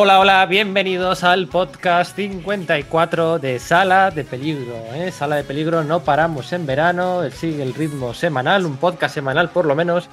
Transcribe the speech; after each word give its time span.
Hola, 0.00 0.20
hola, 0.20 0.46
bienvenidos 0.46 1.24
al 1.24 1.48
podcast 1.48 2.14
54 2.14 3.40
de 3.40 3.58
Sala 3.58 4.12
de 4.12 4.22
Peligro. 4.22 4.76
¿eh? 4.94 5.10
Sala 5.10 5.34
de 5.34 5.42
Peligro, 5.42 5.82
no 5.82 6.04
paramos 6.04 6.52
en 6.52 6.66
verano, 6.66 7.28
sigue 7.32 7.64
el 7.64 7.74
ritmo 7.74 8.14
semanal, 8.14 8.64
un 8.64 8.76
podcast 8.76 9.12
semanal 9.12 9.50
por 9.50 9.66
lo 9.66 9.74
menos. 9.74 10.08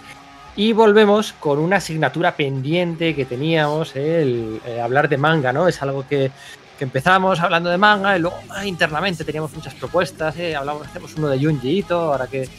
Y 0.55 0.73
volvemos 0.73 1.33
con 1.33 1.59
una 1.59 1.75
asignatura 1.75 2.35
pendiente 2.35 3.13
que 3.13 3.25
teníamos, 3.25 3.95
¿eh? 3.95 4.23
el 4.23 4.61
eh, 4.65 4.81
hablar 4.81 5.07
de 5.07 5.17
manga, 5.17 5.53
¿no? 5.53 5.67
Es 5.67 5.79
algo 5.83 6.07
que, 6.07 6.31
que 6.79 6.83
empezamos 6.83 7.39
hablando 7.39 7.69
de 7.69 7.77
manga 7.77 8.17
y 8.17 8.21
luego 8.21 8.39
ah, 8.49 8.65
internamente 8.65 9.23
teníamos 9.23 9.53
muchas 9.53 9.75
propuestas, 9.75 10.35
¿eh? 10.37 10.55
Hablamos, 10.55 10.87
hacemos 10.87 11.13
uno 11.15 11.27
de 11.27 11.37
Junji 11.37 11.85
ahora 11.91 12.25
que 12.25 12.49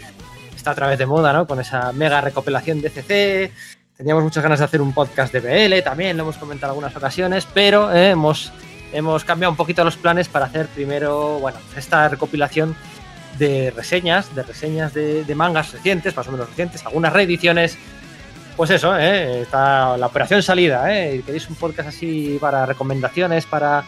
está 0.55 0.71
a 0.71 0.75
través 0.77 0.97
de 0.97 1.07
moda, 1.07 1.33
¿no? 1.33 1.45
Con 1.45 1.59
esa 1.59 1.91
mega 1.91 2.21
recopilación 2.21 2.81
de 2.81 2.91
CC. 2.91 3.53
Teníamos 3.97 4.23
muchas 4.25 4.43
ganas 4.43 4.59
de 4.59 4.67
hacer 4.67 4.83
un 4.83 4.93
podcast 4.93 5.33
de 5.33 5.41
BL, 5.41 5.83
también 5.83 6.19
lo 6.19 6.25
hemos 6.25 6.37
comentado 6.37 6.73
en 6.73 6.77
algunas 6.77 6.95
ocasiones, 6.95 7.49
pero 7.55 7.91
eh, 7.95 8.11
hemos, 8.11 8.53
hemos 8.93 9.25
cambiado 9.25 9.51
un 9.51 9.57
poquito 9.57 9.83
los 9.85 9.97
planes 9.97 10.29
para 10.29 10.45
hacer 10.45 10.67
primero, 10.67 11.39
bueno, 11.39 11.59
esta 11.75 12.07
recopilación 12.07 12.77
de 13.39 13.71
reseñas, 13.75 14.35
de 14.35 14.43
reseñas 14.43 14.93
de, 14.93 15.25
de 15.25 15.35
mangas 15.35 15.73
recientes, 15.73 16.15
más 16.15 16.29
o 16.29 16.33
menos 16.33 16.47
recientes, 16.51 16.85
algunas 16.85 17.11
reediciones. 17.15 17.79
Pues 18.55 18.69
eso, 18.69 18.95
¿eh? 18.99 19.41
está 19.41 19.97
la 19.97 20.07
operación 20.07 20.43
salida, 20.43 20.95
¿eh? 20.95 21.23
¿Queréis 21.25 21.49
un 21.49 21.57
podcast 21.57 21.89
así 21.89 22.37
para 22.39 22.67
recomendaciones, 22.67 23.47
para, 23.47 23.83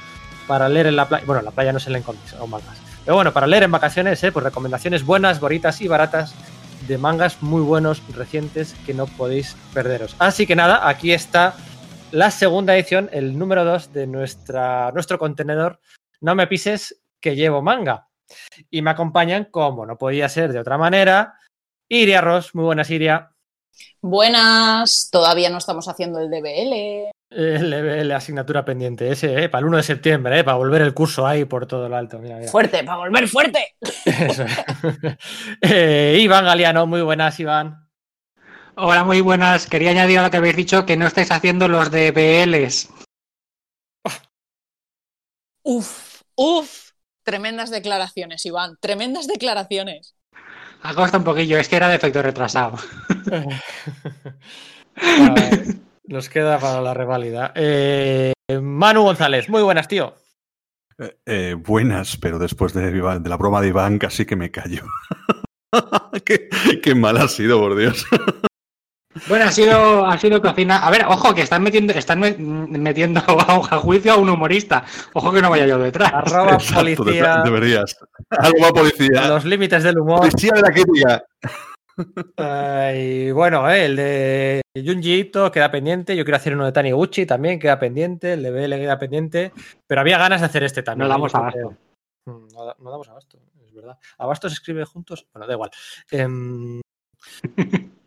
para 0.46 0.70
leer 0.70 0.86
en 0.86 0.96
la 0.96 1.06
playa? 1.06 1.24
Bueno, 1.26 1.42
la 1.42 1.50
playa 1.50 1.72
no 1.72 1.80
se 1.80 1.90
leen 1.90 2.02
cómics 2.02 2.34
o 2.38 2.46
mangas. 2.46 2.78
Pero 3.04 3.14
bueno, 3.14 3.32
para 3.34 3.46
leer 3.46 3.64
en 3.64 3.72
vacaciones, 3.72 4.22
¿eh? 4.24 4.32
pues 4.32 4.42
recomendaciones 4.42 5.04
buenas, 5.04 5.38
bonitas 5.38 5.82
y 5.82 5.88
baratas 5.88 6.34
de 6.88 6.98
mangas 6.98 7.42
muy 7.42 7.62
buenos, 7.62 8.02
recientes, 8.14 8.74
que 8.86 8.94
no 8.94 9.06
podéis 9.06 9.56
perderos. 9.74 10.16
Así 10.18 10.46
que 10.46 10.56
nada, 10.56 10.88
aquí 10.88 11.12
está 11.12 11.54
la 12.10 12.30
segunda 12.30 12.74
edición, 12.74 13.10
el 13.12 13.38
número 13.38 13.64
2 13.64 13.92
de 13.92 14.06
nuestra, 14.06 14.90
nuestro 14.92 15.18
contenedor. 15.18 15.80
No 16.20 16.34
me 16.34 16.46
pises 16.46 17.02
que 17.20 17.36
llevo 17.36 17.62
manga. 17.62 18.08
Y 18.70 18.82
me 18.82 18.90
acompañan, 18.90 19.44
como 19.44 19.86
no 19.86 19.98
podía 19.98 20.28
ser 20.28 20.52
de 20.52 20.60
otra 20.60 20.78
manera, 20.78 21.34
Iria 21.88 22.20
Ross. 22.20 22.54
Muy 22.54 22.64
buenas, 22.64 22.90
Iria. 22.90 23.30
Buenas, 24.00 25.08
todavía 25.12 25.50
no 25.50 25.58
estamos 25.58 25.88
haciendo 25.88 26.20
el 26.20 26.30
DBL. 26.30 27.10
La 27.30 28.16
asignatura 28.16 28.64
pendiente 28.64 29.10
ese, 29.10 29.44
¿eh? 29.44 29.48
para 29.50 29.60
el 29.60 29.66
1 29.66 29.76
de 29.76 29.82
septiembre, 29.82 30.38
¿eh? 30.38 30.44
para 30.44 30.56
volver 30.56 30.80
el 30.80 30.94
curso 30.94 31.26
ahí 31.26 31.44
por 31.44 31.66
todo 31.66 31.86
el 31.86 31.92
alto. 31.92 32.18
Mira, 32.18 32.36
mira. 32.36 32.50
Fuerte, 32.50 32.82
para 32.84 32.98
volver 32.98 33.28
fuerte. 33.28 33.74
Eso. 34.06 34.46
eh, 35.60 36.18
Iván 36.20 36.46
Galeano, 36.46 36.86
muy 36.86 37.02
buenas, 37.02 37.38
Iván. 37.38 37.86
Hola, 38.76 39.04
muy 39.04 39.20
buenas. 39.20 39.66
Quería 39.66 39.90
añadir 39.90 40.20
a 40.20 40.22
lo 40.22 40.30
que 40.30 40.38
habéis 40.38 40.56
dicho 40.56 40.86
que 40.86 40.96
no 40.96 41.06
estáis 41.06 41.30
haciendo 41.30 41.68
los 41.68 41.90
DBLs. 41.90 42.88
Uf, 45.62 46.22
uf. 46.34 46.92
Tremendas 47.24 47.68
declaraciones, 47.70 48.46
Iván. 48.46 48.78
Tremendas 48.80 49.26
declaraciones. 49.26 50.14
Ha 50.82 50.94
costado 50.94 51.18
un 51.18 51.24
poquillo, 51.24 51.58
es 51.58 51.68
que 51.68 51.76
era 51.76 51.88
de 51.88 51.96
efecto 51.96 52.22
retrasado. 52.22 52.78
Vale, 54.96 55.78
nos 56.08 56.28
queda 56.28 56.58
para 56.58 56.80
la 56.80 56.94
reválida. 56.94 57.52
Eh, 57.54 58.32
Manu 58.60 59.02
González, 59.02 59.48
muy 59.48 59.62
buenas, 59.62 59.88
tío. 59.88 60.14
Eh, 60.98 61.16
eh, 61.26 61.54
buenas, 61.56 62.16
pero 62.16 62.38
después 62.38 62.72
de, 62.72 62.90
la 62.92 63.36
broma 63.36 63.60
de 63.60 63.68
Iván 63.68 63.98
casi 63.98 64.24
que 64.26 64.34
me 64.36 64.50
callo. 64.50 64.84
qué, 66.24 66.48
qué 66.82 66.94
mal 66.94 67.16
ha 67.18 67.28
sido, 67.28 67.60
por 67.60 67.76
Dios. 67.76 68.04
Bueno, 69.28 69.46
ha 69.46 69.52
sido, 69.52 70.06
ha 70.06 70.16
sido 70.18 70.40
cocina. 70.40 70.78
A 70.78 70.90
ver, 70.90 71.04
ojo, 71.06 71.34
que 71.34 71.42
están 71.42 71.62
metiendo, 71.62 71.92
están 71.92 72.20
me- 72.20 72.36
metiendo 72.38 73.20
a, 73.26 73.54
a 73.76 73.78
juicio 73.78 74.12
a 74.12 74.16
un 74.16 74.28
humorista. 74.30 74.84
Ojo 75.12 75.32
que 75.32 75.42
no 75.42 75.50
vaya 75.50 75.66
yo 75.66 75.78
detrás. 75.78 76.12
Arroba 76.12 76.54
Exacto, 76.54 76.74
policía. 77.04 77.36
de- 77.38 77.42
deberías. 77.50 77.96
Algo 78.30 78.72
policía. 78.72 79.28
Los 79.28 79.44
límites 79.44 79.82
del 79.82 79.98
humor. 79.98 80.20
Policía 80.20 80.52
de 80.54 80.62
la 80.62 80.70
crítica. 80.72 81.24
Ay, 82.36 83.30
bueno, 83.32 83.68
eh, 83.70 83.84
el 83.86 83.96
de 83.96 84.62
Junji 84.76 85.14
Ito 85.20 85.50
queda 85.50 85.70
pendiente. 85.70 86.16
Yo 86.16 86.24
quiero 86.24 86.36
hacer 86.36 86.54
uno 86.54 86.64
de 86.66 86.72
Taniguchi 86.72 87.26
también, 87.26 87.58
queda 87.58 87.78
pendiente. 87.78 88.34
El 88.34 88.42
de 88.42 88.50
BL 88.50 88.76
queda 88.78 88.98
pendiente. 88.98 89.52
Pero 89.86 90.00
había 90.00 90.18
ganas 90.18 90.40
de 90.40 90.46
hacer 90.46 90.62
este 90.62 90.82
también. 90.82 91.08
No 91.08 91.14
¿eh? 91.14 91.16
damos 91.16 91.32
que- 91.32 91.38
abasto. 91.38 91.70
Mm, 92.26 92.48
No, 92.52 92.64
da- 92.66 92.76
no 92.78 92.90
damos 92.90 93.08
abasto, 93.08 93.38
es 93.64 93.72
verdad. 93.72 93.98
¿Abasto 94.18 94.48
se 94.48 94.54
escribe 94.54 94.84
juntos? 94.84 95.26
Bueno, 95.32 95.46
da 95.46 95.54
igual. 95.54 95.70
Em, 96.10 96.80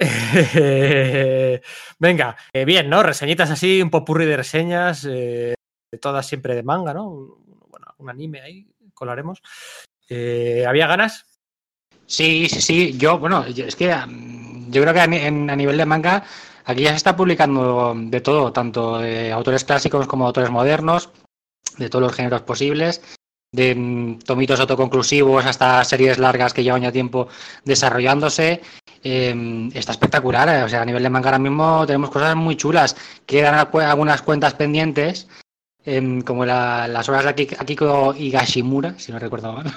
Venga, 1.98 2.36
eh, 2.52 2.64
bien, 2.64 2.88
¿no? 2.88 3.02
Reseñitas 3.02 3.50
así, 3.50 3.82
un 3.82 3.90
popurrí 3.90 4.24
de 4.26 4.36
reseñas, 4.36 5.06
eh, 5.08 5.54
todas 6.00 6.26
siempre 6.26 6.54
de 6.54 6.62
manga, 6.62 6.94
¿no? 6.94 7.38
Bueno, 7.68 7.86
un 7.98 8.08
anime 8.10 8.40
ahí, 8.40 8.66
colaremos. 8.94 9.42
Eh, 10.08 10.64
¿Había 10.66 10.86
ganas? 10.86 11.29
Sí, 12.10 12.48
sí, 12.48 12.60
sí. 12.60 12.98
Yo, 12.98 13.18
bueno, 13.18 13.46
yo- 13.48 13.66
es 13.66 13.76
que 13.76 13.94
mm, 13.94 14.70
yo 14.72 14.82
creo 14.82 14.92
que 14.94 15.00
a, 15.00 15.04
en- 15.04 15.48
a 15.50 15.56
nivel 15.56 15.76
de 15.76 15.86
manga 15.86 16.24
aquí 16.64 16.82
ya 16.82 16.90
se 16.90 16.96
está 16.96 17.14
publicando 17.16 17.94
de 17.96 18.20
todo, 18.20 18.52
tanto 18.52 18.96
autores 19.32 19.64
clásicos 19.64 20.06
como 20.08 20.26
autores 20.26 20.50
modernos, 20.50 21.10
de 21.78 21.88
todos 21.88 22.02
los 22.02 22.12
géneros 22.12 22.42
posibles, 22.42 23.00
de 23.52 23.74
mm, 23.76 24.18
tomitos 24.20 24.58
autoconclusivos 24.60 25.46
hasta 25.46 25.84
series 25.84 26.18
largas 26.18 26.52
que 26.52 26.64
llevan 26.64 26.82
ya 26.82 26.92
tiempo 26.92 27.28
desarrollándose. 27.64 28.60
Eh, 29.04 29.70
está 29.74 29.92
espectacular, 29.92 30.48
eh, 30.48 30.62
o 30.64 30.68
sea, 30.68 30.82
a 30.82 30.84
nivel 30.84 31.02
de 31.04 31.10
manga 31.10 31.28
ahora 31.30 31.38
mismo 31.38 31.86
tenemos 31.86 32.10
cosas 32.10 32.34
muy 32.36 32.56
chulas. 32.56 32.96
Quedan 33.26 33.54
algunas 33.54 34.22
cuentas 34.22 34.54
pendientes, 34.54 35.28
em, 35.84 36.22
como 36.22 36.44
la- 36.44 36.88
las 36.88 37.08
obras 37.08 37.24
de 37.24 37.30
Aki- 37.30 37.56
Akiko 37.58 38.14
Higashimura, 38.14 38.98
si 38.98 39.12
no 39.12 39.18
recuerdo 39.20 39.52
mal 39.52 39.72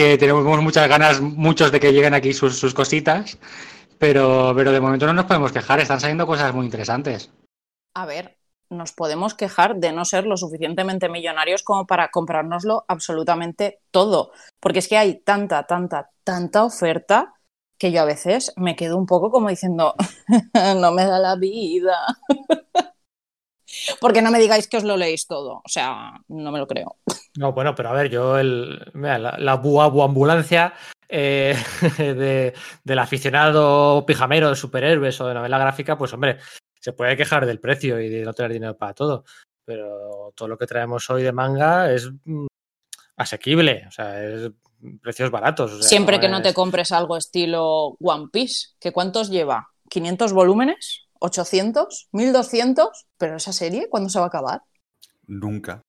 que 0.00 0.16
tenemos 0.16 0.62
muchas 0.62 0.88
ganas, 0.88 1.20
muchos 1.20 1.70
de 1.70 1.78
que 1.78 1.92
lleguen 1.92 2.14
aquí 2.14 2.32
sus, 2.32 2.58
sus 2.58 2.72
cositas, 2.72 3.38
pero, 3.98 4.54
pero 4.56 4.72
de 4.72 4.80
momento 4.80 5.06
no 5.06 5.12
nos 5.12 5.26
podemos 5.26 5.52
quejar, 5.52 5.78
están 5.78 6.00
saliendo 6.00 6.26
cosas 6.26 6.54
muy 6.54 6.64
interesantes. 6.64 7.30
A 7.94 8.06
ver, 8.06 8.38
nos 8.70 8.92
podemos 8.92 9.34
quejar 9.34 9.76
de 9.76 9.92
no 9.92 10.06
ser 10.06 10.24
lo 10.24 10.38
suficientemente 10.38 11.10
millonarios 11.10 11.62
como 11.62 11.86
para 11.86 12.08
comprárnoslo 12.08 12.86
absolutamente 12.88 13.80
todo. 13.90 14.32
Porque 14.58 14.78
es 14.78 14.88
que 14.88 14.96
hay 14.96 15.20
tanta, 15.20 15.64
tanta, 15.64 16.10
tanta 16.24 16.64
oferta 16.64 17.34
que 17.78 17.92
yo 17.92 18.00
a 18.00 18.06
veces 18.06 18.54
me 18.56 18.76
quedo 18.76 18.96
un 18.96 19.04
poco 19.04 19.30
como 19.30 19.50
diciendo, 19.50 19.94
no 20.76 20.92
me 20.92 21.04
da 21.04 21.18
la 21.18 21.36
vida. 21.36 21.94
Porque 24.00 24.22
no 24.22 24.30
me 24.30 24.38
digáis 24.38 24.68
que 24.68 24.76
os 24.78 24.84
lo 24.84 24.96
leéis 24.96 25.26
todo. 25.26 25.62
O 25.64 25.68
sea, 25.68 26.12
no 26.28 26.50
me 26.52 26.58
lo 26.58 26.66
creo. 26.66 26.96
No, 27.36 27.52
bueno, 27.52 27.74
pero 27.74 27.90
a 27.90 27.92
ver, 27.92 28.10
yo 28.10 28.38
el, 28.38 28.90
mira, 28.94 29.18
la, 29.18 29.36
la 29.38 29.54
buabu 29.56 30.02
ambulancia 30.02 30.74
eh, 31.08 31.56
de, 31.98 32.52
del 32.84 32.98
aficionado 32.98 34.04
pijamero 34.06 34.48
de 34.50 34.56
superhéroes 34.56 35.20
o 35.20 35.26
de 35.28 35.34
novela 35.34 35.58
gráfica, 35.58 35.96
pues 35.96 36.12
hombre, 36.12 36.38
se 36.80 36.92
puede 36.92 37.16
quejar 37.16 37.46
del 37.46 37.60
precio 37.60 38.00
y 38.00 38.08
de 38.08 38.22
no 38.24 38.32
tener 38.32 38.52
dinero 38.52 38.76
para 38.76 38.94
todo. 38.94 39.24
Pero 39.64 40.32
todo 40.34 40.48
lo 40.48 40.58
que 40.58 40.66
traemos 40.66 41.08
hoy 41.10 41.22
de 41.22 41.32
manga 41.32 41.92
es 41.92 42.10
mm, 42.24 42.46
asequible, 43.16 43.84
o 43.86 43.90
sea, 43.90 44.22
es 44.24 44.50
precios 45.02 45.30
baratos. 45.30 45.72
o 45.72 45.78
sea, 45.78 45.88
Siempre 45.88 46.18
que 46.18 46.28
no 46.28 46.42
te 46.42 46.48
es- 46.50 46.54
compres 46.54 46.90
algo 46.92 47.16
estilo 47.16 47.96
One 48.00 48.28
Piece, 48.32 48.68
¿que 48.80 48.92
cuántos 48.92 49.30
lleva? 49.30 49.68
¿500 49.90 50.32
volúmenes? 50.32 51.06
¿800? 51.20 52.08
¿1200? 52.12 53.06
Pero 53.16 53.36
esa 53.36 53.52
serie, 53.52 53.88
¿cuándo 53.88 54.08
se 54.08 54.18
va 54.18 54.26
a 54.26 54.28
acabar? 54.28 54.62
Nunca. 55.26 55.82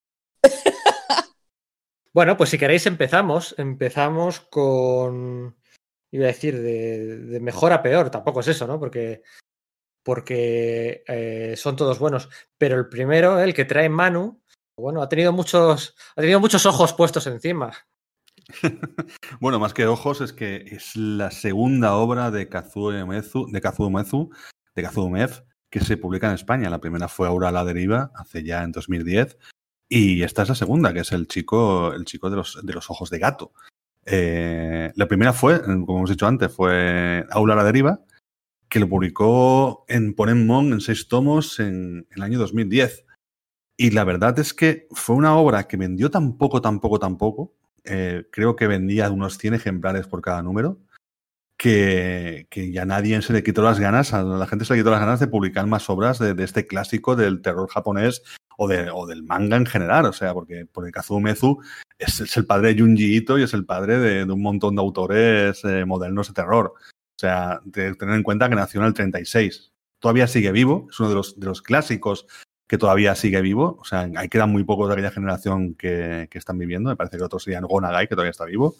Bueno, 2.14 2.36
pues 2.36 2.50
si 2.50 2.58
queréis 2.58 2.86
empezamos. 2.88 3.56
Empezamos 3.58 4.42
con. 4.42 5.56
Iba 6.12 6.26
a 6.26 6.28
decir, 6.28 6.62
de, 6.62 7.18
de 7.20 7.40
mejor 7.40 7.72
a 7.72 7.82
peor. 7.82 8.10
Tampoco 8.10 8.42
es 8.42 8.50
eso, 8.50 8.68
¿no? 8.68 8.78
Porque. 8.78 9.22
Porque 10.04 11.04
eh, 11.08 11.56
son 11.56 11.78
todos 11.78 12.00
buenos. 12.00 12.28
Pero 12.58 12.76
el 12.78 12.90
primero, 12.90 13.40
el 13.40 13.54
que 13.54 13.64
trae 13.64 13.88
Manu, 13.88 14.42
bueno, 14.76 15.02
ha 15.02 15.08
tenido 15.08 15.32
muchos. 15.32 15.96
Ha 16.16 16.22
tenido 16.22 16.42
muchos 16.42 16.66
ojos 16.66 16.94
puestos 16.94 17.28
encima. 17.28 17.72
Bueno, 19.40 19.60
más 19.60 19.74
que 19.74 19.88
ojos, 19.88 20.22
es 20.22 20.34
que 20.34 20.58
es 20.58 20.96
la 20.96 21.32
segunda 21.32 21.96
obra 21.96 22.32
de 22.32 22.50
Kazuo 22.50 22.90
Uematsu, 22.90 23.48
de 23.52 23.62
Kazuo 23.62 23.88
Uematsu, 23.88 24.30
de 24.76 24.88
Uematsu, 24.96 25.44
que 25.70 25.80
se 25.80 25.98
publica 25.98 26.28
en 26.28 26.36
España. 26.36 26.70
La 26.70 26.82
primera 26.82 27.08
fue 27.08 27.28
Aura 27.28 27.50
a 27.50 27.52
la 27.52 27.66
deriva, 27.66 28.12
hace 28.16 28.44
ya 28.44 28.64
en 28.64 28.72
2010. 28.72 29.38
Y 29.90 30.24
esta 30.24 30.44
es 30.44 30.50
la 30.50 30.56
segunda, 30.56 30.94
que 30.94 31.02
es 31.02 31.12
el 31.12 31.28
chico, 31.28 31.94
el 31.94 32.06
chico 32.06 32.30
de 32.30 32.38
los, 32.38 32.60
de 32.64 32.74
los 32.74 32.90
ojos 32.90 33.10
de 33.10 33.20
gato. 33.20 33.54
Eh, 34.06 34.92
la 34.96 35.08
primera 35.08 35.34
fue, 35.34 35.62
como 35.62 35.98
hemos 35.98 36.10
dicho 36.10 36.28
antes, 36.28 36.54
fue 36.54 37.26
Aula 37.30 37.54
a 37.54 37.58
la 37.58 37.64
deriva, 37.64 38.02
que 38.70 38.80
lo 38.80 38.88
publicó 38.88 39.86
en 39.90 40.14
Ponemon 40.16 40.74
en 40.74 40.82
seis 40.82 41.08
tomos 41.08 41.60
en, 41.60 42.08
en 42.10 42.18
el 42.18 42.24
año 42.24 42.40
2010. 42.40 43.06
Y 43.78 43.92
la 43.92 44.04
verdad 44.04 44.38
es 44.40 44.54
que 44.54 44.88
fue 44.92 45.16
una 45.16 45.36
obra 45.36 45.68
que 45.68 45.78
vendió 45.78 46.10
tan 46.12 46.38
poco, 46.38 46.62
tan 46.62 46.80
poco, 46.80 47.00
tan 47.00 47.18
poco. 47.18 47.54
eh, 47.84 48.28
creo 48.32 48.56
que 48.56 48.68
vendía 48.68 49.10
unos 49.10 49.38
100 49.40 49.56
ejemplares 49.56 50.08
por 50.08 50.22
cada 50.22 50.44
número. 50.44 50.80
Que, 51.62 52.72
ya 52.74 52.86
nadie 52.86 53.22
se 53.22 53.34
le 53.34 53.44
quitó 53.44 53.62
las 53.62 53.80
ganas, 53.80 54.14
a 54.16 54.24
la 54.24 54.48
gente 54.48 54.66
se 54.66 54.74
le 54.74 54.80
quitó 54.80 54.90
las 54.90 55.00
ganas 55.00 55.20
de 55.20 55.28
publicar 55.28 55.68
más 55.68 55.92
obras 55.92 56.18
de, 56.18 56.36
este 56.44 56.66
clásico 56.66 57.16
del 57.16 57.44
terror 57.44 57.70
japonés 57.70 58.24
o, 58.58 58.68
de, 58.68 58.92
del 59.08 59.22
manga 59.22 59.58
en 59.58 59.68
general, 59.68 60.08
o 60.08 60.14
sea, 60.14 60.34
porque, 60.34 60.66
porque 60.72 60.92
Kazuo 60.92 61.20
Mezu 61.20 61.60
es, 62.00 62.36
el 62.36 62.48
padre 62.48 62.74
de 62.74 62.82
Junji 62.82 63.16
Ito 63.16 63.38
y 63.38 63.44
es 63.44 63.54
el 63.54 63.66
padre 63.66 64.00
de, 64.00 64.24
un 64.24 64.42
montón 64.42 64.76
de 64.76 64.82
autores 64.82 65.64
eh, 65.64 65.86
modernos 65.86 66.30
de 66.30 66.34
terror. 66.34 66.74
O 66.76 67.20
sea, 67.22 67.62
tener 67.72 67.96
en 68.02 68.24
cuenta 68.24 68.50
que 68.50 68.56
nació 68.56 68.82
en 68.82 68.88
el 68.88 68.96
36. 68.96 69.72
Todavía 70.00 70.26
sigue 70.26 70.52
vivo, 70.52 70.88
es 70.90 71.00
uno 71.00 71.10
de 71.10 71.16
los, 71.16 71.40
de 71.40 71.46
los 71.46 71.62
clásicos 71.62 72.26
que 72.68 72.80
todavía 72.80 73.14
sigue 73.14 73.40
vivo. 73.42 73.78
O 73.80 73.86
sea, 73.86 74.10
hay 74.16 74.30
quedan 74.30 74.52
muy 74.52 74.64
pocos 74.64 74.88
de 74.88 74.94
aquella 74.94 75.12
generación 75.12 75.76
que, 75.76 76.28
que 76.32 76.40
están 76.40 76.58
viviendo. 76.58 76.90
Me 76.90 76.96
parece 76.96 77.18
que 77.18 77.24
otros 77.24 77.44
serían 77.44 77.66
Gonagai, 77.66 78.08
que 78.08 78.16
todavía 78.16 78.32
está 78.32 78.46
vivo. 78.46 78.76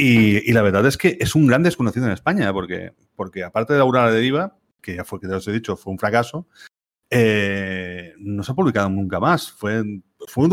Y, 0.00 0.48
y, 0.48 0.52
la 0.52 0.62
verdad 0.62 0.86
es 0.86 0.96
que 0.96 1.18
es 1.18 1.34
un 1.34 1.48
gran 1.48 1.64
desconocido 1.64 2.06
en 2.06 2.12
España, 2.12 2.52
porque, 2.52 3.42
aparte 3.44 3.74
de 3.74 3.80
Aurora 3.80 4.12
de 4.12 4.20
Diva, 4.20 4.56
que 4.80 4.94
ya 4.94 5.04
fue, 5.04 5.18
que 5.18 5.26
ya 5.26 5.38
os 5.38 5.48
he 5.48 5.52
dicho, 5.52 5.76
fue 5.76 5.92
un 5.92 5.98
fracaso, 5.98 6.46
eh, 7.10 8.14
no 8.18 8.44
se 8.44 8.52
ha 8.52 8.54
publicado 8.54 8.88
nunca 8.90 9.18
más. 9.18 9.50
Fue, 9.50 9.80
un 9.80 10.02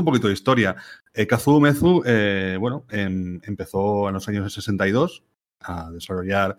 poquito 0.03 0.27
de 0.27 0.33
historia. 0.33 0.75
Eh, 1.13 1.27
Kazuo 1.27 1.59
Mezu, 1.59 2.01
eh, 2.07 2.57
bueno, 2.59 2.87
em, 2.89 3.39
empezó 3.43 4.07
en 4.07 4.15
los 4.15 4.27
años 4.27 4.51
62 4.51 5.23
a 5.59 5.91
desarrollar 5.91 6.57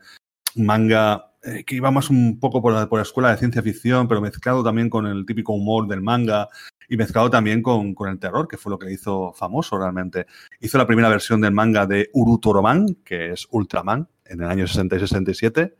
manga 0.54 1.32
eh, 1.42 1.64
que 1.64 1.76
iba 1.76 1.90
más 1.90 2.10
un 2.10 2.40
poco 2.40 2.70
la, 2.70 2.88
por 2.88 2.98
la, 2.98 3.02
escuela 3.02 3.30
de 3.30 3.36
ciencia 3.38 3.62
ficción, 3.62 4.08
pero 4.08 4.20
mezclado 4.20 4.64
también 4.64 4.90
con 4.90 5.06
el 5.06 5.26
típico 5.26 5.52
humor 5.52 5.86
del 5.86 6.02
manga 6.02 6.48
y 6.88 6.96
mezclado 6.96 7.30
también 7.30 7.62
con, 7.62 7.94
con 7.94 8.10
el 8.10 8.18
terror, 8.18 8.48
que 8.48 8.56
fue 8.56 8.70
lo 8.70 8.78
que 8.78 8.92
hizo 8.92 9.32
famoso 9.32 9.78
realmente. 9.78 10.26
Hizo 10.60 10.78
la 10.78 10.86
primera 10.86 11.08
versión 11.08 11.40
del 11.40 11.52
manga 11.52 11.86
de 11.86 12.10
Urutoroman, 12.12 12.96
que 13.04 13.32
es 13.32 13.46
Ultraman, 13.50 14.08
en 14.24 14.42
el 14.42 14.48
año 14.48 14.66
60 14.66 14.96
y 14.96 15.00
67. 15.00 15.76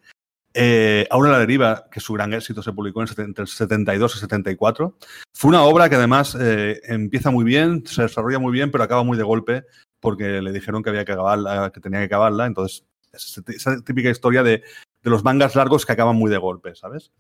Eh, 0.59 1.07
Aura 1.11 1.31
la 1.31 1.39
deriva, 1.39 1.85
que 1.91 2.01
su 2.01 2.15
gran 2.15 2.33
éxito 2.33 2.63
se 2.63 2.73
publicó 2.73 3.03
en 3.03 3.09
entre 3.19 3.43
el 3.43 3.49
72 3.49 4.17
y 4.17 4.19
74. 4.21 4.97
Fue 5.35 5.51
una 5.51 5.63
obra 5.63 5.91
que 5.91 5.97
además 5.97 6.35
eh, 6.41 6.81
empieza 6.85 7.31
muy 7.31 7.45
bien, 7.45 7.87
se 7.87 8.03
desarrolla 8.03 8.39
muy 8.39 8.53
bien, 8.53 8.71
pero 8.71 8.83
acaba 8.83 9.03
muy 9.03 9.19
de 9.19 9.23
golpe 9.23 9.65
porque 10.01 10.41
le 10.41 10.53
dijeron 10.53 10.83
que 10.83 10.89
había 10.89 11.05
que 11.05 11.13
acabarla, 11.13 11.71
que 11.75 11.81
tenía 11.81 11.99
que 12.01 12.07
acabarla. 12.07 12.47
Entonces, 12.47 12.87
esa 13.13 13.83
típica 13.83 14.09
historia 14.09 14.43
de, 14.43 14.63
de 15.03 15.11
los 15.11 15.25
mangas 15.25 15.55
largos 15.57 15.85
que 15.85 15.93
acaban 15.93 16.17
muy 16.17 16.31
de 16.31 16.39
golpe, 16.39 16.75
¿sabes? 16.75 17.13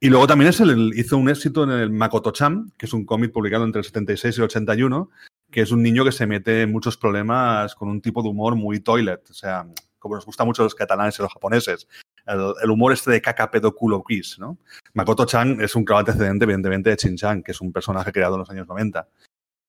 Y 0.00 0.10
luego 0.10 0.26
también 0.26 0.50
es 0.50 0.60
el, 0.60 0.92
hizo 0.94 1.16
un 1.16 1.28
éxito 1.28 1.64
en 1.64 1.70
el 1.70 1.90
Makoto-chan, 1.90 2.72
que 2.78 2.86
es 2.86 2.92
un 2.92 3.04
cómic 3.04 3.32
publicado 3.32 3.64
entre 3.64 3.80
el 3.80 3.84
76 3.84 4.36
y 4.36 4.40
el 4.40 4.44
81, 4.44 5.10
que 5.50 5.62
es 5.62 5.72
un 5.72 5.82
niño 5.82 6.04
que 6.04 6.12
se 6.12 6.26
mete 6.26 6.62
en 6.62 6.72
muchos 6.72 6.96
problemas 6.96 7.74
con 7.74 7.88
un 7.88 8.00
tipo 8.00 8.22
de 8.22 8.28
humor 8.28 8.54
muy 8.54 8.78
toilet. 8.78 9.28
O 9.28 9.34
sea, 9.34 9.66
como 9.98 10.14
nos 10.14 10.24
gusta 10.24 10.44
mucho 10.44 10.62
los 10.62 10.74
catalanes 10.74 11.18
y 11.18 11.22
los 11.22 11.32
japoneses. 11.32 11.88
El, 12.26 12.52
el 12.62 12.70
humor 12.70 12.92
este 12.92 13.10
de 13.10 13.20
caca 13.20 13.50
pedo 13.50 13.74
culo 13.74 14.04
gris, 14.06 14.38
¿no? 14.38 14.58
Makoto-chan 14.94 15.60
es 15.60 15.74
un 15.74 15.84
claro 15.84 16.00
antecedente, 16.00 16.44
evidentemente, 16.44 16.90
de 16.90 16.96
Chin-chan, 16.96 17.42
que 17.42 17.52
es 17.52 17.60
un 17.60 17.72
personaje 17.72 18.12
creado 18.12 18.34
en 18.34 18.40
los 18.40 18.50
años 18.50 18.68
90. 18.68 19.08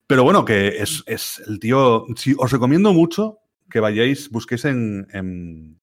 Pero 0.06 0.24
bueno, 0.24 0.46
que 0.46 0.82
es, 0.82 1.04
es 1.08 1.42
el 1.48 1.60
tío... 1.60 2.06
Sí, 2.16 2.36
os 2.38 2.52
recomiendo 2.52 2.94
mucho 2.94 3.40
que 3.70 3.80
vayáis, 3.80 4.30
busquéis 4.30 4.66
en, 4.66 5.08
en, 5.12 5.80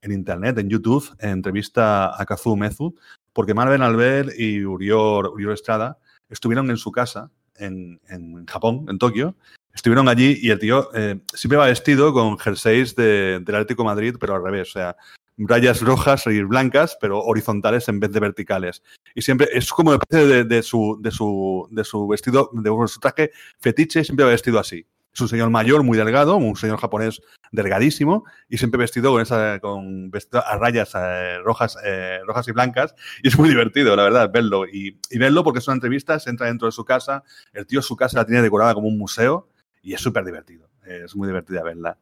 en 0.00 0.12
internet, 0.12 0.58
en 0.58 0.68
YouTube, 0.68 1.14
en 1.18 1.30
entrevista 1.30 2.20
a 2.20 2.24
Kazuo 2.24 2.56
Mezu, 2.56 2.94
porque 3.34 3.52
Marvin 3.52 3.82
Albert 3.82 4.30
y 4.38 4.64
Uriol, 4.64 5.26
Uriol 5.26 5.52
Estrada 5.52 5.98
estuvieron 6.30 6.70
en 6.70 6.78
su 6.78 6.90
casa 6.90 7.30
en, 7.56 8.00
en, 8.08 8.46
Japón, 8.46 8.86
en 8.88 8.98
Tokio. 8.98 9.36
Estuvieron 9.74 10.08
allí 10.08 10.38
y 10.40 10.50
el 10.50 10.58
tío 10.58 10.88
eh, 10.94 11.20
siempre 11.34 11.58
va 11.58 11.66
vestido 11.66 12.12
con 12.12 12.38
jerseys 12.38 12.94
de, 12.94 13.40
del 13.44 13.54
Atlético 13.56 13.84
Madrid, 13.84 14.16
pero 14.18 14.36
al 14.36 14.44
revés. 14.44 14.68
O 14.70 14.72
sea, 14.72 14.96
rayas 15.36 15.80
rojas 15.82 16.26
y 16.28 16.42
blancas, 16.42 16.96
pero 17.00 17.20
horizontales 17.20 17.88
en 17.88 17.98
vez 17.98 18.12
de 18.12 18.20
verticales. 18.20 18.82
Y 19.14 19.22
siempre 19.22 19.48
es 19.52 19.70
como 19.70 19.98
de, 20.08 20.44
de, 20.44 20.62
su, 20.62 20.98
de, 21.00 21.10
su, 21.10 21.66
de 21.70 21.84
su 21.84 22.06
vestido, 22.06 22.50
de 22.52 22.88
su 22.88 23.00
traje 23.00 23.32
fetiche, 23.58 24.04
siempre 24.04 24.24
va 24.24 24.30
vestido 24.30 24.60
así. 24.60 24.86
Es 25.14 25.20
un 25.20 25.28
señor 25.28 25.48
mayor, 25.50 25.84
muy 25.84 25.96
delgado, 25.96 26.36
un 26.36 26.56
señor 26.56 26.78
japonés 26.78 27.22
delgadísimo 27.52 28.24
y 28.48 28.58
siempre 28.58 28.78
vestido 28.78 29.12
con 29.12 29.22
esa 29.22 29.60
con 29.60 30.10
a 30.32 30.58
rayas 30.58 30.90
eh, 30.96 31.38
rojas, 31.44 31.78
eh, 31.84 32.18
rojas 32.26 32.48
y 32.48 32.52
blancas. 32.52 32.94
Y 33.22 33.28
es 33.28 33.38
muy 33.38 33.48
divertido, 33.50 33.94
la 33.94 34.02
verdad, 34.02 34.30
verlo. 34.32 34.66
Y, 34.66 34.98
verlo 35.16 35.44
porque 35.44 35.60
son 35.60 35.74
entrevistas, 35.74 36.26
entra 36.26 36.48
dentro 36.48 36.66
de 36.66 36.72
su 36.72 36.84
casa, 36.84 37.22
el 37.52 37.66
tío 37.66 37.80
su 37.80 37.94
casa 37.94 38.18
la 38.18 38.26
tiene 38.26 38.42
decorada 38.42 38.74
como 38.74 38.88
un 38.88 38.98
museo 38.98 39.48
y 39.82 39.94
es 39.94 40.00
súper 40.00 40.24
divertido. 40.24 40.68
Es 40.84 41.14
muy 41.14 41.28
divertida 41.28 41.62
verla. 41.62 41.96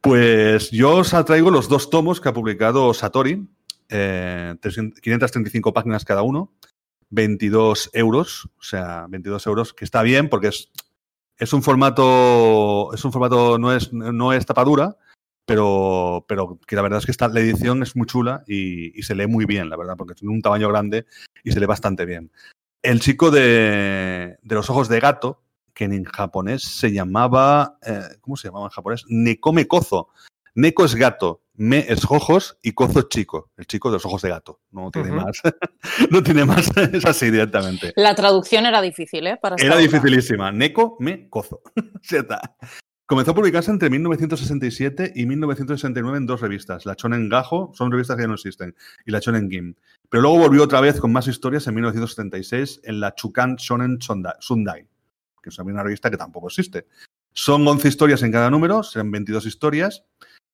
Pues 0.00 0.70
yo 0.70 0.96
os 0.96 1.14
traigo 1.24 1.50
los 1.50 1.68
dos 1.68 1.88
tomos 1.88 2.20
que 2.20 2.30
ha 2.30 2.32
publicado 2.32 2.92
Satori, 2.94 3.46
eh, 3.88 4.56
535 4.60 5.72
páginas 5.72 6.04
cada 6.04 6.22
uno, 6.22 6.52
22 7.10 7.90
euros, 7.92 8.48
o 8.58 8.62
sea, 8.62 9.06
22 9.08 9.46
euros, 9.46 9.74
que 9.74 9.84
está 9.84 10.02
bien 10.02 10.28
porque 10.28 10.48
es 10.48 10.70
es 11.40 11.54
un 11.54 11.62
formato, 11.62 12.92
es 12.92 13.02
un 13.04 13.12
formato, 13.12 13.58
no 13.58 13.72
es, 13.72 13.92
no 13.92 14.32
es 14.34 14.44
tapadura, 14.44 14.98
pero, 15.46 16.24
pero 16.28 16.58
que 16.66 16.76
la 16.76 16.82
verdad 16.82 16.98
es 16.98 17.06
que 17.06 17.12
está, 17.12 17.28
la 17.28 17.40
edición 17.40 17.82
es 17.82 17.96
muy 17.96 18.06
chula 18.06 18.44
y, 18.46 18.96
y, 18.96 19.02
se 19.02 19.14
lee 19.14 19.26
muy 19.26 19.46
bien, 19.46 19.70
la 19.70 19.78
verdad, 19.78 19.96
porque 19.96 20.14
tiene 20.14 20.34
un 20.34 20.42
tamaño 20.42 20.68
grande 20.68 21.06
y 21.42 21.50
se 21.50 21.58
lee 21.58 21.66
bastante 21.66 22.04
bien. 22.04 22.30
El 22.82 23.00
chico 23.00 23.30
de, 23.30 24.38
de 24.42 24.54
los 24.54 24.68
ojos 24.68 24.90
de 24.90 25.00
gato, 25.00 25.42
que 25.72 25.84
en 25.84 26.04
japonés 26.04 26.62
se 26.62 26.92
llamaba, 26.92 27.78
eh, 27.86 28.02
¿cómo 28.20 28.36
se 28.36 28.48
llamaba 28.48 28.66
en 28.66 28.72
japonés? 28.72 29.04
Nekome 29.08 29.66
Kozo. 29.66 30.08
Neko 30.54 30.84
es 30.84 30.94
gato, 30.94 31.40
me 31.60 31.80
es 31.92 32.06
ojos 32.08 32.56
y 32.62 32.72
Kozo 32.72 33.00
es 33.00 33.08
chico, 33.10 33.50
el 33.58 33.66
chico 33.66 33.90
de 33.90 33.96
los 33.96 34.06
ojos 34.06 34.22
de 34.22 34.30
gato. 34.30 34.60
No 34.70 34.90
tiene 34.90 35.10
uh 35.10 35.16
-huh. 35.16 35.24
más. 35.26 35.42
no 36.10 36.22
tiene 36.22 36.46
más, 36.46 36.70
es 36.94 37.04
así 37.04 37.30
directamente. 37.30 37.92
La 37.96 38.14
traducción 38.14 38.64
era 38.64 38.80
difícil, 38.80 39.26
¿eh? 39.26 39.36
Para 39.36 39.56
era 39.56 39.76
dificilísima. 39.76 40.50
Neko, 40.52 40.96
me, 41.00 41.28
Kozo. 41.28 41.60
Comenzó 43.06 43.32
a 43.32 43.34
publicarse 43.34 43.70
entre 43.70 43.90
1967 43.90 45.12
y 45.14 45.26
1969 45.26 46.16
en 46.16 46.26
dos 46.26 46.40
revistas. 46.40 46.86
La 46.86 46.94
Shonen 46.94 47.28
Gajo, 47.28 47.72
son 47.74 47.92
revistas 47.92 48.16
que 48.16 48.22
ya 48.22 48.28
no 48.28 48.34
existen, 48.34 48.74
y 49.04 49.10
la 49.10 49.18
Shonen 49.18 49.50
Gim. 49.50 49.74
Pero 50.08 50.22
luego 50.22 50.38
volvió 50.38 50.62
otra 50.62 50.80
vez 50.80 50.98
con 50.98 51.12
más 51.12 51.26
historias 51.26 51.66
en 51.66 51.74
1976 51.74 52.80
en 52.84 53.00
la 53.00 53.14
Chukan 53.14 53.56
Shonen 53.56 53.98
Sundai, 54.00 54.86
que 55.42 55.50
es 55.50 55.58
una 55.58 55.82
revista 55.82 56.10
que 56.10 56.16
tampoco 56.16 56.46
existe. 56.46 56.86
Son 57.34 57.68
11 57.68 57.86
historias 57.86 58.22
en 58.22 58.32
cada 58.32 58.48
número, 58.48 58.82
serán 58.82 59.10
22 59.10 59.44
historias. 59.44 60.04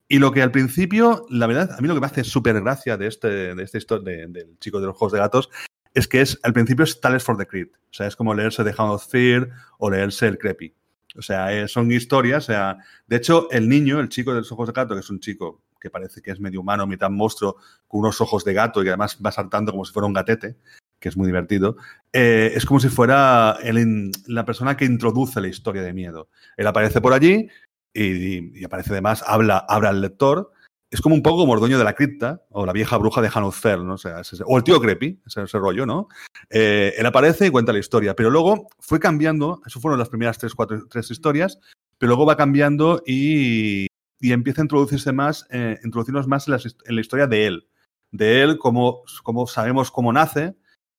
Y 0.08 0.18
lo 0.18 0.32
que 0.32 0.42
al 0.42 0.52
principio, 0.52 1.26
la 1.30 1.46
verdad, 1.46 1.72
a 1.76 1.80
mí 1.80 1.88
lo 1.88 1.94
que 1.94 2.00
me 2.00 2.06
hace 2.06 2.22
súper 2.22 2.60
gracia 2.60 2.96
de 2.96 3.08
este, 3.08 3.54
de 3.54 3.62
este 3.62 3.78
de, 4.02 4.26
del 4.28 4.58
chico 4.60 4.80
de 4.80 4.86
los 4.86 4.94
ojos 4.94 5.12
de 5.12 5.18
gatos 5.18 5.50
es 5.94 6.06
que 6.06 6.20
es, 6.20 6.38
al 6.42 6.52
principio 6.52 6.84
es 6.84 7.00
Tales 7.00 7.24
for 7.24 7.36
the 7.36 7.46
Crypt. 7.46 7.74
O 7.74 7.92
sea, 7.92 8.06
es 8.06 8.14
como 8.14 8.34
leerse 8.34 8.62
The 8.62 8.74
Hound 8.78 8.92
of 8.92 9.08
Fear 9.08 9.48
o 9.78 9.90
leerse 9.90 10.28
El 10.28 10.38
Creepy. 10.38 10.74
O 11.16 11.22
sea, 11.22 11.66
son 11.68 11.90
historias. 11.90 12.44
O 12.44 12.46
sea, 12.46 12.78
de 13.06 13.16
hecho, 13.16 13.50
el 13.50 13.68
niño, 13.68 13.98
el 13.98 14.08
chico 14.08 14.32
de 14.32 14.40
los 14.40 14.52
ojos 14.52 14.68
de 14.68 14.74
gato, 14.74 14.94
que 14.94 15.00
es 15.00 15.10
un 15.10 15.20
chico 15.20 15.62
que 15.80 15.90
parece 15.90 16.20
que 16.20 16.30
es 16.30 16.40
medio 16.40 16.60
humano, 16.60 16.86
mitad 16.86 17.10
monstruo, 17.10 17.56
con 17.88 18.00
unos 18.00 18.20
ojos 18.20 18.44
de 18.44 18.54
gato 18.54 18.80
y 18.80 18.84
que 18.84 18.90
además 18.90 19.18
va 19.24 19.32
saltando 19.32 19.72
como 19.72 19.84
si 19.84 19.92
fuera 19.92 20.06
un 20.06 20.12
gatete, 20.12 20.56
que 20.98 21.08
es 21.08 21.16
muy 21.16 21.26
divertido, 21.26 21.76
eh, 22.12 22.52
es 22.54 22.64
como 22.64 22.80
si 22.80 22.88
fuera 22.88 23.58
el, 23.62 24.10
la 24.26 24.44
persona 24.44 24.76
que 24.76 24.84
introduce 24.84 25.40
la 25.40 25.48
historia 25.48 25.82
de 25.82 25.92
miedo. 25.92 26.28
Él 26.56 26.66
aparece 26.66 27.00
por 27.00 27.12
allí 27.12 27.48
y, 27.96 28.64
aparece 28.64 28.92
además, 28.92 29.24
habla, 29.26 29.64
habla 29.68 29.90
al 29.90 30.00
lector. 30.00 30.52
Es 30.90 31.00
como 31.00 31.14
un 31.14 31.22
poco 31.22 31.38
como 31.38 31.58
dueño 31.58 31.78
de 31.78 31.84
la 31.84 31.94
cripta 31.94 32.42
o 32.50 32.64
la 32.64 32.72
vieja 32.72 32.96
bruja 32.96 33.20
de 33.20 33.30
Hanuzel, 33.32 33.86
¿no? 33.86 33.96
O, 34.44 34.56
el 34.56 34.64
tío 34.64 34.80
Creepy, 34.80 35.20
ese, 35.26 35.58
rollo, 35.58 35.84
¿no? 35.84 36.08
Eh, 36.48 36.94
él 36.96 37.06
aparece 37.06 37.46
y 37.46 37.50
cuenta 37.50 37.72
la 37.72 37.80
historia, 37.80 38.14
pero 38.14 38.30
luego 38.30 38.68
fue 38.78 39.00
cambiando, 39.00 39.60
eso 39.66 39.80
fueron 39.80 39.98
las 39.98 40.08
primeras 40.08 40.38
tres, 40.38 40.54
cuatro, 40.54 40.86
tres 40.88 41.10
historias, 41.10 41.58
pero 41.98 42.10
luego 42.10 42.24
va 42.24 42.36
cambiando 42.36 43.02
y, 43.04 43.88
y 44.20 44.32
empieza 44.32 44.62
a 44.62 44.64
introducirse 44.64 45.12
más, 45.12 45.46
eh, 45.50 45.78
más 46.26 46.46
en 46.46 46.52
la, 46.52 46.60
en 46.84 46.94
la, 46.94 47.00
historia 47.00 47.26
de 47.26 47.46
él. 47.46 47.68
De 48.12 48.42
él, 48.42 48.58
como, 48.58 49.02
como 49.24 49.46
sabemos 49.46 49.90
cómo 49.90 50.12
nace, 50.12 50.56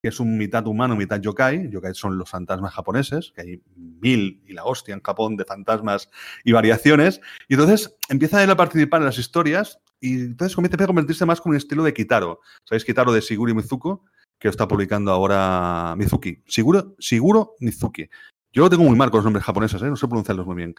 que 0.07 0.11
es 0.11 0.21
un 0.21 0.37
mitad 0.37 0.65
humano, 0.67 0.95
mitad 0.95 1.19
yokai. 1.19 1.69
Yokai 1.69 1.93
son 1.93 2.17
los 2.17 2.29
fantasmas 2.29 2.73
japoneses, 2.73 3.33
que 3.35 3.41
hay 3.41 3.61
mil 3.75 4.41
y 4.47 4.53
la 4.53 4.63
hostia 4.63 4.93
en 4.93 5.01
Japón 5.01 5.35
de 5.35 5.43
fantasmas 5.43 6.09
y 6.45 6.53
variaciones. 6.53 7.19
Y 7.49 7.55
entonces 7.55 7.97
empieza 8.07 8.41
él 8.41 8.49
a 8.49 8.55
participar 8.55 9.01
en 9.01 9.05
las 9.07 9.17
historias 9.17 9.81
y 9.99 10.13
entonces 10.13 10.55
comienza 10.55 10.81
a 10.81 10.87
convertirse 10.87 11.25
más 11.25 11.41
como 11.41 11.51
un 11.51 11.57
estilo 11.57 11.83
de 11.83 11.93
Kitaro. 11.93 12.39
¿Sabéis 12.63 12.85
Kitaro 12.85 13.11
de 13.11 13.21
Siguro 13.21 13.53
Mizuko? 13.53 14.05
Que 14.39 14.47
está 14.47 14.65
publicando 14.65 15.11
ahora 15.11 15.93
Mizuki. 15.97 16.41
Siguro, 16.47 16.95
Siguro 16.99 17.55
Mizuki. 17.59 18.09
Yo 18.53 18.63
lo 18.63 18.69
tengo 18.69 18.83
muy 18.83 18.95
mal 18.95 19.11
con 19.11 19.17
los 19.17 19.25
nombres 19.25 19.43
japoneses, 19.43 19.81
¿eh? 19.81 19.87
no 19.87 19.97
sé 19.97 20.07
pronunciarlos 20.07 20.45
muy 20.45 20.55
bien. 20.55 20.73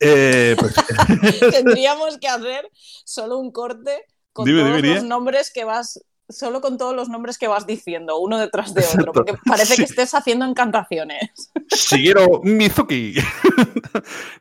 Eh, 0.00 0.54
pues... 0.58 0.74
Tendríamos 1.50 2.18
que 2.18 2.28
hacer 2.28 2.70
solo 3.06 3.38
un 3.38 3.52
corte 3.52 4.04
con 4.34 4.44
dime, 4.44 4.60
todos 4.60 4.82
dime, 4.82 4.94
los 4.96 5.04
nombres 5.04 5.50
que 5.50 5.64
vas 5.64 5.98
solo 6.28 6.60
con 6.60 6.78
todos 6.78 6.94
los 6.94 7.08
nombres 7.08 7.38
que 7.38 7.48
vas 7.48 7.66
diciendo, 7.66 8.18
uno 8.18 8.38
detrás 8.38 8.74
de 8.74 8.84
otro, 8.84 9.12
porque 9.12 9.34
parece 9.44 9.74
sí. 9.74 9.76
que 9.76 9.84
estés 9.84 10.14
haciendo 10.14 10.44
encantaciones. 10.44 11.50
Shigeru 11.68 12.42
Mizuki. 12.44 13.14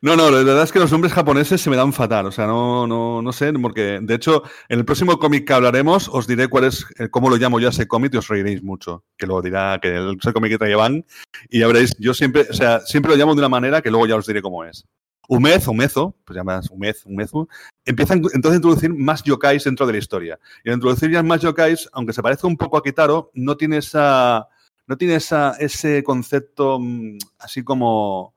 No, 0.01 0.15
no, 0.15 0.29
la 0.29 0.43
verdad 0.43 0.63
es 0.63 0.71
que 0.71 0.79
los 0.79 0.91
nombres 0.91 1.13
japoneses 1.13 1.61
se 1.61 1.69
me 1.69 1.75
dan 1.75 1.93
fatal. 1.93 2.25
O 2.25 2.31
sea, 2.31 2.45
no, 2.45 2.85
no, 2.85 3.21
no 3.21 3.31
sé, 3.31 3.51
porque 3.53 3.99
de 4.01 4.13
hecho, 4.13 4.43
en 4.69 4.79
el 4.79 4.85
próximo 4.85 5.17
cómic 5.17 5.47
que 5.47 5.53
hablaremos, 5.53 6.09
os 6.09 6.27
diré 6.27 6.47
cuál 6.47 6.65
es, 6.65 6.85
eh, 6.99 7.09
cómo 7.09 7.29
lo 7.29 7.37
llamo 7.37 7.59
yo 7.59 7.67
a 7.67 7.71
ese 7.71 7.87
cómic 7.87 8.13
y 8.13 8.17
os 8.17 8.27
reiréis 8.27 8.61
mucho. 8.61 9.03
Que 9.17 9.25
lo 9.25 9.41
dirá, 9.41 9.79
que 9.81 9.95
el, 9.95 10.17
ese 10.21 10.33
cómic 10.33 10.51
que 10.51 10.57
trae 10.57 10.75
Van. 10.75 11.05
Y 11.49 11.59
ya 11.59 11.67
veréis, 11.67 11.95
yo 11.97 12.13
siempre, 12.13 12.45
o 12.49 12.53
sea, 12.53 12.81
siempre 12.81 13.11
lo 13.11 13.17
llamo 13.17 13.33
de 13.33 13.39
una 13.39 13.49
manera 13.49 13.81
que 13.81 13.89
luego 13.89 14.07
ya 14.07 14.15
os 14.15 14.27
diré 14.27 14.41
cómo 14.41 14.63
es. 14.63 14.85
Umez, 15.27 15.67
Umezo, 15.67 16.15
pues 16.23 16.37
llamas 16.37 16.69
Umez, 16.69 17.05
Umezu, 17.05 17.47
empieza 17.85 18.13
entonces 18.13 18.51
a 18.51 18.55
introducir 18.55 18.93
más 18.93 19.23
yokais 19.23 19.63
dentro 19.63 19.85
de 19.85 19.93
la 19.93 19.99
historia. 19.99 20.39
Y 20.63 20.69
al 20.69 20.75
introducir 20.75 21.11
ya 21.11 21.23
más 21.23 21.41
yokais, 21.41 21.89
aunque 21.93 22.13
se 22.13 22.23
parece 22.23 22.47
un 22.47 22.57
poco 22.57 22.77
a 22.77 22.83
Kitaro, 22.83 23.31
no 23.33 23.57
tiene 23.57 23.77
esa, 23.77 24.47
no 24.87 24.97
tiene 24.97 25.15
esa, 25.15 25.55
ese 25.59 26.03
concepto 26.03 26.79
mm, 26.79 27.17
así 27.39 27.63
como 27.63 28.35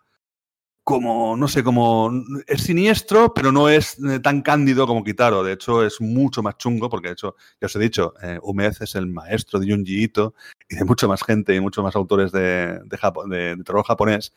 como, 0.88 1.37
no 1.37 1.49
sé, 1.49 1.62
como 1.62 2.11
es 2.47 2.62
siniestro, 2.62 3.35
pero 3.35 3.52
no 3.52 3.68
es 3.68 3.99
eh, 3.99 4.21
tan 4.21 4.40
cándido 4.40 4.87
como 4.87 5.04
Kitaro. 5.04 5.42
De 5.45 5.52
hecho, 5.52 5.85
es 5.85 6.00
mucho 6.00 6.42
más 6.42 6.57
chungo, 6.57 6.88
porque 6.88 7.09
de 7.09 7.12
hecho, 7.12 7.37
ya 7.61 7.66
os 7.66 7.76
he 7.76 7.78
dicho, 7.78 8.14
eh, 8.23 8.38
Umez 8.42 8.80
es 8.80 8.95
el 8.95 9.07
maestro 9.07 9.61
de 9.61 9.71
Junji 9.71 10.04
Ito 10.04 10.33
y 10.66 10.76
de 10.76 10.87
mucha 10.87 11.07
más 11.07 11.23
gente 11.23 11.54
y 11.54 11.61
muchos 11.61 11.85
más 11.85 11.95
autores 11.95 12.33
de, 12.33 12.80
de, 12.87 12.99
de, 13.26 13.62
terror 13.64 13.85
japonés. 13.85 14.33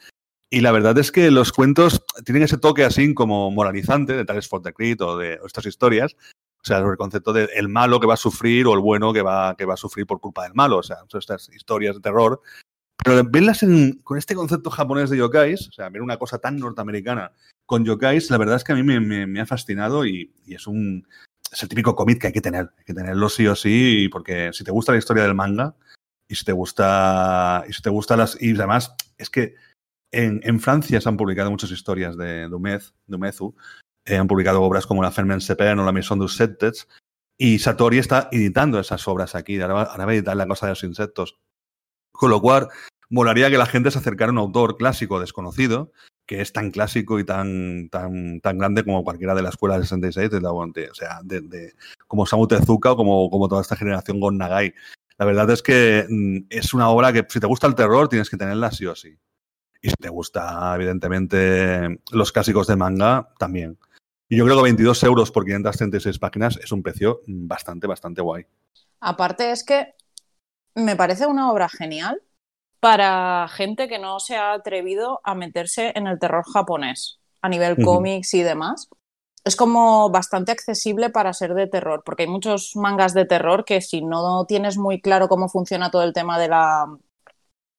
Y 0.51 0.61
la 0.61 0.71
verdad 0.71 0.97
es 0.99 1.11
que 1.11 1.31
los 1.31 1.53
cuentos 1.53 2.03
tienen 2.25 2.43
ese 2.43 2.57
toque 2.57 2.83
así 2.83 3.13
como 3.13 3.49
moralizante, 3.51 4.13
de 4.13 4.25
tales 4.25 4.47
For 4.47 4.61
the 4.61 4.73
Creed 4.73 5.01
o 5.01 5.17
de 5.17 5.39
estas 5.45 5.65
historias. 5.65 6.15
O 6.61 6.65
sea, 6.65 6.77
el 6.79 6.97
concepto 6.97 7.33
del 7.33 7.49
el 7.55 7.69
malo 7.69 7.99
que 7.99 8.05
va 8.05 8.13
a 8.15 8.17
sufrir 8.17 8.67
o 8.67 8.73
el 8.73 8.81
bueno 8.81 9.13
que 9.13 9.23
va, 9.23 9.55
que 9.55 9.65
va 9.65 9.73
a 9.75 9.77
sufrir 9.77 10.05
por 10.05 10.19
culpa 10.19 10.43
del 10.43 10.53
malo. 10.53 10.77
O 10.77 10.83
sea, 10.83 10.97
estas 11.13 11.49
historias 11.49 11.95
de 11.95 12.01
terror 12.01 12.41
pero 13.03 13.23
verlas 13.23 13.65
con 14.03 14.17
este 14.17 14.35
concepto 14.35 14.69
japonés 14.69 15.09
de 15.09 15.17
yokais, 15.17 15.67
o 15.69 15.71
sea, 15.71 15.89
ver 15.89 16.01
una 16.01 16.17
cosa 16.17 16.37
tan 16.37 16.57
norteamericana 16.57 17.31
con 17.65 17.83
yokais, 17.83 18.29
la 18.29 18.37
verdad 18.37 18.57
es 18.57 18.63
que 18.63 18.73
a 18.73 18.75
mí 18.75 18.83
me, 18.83 19.41
ha 19.41 19.45
fascinado 19.45 20.05
y, 20.05 20.31
es 20.47 20.67
un 20.67 21.07
es 21.51 21.63
el 21.63 21.69
típico 21.69 21.95
cómic 21.95 22.21
que 22.21 22.27
hay 22.27 22.33
que 22.33 22.41
tener, 22.41 22.69
hay 22.77 22.85
que 22.85 22.93
tenerlo 22.93 23.27
sí 23.27 23.47
o 23.47 23.55
sí, 23.55 24.07
porque 24.09 24.51
si 24.53 24.63
te 24.63 24.71
gusta 24.71 24.91
la 24.91 24.99
historia 24.99 25.23
del 25.23 25.35
manga 25.35 25.75
y 26.27 26.35
si 26.35 26.45
te 26.45 26.51
gusta 26.51 27.65
y 27.67 27.73
si 27.73 27.81
te 27.81 27.89
gusta 27.89 28.15
las 28.15 28.41
y 28.41 28.51
además 28.51 28.93
es 29.17 29.29
que 29.29 29.55
en, 30.11 30.59
Francia 30.59 30.99
se 30.99 31.09
han 31.09 31.17
publicado 31.17 31.51
muchas 31.51 31.71
historias 31.71 32.17
de 32.17 32.47
Dumez, 32.47 32.93
Dumezu, 33.07 33.55
eh, 34.05 34.17
han 34.17 34.27
publicado 34.27 34.61
obras 34.61 34.85
como 34.85 35.03
La 35.03 35.11
Fermen 35.11 35.41
Sepen 35.41 35.79
o 35.79 35.85
La 35.85 35.91
Maison 35.91 36.19
dos 36.19 36.35
Septets 36.35 36.87
y 37.37 37.59
Satori 37.59 37.97
está 37.97 38.29
editando 38.31 38.79
esas 38.79 39.07
obras 39.07 39.35
aquí, 39.35 39.59
ahora 39.59 39.83
ahora 39.83 40.05
va 40.05 40.11
a 40.11 40.15
editar 40.15 40.35
La 40.35 40.47
Cosa 40.47 40.67
de 40.67 40.73
los 40.73 40.83
Insectos. 40.83 41.39
Con 42.11 42.29
lo 42.29 42.41
cual, 42.41 42.67
molaría 43.09 43.49
que 43.49 43.57
la 43.57 43.65
gente 43.65 43.89
se 43.89 43.99
acercara 43.99 44.29
a 44.29 44.33
un 44.33 44.37
autor 44.37 44.77
clásico 44.77 45.19
desconocido, 45.19 45.91
que 46.25 46.41
es 46.41 46.53
tan 46.53 46.71
clásico 46.71 47.19
y 47.19 47.23
tan, 47.23 47.89
tan, 47.89 48.41
tan 48.41 48.57
grande 48.57 48.83
como 48.83 49.03
cualquiera 49.03 49.33
de 49.33 49.41
la 49.41 49.49
escuela 49.49 49.75
del 49.75 49.83
66, 49.83 50.29
de 50.29 50.41
la, 50.41 50.51
o 50.51 50.71
sea, 50.93 51.19
de, 51.23 51.73
como 52.07 52.25
Samu 52.25 52.47
Tezuka 52.47 52.91
o 52.91 52.95
como, 52.95 53.29
como 53.29 53.47
toda 53.47 53.61
esta 53.61 53.75
generación 53.75 54.19
Gon 54.19 54.37
Nagai. 54.37 54.73
La 55.17 55.25
verdad 55.25 55.49
es 55.49 55.61
que 55.61 56.05
mm, 56.09 56.47
es 56.49 56.73
una 56.73 56.89
obra 56.89 57.11
que 57.11 57.25
si 57.27 57.39
te 57.39 57.47
gusta 57.47 57.67
el 57.67 57.75
terror 57.75 58.07
tienes 58.07 58.29
que 58.29 58.37
tenerla 58.37 58.71
sí 58.71 58.85
o 58.85 58.95
sí. 58.95 59.17
Y 59.81 59.89
si 59.89 59.95
te 59.95 60.09
gusta, 60.09 60.73
evidentemente, 60.75 62.01
los 62.11 62.31
clásicos 62.31 62.67
de 62.67 62.75
manga, 62.75 63.29
también. 63.39 63.77
Y 64.29 64.37
yo 64.37 64.45
creo 64.45 64.57
que 64.57 64.63
22 64.63 65.03
euros 65.03 65.31
por 65.31 65.43
536 65.43 66.19
páginas 66.19 66.57
es 66.63 66.71
un 66.71 66.83
precio 66.83 67.21
bastante, 67.27 67.87
bastante 67.87 68.21
guay. 68.21 68.45
Aparte 68.99 69.51
es 69.51 69.63
que 69.63 69.95
me 70.75 70.95
parece 70.95 71.25
una 71.25 71.51
obra 71.51 71.67
genial 71.67 72.21
para 72.79 73.47
gente 73.49 73.87
que 73.87 73.99
no 73.99 74.19
se 74.19 74.37
ha 74.37 74.53
atrevido 74.53 75.19
a 75.23 75.35
meterse 75.35 75.91
en 75.95 76.07
el 76.07 76.19
terror 76.19 76.45
japonés 76.45 77.19
a 77.41 77.49
nivel 77.49 77.83
cómics 77.83 78.33
y 78.33 78.43
demás. 78.43 78.87
Es 79.43 79.55
como 79.55 80.09
bastante 80.11 80.51
accesible 80.51 81.09
para 81.09 81.33
ser 81.33 81.55
de 81.55 81.67
terror, 81.67 82.03
porque 82.05 82.23
hay 82.23 82.29
muchos 82.29 82.75
mangas 82.75 83.13
de 83.13 83.25
terror 83.25 83.65
que 83.65 83.81
si 83.81 84.01
no 84.01 84.45
tienes 84.45 84.77
muy 84.77 85.01
claro 85.01 85.27
cómo 85.27 85.49
funciona 85.49 85.89
todo 85.89 86.03
el 86.03 86.13
tema 86.13 86.39
de 86.39 86.47
la, 86.47 86.85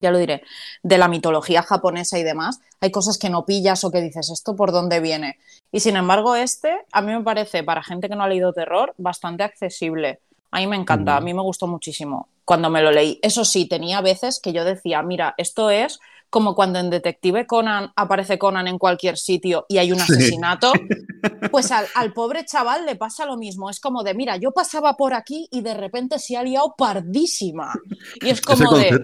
ya 0.03 0.11
lo 0.11 0.19
diré, 0.19 0.43
de 0.83 0.97
la 0.97 1.07
mitología 1.07 1.63
japonesa 1.63 2.19
y 2.19 2.23
demás, 2.23 2.59
hay 2.81 2.91
cosas 2.91 3.17
que 3.17 3.29
no 3.29 3.45
pillas 3.45 3.83
o 3.83 3.91
que 3.91 4.01
dices, 4.01 4.29
¿esto 4.29 4.55
por 4.55 4.71
dónde 4.71 4.99
viene? 4.99 5.39
Y 5.71 5.79
sin 5.79 5.95
embargo, 5.95 6.35
este 6.35 6.85
a 6.91 7.01
mí 7.01 7.11
me 7.11 7.23
parece, 7.23 7.63
para 7.63 7.83
gente 7.83 8.09
que 8.09 8.15
no 8.15 8.23
ha 8.23 8.27
leído 8.27 8.53
terror, 8.53 8.93
bastante 8.97 9.43
accesible. 9.43 10.19
A 10.51 10.59
mí 10.59 10.67
me 10.67 10.75
encanta, 10.75 11.17
a 11.17 11.21
mí 11.21 11.33
me 11.33 11.41
gustó 11.41 11.65
muchísimo 11.65 12.27
cuando 12.45 12.69
me 12.69 12.81
lo 12.81 12.91
leí. 12.91 13.19
Eso 13.23 13.45
sí, 13.45 13.65
tenía 13.67 14.01
veces 14.01 14.39
que 14.39 14.53
yo 14.53 14.63
decía, 14.63 15.01
mira, 15.01 15.33
esto 15.37 15.69
es 15.69 15.99
como 16.33 16.55
cuando 16.55 16.79
en 16.79 16.89
Detective 16.89 17.45
Conan 17.45 17.91
aparece 17.95 18.39
Conan 18.39 18.67
en 18.67 18.79
cualquier 18.79 19.19
sitio 19.19 19.67
y 19.69 19.77
hay 19.77 19.91
un 19.91 20.01
asesinato, 20.01 20.73
pues 21.51 21.71
al, 21.71 22.11
pobre 22.11 22.43
chaval 22.43 22.87
le 22.87 22.95
pasa 22.95 23.27
lo 23.27 23.37
mismo. 23.37 23.69
Es 23.69 23.79
como 23.79 24.03
de, 24.03 24.15
mira, 24.15 24.37
yo 24.37 24.51
pasaba 24.51 24.97
por 24.97 25.13
aquí 25.13 25.47
y 25.51 25.61
de 25.61 25.75
repente 25.75 26.17
se 26.17 26.35
ha 26.35 26.43
liado 26.43 26.73
pardísima. 26.75 27.71
Y 28.19 28.31
es 28.31 28.41
como 28.41 28.75
de, 28.75 28.99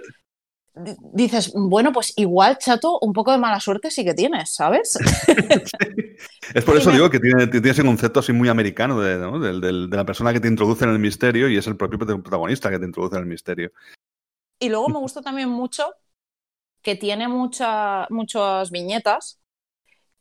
dices, 1.13 1.51
bueno, 1.55 1.91
pues 1.91 2.13
igual, 2.15 2.57
chato, 2.57 3.00
un 3.01 3.13
poco 3.13 3.31
de 3.31 3.38
mala 3.38 3.59
suerte 3.59 3.91
sí 3.91 4.03
que 4.03 4.13
tienes, 4.13 4.53
¿sabes? 4.53 4.98
Es 6.53 6.65
por 6.65 6.75
eso 6.75 6.91
digo 6.91 7.09
que 7.09 7.19
tiene, 7.19 7.50
ese 7.69 7.83
concepto 7.83 8.19
así 8.19 8.33
muy 8.33 8.50
americano 8.50 9.00
de, 9.00 9.17
de, 9.17 9.71
la 9.95 10.05
persona 10.05 10.33
que 10.33 10.39
te 10.39 10.48
introduce 10.48 10.83
en 10.83 10.89
el 10.91 11.00
misterio 11.00 11.48
y 11.48 11.55
es 11.55 11.67
el 11.67 11.77
propio 11.77 12.00
protagonista 12.00 12.69
que 12.69 12.79
te 12.79 12.86
introduce 12.86 13.15
en 13.15 13.21
el 13.21 13.27
misterio. 13.29 13.71
Y 14.59 14.67
luego 14.69 14.89
me 14.89 15.00
gustó 15.00 15.21
también 15.21 15.48
mucho 15.48 15.93
que 16.81 16.95
tiene 16.95 17.27
mucha, 17.27 18.07
muchas 18.09 18.71
viñetas 18.71 19.39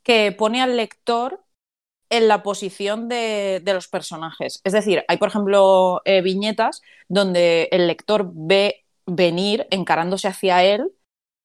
que 0.02 0.32
pone 0.32 0.62
al 0.62 0.76
lector 0.76 1.44
en 2.10 2.28
la 2.28 2.42
posición 2.42 3.08
de, 3.08 3.62
los 3.64 3.88
personajes. 3.88 4.60
Es 4.64 4.72
decir, 4.72 5.04
hay, 5.08 5.18
por 5.18 5.28
ejemplo, 5.28 6.00
eh, 6.04 6.22
viñetas 6.22 6.82
donde 7.08 7.68
el 7.70 7.86
lector 7.86 8.30
ve 8.32 8.86
venir 9.08 9.66
encarándose 9.70 10.28
hacia 10.28 10.62
él 10.62 10.92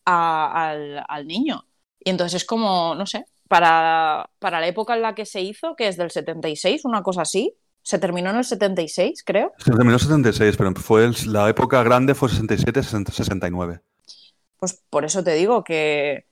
al, 0.06 1.26
niño. 1.26 1.66
Y 2.00 2.10
entonces 2.10 2.42
es 2.42 2.46
como, 2.46 2.94
no 2.96 3.06
sé, 3.06 3.26
para, 3.48 4.30
para 4.40 4.60
la 4.60 4.68
época 4.68 4.96
en 4.96 5.02
la 5.02 5.16
que 5.16 5.26
se 5.26 5.42
hizo, 5.42 5.76
que 5.76 5.88
es 5.88 5.96
del 5.96 6.12
76, 6.12 6.84
una 6.86 7.04
cosa 7.04 7.22
así, 7.22 7.56
se 7.82 8.00
terminó 8.00 8.30
en 8.32 8.38
el 8.38 8.44
76, 8.44 9.24
creo. 9.26 9.54
Se 9.58 9.72
terminó 9.72 9.92
en 9.92 9.96
el 9.96 10.00
76, 10.00 10.58
pero 10.58 10.74
fue 10.76 11.10
la 11.26 11.50
época 11.50 11.84
grande 11.84 12.16
fue 12.16 12.30
67, 12.30 12.84
69. 12.84 13.82
Pues 14.58 14.82
por 14.90 15.06
eso 15.06 15.24
te 15.24 15.34
digo 15.34 15.64
que, 15.64 16.26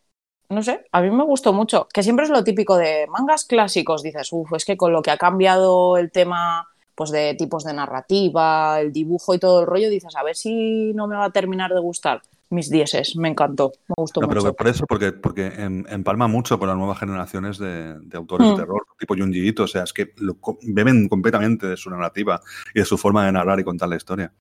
no 0.50 0.64
sé, 0.64 0.86
a 0.92 1.02
mí 1.02 1.12
me 1.12 1.24
gustó 1.24 1.54
mucho. 1.54 1.88
Que 1.94 2.04
siempre 2.04 2.26
es 2.26 2.32
lo 2.32 2.44
típico 2.44 2.78
de 2.78 3.08
mangas 3.08 3.46
clásicos. 3.46 4.04
Dices, 4.04 4.30
uff, 4.32 4.54
es 4.54 4.66
que 4.66 4.78
con 4.78 4.92
lo 4.92 5.02
que 5.02 5.12
ha 5.12 5.18
cambiado 5.18 5.98
el 5.98 6.12
tema 6.12 6.71
pues 7.02 7.10
de 7.10 7.34
tipos 7.34 7.64
de 7.64 7.74
narrativa, 7.74 8.80
el 8.80 8.94
dibujo 8.94 9.34
y 9.34 9.40
todo 9.40 9.62
el 9.62 9.66
rollo, 9.66 9.90
dices, 9.90 10.16
a 10.16 10.22
ver 10.22 10.36
si 10.36 10.94
no 10.94 11.08
me 11.08 11.16
va 11.16 11.26
a 11.26 11.32
terminar 11.32 11.74
de 11.74 11.80
gustar. 11.80 12.22
Mis 12.52 12.70
dieces, 12.70 13.16
me 13.16 13.28
encantó, 13.28 13.72
me 13.88 13.96
gustó 13.98 14.22
mucho. 14.22 14.40
Pero 14.40 14.54
por 14.54 14.68
eso, 14.68 14.86
porque, 14.86 15.12
porque 15.12 15.48
empalma 15.48 16.28
mucho 16.28 16.60
con 16.60 16.68
las 16.68 16.78
nuevas 16.78 17.00
generaciones 17.00 17.58
de, 17.58 17.96
autores 18.14 18.50
de 18.50 18.54
mm. 18.54 18.58
terror, 18.58 18.86
tipo 19.00 19.16
Junji 19.16 19.48
Ito, 19.48 19.64
o 19.64 19.68
sea, 19.68 19.82
es 19.82 19.94
que 19.94 20.14
beben 20.62 21.10
completamente 21.10 21.66
de 21.66 21.76
su 21.76 21.90
narrativa 21.90 22.40
y 22.76 22.82
de 22.82 22.86
su 22.86 23.00
forma 23.00 23.26
de 23.26 23.32
narrar 23.32 23.60
y 23.60 23.64
contar 23.64 23.90
la 23.90 23.96
historia. 23.96 24.32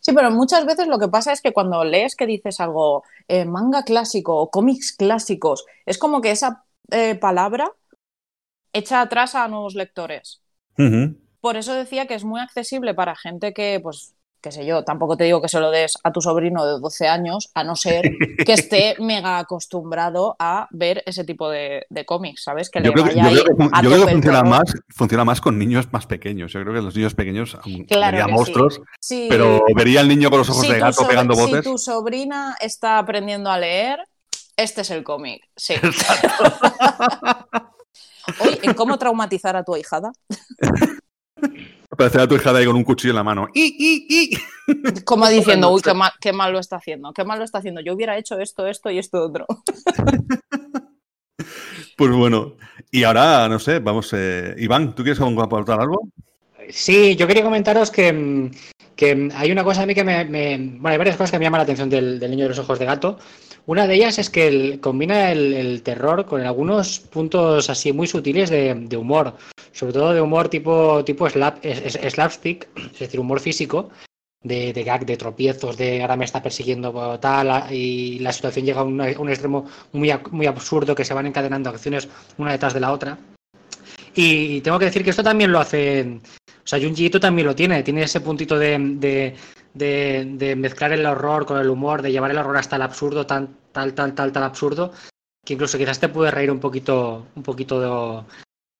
Sí, 0.00 0.14
pero 0.14 0.30
muchas 0.30 0.64
veces 0.64 0.88
lo 0.88 0.98
que 0.98 1.08
pasa 1.08 1.30
es 1.32 1.42
que 1.42 1.52
cuando 1.52 1.84
lees 1.84 2.16
que 2.16 2.24
dices 2.24 2.58
algo 2.58 3.04
eh, 3.28 3.44
manga 3.44 3.82
clásico 3.82 4.34
o 4.34 4.50
cómics 4.50 4.96
clásicos, 4.96 5.66
es 5.84 5.98
como 5.98 6.22
que 6.22 6.30
esa 6.30 6.64
eh, 6.90 7.16
palabra 7.16 7.70
echa 8.72 9.02
atrás 9.02 9.34
a 9.34 9.46
nuevos 9.46 9.74
lectores. 9.74 10.40
Por 11.42 11.56
eso 11.56 11.74
decía 11.74 12.06
que 12.06 12.14
es 12.14 12.22
muy 12.22 12.40
accesible 12.40 12.94
para 12.94 13.16
gente 13.16 13.52
que, 13.52 13.80
pues, 13.82 14.14
qué 14.40 14.52
sé 14.52 14.64
yo, 14.64 14.84
tampoco 14.84 15.16
te 15.16 15.24
digo 15.24 15.42
que 15.42 15.48
se 15.48 15.58
lo 15.58 15.72
des 15.72 15.94
a 16.04 16.12
tu 16.12 16.20
sobrino 16.20 16.64
de 16.64 16.78
12 16.78 17.08
años, 17.08 17.50
a 17.52 17.64
no 17.64 17.74
ser 17.74 18.12
que 18.46 18.52
esté 18.52 18.94
mega 19.00 19.40
acostumbrado 19.40 20.36
a 20.38 20.68
ver 20.70 21.02
ese 21.04 21.24
tipo 21.24 21.50
de, 21.50 21.84
cómics, 22.06 22.44
¿sabes? 22.44 22.70
Que 22.70 22.80
yo 22.80 22.92
creo, 22.92 23.06
que, 23.06 24.12
funciona 24.12 24.44
más, 24.44 24.72
funciona 24.88 25.24
más 25.24 25.40
con 25.40 25.58
niños 25.58 25.92
más 25.92 26.06
pequeños. 26.06 26.52
Yo 26.52 26.60
creo 26.60 26.74
que 26.74 26.80
los 26.80 26.94
niños 26.94 27.16
pequeños 27.16 27.58
claro 27.88 28.28
monstruos, 28.28 28.80
pero 29.28 29.64
vería 29.74 29.98
al 29.98 30.06
niño 30.06 30.30
con 30.30 30.38
los 30.38 30.48
ojos 30.48 30.68
de 30.68 30.78
gato 30.78 31.08
pegando 31.08 31.34
botes. 31.34 31.64
Si 31.64 31.70
tu 31.70 31.76
sobrina 31.76 32.56
está 32.60 32.98
aprendiendo 32.98 33.50
a 33.50 33.58
leer, 33.58 33.98
este 34.56 34.82
es 34.82 34.90
el 34.90 35.02
cómic, 35.02 35.42
sí. 35.56 35.74
Hoy, 38.40 38.58
¿en 38.62 38.74
cómo 38.74 38.98
traumatizar 38.98 39.56
a 39.56 39.64
tu 39.64 39.74
ahijada? 39.74 40.12
Aparece 41.90 42.20
a 42.20 42.26
tu 42.26 42.34
hija 42.34 42.52
de 42.52 42.60
ahí 42.60 42.66
con 42.66 42.76
un 42.76 42.84
cuchillo 42.84 43.12
en 43.12 43.16
la 43.16 43.24
mano. 43.24 43.48
Como 45.04 45.28
diciendo, 45.28 45.70
uy, 45.70 45.82
qué 45.82 45.94
mal, 45.94 46.12
qué 46.20 46.32
mal 46.32 46.52
lo 46.52 46.58
está 46.58 46.76
haciendo, 46.76 47.12
qué 47.12 47.24
mal 47.24 47.38
lo 47.38 47.44
está 47.44 47.58
haciendo. 47.58 47.80
Yo 47.80 47.94
hubiera 47.94 48.16
hecho 48.16 48.38
esto, 48.38 48.66
esto 48.66 48.90
y 48.90 48.98
esto 48.98 49.22
otro. 49.22 49.46
Pues 51.96 52.10
bueno, 52.10 52.56
y 52.90 53.04
ahora, 53.04 53.48
no 53.48 53.58
sé, 53.58 53.78
vamos, 53.78 54.12
eh, 54.12 54.54
Iván, 54.58 54.94
¿tú 54.94 55.02
quieres 55.02 55.20
aportar 55.20 55.80
algo? 55.80 56.08
Sí, 56.68 57.16
yo 57.16 57.26
quería 57.26 57.42
comentaros 57.42 57.90
que, 57.90 58.50
que, 58.96 59.28
hay 59.34 59.52
una 59.52 59.64
cosa 59.64 59.82
a 59.82 59.86
mí 59.86 59.94
que 59.94 60.04
me, 60.04 60.24
Bueno, 60.24 60.88
hay 60.88 60.98
varias 60.98 61.16
cosas 61.16 61.30
que 61.30 61.38
me 61.38 61.44
llaman 61.44 61.58
la 61.58 61.64
atención 61.64 61.90
del, 61.90 62.18
niño 62.18 62.44
de 62.44 62.50
los 62.50 62.58
ojos 62.58 62.78
de 62.78 62.86
gato. 62.86 63.18
Una 63.66 63.86
de 63.86 63.94
ellas 63.94 64.18
es 64.18 64.28
que 64.28 64.78
combina 64.80 65.30
el, 65.30 65.82
terror 65.82 66.26
con 66.26 66.40
algunos 66.40 66.98
puntos 66.98 67.70
así 67.70 67.92
muy 67.92 68.06
sutiles 68.08 68.50
de, 68.50 68.96
humor, 68.96 69.36
sobre 69.72 69.92
todo 69.92 70.12
de 70.12 70.20
humor 70.20 70.48
tipo, 70.48 71.04
tipo 71.04 71.28
slap, 71.30 71.64
es- 71.64 71.94
es- 71.94 72.12
slapstick, 72.12 72.68
es 72.76 72.98
decir, 72.98 73.20
humor 73.20 73.38
físico, 73.38 73.90
de, 74.42 74.72
gag, 74.72 75.06
de 75.06 75.16
tropiezos, 75.16 75.76
de 75.76 76.00
ahora 76.02 76.16
me 76.16 76.24
está 76.24 76.42
persiguiendo 76.42 77.18
tal, 77.20 77.72
y 77.72 78.18
la 78.18 78.32
situación 78.32 78.66
llega 78.66 78.80
a 78.80 78.84
un, 78.84 79.00
extremo 79.28 79.66
muy, 79.92 80.12
muy 80.32 80.46
absurdo 80.46 80.96
que 80.96 81.04
se 81.04 81.14
van 81.14 81.26
encadenando 81.26 81.70
acciones 81.70 82.08
una 82.38 82.50
detrás 82.50 82.74
de 82.74 82.80
la 82.80 82.92
otra. 82.92 83.16
Y 84.14 84.60
tengo 84.60 84.78
que 84.78 84.86
decir 84.86 85.04
que 85.04 85.10
esto 85.10 85.22
también 85.22 85.52
lo 85.52 85.60
hace, 85.60 86.18
o 86.48 86.66
sea, 86.66 86.80
Junji 86.80 87.06
Ito 87.06 87.20
también 87.20 87.46
lo 87.46 87.54
tiene, 87.54 87.82
tiene 87.84 88.02
ese 88.02 88.20
puntito 88.20 88.58
de, 88.58 89.34
de- 89.74 90.54
mezclar 90.56 90.92
el 90.92 91.06
horror 91.06 91.46
con 91.46 91.58
el 91.58 91.70
humor, 91.70 92.02
de 92.02 92.12
llevar 92.12 92.30
el 92.30 92.38
horror 92.38 92.56
hasta 92.56 92.76
el 92.76 92.82
absurdo, 92.82 93.26
tan, 93.26 93.56
tal, 93.72 93.94
tal, 93.94 94.14
tal, 94.14 94.32
tal 94.32 94.42
absurdo, 94.42 94.92
que 95.44 95.54
incluso 95.54 95.78
quizás 95.78 95.98
te 95.98 96.08
puede 96.08 96.30
reír 96.30 96.50
un 96.50 96.60
poquito, 96.60 97.26
un 97.34 97.42
poquito 97.42 98.24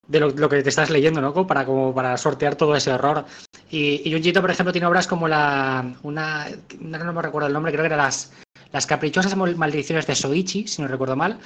de, 0.07 0.21
lo, 0.21 0.49
que 0.49 0.63
te 0.63 0.69
estás 0.69 0.91
leyendo, 0.91 1.21
¿no? 1.21 1.33
Como 1.33 1.47
para, 1.47 1.65
como 1.65 1.95
para 1.95 2.17
sortear 2.17 2.57
todo 2.57 2.77
ese 2.77 2.93
horror. 2.93 3.25
Y, 3.71 4.03
y 4.09 4.13
Junji 4.13 4.31
Ito, 4.31 4.41
por 4.41 4.51
ejemplo, 4.51 4.73
tiene 4.73 4.87
obras 4.87 5.07
como 5.07 5.29
la, 5.29 5.95
una, 6.03 6.47
no 6.79 7.13
me 7.13 7.23
recuerdo 7.23 7.49
el 7.49 7.55
nombre, 7.55 7.73
creo 7.73 7.83
que 7.83 7.95
era 7.95 7.97
las, 7.97 8.33
las 8.71 8.87
caprichosas 8.87 9.37
Mal- 9.37 9.57
maldiciones 9.57 10.07
de 10.07 10.15
Soichi, 10.15 10.67
si 10.69 10.83
no 10.83 10.89
recuerdo 10.89 11.17
mal, 11.17 11.39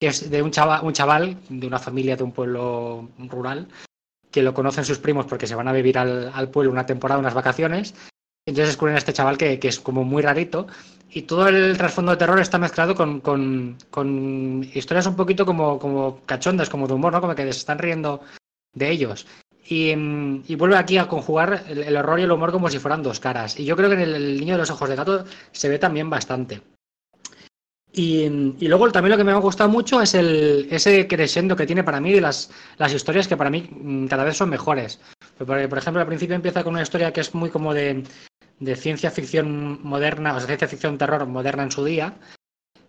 que 0.00 0.08
es 0.08 0.30
de 0.30 0.42
un 0.42 0.50
chaval, 0.50 0.84
un 0.84 0.92
chaval 0.92 1.36
de 1.48 1.66
una 1.66 1.78
familia 1.78 2.16
de 2.16 2.24
un 2.24 2.32
pueblo 2.32 3.08
rural 3.18 3.68
que 4.30 4.42
lo 4.42 4.52
conocen 4.52 4.84
sus 4.84 4.98
primos 4.98 5.26
porque 5.26 5.46
se 5.46 5.54
van 5.54 5.68
a 5.68 5.72
vivir 5.72 5.98
al, 5.98 6.30
al 6.34 6.50
pueblo 6.50 6.70
una 6.70 6.84
temporada, 6.86 7.18
unas 7.20 7.34
vacaciones. 7.34 7.94
Entonces 8.48 8.68
descubren 8.68 8.94
a 8.94 8.98
este 8.98 9.12
chaval 9.12 9.36
que, 9.36 9.58
que 9.58 9.68
es 9.68 9.78
como 9.78 10.04
muy 10.04 10.22
rarito 10.22 10.66
y 11.10 11.22
todo 11.22 11.48
el 11.48 11.76
trasfondo 11.76 12.12
de 12.12 12.18
terror 12.18 12.40
está 12.40 12.58
mezclado 12.58 12.94
con, 12.94 13.20
con- 13.20 13.76
con 13.90 14.64
historias 14.74 15.06
un 15.06 15.16
poquito 15.16 15.44
como, 15.46 15.78
como 15.78 16.20
cachondas, 16.26 16.68
como 16.70 16.86
de 16.86 16.94
humor, 16.94 17.12
¿no? 17.12 17.20
Como 17.20 17.34
que 17.34 17.42
se 17.44 17.50
están 17.50 17.78
riendo 17.78 18.20
de 18.74 18.90
ellos. 18.90 19.26
Y, 19.66 19.94
mm, 19.94 20.44
y 20.48 20.54
vuelve 20.54 20.76
aquí 20.76 20.96
a 20.98 21.08
conjugar 21.08 21.64
el, 21.68 21.82
el 21.82 21.96
horror 21.96 22.20
y 22.20 22.22
el 22.22 22.32
humor 22.32 22.52
como 22.52 22.70
si 22.70 22.78
fueran 22.78 23.02
dos 23.02 23.20
caras. 23.20 23.58
Y 23.60 23.64
yo 23.66 23.76
creo 23.76 23.88
que 23.90 23.96
en 23.96 24.00
el, 24.02 24.14
el 24.14 24.40
niño 24.40 24.54
de 24.54 24.58
los 24.58 24.70
ojos 24.70 24.88
de 24.88 24.96
gato 24.96 25.24
se 25.52 25.68
ve 25.68 25.78
también 25.78 26.08
bastante. 26.08 26.62
Y, 27.92 28.24
y 28.60 28.68
luego 28.68 28.90
también 28.92 29.12
lo 29.12 29.16
que 29.16 29.24
me 29.24 29.32
ha 29.32 29.36
gustado 29.36 29.68
mucho 29.68 30.00
es 30.00 30.14
el, 30.14 30.68
ese 30.70 31.06
crescendo 31.08 31.56
que 31.56 31.66
tiene 31.66 31.82
para 31.84 32.00
mí 32.00 32.12
de 32.12 32.20
las, 32.20 32.50
las 32.76 32.92
historias 32.92 33.26
que 33.26 33.36
para 33.36 33.50
mí 33.50 33.68
mm, 33.70 34.06
cada 34.06 34.24
vez 34.24 34.36
son 34.36 34.50
mejores. 34.50 35.00
Por, 35.38 35.68
por 35.68 35.78
ejemplo, 35.78 36.00
al 36.00 36.06
principio 36.06 36.36
empieza 36.36 36.62
con 36.62 36.74
una 36.74 36.82
historia 36.82 37.12
que 37.12 37.20
es 37.22 37.34
muy 37.34 37.50
como 37.50 37.72
de, 37.74 38.04
de 38.60 38.76
ciencia 38.76 39.10
ficción 39.10 39.80
moderna, 39.82 40.34
o 40.34 40.38
sea, 40.38 40.46
ciencia 40.46 40.68
ficción 40.68 40.98
terror 40.98 41.26
moderna 41.26 41.62
en 41.64 41.70
su 41.70 41.84
día, 41.84 42.14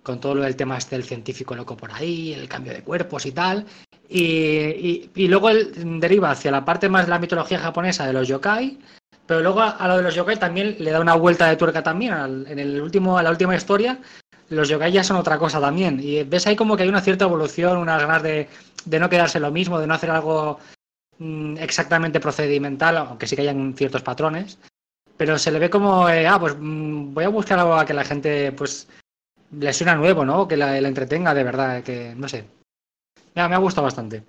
con 0.04 0.20
todo 0.20 0.36
lo 0.36 0.44
del 0.44 0.56
tema 0.56 0.78
este 0.78 0.96
del 0.96 1.06
científico 1.06 1.56
loco 1.56 1.78
por 1.78 1.92
ahí, 1.94 2.34
el 2.34 2.48
cambio 2.50 2.74
de 2.74 2.84
cuerpos 2.84 3.26
y 3.26 3.32
tal. 3.32 3.66
Y, 4.08 5.10
y- 5.16 5.28
luego 5.28 5.50
él 5.50 5.72
deriva 6.00 6.32
hacia 6.32 6.52
la 6.52 6.66
parte 6.66 6.90
más 6.90 7.06
de 7.06 7.12
la 7.12 7.20
mitología 7.20 7.60
japonesa 7.60 8.08
de 8.08 8.14
los 8.14 8.28
yokai, 8.28 8.80
pero 9.28 9.42
luego 9.42 9.62
a, 9.62 9.88
lo 9.88 9.98
de 9.98 10.04
los 10.04 10.16
yokai 10.16 10.40
también 10.40 10.76
le 10.80 10.92
da 10.92 11.00
una 11.00 11.14
vuelta 11.16 11.48
de 11.48 11.56
tuerca 11.58 11.84
también. 11.84 12.14
En 12.48 12.58
el 12.58 12.82
último, 12.82 13.18
a 13.20 13.24
la 13.24 13.30
última 13.30 13.56
historia, 13.56 14.00
los 14.50 14.68
yokai 14.70 14.92
ya 14.92 15.04
son 15.04 15.18
otra 15.18 15.38
cosa 15.38 15.62
también. 15.62 16.00
Y 16.02 16.24
ves 16.24 16.48
ahí 16.48 16.56
como 16.56 16.76
que 16.76 16.84
hay 16.84 16.90
una 16.90 17.02
cierta 17.02 17.26
evolución, 17.26 17.78
unas 17.78 18.02
ganas 18.02 18.24
de, 18.24 18.48
de 18.86 19.00
no 19.00 19.10
quedarse 19.10 19.40
lo 19.40 19.52
mismo, 19.52 19.80
de 19.80 19.86
no 19.86 19.94
hacer 19.94 20.10
algo 20.10 20.58
mm, 21.20 21.58
exactamente 21.58 22.20
procedimental, 22.20 22.98
aunque 22.98 23.28
sí 23.28 23.36
que 23.36 23.44
hayan 23.44 23.76
ciertos 23.78 24.02
patrones. 24.02 24.58
Pero 25.20 25.38
se 25.38 25.52
le 25.52 25.60
ve 25.60 25.70
como, 25.70 26.08
eh, 26.08 26.26
ah, 26.26 26.40
pues 26.40 26.56
mm, 26.58 27.14
voy 27.14 27.26
a 27.26 27.30
buscar 27.30 27.60
algo 27.60 27.76
a 27.76 27.86
que 27.86 27.94
la 27.94 28.06
gente, 28.06 28.54
pues, 28.54 28.88
le 29.52 29.74
suena 29.74 29.94
nuevo, 29.96 30.24
¿no? 30.24 30.48
Que 30.48 30.56
la, 30.56 30.80
la 30.80 30.88
entretenga 30.88 31.34
de 31.34 31.44
verdad, 31.44 31.84
que 31.84 32.16
no 32.16 32.30
sé. 32.30 32.46
Ya, 33.36 33.50
me 33.50 33.56
ha 33.56 33.58
gustado 33.58 33.84
bastante. 33.84 34.24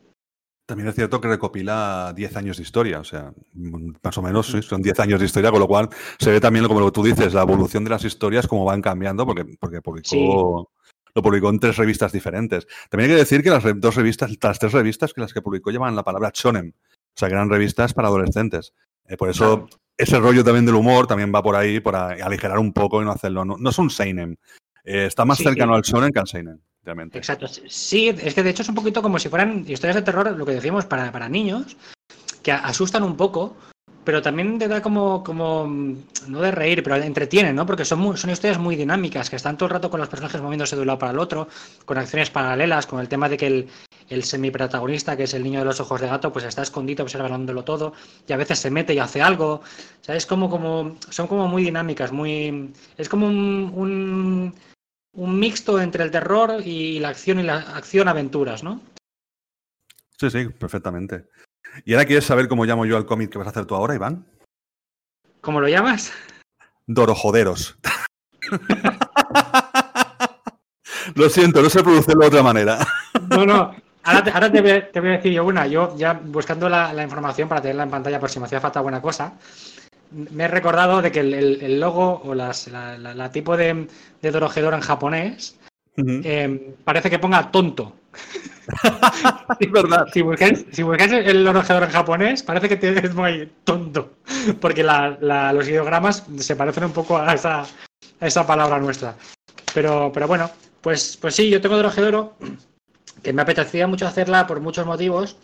También 0.67 0.89
es 0.89 0.97
cierto 0.97 1.21
que 1.21 1.29
recopila 1.29 2.13
10 2.17 2.37
años 2.37 2.57
de 2.57 2.65
historia, 2.65 2.99
o 2.99 3.05
sea, 3.05 3.33
mm, 3.53 3.93
más 4.03 4.19
o 4.19 4.23
menos 4.23 4.49
sí, 4.49 4.63
son 4.63 4.83
10 4.83 4.99
años 4.99 5.21
de 5.21 5.27
historia, 5.27 5.53
con 5.53 5.61
lo 5.61 5.69
cual 5.69 5.89
se 6.19 6.33
ve 6.33 6.41
también, 6.41 6.67
como 6.67 6.81
lo 6.81 6.87
que 6.87 6.93
tú 6.93 7.05
dices, 7.05 7.35
la 7.35 7.43
evolución 7.43 7.85
de 7.85 7.91
las 7.91 8.05
historias, 8.05 8.49
cómo 8.49 8.65
van 8.65 8.83
cambiando, 8.83 9.25
porque, 9.25 9.45
porque 9.61 9.81
publicó, 9.81 10.73
lo 11.15 11.23
publicó 11.23 11.51
en 11.51 11.61
tres 11.61 11.77
revistas 11.77 12.11
diferentes. 12.11 12.67
También 12.89 13.11
hay 13.11 13.17
que 13.17 13.21
decir 13.21 13.45
que 13.45 13.51
las 13.51 13.63
dos 13.81 13.95
revistas, 13.95 14.29
las 14.43 14.59
tres 14.59 14.73
revistas 14.73 15.15
que 15.15 15.21
las 15.21 15.33
que 15.33 15.41
publicó 15.41 15.71
llevan 15.71 15.95
la 15.95 16.03
palabra 16.03 16.33
shonen, 16.35 16.75
o 16.77 17.13
sea, 17.15 17.29
que 17.29 17.35
eran 17.35 17.49
revistas 17.49 17.95
para 17.95 18.09
adolescentes. 18.09 18.73
Eh, 19.07 19.17
por 19.17 19.29
eso 19.29 19.69
ese 20.01 20.19
rollo 20.19 20.43
también 20.45 20.67
del 20.67 20.75
humor 20.75 21.07
también 21.07 21.33
va 21.35 21.43
por 21.43 21.57
ahí, 21.57 21.81
para 21.81 22.11
aligerar 22.25 22.59
un 22.59 22.73
poco 22.73 23.01
y 23.01 23.05
no 23.05 23.13
hacerlo. 23.13 23.45
No, 23.45 23.57
no 23.59 23.71
es 23.71 23.79
un 23.79 23.91
seinen, 23.91 24.39
Eh, 24.85 25.07
está 25.07 25.25
más 25.25 25.39
Sí, 25.39 25.45
cercano 25.45 25.73
sí. 25.75 25.77
al 25.77 25.83
shonen 25.83 26.11
que 26.11 26.19
al 26.21 26.27
seinen, 26.27 26.61
realmente. 26.83 27.19
Exacto. 27.19 27.47
Sí, 27.69 28.09
es 28.09 28.35
que 28.35 28.43
de 28.43 28.51
hecho 28.51 28.63
es 28.63 28.69
un 28.69 28.75
poquito 28.75 29.03
como 29.03 29.19
si 29.19 29.29
fueran 29.29 29.65
historias 29.69 29.97
de 29.97 30.03
terror, 30.03 30.31
lo 30.37 30.47
que 30.47 30.53
decíamos, 30.53 30.87
para, 30.87 31.13
para 31.13 31.29
niños, 31.29 31.77
que 32.43 32.51
asustan 32.53 33.03
un 33.03 33.15
poco, 33.17 33.57
pero 34.05 34.23
también 34.23 34.59
te 34.59 34.67
da 34.69 34.81
como, 34.81 35.23
como, 35.23 35.67
no 36.29 36.41
de 36.41 36.51
reír, 36.51 36.83
pero 36.83 36.97
entretienen, 36.97 37.55
¿no? 37.55 37.67
Porque 37.67 37.85
son, 37.85 37.99
muy- 38.01 38.17
son 38.17 38.31
historias 38.31 38.59
muy 38.59 38.75
dinámicas, 38.75 39.29
que 39.29 39.37
están 39.37 39.59
todo 39.59 39.67
el 39.67 39.75
rato 39.75 39.91
con 39.91 40.01
los 40.01 40.09
personajes 40.09 40.41
moviéndose 40.41 40.75
de 40.75 40.81
un 40.81 40.87
lado 40.87 40.99
para 40.99 41.13
el 41.13 41.19
otro, 41.19 41.47
con 41.85 41.99
acciones 41.99 42.31
paralelas, 42.31 42.87
con 42.87 43.01
el 43.01 43.09
tema 43.09 43.29
de 43.29 43.37
que 43.37 43.47
el, 43.47 43.69
el 44.11 44.25
semiprotagonista, 44.25 45.17
que 45.17 45.23
es 45.23 45.33
el 45.35 45.43
niño 45.43 45.61
de 45.61 45.65
los 45.65 45.81
ojos 45.81 46.01
de 46.01 46.09
gato, 46.09 46.33
pues 46.33 46.45
está 46.45 46.63
escondido 46.63 47.03
observándolo 47.05 47.65
todo, 47.65 47.95
y 48.29 48.33
a 48.33 48.37
veces 48.37 48.59
se 48.59 48.71
mete 48.71 48.93
y 48.93 48.99
hace 48.99 49.23
algo, 49.23 49.63
¿sabes? 50.03 50.27
Como, 50.27 50.51
como, 50.51 50.97
son 51.09 51.27
como 51.27 51.49
muy 51.49 51.63
dinámicas, 51.65 52.13
muy... 52.13 52.73
Es 52.99 53.09
como 53.09 53.27
un- 53.27 53.73
un 53.75 54.55
un 55.13 55.41
mixto 55.41 55.81
entre 55.81 56.05
el 56.05 56.13
terror 56.13 56.61
y 56.65 57.01
la 57.01 57.09
acción 57.09 57.41
y 57.41 57.43
la 57.43 57.57
acción-aventuras, 57.59 58.63
¿no? 58.63 58.81
Sí, 60.21 60.31
sí, 60.31 60.49
perfectamente. 60.51 61.25
¿Y 61.85 61.95
ahora 61.95 62.05
quieres 62.07 62.25
saber 62.27 62.47
cómo 62.47 62.65
llamo 62.65 62.87
yo 62.87 62.97
al 62.97 63.07
cómic 63.07 63.29
que 63.31 63.39
vas 63.39 63.49
a 63.49 63.51
hacer 63.51 63.67
tú 63.67 63.75
ahora, 63.75 63.97
Iván? 63.97 64.25
¿Cómo 65.41 65.61
lo 65.61 65.67
llamas? 65.69 66.13
Dorojoderos. 66.87 67.77
Lo 71.15 71.29
siento, 71.29 71.61
no 71.63 71.71
sé 71.71 71.83
producirlo 71.83 72.21
de 72.23 72.29
otra 72.29 72.43
manera. 72.43 72.79
No, 73.31 73.45
no. 73.45 73.75
Ahora 74.03 74.25
te, 74.25 74.31
ahora 74.31 74.51
te 74.51 74.61
voy, 74.61 74.71
a, 74.71 74.91
te 74.91 75.01
voy 75.01 75.09
a 75.11 75.13
decir 75.13 75.33
yo 75.33 75.45
una. 75.45 75.67
Yo 75.67 75.95
ya 75.97 76.15
buscando 76.15 76.69
la, 76.69 76.93
la 76.93 77.03
información 77.03 77.49
para 77.49 77.61
tenerla 77.61 77.85
en 77.85 77.91
pantalla 77.91 78.19
por 78.21 78.31
si 78.31 78.39
me 78.41 78.47
hacía 78.47 78.61
falta 78.61 78.81
buena 78.81 79.03
cosa, 79.03 79.35
me 80.13 80.45
he 80.45 80.49
recordado 80.49 81.03
de 81.03 81.13
que 81.13 81.21
el, 81.21 81.35
el- 81.35 81.63
el 81.63 81.81
logo 81.81 82.23
o 82.25 82.35
las- 82.35 82.69
la, 82.69 82.99
la- 82.99 83.15
la 83.15 83.33
tipo 83.33 83.57
de, 83.57 83.89
de 84.23 84.31
Dorohedoro 84.31 84.77
en 84.77 84.83
japonés 84.83 85.59
eh, 86.25 86.75
parece 86.85 87.11
que 87.11 87.19
ponga 87.19 87.51
tonto. 87.51 87.95
es 89.61 89.71
verdad. 89.73 90.07
Si 90.13 90.23
buscáis, 90.23 90.65
si 90.73 90.83
buscáis 90.83 91.13
el 91.13 91.45
Dorohedoro 91.45 91.87
en 91.87 91.93
japonés, 91.93 92.43
parece 92.43 92.69
que 92.69 92.77
te 92.77 93.07
es 93.07 93.15
muy 93.15 93.51
tonto. 93.65 94.15
Porque 94.61 94.83
los 94.85 95.69
ideogramas 95.69 96.25
se 96.39 96.57
parecen 96.57 96.85
un 96.85 96.93
poco 96.93 97.19
a 97.19 97.35
esa, 97.35 97.61
a 97.63 98.27
esa 98.27 98.47
palabra 98.47 98.79
nuestra. 98.79 99.15
Pero, 99.75 100.11
pero 100.13 100.27
bueno, 100.27 100.51
pues, 100.81 101.17
pues 101.21 101.35
sí, 101.35 101.51
yo 101.51 101.61
tengo 101.61 101.77
Dorohedoro, 101.77 102.35
que 103.23 103.33
me 103.33 103.43
apetecía 103.43 103.87
mucho 103.87 104.07
hacerla 104.07 104.47
por 104.47 104.61
muchos 104.61 104.87
motivos. 104.87 105.37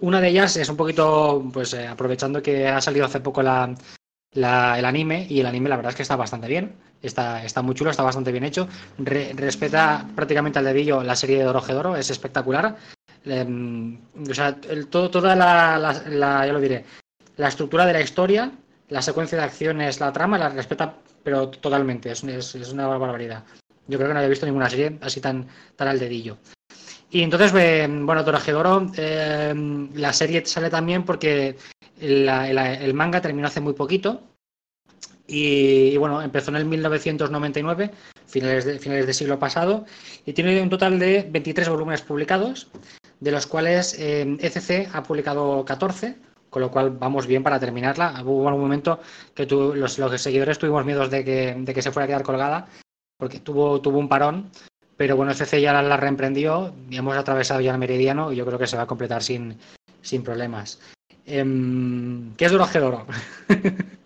Una 0.00 0.20
de 0.20 0.28
ellas 0.28 0.56
es 0.56 0.68
un 0.68 0.76
poquito, 0.76 1.42
pues 1.52 1.72
eh, 1.74 1.86
aprovechando 1.86 2.42
que 2.42 2.68
ha 2.68 2.80
salido 2.80 3.06
hace 3.06 3.20
poco 3.20 3.42
la, 3.42 3.74
el 4.34 4.84
anime, 4.84 5.26
y 5.28 5.40
el 5.40 5.46
anime 5.46 5.68
la 5.70 5.76
verdad 5.76 5.90
es 5.92 5.96
que 5.96 6.02
está 6.02 6.16
bastante 6.16 6.48
bien, 6.48 6.74
está, 7.02 7.42
está 7.44 7.62
muy 7.62 7.74
chulo, 7.74 7.90
está 7.90 8.02
bastante 8.02 8.32
bien 8.32 8.44
hecho. 8.44 8.68
Re- 8.98 9.32
respeta 9.34 10.06
prácticamente 10.14 10.58
al 10.58 10.66
dedillo 10.66 11.02
la 11.02 11.16
serie 11.16 11.38
de 11.38 11.44
Dorohedoro, 11.44 11.96
es 11.96 12.10
espectacular. 12.10 12.76
Em, 13.24 13.98
o 14.30 14.34
sea, 14.34 14.54
todo, 14.90 15.10
toda 15.10 15.34
la, 15.34 15.78
la- 15.78 16.46
ya 16.46 16.52
lo 16.52 16.60
diré, 16.60 16.84
la 17.36 17.48
estructura 17.48 17.86
de 17.86 17.92
la 17.94 18.00
historia, 18.02 18.52
la 18.88 19.02
secuencia 19.02 19.38
de 19.38 19.44
acciones, 19.44 19.98
la 19.98 20.12
trama, 20.12 20.38
la 20.38 20.48
respeta, 20.50 20.94
pero 21.24 21.48
totalmente, 21.48 22.10
es- 22.12 22.22
es 22.22 22.72
una 22.72 22.86
barbaridad. 22.86 23.42
Yo 23.88 23.98
creo 23.98 24.08
que 24.08 24.14
no 24.14 24.18
había 24.20 24.30
visto 24.30 24.46
ninguna 24.46 24.70
serie 24.70 24.98
así 25.00 25.20
tan, 25.20 25.46
tan 25.76 25.88
al 25.88 25.98
dedillo. 25.98 26.38
Y 27.10 27.22
entonces, 27.22 27.52
eh, 27.56 27.86
bueno, 27.88 28.24
Dorohedoro, 28.24 28.90
eh, 28.96 29.54
la 29.94 30.12
serie 30.12 30.44
sale 30.44 30.70
también 30.70 31.04
porque 31.04 31.56
el 32.00 32.94
manga 32.94 33.20
terminó 33.20 33.46
hace 33.46 33.60
muy 33.60 33.74
poquito. 33.74 34.22
Y, 35.28 35.96
bueno, 35.96 36.22
empezó 36.22 36.50
en 36.50 36.56
el 36.58 36.64
1999, 36.66 37.90
finales 38.26 38.64
de, 38.64 38.78
finales 38.78 39.06
del 39.06 39.14
siglo 39.14 39.38
pasado, 39.38 39.84
y 40.24 40.32
tiene 40.32 40.60
un 40.62 40.70
total 40.70 40.98
de 40.98 41.26
23 41.28 41.68
volúmenes 41.68 42.02
publicados, 42.02 42.68
de 43.18 43.32
los 43.32 43.46
cuales 43.46 43.96
eh, 43.98 44.36
ECC 44.40 44.88
ha 44.94 45.02
publicado 45.02 45.64
14, 45.64 46.16
con 46.48 46.62
lo 46.62 46.70
cual 46.70 46.90
vamos 46.90 47.26
bien 47.26 47.42
para 47.42 47.58
terminarla. 47.58 48.22
Hubo 48.24 48.44
un 48.44 48.60
momento 48.60 49.00
que 49.34 49.46
los, 49.46 49.98
los 49.98 50.20
seguidores 50.20 50.58
tuvimos 50.58 50.84
miedos 50.84 51.10
de 51.10 51.24
que, 51.24 51.56
de 51.58 51.74
que 51.74 51.82
se 51.82 51.90
fuera 51.90 52.04
a 52.04 52.08
quedar 52.08 52.22
colgada, 52.22 52.68
porque 53.18 53.40
tuvo, 53.40 53.80
tuvo 53.80 53.98
un 53.98 54.08
parón, 54.08 54.50
pero 54.96 55.16
bueno, 55.16 55.32
ECC 55.32 55.60
ya 55.60 55.72
la, 55.72 55.82
la 55.82 55.96
reemprendió 55.96 56.74
y 56.90 56.96
hemos 56.96 57.16
atravesado 57.16 57.60
ya 57.60 57.72
el 57.72 57.78
meridiano 57.78 58.32
y 58.32 58.36
yo 58.36 58.46
creo 58.46 58.58
que 58.58 58.66
se 58.66 58.76
va 58.76 58.84
a 58.84 58.86
completar 58.86 59.22
sin, 59.22 59.58
sin 60.02 60.22
problemas. 60.22 60.78
Em, 61.26 62.34
¿Qué 62.36 62.44
es 62.46 62.52
Dorohedoro? 62.52 63.06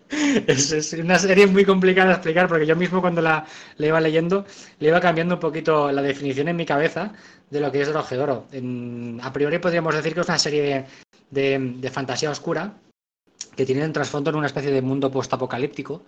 Es, 0.45 0.93
una 0.93 1.17
serie 1.17 1.47
muy 1.47 1.63
complicada 1.63 2.09
de 2.09 2.13
explicar 2.15 2.49
porque 2.49 2.65
yo 2.65 2.75
mismo 2.75 2.99
cuando 2.99 3.21
la, 3.21 3.45
iba 3.77 4.01
leyendo 4.01 4.45
le 4.79 4.89
iba 4.89 4.99
cambiando 4.99 5.35
un 5.35 5.39
poquito 5.39 5.89
la 5.91 6.01
definición 6.01 6.49
en 6.49 6.57
mi 6.57 6.65
cabeza 6.65 7.13
de 7.49 7.61
lo 7.61 7.71
que 7.71 7.81
es 7.81 7.87
de 7.87 8.19
Oro. 8.19 8.45
a 9.21 9.33
priori 9.33 9.59
podríamos 9.59 9.95
decir 9.95 10.13
que 10.13 10.19
es 10.19 10.27
una 10.27 10.37
serie 10.37 10.85
de, 11.29 11.91
fantasía 11.91 12.29
oscura 12.29 12.73
que 13.55 13.65
tiene 13.65 13.85
un 13.85 13.93
trasfondo 13.93 14.31
en 14.31 14.35
una 14.35 14.47
especie 14.47 14.71
de 14.71 14.81
mundo 14.81 15.09
postapocalíptico 15.09 16.03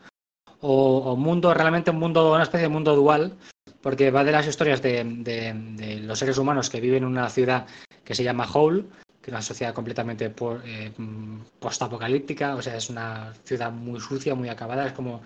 o, 0.63 1.15
mundo, 1.15 1.54
realmente 1.54 1.91
un 1.91 1.99
mundo, 1.99 2.34
una 2.34 2.43
especie 2.43 2.67
de 2.67 2.73
mundo 2.73 2.95
dual 2.95 3.36
porque 3.82 4.12
va 4.12 4.23
de 4.23 4.32
las 4.32 4.47
historias 4.47 4.82
de, 4.82 5.99
los 6.04 6.17
seres 6.17 6.38
humanos 6.38 6.69
que 6.69 6.80
viven 6.80 7.04
en 7.04 7.10
una 7.10 7.30
ciudad 7.30 7.67
que 8.06 8.15
se 8.15 8.23
llama 8.23 8.47
Hole, 8.52 8.86
que 9.21 9.30
es 9.30 9.34
una 9.34 9.41
sociedad 9.41 9.73
completamente 9.73 10.30
por, 10.30 10.62
eh, 10.65 10.91
postapocalíptica, 11.60 12.56
o 12.56 12.62
sea, 12.62 12.78
es 12.78 12.89
una 12.89 13.34
ciudad 13.43 13.71
muy 13.71 13.99
sucia, 13.99 14.36
muy 14.36 14.47
acabada, 14.47 14.88
es 14.88 14.93
como 14.93 15.21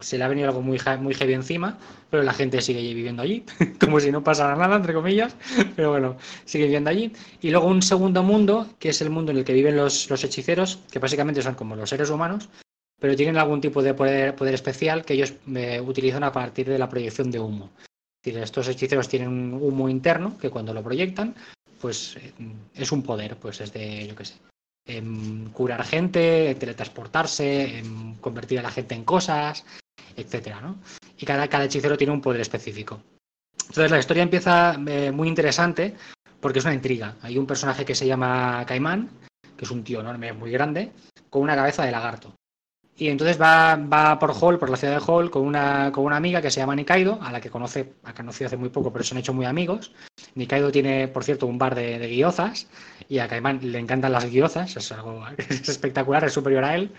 se 0.00 0.16
le 0.16 0.24
ha 0.24 0.28
venido 0.28 0.48
algo 0.48 0.62
muy, 0.62 0.78
muy 1.00 1.14
heavy 1.14 1.34
encima, 1.34 1.78
pero 2.10 2.22
la 2.22 2.32
gente 2.32 2.60
sigue 2.62 2.80
viviendo 2.94 3.22
allí, 3.22 3.44
como 3.80 4.00
si 4.00 4.10
no 4.10 4.24
pasara 4.24 4.56
nada, 4.56 4.76
entre 4.76 4.94
comillas, 4.94 5.36
pero 5.76 5.90
bueno, 5.90 6.16
sigue 6.44 6.64
viviendo 6.64 6.90
allí. 6.90 7.12
Y 7.42 7.50
luego 7.50 7.66
un 7.66 7.82
segundo 7.82 8.22
mundo, 8.22 8.68
que 8.78 8.90
es 8.90 9.00
el 9.02 9.10
mundo 9.10 9.32
en 9.32 9.38
el 9.38 9.44
que 9.44 9.52
viven 9.52 9.76
los, 9.76 10.10
hechiceros, 10.10 10.78
que 10.90 10.98
básicamente 10.98 11.42
son 11.42 11.54
como 11.54 11.76
los 11.76 11.90
seres 11.90 12.10
humanos, 12.10 12.48
pero 12.98 13.16
tienen 13.16 13.36
algún 13.36 13.60
tipo 13.60 13.82
de 13.82 13.94
poder, 13.94 14.34
poder 14.34 14.54
especial 14.54 15.04
que 15.04 15.14
ellos 15.14 15.34
eh, 15.54 15.80
utilizan 15.80 16.24
a 16.24 16.32
partir 16.32 16.68
de 16.68 16.78
la 16.78 16.88
proyección 16.88 17.30
de 17.30 17.40
humo. 17.40 17.70
Estos 18.22 18.68
hechiceros 18.68 19.08
tienen 19.08 19.28
un 19.28 19.54
humo 19.54 19.88
interno 19.88 20.38
que 20.38 20.48
cuando 20.48 20.72
lo 20.72 20.82
proyectan, 20.82 21.34
pues 21.80 22.16
eh, 22.16 22.32
es 22.74 22.92
un 22.92 23.02
poder, 23.02 23.36
pues 23.36 23.60
es 23.60 23.72
de, 23.72 24.06
yo 24.06 24.16
qué 24.16 24.24
sé, 24.24 24.34
curar 25.52 25.84
gente, 25.84 26.54
teletransportarse, 26.54 27.82
convertir 28.20 28.58
a 28.58 28.62
la 28.62 28.70
gente 28.70 28.94
en 28.94 29.04
cosas, 29.04 29.64
etcétera, 30.16 30.60
¿no? 30.60 30.76
Y 31.18 31.26
cada, 31.26 31.48
cada 31.48 31.64
hechicero 31.64 31.96
tiene 31.96 32.12
un 32.12 32.20
poder 32.20 32.40
específico. 32.40 33.00
Entonces 33.60 33.90
la 33.90 33.98
historia 33.98 34.22
empieza 34.22 34.76
eh, 34.86 35.10
muy 35.10 35.28
interesante 35.28 35.94
porque 36.40 36.58
es 36.58 36.64
una 36.64 36.74
intriga. 36.74 37.16
Hay 37.22 37.38
un 37.38 37.46
personaje 37.46 37.84
que 37.84 37.94
se 37.94 38.06
llama 38.06 38.64
Caimán, 38.66 39.08
que 39.56 39.64
es 39.64 39.70
un 39.70 39.82
tío 39.82 40.00
enorme, 40.00 40.32
muy 40.32 40.50
grande, 40.50 40.92
con 41.30 41.42
una 41.42 41.56
cabeza 41.56 41.84
de 41.84 41.92
lagarto. 41.92 42.34
Y 42.96 43.08
entonces 43.08 43.40
va, 43.40 43.74
va 43.74 44.18
por 44.20 44.32
Hall, 44.40 44.58
por 44.58 44.70
la 44.70 44.76
ciudad 44.76 45.00
de 45.00 45.04
Hall, 45.04 45.30
con 45.30 45.42
una, 45.44 45.90
con 45.90 46.04
una 46.04 46.16
amiga 46.16 46.40
que 46.40 46.50
se 46.50 46.60
llama 46.60 46.76
Nikaido, 46.76 47.18
a 47.20 47.32
la 47.32 47.40
que 47.40 47.50
conoce, 47.50 47.94
ha 48.04 48.14
conocido 48.14 48.46
hace 48.46 48.56
muy 48.56 48.68
poco, 48.68 48.92
pero 48.92 49.04
se 49.04 49.14
han 49.14 49.18
hecho 49.18 49.34
muy 49.34 49.46
amigos. 49.46 49.92
Nikaido 50.36 50.70
tiene, 50.70 51.08
por 51.08 51.24
cierto, 51.24 51.46
un 51.46 51.58
bar 51.58 51.74
de, 51.74 51.98
guiozas, 52.06 52.68
y 53.08 53.18
a 53.18 53.26
Caimán 53.26 53.58
le 53.62 53.80
encantan 53.80 54.12
las 54.12 54.30
guiozas, 54.30 54.76
es 54.76 54.92
algo 54.92 55.24
espectacular, 55.38 56.24
es 56.24 56.32
superior 56.32 56.64
a 56.64 56.76
él. 56.76 56.92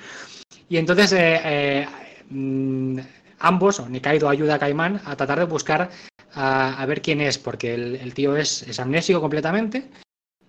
Y 0.67 0.77
entonces 0.77 1.13
eh, 1.13 1.41
eh, 1.45 1.88
mm, 2.29 2.99
ambos, 3.39 3.89
Nikaido 3.89 4.27
ayuda 4.27 4.55
a 4.55 4.60
Caimán 4.60 5.01
a 5.05 5.15
tratar 5.15 5.39
de 5.39 5.45
buscar 5.45 5.89
a, 6.34 6.86
ver 6.86 7.01
quién 7.01 7.21
es, 7.21 7.38
porque 7.38 7.73
el, 7.73 7.95
el 7.95 8.13
tío 8.13 8.36
es, 8.36 8.63
es, 8.63 8.81
amnésico 8.81 9.21
completamente 9.21 9.89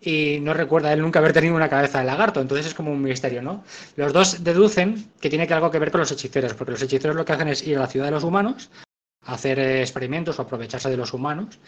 y 0.00 0.38
no 0.40 0.54
recuerda 0.54 0.92
él 0.92 1.00
nunca 1.00 1.18
haber 1.18 1.32
tenido 1.32 1.54
una 1.54 1.68
cabeza 1.68 2.00
de 2.00 2.04
lagarto, 2.04 2.40
entonces 2.40 2.66
es 2.66 2.74
como 2.74 2.92
un 2.92 3.02
misterio, 3.02 3.42
¿no? 3.42 3.64
Los 3.96 4.12
dos 4.12 4.44
deducen 4.44 5.10
que 5.20 5.30
tiene 5.30 5.46
que 5.46 5.54
algo 5.54 5.70
que 5.70 5.78
ver 5.78 5.90
con 5.90 6.00
los 6.00 6.12
hechiceros, 6.12 6.54
porque 6.54 6.72
los 6.72 6.82
hechiceros 6.82 7.16
lo 7.16 7.24
que 7.24 7.32
hacen 7.32 7.48
es 7.48 7.66
ir 7.66 7.76
a 7.76 7.80
la 7.80 7.86
ciudad 7.86 8.06
de 8.06 8.12
los 8.12 8.24
humanos, 8.24 8.70
hacer 9.22 9.58
experimentos 9.58 10.38
o 10.38 10.42
aprovecharse 10.42 10.90
de 10.90 10.96
los 10.96 11.12
humanos, 11.12 11.58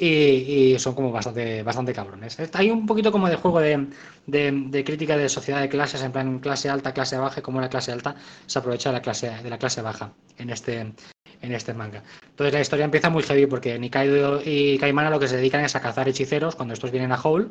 y, 0.00 0.78
son 0.78 0.94
como 0.94 1.10
bastante, 1.10 1.62
bastante 1.62 1.92
cabrones. 1.92 2.38
Hay 2.54 2.70
un 2.70 2.86
poquito 2.86 3.10
como 3.10 3.28
de 3.28 3.36
juego 3.36 3.60
de, 3.60 3.88
de, 4.26 4.84
crítica 4.84 5.16
de 5.16 5.28
sociedad 5.28 5.60
de 5.60 5.68
clases, 5.68 6.02
en 6.02 6.12
plan 6.12 6.38
clase 6.38 6.70
alta, 6.70 6.92
clase 6.92 7.18
baja, 7.18 7.42
como 7.42 7.60
la 7.60 7.68
clase 7.68 7.92
alta 7.92 8.14
se 8.46 8.58
aprovecha 8.58 8.90
de 8.90 8.94
la 8.94 9.02
clase, 9.02 9.30
de 9.42 9.50
la 9.50 9.58
clase 9.58 9.82
baja 9.82 10.12
en 10.36 10.50
este, 10.50 10.92
en 11.40 11.52
este 11.52 11.74
manga. 11.74 12.02
Entonces 12.30 12.54
la 12.54 12.60
historia 12.60 12.84
empieza 12.84 13.10
muy 13.10 13.22
heavy 13.22 13.46
porque 13.46 13.78
Nikaido 13.78 14.40
y 14.44 14.78
Kaimana 14.78 15.10
lo 15.10 15.20
que 15.20 15.28
se 15.28 15.36
dedican 15.36 15.64
es 15.64 15.76
a 15.76 15.80
cazar 15.80 16.08
hechiceros 16.08 16.56
cuando 16.56 16.74
estos 16.74 16.90
vienen 16.90 17.12
a 17.12 17.20
Hole 17.20 17.48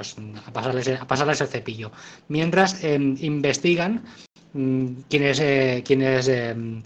pues 0.00 0.16
a 0.46 0.50
pasarles, 0.50 0.88
a 0.88 1.06
pasarles 1.06 1.42
el 1.42 1.48
cepillo. 1.48 1.92
Mientras 2.28 2.82
em, 2.82 3.16
investigan 3.20 4.02
mm, 4.54 4.86
quién 5.10 5.24
es, 5.24 5.40
eh, 5.40 5.82
quién 5.84 6.00
es 6.00 6.26
em, 6.28 6.82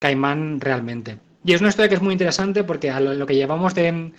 Caimán 0.00 0.60
realmente. 0.60 1.18
Y 1.44 1.52
es 1.52 1.60
una 1.60 1.68
historia 1.68 1.90
que 1.90 1.96
es 1.96 2.00
muy 2.00 2.14
interesante 2.14 2.64
porque 2.64 2.90
a 2.90 3.00
lo, 3.00 3.26
que 3.26 3.34
llevamos 3.34 3.74
de, 3.74 4.14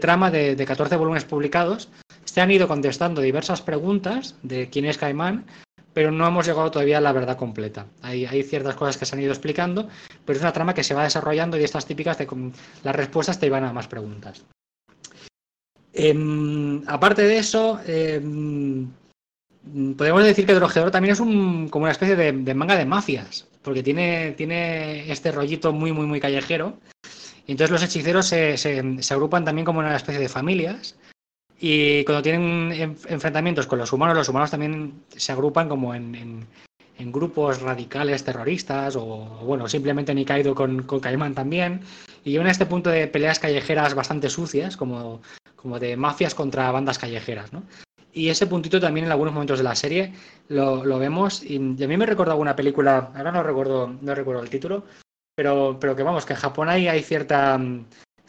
trama 0.00 0.32
de, 0.32 0.56
de, 0.56 0.66
14 0.66 0.96
volúmenes 0.96 1.24
publicados, 1.24 1.88
se 2.24 2.40
han 2.40 2.50
ido 2.50 2.66
contestando 2.66 3.20
diversas 3.20 3.62
preguntas 3.62 4.34
de 4.42 4.68
quién 4.70 4.86
es 4.86 4.98
Caimán, 4.98 5.46
pero 5.94 6.10
no 6.10 6.26
hemos 6.26 6.46
llegado 6.46 6.70
todavía 6.70 6.98
a 6.98 7.00
la 7.00 7.12
verdad 7.12 7.38
completa. 7.38 7.86
Hay, 8.02 8.42
ciertas 8.42 8.74
cosas 8.74 8.98
que 8.98 9.06
se 9.06 9.14
han 9.14 9.22
ido 9.22 9.32
explicando, 9.32 9.88
pero 10.24 10.36
es 10.36 10.42
una 10.42 10.52
trama 10.52 10.74
que 10.74 10.82
se 10.82 10.92
va 10.92 11.04
desarrollando 11.04 11.56
y 11.56 11.64
estas 11.64 11.86
típicas 11.86 12.18
de 12.18 12.26
las 12.82 12.96
respuestas 12.96 13.38
te 13.38 13.46
iban 13.46 13.64
a 13.64 13.72
más 13.72 13.86
preguntas. 13.86 14.44
Em, 15.92 16.82
aparte 16.88 17.22
de 17.22 17.38
eso, 17.38 17.80
em, 17.86 18.90
podemos 19.96 20.24
decir 20.24 20.44
que 20.44 20.54
Drogeador 20.54 20.90
también 20.90 21.12
es 21.12 21.20
un, 21.20 21.68
como 21.68 21.84
una 21.84 21.92
especie 21.92 22.16
de, 22.16 22.54
manga 22.54 22.76
de 22.76 22.84
mafias, 22.84 23.46
porque 23.62 23.82
tiene, 23.82 24.32
tiene 24.32 25.10
este 25.10 25.30
rollito 25.30 25.72
muy, 25.72 25.92
muy, 25.92 26.06
muy 26.06 26.20
callejero. 26.20 26.78
Entonces 27.46 27.70
los 27.70 27.82
hechiceros 27.82 28.26
se, 28.26 28.56
se, 28.56 29.14
agrupan 29.14 29.44
también 29.44 29.64
como 29.64 29.78
una 29.78 29.94
especie 29.94 30.20
de 30.20 30.28
familias. 30.28 30.96
Y 31.60 32.04
cuando 32.04 32.22
tienen 32.22 32.96
enfrentamientos 33.08 33.66
con 33.66 33.78
los 33.78 33.92
humanos, 33.92 34.16
los 34.16 34.28
humanos 34.28 34.50
también 34.50 35.04
se 35.08 35.32
agrupan 35.32 35.68
como 35.68 35.94
en, 35.94 36.46
en, 36.98 37.12
grupos 37.12 37.60
radicales 37.60 38.24
terroristas 38.24 38.96
o, 38.96 39.04
bueno, 39.44 39.68
simplemente 39.68 40.14
Nikaido 40.14 40.54
con, 40.54 40.82
con 40.82 41.00
Caimán 41.00 41.34
también. 41.34 41.80
Y 42.24 42.32
llevan 42.32 42.48
a 42.48 42.50
este 42.50 42.66
punto 42.66 42.90
de 42.90 43.06
peleas 43.06 43.38
callejeras 43.38 43.94
bastante 43.94 44.30
sucias, 44.30 44.76
como 44.76 45.20
como 45.64 45.78
de 45.78 45.96
mafias 45.96 46.34
contra 46.34 46.70
bandas 46.70 46.98
callejeras, 46.98 47.50
¿no? 47.54 47.62
Y 48.12 48.28
ese 48.28 48.46
puntito 48.46 48.78
también 48.78 49.06
en 49.06 49.12
algunos 49.12 49.32
momentos 49.32 49.58
de 49.58 49.64
la 49.64 49.74
serie 49.74 50.12
lo, 50.48 50.98
vemos 50.98 51.42
y, 51.42 51.56
a 51.56 51.88
mí 51.88 51.96
me 51.96 52.04
recuerda 52.04 52.32
alguna 52.32 52.54
película, 52.54 53.10
ahora 53.14 53.32
no 53.32 53.42
recuerdo, 53.42 53.88
no 54.02 54.14
recuerdo 54.14 54.42
el 54.42 54.50
título, 54.50 54.84
pero, 55.34 55.78
pero 55.80 55.96
que 55.96 56.02
vamos, 56.02 56.26
que 56.26 56.34
en 56.34 56.38
Japón 56.38 56.68
hay, 56.68 56.86
hay 56.86 57.02
cierta, 57.02 57.58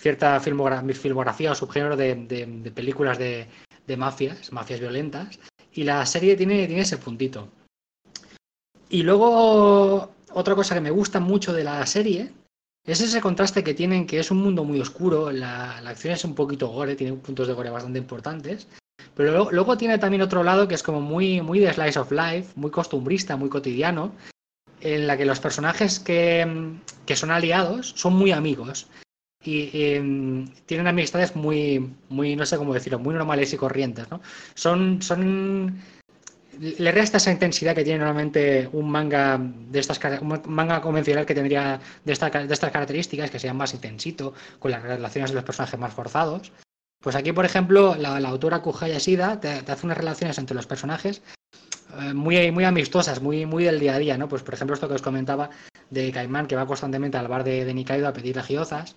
cierta 0.05 0.39
filmografía, 0.39 1.51
o 1.51 1.55
subgénero 1.55 1.97
de, 1.97 2.71
películas 2.75 3.17
de, 3.17 3.47
de, 3.87 3.97
mafias, 3.97 4.51
mafias 4.51 4.79
violentas, 4.79 5.39
y 5.73 5.83
la 5.83 6.05
serie 6.05 6.35
tiene, 6.35 6.67
tiene 6.67 6.83
ese 6.83 6.99
puntito. 6.99 7.49
Y 8.87 9.01
luego, 9.01 10.11
otra 10.31 10.53
cosa 10.53 10.75
que 10.75 10.81
me 10.81 10.91
gusta 10.91 11.19
mucho 11.19 11.53
de 11.53 11.63
la 11.63 11.83
serie 11.87 12.31
es 12.85 13.01
ese 13.01 13.19
contraste 13.19 13.63
que 13.63 13.73
tienen, 13.73 14.05
que 14.05 14.19
es 14.19 14.29
un 14.29 14.37
mundo 14.37 14.63
muy 14.63 14.79
oscuro, 14.79 15.31
la, 15.31 15.79
acción 15.79 16.13
es 16.13 16.23
un 16.23 16.35
poquito 16.35 16.67
gore, 16.67 16.95
tiene 16.95 17.13
puntos 17.13 17.47
de 17.47 17.53
gore 17.55 17.71
bastante 17.71 17.97
importantes, 17.97 18.67
pero 19.15 19.49
luego, 19.49 19.75
tiene 19.75 19.97
también 19.97 20.21
otro 20.21 20.43
lado 20.43 20.67
que 20.67 20.75
es 20.75 20.83
como 20.83 21.01
muy, 21.01 21.41
muy 21.41 21.57
de 21.57 21.73
slice 21.73 21.97
of 21.97 22.11
life, 22.11 22.51
muy 22.55 22.69
costumbrista, 22.69 23.37
muy 23.37 23.49
cotidiano, 23.49 24.11
en 24.81 25.07
la 25.07 25.17
que 25.17 25.25
los 25.25 25.39
personajes 25.39 25.99
que, 25.99 26.75
que 27.07 27.15
son 27.15 27.31
aliados 27.31 27.93
son 27.95 28.13
muy 28.13 28.31
amigos 28.31 28.87
y, 29.45 29.69
em, 29.73 30.47
tienen 30.65 30.87
amistades 30.87 31.35
muy, 31.35 31.93
muy, 32.09 32.35
no 32.35 32.45
sé 32.45 32.57
cómo 32.57 32.73
decirlo, 32.73 32.99
muy 32.99 33.13
normales 33.13 33.53
y 33.53 33.57
corrientes, 33.57 34.09
¿no? 34.09 34.21
Son, 34.55 35.01
son 35.01 35.81
le 36.59 36.91
resta 36.91 37.17
esa 37.17 37.31
intensidad 37.31 37.75
que 37.75 37.83
tiene 37.83 37.99
normalmente 37.99 38.69
un 38.71 38.89
manga 38.89 39.39
de 39.39 39.79
estas 39.79 39.99
un 40.21 40.41
manga 40.47 40.81
convencional 40.81 41.25
que 41.25 41.35
tendría 41.35 41.79
de, 42.03 42.13
esta, 42.13 42.29
de 42.29 42.53
estas 42.53 42.71
características, 42.71 43.29
que 43.29 43.39
sea 43.39 43.53
más 43.53 43.73
intensito, 43.73 44.33
con 44.59 44.71
las 44.71 44.81
relaciones 44.81 45.31
de 45.31 45.35
los 45.35 45.43
personajes 45.43 45.79
más 45.79 45.93
forzados. 45.93 46.51
Pues 47.01 47.15
aquí, 47.15 47.31
por 47.33 47.45
ejemplo, 47.45 47.95
la, 47.95 48.17
autora 48.17 48.61
Kuhaya 48.61 48.97
Shida 48.97 49.39
te, 49.39 49.49
hace 49.49 49.85
unas 49.85 49.97
relaciones 49.97 50.37
entre 50.37 50.55
los 50.55 50.65
personajes 50.65 51.21
eh, 51.99 52.13
muy, 52.13 52.51
muy 52.51 52.63
amistosas, 52.63 53.21
muy, 53.21 53.45
muy 53.45 53.65
del 53.65 53.79
día 53.79 53.95
a 53.95 53.99
día, 53.99 54.17
¿no? 54.17 54.27
Pues 54.27 54.41
por 54.41 54.53
ejemplo 54.53 54.73
esto 54.73 54.87
que 54.87 54.95
os 54.95 55.01
comentaba 55.01 55.49
de 55.89 56.11
Caimán, 56.11 56.47
que 56.47 56.55
va 56.55 56.65
constantemente 56.65 57.17
al 57.17 57.27
bar 57.27 57.43
de, 57.43 57.63
de 57.63 57.73
Nikaido 57.73 58.07
a 58.07 58.13
pedirle 58.13 58.41
giozas, 58.41 58.95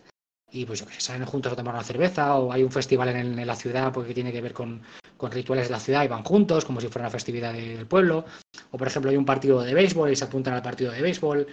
y 0.51 0.65
pues 0.65 0.83
que 0.83 1.01
salen 1.01 1.27
juntos 1.27 1.53
a 1.53 1.57
tomar 1.57 1.75
una 1.75 1.85
cerveza, 1.85 2.37
o 2.37 2.53
hay 2.53 2.63
un 2.63 2.73
festival 2.73 3.09
en, 3.11 3.39
en 3.39 3.47
la 3.47 3.57
ciudad 3.57 3.93
porque 3.93 4.15
tiene 4.15 4.33
que 4.33 4.41
ver 4.41 4.53
con, 4.53 4.83
con 5.19 5.33
rituales 5.33 5.67
de 5.67 5.73
la 5.73 5.81
ciudad 5.81 6.05
y 6.05 6.09
van 6.09 6.23
juntos, 6.23 6.65
como 6.65 6.81
si 6.81 6.89
fuera 6.89 7.07
una 7.07 7.11
festividad 7.11 7.53
del 7.53 7.87
pueblo. 7.87 8.25
O, 8.71 8.79
por 8.79 8.87
ejemplo, 8.87 9.11
hay 9.11 9.17
un 9.19 9.27
partido 9.27 9.63
de 9.63 9.75
béisbol 9.75 10.11
y 10.13 10.17
se 10.17 10.25
apuntan 10.25 10.55
al 10.55 10.63
partido 10.63 10.93
de 10.93 11.03
béisbol. 11.03 11.47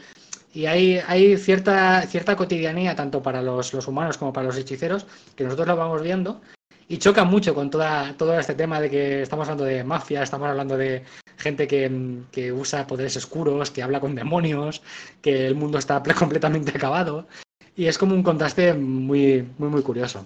Y 0.53 0.67
hay, 0.67 1.01
hay 1.05 1.35
cierta, 1.37 2.03
cierta 2.03 2.37
cotidianía, 2.37 2.95
tanto 2.95 3.21
para 3.21 3.41
los, 3.41 3.73
humanos 3.87 4.17
como 4.17 4.31
para 4.31 4.47
los 4.47 4.57
hechiceros, 4.57 5.05
que 5.35 5.43
nosotros 5.43 5.67
lo 5.67 5.75
vamos 5.75 6.01
viendo. 6.01 6.41
Y 6.87 6.99
choca 6.99 7.25
mucho 7.25 7.55
con 7.55 7.71
toda, 7.71 8.15
todo 8.15 8.39
este 8.39 8.53
tema 8.53 8.79
de 8.79 8.89
que 8.91 9.23
estamos 9.23 9.47
hablando 9.47 9.65
de 9.65 9.83
mafia, 9.83 10.21
estamos 10.21 10.47
hablando 10.47 10.77
de 10.77 11.03
gente 11.37 11.67
que, 11.67 12.21
que 12.31 12.51
usa 12.53 12.85
poderes 12.85 13.17
oscuros, 13.17 13.71
que 13.71 13.81
habla 13.81 13.99
con 13.99 14.13
demonios, 14.13 14.83
que 15.21 15.47
el 15.47 15.55
mundo 15.55 15.79
está 15.79 16.01
completamente 16.19 16.71
acabado. 16.75 17.27
Y 17.75 17.87
es 17.87 17.97
como 17.97 18.15
un 18.15 18.23
contraste 18.23 18.73
muy, 18.73 19.47
muy, 19.57 19.69
muy 19.69 19.81
curioso. 19.81 20.25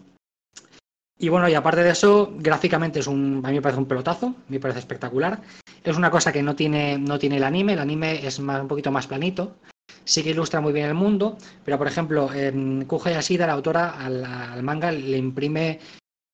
Y 1.18 1.28
bueno, 1.28 1.50
y 1.50 1.54
aparte 1.54 1.84
de 1.84 1.90
eso, 1.90 2.32
gráficamente 2.38 3.00
es 3.00 3.08
un, 3.08 3.42
a 3.44 3.50
mí 3.50 3.56
me 3.56 3.62
parece 3.62 3.80
un 3.80 3.88
pelotazo, 3.88 4.36
me 4.48 4.60
parece 4.60 4.80
espectacular. 4.80 5.42
es 5.84 5.98
una 5.98 6.10
cosa 6.10 6.32
que 6.32 6.42
no 6.42 6.56
tiene, 6.56 6.98
no 6.98 7.20
tiene 7.20 7.38
el 7.38 7.44
anime, 7.44 7.74
el 7.74 7.80
anime 7.80 8.26
es 8.26 8.40
más, 8.40 8.62
un 8.62 8.70
poquito 8.70 8.90
más 8.90 9.08
planito, 9.08 9.58
sí 10.06 10.24
que 10.24 10.30
ilustra 10.30 10.62
muy 10.62 10.72
bien 10.72 10.88
el 10.88 10.94
mundo, 10.94 11.38
pero 11.66 11.78
por 11.78 11.88
ejemplo, 11.88 12.34
en 12.34 12.86
Kuja 12.86 13.12
Yashida, 13.12 13.48
la 13.48 13.54
autora, 13.54 13.90
al, 14.00 14.64
manga 14.64 14.94
le 14.94 15.18
imprime 15.18 15.80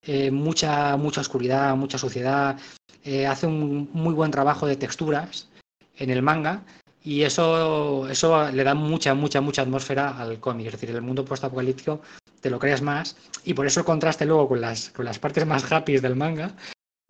eh, 0.05 0.29
mucha, 0.29 0.95
mucha 0.97 1.21
oscuridad, 1.21 1.75
mucha 1.75 1.97
suciedad, 1.97 2.59
eh, 3.03 3.25
hace 3.25 3.47
un 3.47 3.89
muy 3.91 4.13
buen 4.13 4.29
trabajo 4.29 4.67
de 4.67 4.75
texturas 4.75 5.49
en 5.97 6.11
el 6.11 6.21
manga 6.21 6.61
y 7.05 7.21
eso, 7.21 8.09
eso 8.09 8.51
le 8.51 8.63
da 8.63 8.73
mucha, 8.73 9.13
mucha, 9.13 9.39
mucha 9.39 9.61
atmósfera 9.61 10.17
al 10.19 10.39
cómic. 10.39 10.65
Es 10.65 10.73
decir, 10.73 10.89
el 10.89 11.03
mundo 11.03 11.23
postapocalíptico 11.23 12.01
te 12.41 12.49
lo 12.49 12.57
creas 12.57 12.81
más 12.81 13.15
y 13.45 13.53
por 13.53 13.67
eso 13.67 13.79
el 13.79 13.85
contraste 13.85 14.25
luego 14.25 14.49
con 14.49 14.59
las, 14.59 14.89
con 14.89 15.05
las 15.05 15.19
partes 15.19 15.45
más 15.45 15.71
happy 15.71 15.99
del 15.99 16.15
manga 16.15 16.51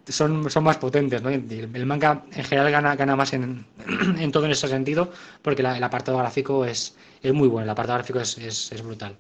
son, 0.05 0.49
son 0.49 0.65
más 0.65 0.77
potentes. 0.77 1.21
¿no? 1.21 1.29
El 1.29 1.85
manga 1.85 2.25
en 2.33 2.43
general 2.43 2.71
gana, 2.71 2.95
gana 2.97 3.15
más 3.15 3.31
en, 3.31 3.65
en 4.19 4.31
todo 4.33 4.45
en 4.45 4.51
ese 4.51 4.67
sentido 4.67 5.11
porque 5.41 5.63
la, 5.63 5.77
el 5.77 5.83
apartado 5.83 6.17
gráfico 6.17 6.65
es, 6.65 6.93
es 7.23 7.33
muy 7.33 7.47
bueno, 7.47 7.63
el 7.63 7.69
apartado 7.69 7.97
gráfico 7.97 8.19
es, 8.19 8.37
es, 8.37 8.73
es 8.73 8.81
brutal. 8.83 9.15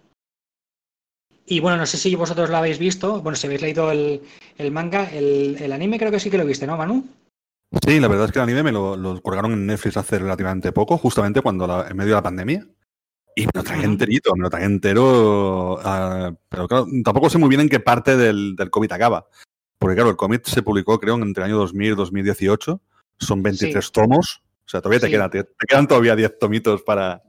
Y 1.45 1.61
bueno, 1.61 1.77
no 1.77 1.85
sé 1.85 1.97
si 1.97 2.13
vosotros 2.15 2.49
lo 2.49 2.57
habéis 2.57 2.79
visto. 2.79 3.21
Bueno, 3.21 3.37
si 3.37 3.47
habéis 3.47 3.61
leído 3.61 3.91
el, 3.91 4.21
el 4.57 4.71
manga, 4.71 5.09
el, 5.11 5.55
el, 5.61 5.71
anime 5.71 5.99
creo 5.99 6.11
que 6.11 6.19
sí 6.19 6.29
que 6.29 6.39
lo 6.39 6.45
viste, 6.45 6.67
¿no, 6.67 6.75
Manu? 6.75 7.07
Sí, 7.85 7.99
la 7.99 8.07
verdad 8.07 8.25
es 8.25 8.31
que 8.31 8.39
el 8.39 8.43
anime 8.43 8.63
me 8.63 8.71
lo, 8.71 8.95
lo 8.95 9.21
colgaron 9.21 9.53
en 9.53 9.65
Netflix 9.65 9.97
hace 9.97 10.19
relativamente 10.19 10.71
poco, 10.71 10.97
justamente 10.97 11.41
cuando 11.41 11.67
la, 11.67 11.87
en 11.87 11.97
medio 11.97 12.11
de 12.11 12.15
la 12.15 12.23
pandemia. 12.23 12.67
Y 13.35 13.45
me 13.45 13.51
lo 13.53 13.63
traje 13.63 13.83
enterito, 13.83 14.33
me 14.35 14.43
lo 14.43 14.49
traje 14.49 14.65
entero. 14.65 15.73
Uh, 15.73 16.35
pero 16.47 16.67
claro, 16.67 16.87
tampoco 17.03 17.29
sé 17.29 17.37
muy 17.37 17.49
bien 17.49 17.61
en 17.61 17.69
qué 17.69 17.81
parte 17.81 18.15
del, 18.15 18.55
del 18.55 18.69
cómic 18.69 18.93
acaba. 18.93 19.27
Porque 19.77 19.95
claro, 19.95 20.09
el 20.09 20.15
cómic 20.15 20.45
se 20.45 20.61
publicó 20.61 20.99
creo 20.99 21.15
entre 21.15 21.43
el 21.43 21.51
año 21.51 21.57
2000 21.57 21.91
y 21.91 21.95
2018. 21.95 22.81
Son 23.19 23.43
23 23.43 23.85
sí. 23.85 23.91
tomos. 23.91 24.41
O 24.65 24.69
sea, 24.69 24.81
todavía 24.81 25.01
te, 25.01 25.07
sí. 25.07 25.11
queda, 25.11 25.29
te, 25.29 25.43
te, 25.43 25.67
quedan 25.67 25.87
todavía 25.87 26.15
10 26.15 26.39
tomitos 26.39 26.81
para, 26.83 27.21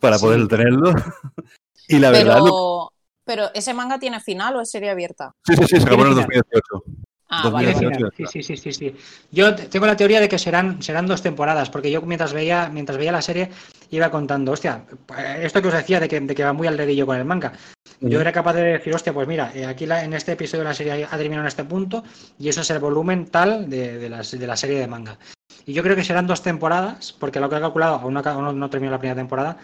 para 0.00 0.18
sí. 0.18 0.24
poder 0.24 0.48
tenerlo. 0.48 0.92
y 1.88 1.98
la 1.98 2.10
pero, 2.10 2.26
verdad... 2.26 2.44
Lo... 2.44 2.90
Pero, 3.24 3.46
¿ese 3.54 3.72
manga 3.72 3.98
tiene 3.98 4.20
final 4.20 4.56
o 4.56 4.60
es 4.60 4.70
serie 4.70 4.90
abierta? 4.90 5.34
Sí, 5.46 5.54
sí, 5.56 5.64
sí, 5.66 5.80
se 5.80 5.86
acabó 5.86 6.02
en 6.02 6.08
el 6.08 6.14
2018. 6.16 6.84
Ah, 7.28 7.42
2018, 7.44 7.90
vale. 7.90 8.10
Sí, 8.16 8.24
sí, 8.26 8.42
sí, 8.42 8.56
sí, 8.56 8.72
sí. 8.72 8.96
Yo 9.30 9.54
tengo 9.54 9.86
la 9.86 9.96
teoría 9.96 10.20
de 10.20 10.28
que 10.28 10.38
serán, 10.38 10.82
serán 10.82 11.06
dos 11.06 11.22
temporadas, 11.22 11.70
porque 11.70 11.90
yo 11.90 12.02
mientras 12.02 12.32
veía, 12.32 12.68
mientras 12.68 12.98
veía 12.98 13.12
la 13.12 13.22
serie 13.22 13.50
iba 13.90 14.10
contando, 14.10 14.52
hostia, 14.52 14.84
esto 15.40 15.62
que 15.62 15.68
os 15.68 15.74
decía 15.74 16.00
de 16.00 16.08
que, 16.08 16.20
de 16.20 16.34
que 16.34 16.44
va 16.44 16.52
muy 16.52 16.66
al 16.66 16.76
dedillo 16.76 17.06
con 17.06 17.16
el 17.16 17.24
manga. 17.24 17.52
Yo 18.00 18.20
era 18.20 18.32
capaz 18.32 18.54
de 18.54 18.64
decir, 18.64 18.94
hostia, 18.94 19.14
pues 19.14 19.26
mira, 19.26 19.50
eh, 19.54 19.64
aquí 19.64 19.86
la, 19.86 20.04
en 20.04 20.12
este 20.12 20.32
episodio 20.32 20.64
de 20.64 20.68
la 20.68 20.74
serie 20.74 21.06
ha 21.10 21.16
terminado 21.16 21.42
en 21.42 21.48
este 21.48 21.64
punto 21.64 22.04
y 22.38 22.48
eso 22.48 22.60
es 22.60 22.70
el 22.70 22.78
volumen 22.78 23.26
tal 23.26 23.70
de, 23.70 23.98
de, 23.98 24.10
la, 24.10 24.22
de 24.22 24.46
la 24.46 24.56
serie 24.56 24.78
de 24.78 24.86
manga. 24.86 25.18
Y 25.64 25.72
yo 25.72 25.82
creo 25.82 25.96
que 25.96 26.04
serán 26.04 26.26
dos 26.26 26.42
temporadas, 26.42 27.14
porque 27.18 27.40
lo 27.40 27.48
que 27.48 27.56
he 27.56 27.60
calculado, 27.60 27.94
aún 27.94 28.14
no, 28.14 28.20
aún 28.20 28.44
no, 28.44 28.52
no 28.52 28.68
terminó 28.70 28.90
la 28.90 28.98
primera 28.98 29.16
temporada, 29.16 29.56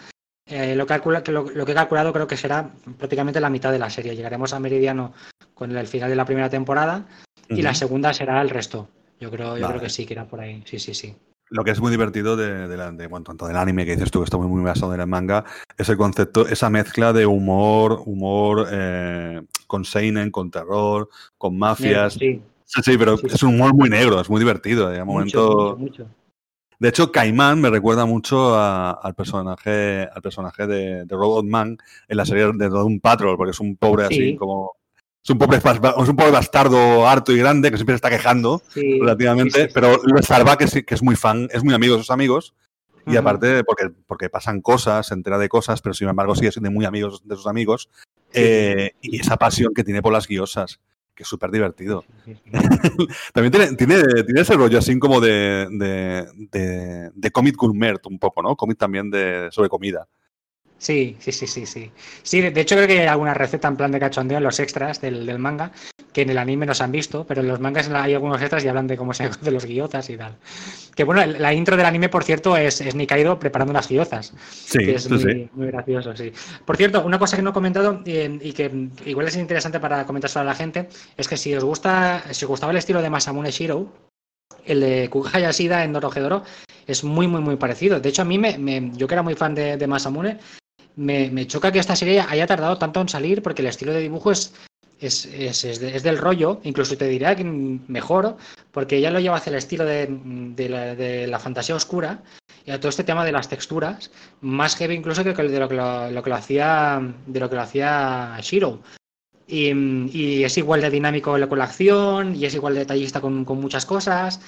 eh, 0.47 0.75
lo, 0.75 0.87
calcula, 0.87 1.21
lo, 1.27 1.49
lo, 1.49 1.65
que 1.65 1.73
he 1.73 1.75
calculado 1.75 2.11
creo 2.11 2.25
que 2.25 2.37
será 2.37 2.71
prácticamente 2.97 3.39
la 3.39 3.49
mitad 3.49 3.71
de 3.71 3.79
la 3.79 3.89
serie. 3.89 4.15
Llegaremos 4.15 4.53
a 4.53 4.59
Meridiano 4.59 5.13
con 5.53 5.75
el 5.75 5.87
final 5.87 6.09
de 6.09 6.15
la 6.15 6.25
primera 6.25 6.49
temporada 6.49 7.05
y 7.51 7.53
uh 7.53 7.57
-huh. 7.57 7.63
la 7.63 7.73
segunda 7.75 8.13
será 8.13 8.41
el 8.41 8.49
resto. 8.49 8.87
Yo 9.19 9.29
creo, 9.29 9.55
yo 9.55 9.61
vale. 9.61 9.75
creo 9.75 9.81
que 9.81 9.89
sí, 9.89 10.05
que 10.05 10.13
irá 10.13 10.25
por 10.25 10.39
ahí. 10.39 10.63
Sí, 10.65 10.79
sí, 10.79 10.93
sí. 10.93 11.13
Lo 11.49 11.63
que 11.63 11.71
es 11.71 11.81
muy 11.81 11.91
divertido 11.91 12.37
de, 12.37 12.67
de, 12.67 12.77
la, 12.77 12.91
de 12.91 13.07
bueno, 13.07 13.25
tanto 13.25 13.45
del 13.45 13.57
anime 13.57 13.85
que 13.85 13.95
dices 13.95 14.09
tú, 14.09 14.19
que 14.19 14.23
está 14.23 14.37
muy, 14.37 14.47
muy 14.47 14.63
basado 14.63 14.93
en 14.95 15.01
el 15.01 15.07
manga, 15.07 15.43
es 15.77 15.89
el 15.89 15.97
concepto, 15.97 16.47
esa 16.47 16.69
mezcla 16.69 17.11
de 17.11 17.25
humor, 17.25 18.03
humor 18.05 18.67
eh, 18.71 19.41
con 19.67 19.83
seinen, 19.83 20.31
con 20.31 20.49
terror, 20.49 21.09
con 21.37 21.59
mafias. 21.59 22.13
Sí, 22.13 22.41
sí, 22.63 22.81
sí 22.81 22.97
pero 22.97 23.17
sí, 23.17 23.27
es 23.27 23.43
un 23.43 23.55
humor 23.55 23.75
muy 23.75 23.89
negro, 23.89 24.21
es 24.21 24.29
muy 24.29 24.39
divertido. 24.39 24.89
De 24.89 25.03
momento. 25.03 25.75
Mucho, 25.77 26.03
mucho. 26.03 26.07
De 26.79 26.89
hecho, 26.89 27.11
Caimán 27.11 27.61
me 27.61 27.69
recuerda 27.69 28.05
mucho 28.07 28.55
a, 28.55 28.91
al 28.91 29.13
personaje, 29.13 30.09
al 30.11 30.21
personaje 30.23 30.65
de, 30.65 31.05
de 31.05 31.15
Robot 31.15 31.45
Man 31.45 31.77
en 32.07 32.17
la 32.17 32.25
serie 32.25 32.51
de 32.53 32.69
Doom 32.69 32.99
Patrol, 32.99 33.37
porque 33.37 33.51
es 33.51 33.59
un 33.59 33.75
pobre 33.75 34.05
así 34.05 34.35
como 34.35 34.71
es 35.23 35.29
un 35.29 35.37
pobre, 35.37 35.57
es 35.57 36.09
un 36.09 36.15
pobre 36.15 36.31
bastardo 36.31 37.07
harto 37.07 37.31
y 37.31 37.37
grande 37.37 37.69
que 37.69 37.77
siempre 37.77 37.93
se 37.93 37.97
está 37.97 38.09
quejando 38.09 38.61
sí, 38.69 38.99
relativamente, 38.99 39.61
sí, 39.61 39.65
sí, 39.67 39.71
pero 39.73 39.99
lo 40.03 40.21
salva 40.23 40.57
que, 40.57 40.65
que 40.83 40.95
es 40.95 41.03
muy 41.03 41.15
fan, 41.15 41.47
es 41.51 41.63
muy 41.63 41.73
amigo 41.73 41.95
de 41.95 42.01
sus 42.01 42.11
amigos 42.11 42.55
y 43.05 43.11
uh 43.11 43.13
-huh. 43.13 43.19
aparte 43.19 43.63
porque, 43.63 43.89
porque 44.07 44.29
pasan 44.29 44.61
cosas, 44.61 45.07
se 45.07 45.13
entera 45.13 45.37
de 45.37 45.49
cosas, 45.49 45.81
pero 45.81 45.93
sin 45.93 46.07
embargo 46.07 46.35
sigue 46.35 46.51
siendo 46.51 46.71
muy 46.71 46.85
amigos 46.85 47.21
de 47.25 47.35
sus 47.35 47.47
amigos 47.47 47.89
eh, 48.33 48.91
y 49.01 49.19
esa 49.19 49.37
pasión 49.37 49.73
que 49.73 49.83
tiene 49.83 50.01
por 50.01 50.13
las 50.13 50.27
guiosas, 50.27 50.79
que 51.13 51.23
es 51.23 51.29
súper 51.29 51.51
divertido. 51.51 52.03
También 53.33 53.51
tiene, 53.51 53.75
tiene, 53.75 54.03
tiene, 54.23 54.41
ese 54.41 54.55
rollo 54.55 54.79
así 54.79 54.97
como 54.97 55.19
de, 55.19 55.67
de, 55.71 56.27
de, 56.51 57.11
de 57.13 57.31
cómic 57.31 57.55
gourmet 57.55 57.99
un 58.07 58.17
poco, 58.17 58.41
¿no? 58.41 58.55
Cómic 58.55 58.77
también 58.77 59.09
de, 59.11 59.49
sobre 59.51 59.69
comida. 59.69 60.07
Sí, 60.81 61.15
sí, 61.19 61.31
sí, 61.31 61.45
sí, 61.45 61.67
sí. 61.67 61.91
Sí, 62.23 62.41
de 62.41 62.59
hecho 62.59 62.73
creo 62.73 62.87
que 62.87 63.01
hay 63.01 63.05
alguna 63.05 63.35
receta 63.35 63.67
en 63.67 63.77
plan 63.77 63.91
de 63.91 63.99
cachondeo 63.99 64.39
en 64.39 64.43
los 64.43 64.59
extras 64.59 64.99
del, 64.99 65.27
del 65.27 65.37
manga, 65.37 65.71
que 66.11 66.23
en 66.23 66.31
el 66.31 66.39
anime 66.39 66.65
nos 66.65 66.81
han 66.81 66.91
visto, 66.91 67.23
pero 67.23 67.41
en 67.41 67.49
los 67.49 67.59
mangas 67.59 67.87
hay 67.87 68.15
algunos 68.15 68.41
extras 68.41 68.65
y 68.65 68.67
hablan 68.67 68.87
de 68.87 68.97
cómo 68.97 69.13
se 69.13 69.29
de 69.41 69.51
los 69.51 69.63
guiotas 69.63 70.09
y 70.09 70.17
tal. 70.17 70.37
Que 70.95 71.03
bueno, 71.03 71.23
la 71.23 71.53
intro 71.53 71.77
del 71.77 71.85
anime, 71.85 72.09
por 72.09 72.23
cierto, 72.23 72.57
es, 72.57 72.81
es 72.81 72.95
Nikaido 72.95 73.37
preparando 73.37 73.69
unas 73.69 73.87
guiozas. 73.87 74.33
Sí, 74.49 74.79
que 74.79 74.95
es 74.95 75.07
muy, 75.07 75.19
sí. 75.19 75.49
muy, 75.53 75.67
gracioso, 75.67 76.15
sí. 76.15 76.33
Por 76.65 76.77
cierto, 76.77 77.05
una 77.05 77.19
cosa 77.19 77.35
que 77.35 77.43
no 77.43 77.51
he 77.51 77.53
comentado 77.53 78.01
y, 78.03 78.17
y, 78.49 78.51
que 78.51 78.71
igual 79.05 79.27
es 79.27 79.35
interesante 79.35 79.79
para 79.79 80.07
comentar 80.07 80.31
a 80.35 80.43
la 80.43 80.55
gente, 80.55 80.89
es 81.15 81.27
que 81.27 81.37
si 81.37 81.53
os 81.53 81.63
gusta, 81.63 82.23
si 82.31 82.45
os 82.45 82.49
gustaba 82.49 82.71
el 82.71 82.79
estilo 82.79 83.03
de 83.03 83.09
Masamune 83.11 83.51
Shiro, 83.51 83.87
el 84.65 84.79
de 84.79 85.09
Kuga 85.11 85.39
Yashida 85.39 85.83
en 85.83 85.93
Dorohedoro 85.93 86.41
es 86.87 87.03
muy, 87.03 87.27
muy, 87.27 87.41
muy 87.41 87.55
parecido. 87.55 87.99
De 87.99 88.09
hecho, 88.09 88.23
a 88.23 88.25
mí, 88.25 88.39
me, 88.39 88.57
me 88.57 88.91
yo 88.95 89.07
que 89.07 89.13
era 89.13 89.21
muy 89.21 89.35
fan 89.35 89.53
de, 89.53 89.77
de 89.77 89.87
Masamune, 89.87 90.39
me, 90.95 91.47
choca 91.47 91.71
que 91.71 91.79
esta 91.79 91.95
serie 91.95 92.21
haya 92.21 92.47
tardado 92.47 92.77
tanto 92.77 93.01
en 93.01 93.09
salir 93.09 93.41
porque 93.41 93.61
el 93.61 93.67
estilo 93.67 93.93
de 93.93 94.01
dibujo 94.01 94.31
es, 94.31 94.53
es, 94.99 95.25
es, 95.25 95.63
es, 95.63 95.79
de, 95.79 95.95
es 95.95 96.03
del 96.03 96.17
rollo, 96.17 96.59
incluso 96.63 96.97
te 96.97 97.07
diría 97.07 97.35
que 97.35 97.43
mejor, 97.43 98.37
porque 98.71 98.97
ella 98.97 99.11
lo 99.11 99.19
lleva 99.19 99.37
hacia 99.37 99.51
el 99.51 99.57
estilo 99.57 99.85
de, 99.85 100.07
de, 100.09 101.27
la, 101.27 101.39
fantasía 101.39 101.75
oscura 101.75 102.23
y 102.65 102.71
a 102.71 102.79
todo 102.79 102.89
este 102.89 103.03
tema 103.03 103.25
de 103.25 103.31
las 103.31 103.49
texturas, 103.49 104.11
más 104.41 104.75
heavy 104.75 104.95
incluso 104.95 105.23
que 105.23 105.33
de 105.33 105.59
lo 105.59 105.67
que 105.67 105.75
lo, 105.75 106.23
que 106.23 106.33
hacía 106.33 107.01
de 107.25 107.39
lo 107.39 107.49
que 107.49 107.55
lo 107.55 107.61
hacía 107.61 108.37
Shiro. 108.41 108.81
Y, 109.47 109.71
y, 110.15 110.43
es 110.45 110.57
igual 110.57 110.81
de 110.81 110.89
dinámico 110.89 111.35
con 111.49 111.59
la 111.59 111.65
acción 111.65 112.35
y 112.35 112.45
es 112.45 112.53
igual 112.53 112.73
de 112.75 112.81
detallista 112.81 113.19
con, 113.19 113.43
con 113.43 113.59
muchas 113.59 113.85
cosas 113.85 114.39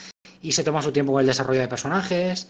y 0.42 0.54
se 0.54 0.64
toma 0.64 0.82
su 0.82 0.92
tiempo 0.92 1.12
con 1.12 1.22
el 1.22 1.28
desarrollo 1.28 1.60
de 1.60 1.68
personajes 1.68 2.48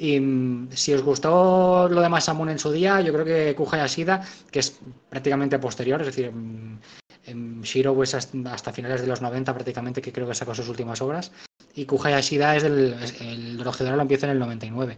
y 0.00 0.18
mm, 0.18 0.70
si 0.72 0.94
os 0.94 1.02
gustó 1.02 1.88
lo 1.88 2.00
de 2.00 2.08
Masamune 2.08 2.52
en 2.52 2.58
su 2.58 2.72
día, 2.72 3.00
yo 3.02 3.12
creo 3.12 3.24
que 3.24 3.54
Kuja 3.54 3.76
Yashida, 3.76 4.24
que 4.50 4.60
es 4.60 4.80
prácticamente 5.10 5.58
posterior, 5.58 6.00
es 6.00 6.06
decir, 6.06 6.32
mm, 6.32 7.62
Shiro 7.62 7.94
pues 7.94 8.14
hasta 8.14 8.72
finales 8.72 9.02
de 9.02 9.06
los 9.06 9.20
90 9.20 9.52
prácticamente, 9.52 10.00
que 10.00 10.10
creo 10.10 10.26
que 10.26 10.34
sacó 10.34 10.54
sus 10.54 10.68
últimas 10.68 11.02
obras, 11.02 11.30
y 11.74 11.84
Kuja 11.84 12.10
Yashida 12.10 12.56
es 12.56 12.62
del, 12.62 12.96
el 13.20 13.58
Dorohedoro 13.58 13.96
lo 13.96 14.02
empieza 14.02 14.26
en 14.26 14.32
el 14.32 14.38
99. 14.38 14.96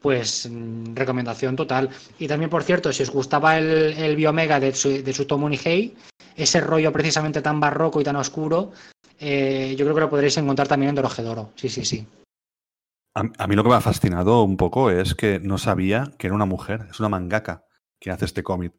Pues 0.00 0.48
mmm, 0.48 0.94
recomendación 0.94 1.56
total. 1.56 1.90
Y 2.18 2.28
también, 2.28 2.48
por 2.48 2.62
cierto, 2.62 2.92
si 2.92 3.02
os 3.02 3.10
gustaba 3.10 3.58
el, 3.58 3.94
el 3.98 4.14
Biomega 4.14 4.60
de, 4.60 4.72
su, 4.74 4.90
de 4.90 5.48
Nihei, 5.48 5.96
ese 6.36 6.60
rollo 6.60 6.92
precisamente 6.92 7.42
tan 7.42 7.58
barroco 7.58 8.00
y 8.00 8.04
tan 8.04 8.16
oscuro, 8.16 8.70
eh, 9.18 9.74
yo 9.76 9.84
creo 9.84 9.94
que 9.94 10.00
lo 10.02 10.10
podréis 10.10 10.36
encontrar 10.36 10.68
también 10.68 10.90
en 10.90 10.94
Dorohedoro. 10.94 11.50
Sí, 11.56 11.68
sí, 11.68 11.84
sí. 11.84 12.06
A, 13.16 13.22
a, 13.38 13.46
mí 13.46 13.56
lo 13.56 13.62
que 13.62 13.70
me 13.70 13.74
ha 13.74 13.80
fascinado 13.80 14.42
un 14.42 14.58
poco 14.58 14.90
es 14.90 15.14
que 15.14 15.40
no 15.40 15.56
sabía 15.56 16.12
que 16.18 16.26
era 16.26 16.36
una 16.36 16.44
mujer, 16.44 16.86
es 16.90 17.00
una 17.00 17.08
mangaka 17.08 17.64
que 17.98 18.10
hace 18.10 18.26
este 18.26 18.42
cómic. 18.42 18.74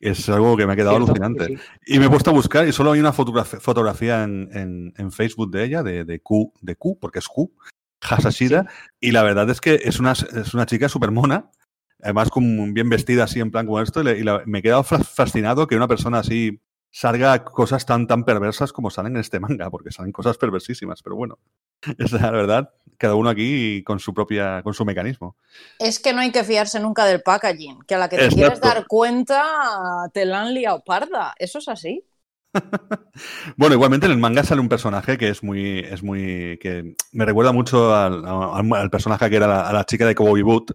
Es 0.00 0.28
algo 0.28 0.56
que 0.56 0.66
me 0.66 0.72
ha 0.72 0.76
quedado 0.76 0.96
Cierto, 0.96 1.12
alucinante. 1.12 1.46
Sí. 1.46 1.94
Y 1.94 1.98
me 1.98 2.06
he 2.06 2.10
puesto 2.10 2.30
a 2.30 2.32
buscar 2.32 2.66
y 2.66 2.72
solo 2.72 2.92
hay 2.92 3.00
una 3.00 3.12
fotografía, 3.12 3.60
fotografía 3.60 4.24
en, 4.24 4.48
en, 4.52 4.94
en, 4.96 5.12
Facebook 5.12 5.50
de 5.50 5.64
ella, 5.64 5.82
de, 5.82 6.04
de, 6.04 6.20
Q, 6.20 6.52
de 6.60 6.76
Q, 6.76 6.98
porque 6.98 7.18
es 7.18 7.28
Q, 7.28 7.52
Hasashida, 8.00 8.62
sí. 8.62 9.08
y 9.08 9.10
la 9.12 9.22
verdad 9.22 9.48
es 9.50 9.60
que 9.60 9.80
es 9.82 9.98
una, 9.98 10.12
es 10.12 10.54
una 10.54 10.66
chica 10.66 10.88
súper 10.88 11.10
mona, 11.10 11.50
además 12.02 12.30
con, 12.30 12.72
bien 12.74 12.88
vestida 12.88 13.24
así 13.24 13.40
en 13.40 13.50
plan 13.50 13.66
como 13.66 13.80
esto, 13.80 14.00
y, 14.00 14.04
le, 14.04 14.18
y 14.18 14.22
la, 14.22 14.42
me 14.46 14.58
he 14.58 14.62
quedado 14.62 14.84
fascinado 14.84 15.66
que 15.66 15.76
una 15.76 15.88
persona 15.88 16.18
así 16.18 16.60
salga 16.90 17.44
cosas 17.44 17.84
tan, 17.84 18.06
tan 18.06 18.24
perversas 18.24 18.72
como 18.72 18.90
salen 18.90 19.16
en 19.16 19.20
este 19.20 19.40
manga, 19.40 19.70
porque 19.70 19.90
salen 19.90 20.12
cosas 20.12 20.38
perversísimas, 20.38 21.02
pero 21.02 21.16
bueno, 21.16 21.38
es 21.98 22.12
la 22.12 22.30
verdad, 22.30 22.70
cada 22.98 23.14
uno 23.14 23.28
aquí 23.30 23.82
con 23.84 23.98
su 23.98 24.14
propia, 24.14 24.62
con 24.62 24.74
su 24.74 24.84
mecanismo. 24.84 25.36
Es 25.78 26.00
que 26.00 26.12
no 26.12 26.20
hay 26.20 26.32
que 26.32 26.44
fiarse 26.44 26.80
nunca 26.80 27.04
del 27.04 27.22
packaging, 27.22 27.82
que 27.86 27.94
a 27.94 27.98
la 27.98 28.08
que 28.08 28.16
te 28.16 28.24
Exacto. 28.24 28.36
quieres 28.36 28.60
dar 28.60 28.86
cuenta 28.86 29.42
te 30.12 30.24
la 30.24 30.42
han 30.42 30.54
liado 30.54 30.82
parda, 30.84 31.34
eso 31.38 31.58
es 31.58 31.68
así. 31.68 32.04
bueno, 33.56 33.74
igualmente 33.74 34.06
en 34.06 34.12
el 34.12 34.18
manga 34.18 34.42
sale 34.42 34.60
un 34.60 34.68
personaje 34.68 35.18
que 35.18 35.28
es 35.28 35.42
muy, 35.42 35.80
es 35.80 36.02
muy, 36.02 36.58
que 36.60 36.94
me 37.12 37.26
recuerda 37.26 37.52
mucho 37.52 37.94
al, 37.94 38.24
al, 38.24 38.72
al 38.72 38.90
personaje 38.90 39.28
que 39.28 39.36
era 39.36 39.46
la, 39.46 39.68
a 39.68 39.72
la 39.72 39.84
chica 39.84 40.06
de 40.06 40.14
Cowboy 40.14 40.42
Boot, 40.42 40.72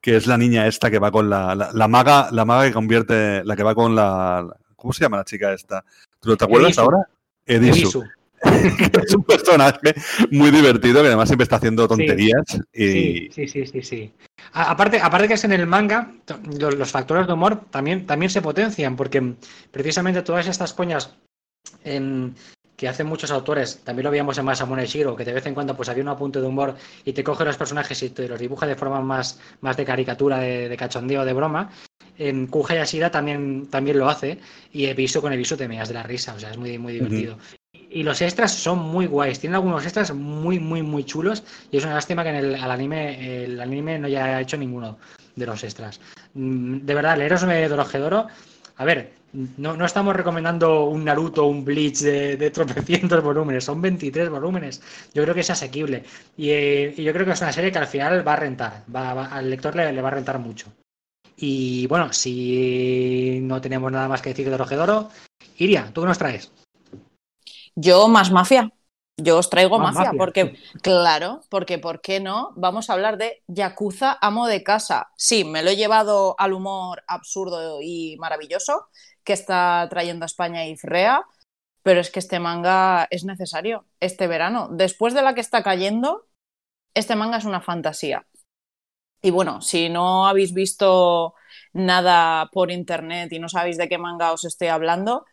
que 0.00 0.16
es 0.16 0.26
la 0.26 0.36
niña 0.36 0.66
esta 0.66 0.90
que 0.90 0.98
va 0.98 1.10
con 1.10 1.30
la, 1.30 1.54
la, 1.54 1.70
la, 1.72 1.88
maga, 1.88 2.28
la 2.32 2.44
maga 2.44 2.66
que 2.66 2.72
convierte, 2.72 3.44
la 3.44 3.54
que 3.54 3.62
va 3.62 3.74
con 3.74 3.94
la, 3.94 4.56
¿cómo 4.80 4.92
se 4.92 5.04
llama 5.04 5.18
la 5.18 5.24
chica 5.24 5.52
esta? 5.52 5.84
¿Tú 6.18 6.36
te 6.36 6.44
acuerdas 6.44 6.70
Edisu. 6.70 6.80
ahora? 6.80 7.08
Edisu. 7.46 8.04
es 9.04 9.14
un 9.14 9.22
personaje 9.22 9.94
muy 10.30 10.50
divertido 10.50 11.02
que 11.02 11.08
además 11.08 11.28
siempre 11.28 11.42
está 11.42 11.56
haciendo 11.56 11.86
tonterías. 11.86 12.42
Sí, 12.72 13.28
sí, 13.32 13.46
sí, 13.46 13.66
sí, 13.66 13.82
sí. 13.82 14.12
aparte, 14.52 14.98
aparte 14.98 15.28
que 15.28 15.34
es 15.34 15.44
en 15.44 15.52
el 15.52 15.66
manga, 15.66 16.10
los, 16.58 16.90
factores 16.90 17.26
de 17.26 17.34
humor 17.34 17.66
también, 17.70 18.06
también 18.06 18.30
se 18.30 18.40
potencian, 18.40 18.96
porque 18.96 19.34
precisamente 19.70 20.22
todas 20.22 20.46
estas 20.46 20.72
coñas 20.72 21.14
en, 21.84 22.34
que 22.80 22.88
hacen 22.88 23.06
muchos 23.06 23.30
autores, 23.30 23.82
también 23.84 24.04
lo 24.04 24.10
veíamos 24.10 24.38
en 24.38 24.46
Masamune 24.46 24.86
Shiro, 24.86 25.14
que 25.14 25.26
de 25.26 25.34
vez 25.34 25.44
en 25.44 25.52
cuando 25.52 25.76
pues 25.76 25.90
había 25.90 26.02
un 26.02 26.08
apunte 26.08 26.40
de 26.40 26.46
humor 26.46 26.76
y 27.04 27.12
te 27.12 27.22
coge 27.22 27.44
los 27.44 27.58
personajes 27.58 28.02
y 28.02 28.08
te 28.08 28.26
los 28.26 28.40
dibuja 28.40 28.66
de 28.66 28.74
forma 28.74 29.02
más, 29.02 29.38
más 29.60 29.76
de 29.76 29.84
caricatura, 29.84 30.38
de, 30.38 30.74
cachondeo, 30.78 31.26
de 31.26 31.34
broma. 31.34 31.70
En 32.16 32.46
Kuja 32.46 32.76
Yashida 32.76 33.10
también, 33.10 33.66
también 33.66 33.98
lo 33.98 34.08
hace 34.08 34.38
y 34.72 34.86
he 34.86 34.94
visto 34.94 35.20
con 35.20 35.30
el 35.30 35.36
viso 35.36 35.58
te 35.58 35.68
meas 35.68 35.88
de 35.88 35.94
la 35.94 36.04
risa, 36.04 36.32
o 36.32 36.40
sea, 36.40 36.52
es 36.52 36.56
muy, 36.56 36.78
muy 36.78 36.94
divertido. 36.94 37.36
Y 37.70 38.02
los 38.02 38.22
extras 38.22 38.54
son 38.54 38.78
muy 38.78 39.04
guays, 39.04 39.40
tienen 39.40 39.56
algunos 39.56 39.84
extras 39.84 40.14
muy, 40.14 40.58
muy, 40.58 40.80
muy 40.80 41.04
chulos 41.04 41.44
y 41.70 41.76
es 41.76 41.84
una 41.84 41.92
lástima 41.92 42.22
que 42.22 42.30
en 42.30 42.36
el 42.36 42.54
anime, 42.54 43.44
el 43.44 43.60
anime 43.60 43.98
no 43.98 44.06
haya 44.06 44.40
hecho 44.40 44.56
ninguno 44.56 44.96
de 45.36 45.44
los 45.44 45.62
extras. 45.64 46.00
Mm, 46.32 46.78
de 46.78 46.94
verdad, 46.94 47.18
leeros 47.18 47.42
de 47.42 47.68
Dorojedoro, 47.68 48.28
a 48.76 48.84
ver, 48.86 49.19
no, 49.32 49.76
no 49.76 49.84
estamos 49.84 50.14
recomendando 50.14 50.84
un 50.84 51.04
Naruto 51.04 51.44
o 51.44 51.48
un 51.48 51.64
Bleach 51.64 52.00
de, 52.00 52.50
tropecientos 52.50 53.22
volúmenes, 53.22 53.64
son 53.64 53.80
23 53.80 54.28
volúmenes. 54.28 54.82
Yo 55.14 55.22
creo 55.22 55.34
que 55.34 55.40
es 55.40 55.50
asequible. 55.50 56.04
Eh, 56.38 56.94
y, 56.96 57.02
yo 57.02 57.12
creo 57.12 57.24
que 57.24 57.32
es 57.32 57.40
una 57.40 57.52
serie 57.52 57.70
que 57.70 57.78
al 57.78 57.86
final 57.86 58.26
va 58.26 58.32
a 58.34 58.36
rentar, 58.36 58.84
va, 58.94 59.26
al 59.26 59.50
lector 59.50 59.74
le, 59.76 60.00
va 60.00 60.08
a 60.08 60.12
rentar 60.12 60.38
mucho. 60.38 60.66
Y 61.36 61.86
bueno, 61.86 62.12
si 62.12 63.38
no 63.42 63.60
tenemos 63.60 63.90
nada 63.90 64.08
más 64.08 64.20
que 64.20 64.30
decir 64.30 64.50
de 64.50 64.58
Rogedoro, 64.58 65.10
Iria, 65.56 65.90
¿tú 65.92 66.02
qué 66.02 66.06
nos 66.08 66.18
traes? 66.18 66.52
Yo 67.74 68.08
más 68.08 68.30
mafia. 68.30 68.70
Yo 69.22 69.38
os 69.38 69.50
traigo 69.50 69.78
mafia, 69.78 70.12
porque, 70.16 70.56
claro, 70.82 71.42
porque 71.50 71.78
¿por 71.78 72.00
qué 72.00 72.20
no? 72.20 72.52
Vamos 72.56 72.88
a 72.88 72.94
hablar 72.94 73.18
de 73.18 73.42
Yakuza 73.48 74.16
Amo 74.20 74.46
de 74.46 74.62
Casa. 74.62 75.10
Sí, 75.16 75.44
me 75.44 75.62
lo 75.62 75.70
he 75.70 75.76
llevado 75.76 76.34
al 76.38 76.54
humor 76.54 77.02
absurdo 77.06 77.80
y 77.82 78.16
maravilloso, 78.18 78.86
que 79.30 79.34
está 79.34 79.86
trayendo 79.88 80.24
a 80.24 80.26
España 80.26 80.66
y 80.66 80.76
Frea, 80.76 81.24
pero 81.84 82.00
es 82.00 82.10
que 82.10 82.18
este 82.18 82.40
manga 82.40 83.06
es 83.12 83.24
necesario 83.24 83.86
este 84.00 84.26
verano. 84.26 84.68
Después 84.72 85.14
de 85.14 85.22
la 85.22 85.34
que 85.34 85.40
está 85.40 85.62
cayendo, 85.62 86.26
este 86.94 87.14
manga 87.14 87.36
es 87.38 87.44
una 87.44 87.60
fantasía. 87.60 88.26
Y 89.22 89.30
bueno, 89.30 89.60
si 89.60 89.88
no 89.88 90.26
habéis 90.26 90.52
visto 90.52 91.34
nada 91.72 92.50
por 92.50 92.72
internet 92.72 93.32
y 93.32 93.38
no 93.38 93.48
sabéis 93.48 93.76
de 93.76 93.88
qué 93.88 93.98
manga 93.98 94.32
os 94.32 94.44
estoy 94.44 94.66
hablando, 94.66 95.24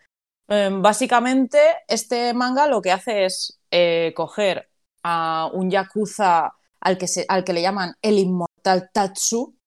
em, 0.47 0.79
básicamente 0.83 1.57
este 1.87 2.35
manga 2.35 2.67
lo 2.67 2.83
que 2.83 2.91
hace 2.91 3.25
es 3.25 3.59
eh, 3.71 4.13
coger 4.15 4.69
a 5.01 5.49
un 5.53 5.71
yakuza 5.71 6.53
al 6.81 6.99
que, 6.99 7.07
al 7.27 7.43
que 7.43 7.53
le 7.53 7.63
llaman 7.63 7.95
el 8.03 8.19
inmortal 8.19 8.91
Tatsu, 8.93 9.57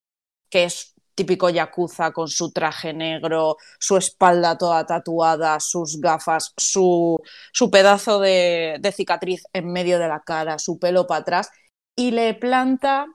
que 0.48 0.64
es 0.64 0.94
típico 1.20 1.50
yakuza 1.50 2.12
con 2.12 2.28
su 2.28 2.50
traje 2.50 2.94
negro, 2.94 3.58
su 3.78 3.98
espalda 3.98 4.56
toda 4.56 4.86
tatuada, 4.86 5.60
sus 5.60 6.00
gafas, 6.00 6.54
su, 6.56 7.20
su 7.52 7.70
pedazo 7.70 8.20
de, 8.20 8.78
de 8.80 8.90
cicatriz 8.90 9.42
en 9.52 9.70
medio 9.70 9.98
de 9.98 10.08
la 10.08 10.20
cara, 10.20 10.58
su 10.58 10.78
pelo 10.78 11.06
para 11.06 11.20
atrás, 11.20 11.50
y 11.94 12.12
le 12.12 12.32
planta 12.32 13.06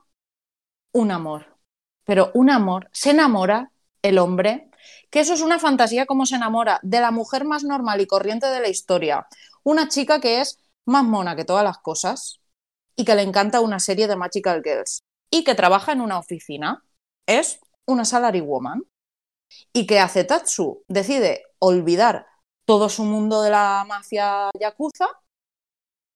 un 0.92 1.10
amor. 1.10 1.58
Pero 2.04 2.30
un 2.34 2.48
amor, 2.48 2.88
se 2.92 3.10
enamora 3.10 3.72
el 4.02 4.18
hombre, 4.18 4.70
que 5.10 5.18
eso 5.18 5.34
es 5.34 5.40
una 5.40 5.58
fantasía 5.58 6.06
como 6.06 6.26
se 6.26 6.36
enamora 6.36 6.78
de 6.84 7.00
la 7.00 7.10
mujer 7.10 7.44
más 7.44 7.64
normal 7.64 8.00
y 8.00 8.06
corriente 8.06 8.46
de 8.46 8.60
la 8.60 8.68
historia. 8.68 9.26
Una 9.64 9.88
chica 9.88 10.20
que 10.20 10.40
es 10.40 10.60
más 10.84 11.02
mona 11.02 11.34
que 11.34 11.44
todas 11.44 11.64
las 11.64 11.78
cosas 11.78 12.38
y 12.94 13.04
que 13.04 13.16
le 13.16 13.22
encanta 13.22 13.60
una 13.60 13.80
serie 13.80 14.06
de 14.06 14.14
Magical 14.14 14.62
Girls 14.64 15.02
y 15.28 15.42
que 15.42 15.56
trabaja 15.56 15.90
en 15.90 16.00
una 16.00 16.20
oficina. 16.20 16.84
Es 17.26 17.58
una 17.86 18.04
salary 18.04 18.40
woman 18.40 18.82
y 19.72 19.86
que 19.86 20.00
hace 20.00 20.24
Tatsu 20.24 20.84
decide 20.88 21.44
olvidar 21.58 22.26
todo 22.64 22.88
su 22.88 23.04
mundo 23.04 23.42
de 23.42 23.50
la 23.50 23.84
mafia 23.86 24.50
yakuza 24.58 25.08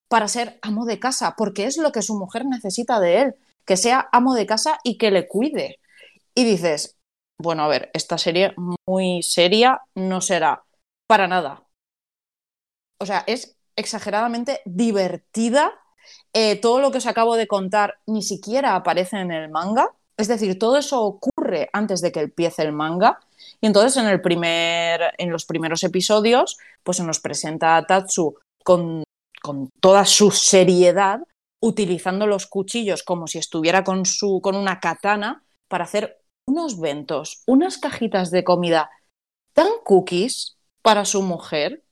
para 0.07 0.27
ser 0.27 0.59
amo 0.61 0.85
de 0.85 0.99
casa, 0.99 1.35
porque 1.37 1.65
es 1.65 1.77
lo 1.77 1.91
que 1.93 2.01
su 2.01 2.17
mujer 2.17 2.45
necesita 2.45 2.99
de 2.99 3.21
él, 3.21 3.35
que 3.65 3.77
sea 3.77 4.09
amo 4.11 4.33
de 4.35 4.45
casa 4.45 4.79
y 4.83 4.97
que 4.97 5.09
le 5.09 5.27
cuide. 5.27 5.79
Y 6.35 6.43
dices, 6.43 6.97
bueno, 7.37 7.63
a 7.63 7.67
ver, 7.69 7.89
esta 7.93 8.17
serie 8.17 8.53
muy 8.85 9.23
seria 9.23 9.81
no 9.95 10.21
será 10.21 10.65
para 11.07 11.27
nada. 11.27 11.65
O 12.99 13.05
sea, 13.05 13.23
es 13.27 13.57
exageradamente 13.75 14.61
divertida. 14.65 15.71
Eh, 16.33 16.57
todo 16.57 16.81
lo 16.81 16.91
que 16.91 16.97
os 16.99 17.07
acabo 17.07 17.35
de 17.35 17.47
contar 17.47 17.99
ni 18.05 18.21
siquiera 18.21 18.75
aparece 18.75 19.17
en 19.17 19.31
el 19.31 19.49
manga. 19.49 19.89
Es 20.17 20.27
decir, 20.27 20.59
todo 20.59 20.77
eso 20.77 21.01
ocurre 21.01 21.30
antes 21.73 22.01
de 22.01 22.11
que 22.11 22.21
empiece 22.21 22.61
el 22.61 22.71
manga. 22.71 23.19
Y 23.59 23.67
entonces 23.67 23.97
en, 23.97 24.07
el 24.07 24.21
primer, 24.21 25.13
en 25.17 25.31
los 25.31 25.45
primeros 25.45 25.83
episodios, 25.83 26.57
pues 26.83 26.97
se 26.97 27.03
nos 27.03 27.19
presenta 27.19 27.77
a 27.77 27.85
Tatsu 27.85 28.35
con, 28.63 29.03
con 29.41 29.69
toda 29.79 30.05
su 30.05 30.31
seriedad, 30.31 31.21
utilizando 31.61 32.27
los 32.27 32.47
cuchillos 32.47 33.03
como 33.03 33.27
si 33.27 33.37
estuviera 33.37 33.83
con, 33.83 34.05
su, 34.05 34.41
con 34.41 34.55
una 34.55 34.79
katana 34.79 35.43
para 35.67 35.83
hacer 35.83 36.21
unos 36.47 36.79
ventos, 36.79 37.43
unas 37.45 37.77
cajitas 37.77 38.31
de 38.31 38.43
comida 38.43 38.89
tan 39.53 39.67
cookies 39.83 40.57
para 40.81 41.05
su 41.05 41.21
mujer, 41.21 41.83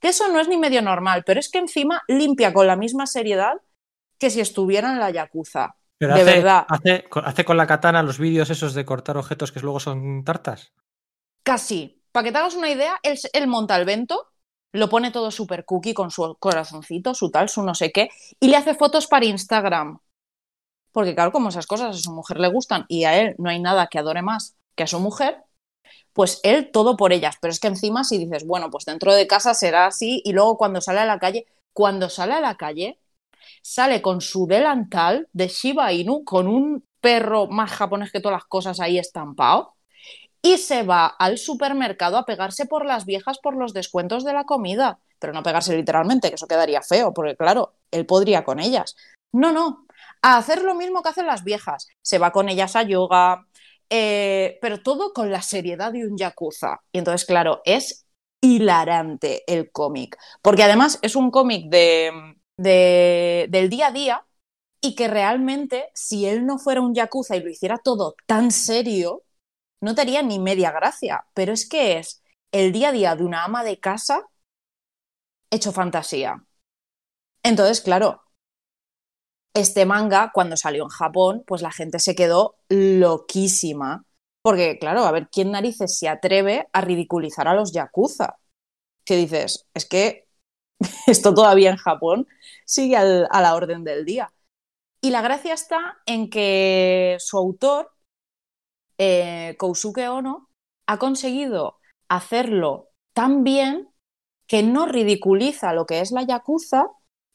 que 0.00 0.08
eso 0.08 0.28
no 0.28 0.40
es 0.40 0.48
ni 0.48 0.56
medio 0.56 0.82
normal, 0.82 1.22
pero 1.24 1.38
es 1.38 1.48
que 1.48 1.58
encima 1.58 2.02
limpia 2.08 2.52
con 2.52 2.66
la 2.66 2.76
misma 2.76 3.06
seriedad 3.06 3.60
que 4.18 4.30
si 4.30 4.40
estuviera 4.40 4.92
en 4.92 4.98
la 4.98 5.10
Yakuza 5.10 5.76
de 6.06 6.12
hace, 6.12 6.24
verdad. 6.24 6.66
Hace, 6.68 7.44
con 7.44 7.56
la 7.56 7.66
katana 7.66 8.02
los 8.02 8.18
vídeos 8.18 8.50
esos 8.50 8.74
de 8.74 8.84
cortar 8.84 9.16
objetos 9.16 9.52
que 9.52 9.60
luego 9.60 9.80
son 9.80 10.24
tartas? 10.24 10.72
Casi. 11.42 12.02
Para 12.12 12.24
que 12.24 12.32
te 12.32 12.38
hagas 12.38 12.54
una 12.54 12.70
idea, 12.70 13.00
él, 13.02 13.46
monta 13.46 13.76
el 13.76 13.86
vento, 13.86 14.28
lo 14.72 14.88
pone 14.88 15.10
todo 15.10 15.30
super 15.30 15.64
cookie 15.64 15.94
con 15.94 16.10
su 16.10 16.36
corazoncito, 16.38 17.14
su 17.14 17.30
tal, 17.30 17.48
su 17.48 17.62
no 17.62 17.74
sé 17.74 17.90
qué, 17.90 18.10
y 18.38 18.48
le 18.48 18.56
hace 18.56 18.74
fotos 18.74 19.06
para 19.06 19.24
Instagram. 19.24 19.98
Porque 20.92 21.14
claro, 21.14 21.32
como 21.32 21.48
esas 21.48 21.66
cosas 21.66 21.96
a 21.96 21.98
su 21.98 22.12
mujer 22.12 22.38
le 22.38 22.48
gustan 22.48 22.84
y 22.86 23.04
a 23.04 23.18
él 23.18 23.34
no 23.38 23.48
hay 23.48 23.60
nada 23.60 23.86
que 23.86 23.98
adore 23.98 24.20
más 24.20 24.56
que 24.74 24.82
a 24.82 24.86
su 24.86 25.00
mujer, 25.00 25.42
pues 26.12 26.40
él 26.42 26.70
todo 26.70 26.98
por 26.98 27.14
ellas. 27.14 27.36
Pero 27.40 27.50
es 27.50 27.60
que 27.60 27.68
encima 27.68 28.04
si 28.04 28.18
dices, 28.18 28.46
bueno, 28.46 28.70
pues 28.70 28.84
dentro 28.84 29.14
de 29.14 29.26
casa 29.26 29.54
será 29.54 29.86
así 29.86 30.20
y 30.24 30.32
luego 30.32 30.58
cuando 30.58 30.82
sale 30.82 31.00
a 31.00 31.06
la 31.06 31.18
calle, 31.18 31.46
cuando 31.72 32.10
sale 32.10 32.34
a 32.34 32.40
la 32.40 32.56
calle, 32.56 32.98
sale 33.62 34.02
con 34.02 34.20
su 34.20 34.46
delantal 34.46 35.28
de 35.32 35.48
Shiba 35.48 35.92
Inu, 35.92 36.24
con 36.24 36.46
un 36.48 36.84
perro 37.00 37.48
más 37.48 37.70
japonés 37.70 38.12
que 38.12 38.20
todas 38.20 38.36
las 38.36 38.46
cosas 38.46 38.80
ahí 38.80 38.98
estampado, 38.98 39.74
y 40.42 40.58
se 40.58 40.82
va 40.82 41.06
al 41.06 41.38
supermercado 41.38 42.18
a 42.18 42.24
pegarse 42.24 42.66
por 42.66 42.84
las 42.84 43.06
viejas 43.06 43.38
por 43.38 43.56
los 43.56 43.72
descuentos 43.72 44.24
de 44.24 44.32
la 44.32 44.44
comida. 44.44 44.98
Pero 45.18 45.32
no 45.32 45.42
pegarse 45.42 45.76
literalmente, 45.76 46.28
que 46.28 46.34
eso 46.34 46.48
quedaría 46.48 46.82
feo, 46.82 47.14
porque 47.14 47.36
claro, 47.36 47.74
él 47.92 48.06
podría 48.06 48.44
con 48.44 48.58
ellas. 48.58 48.96
No, 49.32 49.52
no, 49.52 49.86
a 50.22 50.36
hacer 50.36 50.62
lo 50.62 50.74
mismo 50.74 51.02
que 51.02 51.10
hacen 51.10 51.26
las 51.26 51.44
viejas. 51.44 51.88
Se 52.02 52.18
va 52.18 52.32
con 52.32 52.48
ellas 52.48 52.76
a 52.76 52.82
yoga, 52.82 53.46
eh, 53.90 54.58
pero 54.60 54.82
todo 54.82 55.12
con 55.12 55.30
la 55.30 55.42
seriedad 55.42 55.92
de 55.92 56.06
un 56.06 56.16
yakuza. 56.16 56.80
Y 56.92 56.98
entonces, 56.98 57.26
claro, 57.26 57.62
es 57.64 58.06
hilarante 58.40 59.44
el 59.46 59.70
cómic, 59.70 60.16
porque 60.42 60.64
además 60.64 60.98
es 61.02 61.14
un 61.14 61.30
cómic 61.30 61.70
de, 61.70 62.10
del 62.62 63.68
día 63.70 63.88
a 63.88 63.92
día 63.92 64.26
y 64.80 64.94
que 64.94 65.08
realmente 65.08 65.90
si 65.94 66.26
él 66.26 66.46
no 66.46 66.58
fuera 66.58 66.80
un 66.80 66.94
yakuza 66.94 67.36
y 67.36 67.42
lo 67.42 67.50
hiciera 67.50 67.78
todo 67.78 68.16
tan 68.26 68.50
serio, 68.50 69.22
no 69.80 69.94
te 69.94 70.02
haría 70.02 70.22
ni 70.22 70.38
media 70.38 70.72
gracia. 70.72 71.26
Pero 71.34 71.52
es 71.52 71.68
que 71.68 71.98
es 71.98 72.22
el 72.52 72.72
día 72.72 72.90
a 72.90 72.92
día 72.92 73.16
de 73.16 73.24
una 73.24 73.44
ama 73.44 73.64
de 73.64 73.78
casa 73.80 74.28
hecho 75.50 75.72
fantasía. 75.72 76.44
Entonces, 77.42 77.80
claro, 77.80 78.22
este 79.54 79.84
manga, 79.86 80.30
cuando 80.32 80.56
salió 80.56 80.84
en 80.84 80.88
Japón, 80.88 81.44
pues 81.46 81.62
la 81.62 81.70
gente 81.70 81.98
se 81.98 82.14
quedó 82.14 82.56
loquísima. 82.68 84.04
Porque, 84.42 84.78
claro, 84.78 85.04
a 85.04 85.12
ver, 85.12 85.28
¿quién 85.30 85.52
narices 85.52 85.98
se 85.98 86.08
atreve 86.08 86.68
a 86.72 86.80
ridiculizar 86.80 87.48
a 87.48 87.54
los 87.54 87.72
yakuza? 87.72 88.38
Que 89.04 89.16
dices, 89.16 89.68
es 89.74 89.86
que 89.86 90.28
esto 91.06 91.34
todavía 91.34 91.70
en 91.70 91.76
Japón 91.76 92.26
sigue 92.64 92.96
a 92.96 93.40
la 93.40 93.54
orden 93.54 93.84
del 93.84 94.04
día. 94.04 94.32
Y 95.00 95.10
la 95.10 95.22
gracia 95.22 95.54
está 95.54 95.98
en 96.06 96.30
que 96.30 97.16
su 97.18 97.36
autor, 97.36 97.90
eh, 98.98 99.56
Kousuke 99.58 100.08
Ono, 100.08 100.48
ha 100.86 100.98
conseguido 100.98 101.80
hacerlo 102.08 102.90
tan 103.12 103.42
bien 103.44 103.88
que 104.46 104.62
no 104.62 104.86
ridiculiza 104.86 105.72
lo 105.72 105.86
que 105.86 106.00
es 106.00 106.12
la 106.12 106.22
yakuza, 106.22 106.86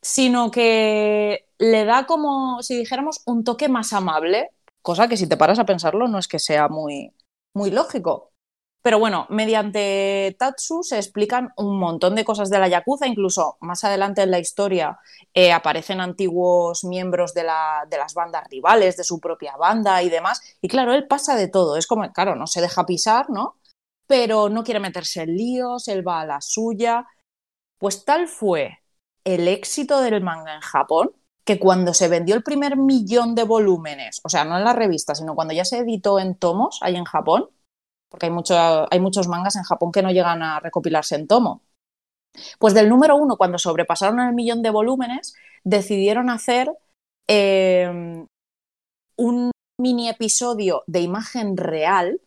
sino 0.02 0.52
que 0.52 1.48
le 1.58 1.86
da 1.86 2.06
como 2.06 2.62
si 2.62 2.78
dijéramos 2.78 3.22
un 3.26 3.44
toque 3.44 3.70
más 3.70 3.94
amable, 3.94 4.52
cosa 4.82 5.08
que 5.10 5.18
si 5.18 5.28
te 5.28 5.38
paras 5.38 5.60
a 5.60 5.66
pensarlo 5.66 6.08
no 6.08 6.20
es 6.20 6.28
que 6.28 6.40
sea 6.40 6.70
muy, 6.70 7.14
muy 7.54 7.72
lógico. 7.72 8.32
Pero 8.88 9.00
bueno, 9.00 9.28
mediante 9.30 10.34
Tatsu 10.40 10.82
se 10.82 10.96
explican 10.96 11.50
un 11.58 11.78
montón 11.78 12.16
de 12.16 12.24
cosas 12.24 12.50
de 12.50 12.58
la 12.58 12.70
Yakuza, 12.70 13.06
incluso 13.06 13.58
más 13.60 13.84
adelante 13.84 14.22
en 14.22 14.32
la 14.32 14.40
historia 14.40 14.98
eh, 15.34 15.52
aparecen 15.52 16.00
antiguos 16.00 16.86
miembros 16.86 17.34
de, 17.34 17.42
de, 17.42 17.98
las 17.98 18.14
bandas 18.14 18.48
rivales, 18.50 18.96
de 18.96 19.04
su 19.04 19.20
propia 19.20 19.58
banda 19.58 20.02
y 20.04 20.10
demás. 20.10 20.40
Y 20.62 20.70
claro, 20.70 20.94
él 20.94 21.06
pasa 21.06 21.36
de 21.36 21.50
todo, 21.50 21.76
es 21.76 21.86
como, 21.86 22.10
claro, 22.14 22.38
no 22.38 22.48
se 22.48 22.62
deja 22.62 22.86
pisar, 22.86 23.30
¿no? 23.30 23.58
Pero 24.06 24.48
no 24.48 24.64
quiere 24.64 24.80
meterse 24.80 25.24
en 25.24 25.36
líos, 25.36 25.90
él 25.90 26.08
va 26.08 26.22
a 26.22 26.26
la 26.26 26.40
suya. 26.40 27.06
Pues 27.80 28.06
tal 28.06 28.30
fue 28.30 28.80
el 29.26 29.50
éxito 29.50 30.00
del 30.00 30.24
manga 30.24 30.56
en 30.56 30.62
Japón 30.62 31.12
que 31.44 31.60
cuando 31.60 31.94
se 31.94 32.08
vendió 32.08 32.36
el 32.36 32.44
primer 32.44 32.78
millón 32.78 33.36
de 33.36 33.44
volúmenes, 33.44 34.22
o 34.24 34.30
sea, 34.30 34.46
no 34.46 34.58
en 34.58 34.64
la 34.64 34.72
revista, 34.72 35.14
sino 35.14 35.36
cuando 35.36 35.54
ya 35.54 35.66
se 35.66 35.80
editó 35.80 36.20
en 36.20 36.36
tomos 36.36 36.80
ahí 36.82 36.96
en 36.96 37.04
Japón, 37.04 37.50
porque 38.10 38.28
hay, 38.28 38.32
mucho, 38.32 38.56
hay 38.92 39.00
muchos 39.00 39.28
mangas 39.28 39.56
en 39.56 39.64
Japón 39.64 39.92
que 39.92 40.02
no 40.02 40.12
llegan 40.12 40.42
a 40.44 40.60
recopilarse 40.60 41.16
en 41.16 41.28
tomo. 41.28 41.64
Pues 42.60 42.74
del 42.74 42.90
número 42.90 43.16
uno, 43.16 43.38
cuando 43.38 43.58
sobrepasaron 43.58 44.20
el 44.20 44.34
millón 44.34 44.62
de 44.62 44.70
volúmenes, 44.70 45.34
decidieron 45.64 46.30
hacer 46.30 46.72
eh, 47.28 48.26
un 49.18 49.52
mini 49.80 50.10
episodio 50.10 50.84
de 50.88 51.02
imagen 51.02 51.58
real 51.58 52.22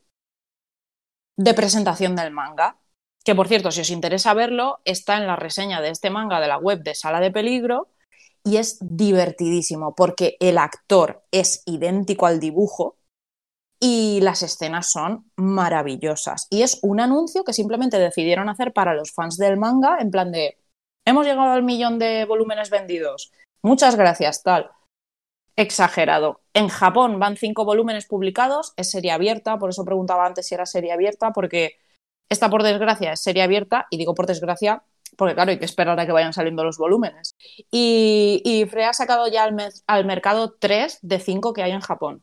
de 1.37 1.55
presentación 1.55 2.17
del 2.17 2.33
manga. 2.33 2.77
Que 3.25 3.35
por 3.35 3.49
cierto, 3.49 3.71
si 3.71 3.81
os 3.81 3.91
interesa 3.91 4.35
verlo, 4.35 4.81
está 4.85 5.17
en 5.17 5.27
la 5.27 5.37
reseña 5.37 5.81
de 5.81 5.91
este 5.91 6.11
manga 6.11 6.41
de 6.41 6.49
la 6.49 6.59
web 6.59 6.83
de 6.83 6.95
Sala 6.95 7.21
de 7.21 7.31
Peligro 7.31 7.89
y 8.45 8.57
es 8.57 8.79
divertidísimo 8.81 9.95
porque 9.95 10.37
el 10.41 10.59
actor 10.59 11.23
es 11.31 11.63
idéntico 11.67 12.27
al 12.27 12.41
dibujo 12.41 12.97
y 13.81 14.21
las 14.21 14.43
escenas 14.43 14.91
son 14.91 15.31
maravillosas. 15.37 16.47
Y 16.51 16.63
es 16.63 16.79
un 16.83 17.01
anuncio 17.01 17.45
que 17.45 17.53
simplemente 17.53 17.99
decidieron 17.99 18.49
hacer 18.49 18.73
para 18.73 18.95
los 18.95 19.13
fans 19.13 19.39
del 19.39 19.57
manga 19.57 19.99
en 20.01 20.11
plan 20.11 20.31
de, 20.31 20.59
hemos 21.05 21.27
llegado 21.27 21.53
al 21.53 21.63
millón 21.63 21.99
de 21.99 22.25
volúmenes 22.27 22.71
vendidos, 22.71 23.33
muchas 23.63 23.97
gracias, 23.97 24.43
tal. 24.43 24.71
Exagerado. 25.57 26.43
En 26.55 26.69
Japón 26.69 27.19
van 27.19 27.37
cinco 27.37 27.65
volúmenes 27.65 28.07
publicados, 28.07 28.73
es 28.77 28.91
serie 28.91 29.13
abierta, 29.13 29.59
por 29.59 29.71
eso 29.71 29.85
preguntaba 29.85 30.27
antes 30.27 30.47
si 30.47 30.55
era 30.55 30.67
serie 30.67 30.93
abierta, 30.93 31.33
porque 31.33 31.79
esta 32.29 32.49
por 32.49 32.63
desgracia 32.63 33.13
es 33.13 33.21
serie 33.23 33.43
abierta, 33.43 33.87
y 33.91 33.99
digo 33.99 34.15
por 34.15 34.27
desgracia 34.27 34.85
porque 35.17 35.35
claro, 35.35 35.51
hay 35.51 35.59
que 35.59 35.65
esperar 35.65 35.99
a 35.99 36.07
que 36.07 36.13
vayan 36.13 36.33
saliendo 36.33 36.65
los 36.65 36.79
volúmenes. 36.79 37.37
Y, 37.71 38.43
y 38.45 38.63
ha 38.83 38.93
sacado 38.93 39.29
ya 39.29 39.45
al, 39.87 40.05
mercado 40.07 40.57
tres 40.59 40.99
de 41.03 41.19
cinco 41.19 41.53
que 41.53 41.63
hay 41.63 41.73
en 41.73 41.81
Japón. 41.81 42.23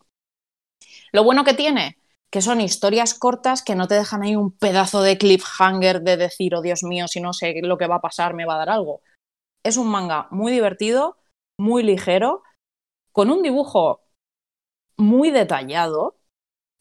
Lo 1.11 1.23
bueno 1.23 1.43
que 1.43 1.53
tiene, 1.53 1.97
que 2.29 2.41
son 2.41 2.61
historias 2.61 3.13
cortas 3.13 3.63
que 3.63 3.75
no 3.75 3.87
te 3.87 3.95
dejan 3.95 4.23
ahí 4.23 4.35
un 4.35 4.51
pedazo 4.51 5.01
de 5.01 5.17
cliffhanger 5.17 6.01
de 6.01 6.17
decir, 6.17 6.55
oh 6.55 6.61
Dios 6.61 6.83
mío, 6.83 7.07
si 7.07 7.21
no 7.21 7.33
sé 7.33 7.55
lo 7.61 7.77
que 7.77 7.87
va 7.87 7.95
a 7.95 8.01
pasar, 8.01 8.33
me 8.33 8.45
va 8.45 8.55
a 8.55 8.59
dar 8.59 8.69
algo. 8.69 9.01
Es 9.63 9.77
un 9.77 9.87
manga 9.87 10.27
muy 10.31 10.51
divertido, 10.51 11.17
muy 11.57 11.83
ligero, 11.83 12.43
con 13.11 13.31
un 13.31 13.41
dibujo 13.41 14.01
muy 14.97 15.31
detallado, 15.31 16.17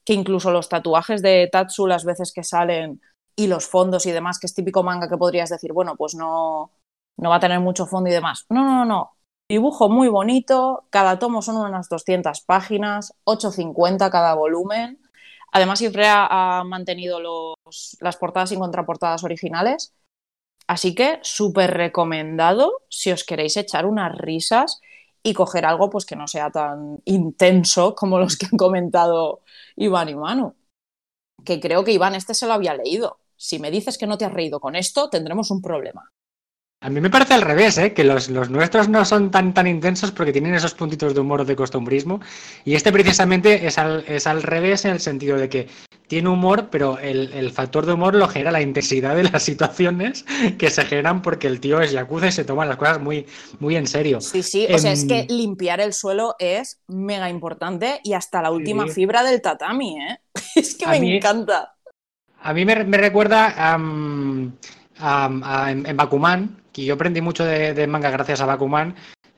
que 0.05 0.15
incluso 0.15 0.51
los 0.51 0.69
tatuajes 0.69 1.23
de 1.23 1.49
Tatsu 1.51 1.87
las 1.87 2.05
veces 2.05 2.33
que 2.33 2.45
salen 2.45 3.01
y 3.37 3.49
los 3.49 3.67
fondos 3.67 4.07
y 4.07 4.13
demás, 4.13 4.39
que 4.39 4.47
es 4.47 4.55
típico 4.55 4.83
manga 4.83 5.09
que 5.09 5.17
podrías 5.17 5.51
decir, 5.51 5.73
bueno, 5.73 5.97
pues 5.97 6.15
no, 6.15 6.73
no 7.17 7.31
va 7.31 7.37
a 7.37 7.41
tener 7.41 7.61
mucho 7.61 7.87
fondo 7.87 8.09
y 8.09 8.13
demás. 8.13 8.47
No, 8.49 8.65
no, 8.65 8.85
no. 8.85 9.16
Dibujo 9.49 9.89
muy 9.89 10.09
bonito, 10.09 10.87
cada 10.91 11.19
tomo 11.19 11.41
son 11.41 11.57
unas 11.57 11.89
200 11.89 12.41
páginas, 12.43 13.15
8.50 13.25 14.11
cada 14.11 14.35
volumen. 14.35 15.01
Además, 15.53 15.81
Ifrea 15.83 16.27
ha 16.29 16.65
mantenido 16.65 17.21
los, 17.21 17.97
las 18.01 18.17
portadas 18.17 18.53
y 18.53 18.57
contraportadas 18.57 19.23
originales. 19.25 19.95
Así 20.67 20.95
que 20.95 21.21
súper 21.23 21.73
recomendado 21.75 22.73
si 22.89 23.13
os 23.13 23.25
queréis 23.25 23.57
echar 23.57 23.87
unas 23.87 24.17
risas 24.19 24.81
y 25.23 25.33
coger 25.35 25.65
algo 25.65 25.91
pues 25.91 26.07
que 26.07 26.17
no 26.17 26.27
sea 26.27 26.51
tan 26.51 27.01
intenso 27.05 27.95
como 27.95 28.19
los 28.19 28.37
que 28.37 28.47
han 28.47 28.59
comentado 28.59 29.43
Iván 29.77 30.09
y 30.09 30.17
Manu. 30.17 30.57
Que 31.45 31.61
creo 31.61 31.85
que 31.85 31.93
Iván 31.93 32.15
este 32.17 32.35
se 32.35 32.47
lo 32.47 32.55
había 32.55 32.75
leído 32.75 33.21
si 33.37 33.59
me 33.59 33.71
dices 33.71 33.99
que 33.99 34.07
no 34.07 34.19
te 34.19 34.25
has 34.25 34.33
reído 34.33 34.61
con 34.61 34.75
esto, 34.77 35.11
tendremos 35.11 35.51
un 35.51 35.61
problema. 35.61 36.11
A 36.87 36.89
mí 36.89 37.01
me 37.01 37.11
parece 37.11 37.35
al 37.35 37.43
revés, 37.43 37.79
¿eh? 37.79 37.93
que 37.93 38.05
los, 38.05 38.31
nuestros 38.31 38.89
no 38.89 39.05
son 39.05 39.33
tan, 39.33 39.53
tan 39.53 39.67
intensos 39.67 40.13
porque 40.13 40.31
tienen 40.31 40.55
esos 40.55 40.73
puntitos 40.73 41.15
de 41.15 41.21
humor 41.21 41.41
o 41.41 41.45
de 41.45 41.57
costumbrismo. 41.57 42.21
Y 42.65 42.77
este 42.77 42.93
precisamente 42.93 43.67
es 43.67 43.77
al, 43.77 44.05
es 44.07 44.29
al 44.29 44.41
revés 44.41 44.85
en 44.85 44.93
el 44.93 45.01
sentido 45.01 45.37
de 45.37 45.49
que 45.49 45.67
tiene 46.07 46.29
humor, 46.29 46.69
pero 46.71 47.01
el, 47.01 47.51
factor 47.51 47.87
de 47.87 47.95
humor 47.95 48.15
lo 48.15 48.29
genera 48.29 48.53
la 48.53 48.63
intensidad 48.63 49.17
de 49.17 49.25
las 49.25 49.43
situaciones 49.51 50.25
que 50.59 50.71
se 50.71 50.85
generan 50.85 51.23
porque 51.23 51.49
el 51.49 51.59
tío 51.59 51.81
es 51.81 51.91
yakuza 51.91 52.29
y 52.29 52.31
se 52.33 52.45
toma 52.45 52.65
las 52.65 52.77
cosas 52.77 53.01
muy, 53.01 53.27
muy 53.59 53.75
en 53.75 53.89
serio. 53.89 54.21
Sí, 54.21 54.45
sí, 54.45 54.69
o 54.73 54.79
sea, 54.79 54.93
es 54.93 55.07
que 55.07 55.23
em, 55.23 55.27
limpiar 55.29 55.81
el 55.81 55.93
suelo 55.93 56.37
es 56.39 56.79
mega 56.87 57.29
importante 57.29 57.99
y 58.05 58.13
hasta 58.13 58.41
la 58.43 58.53
última 58.53 58.87
fibra 58.87 59.25
del 59.25 59.43
tatami, 59.43 59.99
¿eh? 60.01 60.21
Es 60.55 60.77
que 60.77 60.87
me 60.87 61.17
encanta. 61.17 61.75
A 62.43 62.55
mí 62.55 62.65
me, 62.65 62.77
recuerda 62.77 63.75
en, 63.75 64.57
Bakuman, 65.97 66.63
que 66.77 66.85
yo 66.85 66.93
aprendí 66.93 67.23
mucho 67.23 67.43
de, 67.43 67.87
manga 67.87 68.11
gracias 68.11 68.43
a 68.43 68.47
Bakuman, 68.47 68.95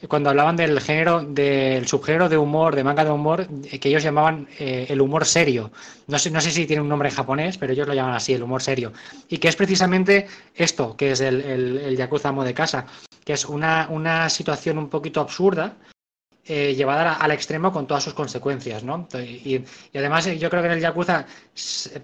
cuando 0.09 0.31
hablaban 0.31 0.57
del 0.57 0.81
género, 0.81 1.23
del 1.23 1.87
subgénero 1.87 2.29
de 2.29 2.37
humor, 2.37 2.75
de 2.75 2.83
manga 2.83 3.05
de 3.05 3.13
humor, 3.13 3.47
que 3.47 3.89
ellos 3.89 4.03
llamaban 4.03 4.49
eh, 4.59 4.87
el 4.89 5.01
humor 5.01 5.25
serio. 5.25 5.71
No 6.09 6.19
sé, 6.19 6.33
no 6.33 6.41
sé 6.41 6.51
si 6.51 6.67
tiene 6.67 6.83
un 6.83 6.89
nombre 6.89 7.11
en 7.11 7.15
japonés, 7.15 7.57
pero 7.57 7.73
ellos 7.73 7.87
lo 7.87 7.95
llaman 7.95 8.15
así, 8.15 8.33
el 8.33 8.43
humor 8.43 8.61
serio. 8.61 8.93
Y 9.29 9.39
que 9.39 9.47
es 9.47 9.55
precisamente 9.55 10.27
esto, 10.57 10.97
que 10.97 11.13
es 11.13 11.21
el, 11.21 11.41
el, 11.41 11.97
Yakuza 11.97 12.31
Amo 12.31 12.43
de 12.43 12.55
Casa, 12.55 12.87
que 13.25 13.35
es 13.35 13.45
una, 13.45 13.87
una 13.89 14.29
situación 14.31 14.77
un 14.77 14.89
poquito 14.89 15.21
absurda, 15.21 15.77
eh, 16.45 16.75
llevada 16.75 17.13
al 17.13 17.31
extremo 17.31 17.71
con 17.71 17.87
todas 17.87 18.03
sus 18.03 18.15
consecuencias, 18.15 18.83
¿no? 18.83 19.07
Y, 19.15 19.63
además 19.95 20.27
eh, 20.27 20.39
yo 20.39 20.51
creo 20.51 20.63
que 20.63 20.69
en 20.69 20.75
el 20.75 20.81
Yakuza, 20.81 21.25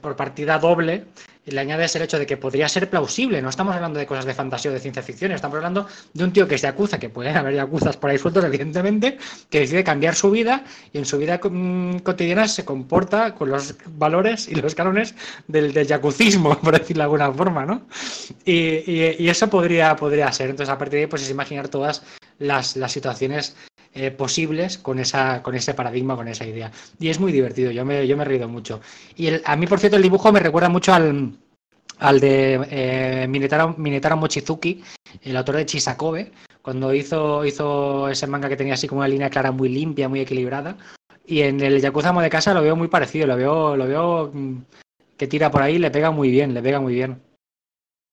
por 0.00 0.14
partida 0.14 0.60
doble, 0.60 1.06
le 1.46 1.60
añades 1.60 1.94
el 1.96 2.02
hecho 2.02 2.18
de 2.18 2.26
que 2.26 2.36
podría 2.36 2.68
ser 2.68 2.88
plausible. 2.88 3.40
No 3.42 3.48
estamos 3.48 3.74
hablando 3.74 3.98
de 3.98 4.06
cosas 4.06 4.24
de 4.24 4.34
fantasía 4.34 4.70
o 4.70 4.74
de 4.74 4.80
ciencia 4.80 5.02
ficción, 5.02 5.32
estamos 5.32 5.56
hablando 5.56 5.86
de 6.12 6.24
un 6.24 6.32
tío 6.32 6.48
que 6.48 6.54
es 6.54 6.62
Yakuza, 6.62 6.98
que 6.98 7.08
pueden 7.08 7.36
haber 7.36 7.54
Yakuzas 7.54 7.96
por 7.96 8.10
ahí 8.10 8.18
sueltos, 8.18 8.44
evidentemente, 8.44 9.18
que 9.50 9.60
decide 9.60 9.84
cambiar 9.84 10.14
su 10.14 10.30
vida 10.30 10.64
y 10.92 10.98
en 10.98 11.04
su 11.04 11.18
vida 11.18 11.40
mm, 11.42 11.98
cotidiana 11.98 12.48
se 12.48 12.64
comporta 12.64 13.34
con 13.34 13.50
los 13.50 13.74
valores 13.96 14.48
y 14.48 14.54
los 14.54 14.74
cánones 14.74 15.14
del, 15.48 15.72
del 15.72 15.86
yakucismo, 15.86 16.58
por 16.62 16.78
decirlo 16.78 17.02
de 17.02 17.04
alguna 17.04 17.32
forma, 17.32 17.66
¿no? 17.66 17.82
Y, 18.44 19.28
eso 19.34 19.48
podría, 19.48 19.96
podría 19.96 20.30
ser. 20.32 20.50
Entonces, 20.50 20.72
a 20.72 20.78
partir 20.78 20.98
de 20.98 21.00
ahí, 21.02 21.06
pues 21.08 21.22
es 21.22 21.30
imaginar 21.30 21.68
todas 21.68 22.02
las, 22.38 22.76
las 22.76 22.92
situaciones 22.92 23.56
eh, 23.94 24.10
posibles 24.10 24.78
con, 24.78 24.98
esa, 24.98 25.42
con 25.42 25.54
ese 25.54 25.74
paradigma, 25.74 26.16
con 26.16 26.28
esa 26.28 26.46
idea. 26.46 26.70
Y 26.98 27.08
es 27.08 27.20
muy 27.20 27.32
divertido, 27.32 27.70
yo 27.70 27.84
me, 27.84 28.06
yo 28.06 28.16
me 28.16 28.22
he 28.22 28.26
reído 28.26 28.48
mucho. 28.48 28.80
Y 29.16 29.28
a 29.44 29.56
mí, 29.56 29.66
por 29.66 29.78
cierto, 29.78 29.96
el 29.96 30.02
dibujo 30.02 30.32
me 30.32 30.40
recuerda 30.40 30.68
mucho 30.68 30.92
al, 30.92 31.32
al 31.98 32.20
de 32.20 32.60
eh, 32.70 33.26
Minetaro, 33.28 34.16
Mochizuki, 34.16 34.82
el 35.22 35.36
autor 35.36 35.56
de 35.56 35.66
Chisakobe, 35.66 36.32
cuando 36.62 36.92
hizo, 36.94 37.44
hizo 37.44 38.08
ese 38.08 38.26
manga 38.26 38.48
que 38.48 38.56
tenía 38.56 38.74
así 38.74 38.88
como 38.88 39.00
una 39.00 39.08
línea 39.08 39.30
clara 39.30 39.52
muy 39.52 39.68
limpia, 39.68 40.08
muy 40.08 40.20
equilibrada. 40.20 40.76
Y 41.26 41.42
en 41.42 41.60
el 41.60 41.80
Yakuza 41.80 42.12
de 42.12 42.30
Casa 42.30 42.52
lo 42.52 42.62
veo 42.62 42.76
muy 42.76 42.88
parecido, 42.88 43.26
lo 43.26 43.36
veo, 43.36 43.76
lo 43.76 43.86
veo 43.86 44.30
mm, 44.32 44.62
que 45.16 45.26
tira 45.26 45.50
por 45.50 45.62
ahí, 45.62 45.78
le 45.78 45.90
pega 45.90 46.10
muy 46.10 46.30
bien, 46.30 46.52
le 46.52 46.62
pega 46.62 46.80
muy 46.80 46.94
bien. 46.94 47.22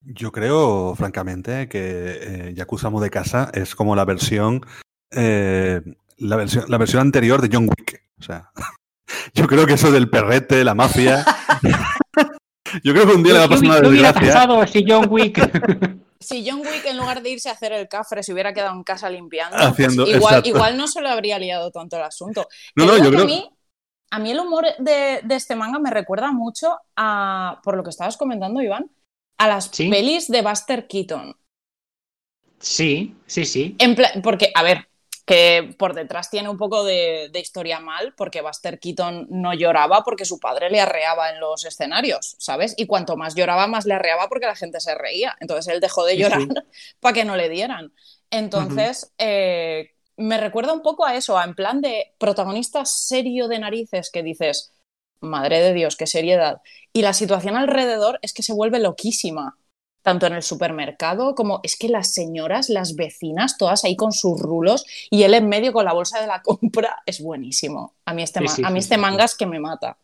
Yo 0.04 0.32
creo, 0.32 0.96
francamente, 0.96 1.68
que 1.68 2.50
eh, 2.50 2.54
Yakuza 2.56 2.88
Amo 2.88 3.02
de 3.02 3.10
Casa 3.10 3.52
es 3.54 3.76
como 3.76 3.96
la 3.96 4.06
versión 4.06 4.66
eh, 5.12 5.82
la, 6.18 6.36
versión, 6.36 6.66
la 6.68 6.78
versión 6.78 7.02
anterior 7.02 7.42
de 7.42 7.50
John 7.52 7.68
Wick. 7.70 8.04
O 8.20 8.24
sea, 8.24 8.52
yo 9.34 9.48
creo 9.48 9.66
que 9.66 9.74
eso 9.74 9.92
del 9.92 10.10
perrete, 10.10 10.64
la 10.64 10.76
mafia. 10.76 11.26
yo 12.84 12.94
creo 12.94 13.08
que 13.08 13.14
un 13.14 13.24
día 13.24 13.34
le 13.34 13.40
va 13.40 13.46
a 13.46 13.50
pasar 13.50 13.66
una 13.66 13.82
desgracia. 13.82 14.68
si 14.68 14.86
John 14.88 15.08
Wick. 15.10 15.40
si 16.20 16.48
John 16.48 16.60
Wick 16.60 16.86
en 16.86 16.98
lugar 16.98 17.22
de 17.22 17.32
irse 17.32 17.50
a 17.50 17.54
hacer 17.54 17.74
el 17.74 17.88
cafre 17.88 18.24
se 18.24 18.34
hubiera 18.34 18.54
quedado 18.54 18.76
en 18.76 18.84
casa 18.84 19.10
limpiando, 19.10 19.58
pues 19.76 19.98
igual, 20.08 20.42
igual, 20.46 20.78
no 20.78 20.88
se 20.88 21.02
le 21.02 21.10
habría 21.10 21.40
liado 21.40 21.72
tanto 21.72 21.98
el 21.98 22.04
asunto. 22.04 22.48
No, 22.76 22.86
no, 22.86 22.98
yo 22.98 23.10
creo... 23.10 23.24
a, 23.24 23.26
mí, 23.26 23.50
a 24.12 24.20
mí 24.20 24.32
el 24.32 24.40
humor 24.40 24.66
de, 24.78 25.22
de, 25.24 25.36
este 25.36 25.56
manga 25.56 25.80
me 25.80 25.90
recuerda 25.90 26.32
mucho 26.32 26.78
a, 26.96 27.60
por 27.64 27.76
lo 27.76 27.84
que 27.84 27.90
estabas 27.90 28.18
comentando, 28.18 28.62
Iván, 28.62 28.92
a 29.40 29.48
las 29.48 29.70
pelis 29.70 30.28
de 30.28 30.44
Buster 30.44 30.88
Keaton. 30.88 31.36
Sí, 32.60 33.16
sí, 33.26 33.46
sí. 33.46 33.76
porque, 34.22 34.52
a 34.54 34.62
ver, 34.62 34.88
que 35.26 35.76
por 35.78 35.94
detrás 35.94 36.30
tiene 36.30 36.50
un 36.50 36.58
poco 36.58 36.84
de, 36.84 37.32
historia 37.34 37.80
mal, 37.80 38.14
porque 38.16 38.42
Buster 38.42 38.80
Keaton 38.80 39.28
no 39.30 39.54
lloraba 39.54 40.04
porque 40.04 40.26
su 40.26 40.40
padre 40.40 40.70
le 40.70 40.80
arreaba 40.80 41.32
en 41.32 41.40
los 41.40 41.66
escenarios, 41.66 42.36
¿sabes? 42.40 42.74
Y 42.78 42.86
cuanto 42.86 43.18
más 43.18 43.36
lloraba, 43.36 43.68
más 43.68 43.86
le 43.86 43.94
arreaba 43.94 44.28
porque 44.28 44.46
la 44.46 44.56
gente 44.56 44.80
se 44.80 44.96
reía. 44.96 45.36
Entonces 45.40 45.74
él 45.74 45.80
dejó 45.80 46.06
de 46.06 46.18
llorar 46.18 46.42
para 47.00 47.14
que 47.14 47.26
no 47.26 47.36
le 47.36 47.50
dieran. 47.50 47.94
Entonces, 48.30 49.14
eh, 49.18 49.92
me 50.18 50.38
recuerda 50.40 50.74
un 50.74 50.82
poco 50.82 51.06
a 51.06 51.16
eso, 51.16 51.38
a 51.38 51.44
en 51.44 51.56
plan 51.56 51.82
de 51.82 52.14
protagonista 52.18 52.86
serio 52.86 53.48
de 53.48 53.60
narices 53.60 54.10
que 54.12 54.24
dices, 54.24 54.74
madre 55.20 55.60
de 55.62 55.74
Dios, 55.74 55.96
qué 55.96 56.08
seriedad. 56.08 56.62
Y 56.94 57.02
la 57.02 57.14
situación 57.14 57.56
alrededor 57.56 58.20
es 58.22 58.34
que 58.34 58.44
se 58.44 58.54
vuelve 58.54 58.80
loquísima, 58.80 59.58
tanto 60.02 60.26
en 60.28 60.34
el 60.34 60.44
supermercado 60.44 61.36
como 61.36 61.60
es 61.64 61.78
que 61.78 61.90
las 61.90 62.14
señoras, 62.14 62.70
las 62.70 62.96
vecinas, 62.96 63.58
todas 63.58 63.84
ahí 63.86 63.96
con 63.96 64.12
sus 64.12 64.40
rulos 64.40 64.86
y 65.10 65.24
él 65.24 65.34
en 65.34 65.50
medio 65.50 65.74
con 65.74 65.86
la 65.86 65.94
bolsa 65.94 66.22
de 66.22 66.28
la 66.28 66.42
compra, 66.44 67.02
es 67.06 67.22
buenísimo. 67.22 67.96
A 68.06 68.14
mí 68.14 68.24
este, 68.24 68.40
Sí, 68.40 68.48
ma- 68.48 68.58
sí, 68.58 68.64
a 68.64 68.70
mí 68.70 68.80
este 68.80 68.98
sí, 68.98 68.98
manga 68.98 69.26
es 69.26 69.36
que 69.36 69.46
me 69.46 69.60
mata. 69.60 69.98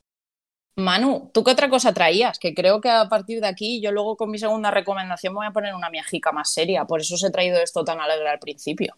Manu, 0.78 1.30
¿tú 1.34 1.44
qué 1.44 1.52
otra 1.52 1.70
cosa 1.70 1.94
traías? 1.94 2.40
Que 2.40 2.54
creo 2.54 2.82
que 2.82 2.90
a 2.90 3.10
partir 3.10 3.42
de 3.42 3.48
aquí 3.48 3.82
yo 3.82 3.92
luego 3.92 4.16
con 4.18 4.32
mi 4.32 4.40
segunda 4.40 4.72
recomendación 4.72 5.34
me 5.34 5.40
voy 5.40 5.48
a 5.48 5.52
poner 5.52 5.76
una 5.76 5.90
miajica 5.90 6.32
más 6.32 6.54
seria, 6.54 6.86
por 6.86 7.02
eso 7.02 7.16
os 7.16 7.24
he 7.26 7.32
traído 7.32 7.60
esto 7.62 7.84
tan 7.86 8.00
alegre 8.00 8.30
al 8.30 8.40
principio. 8.40 8.96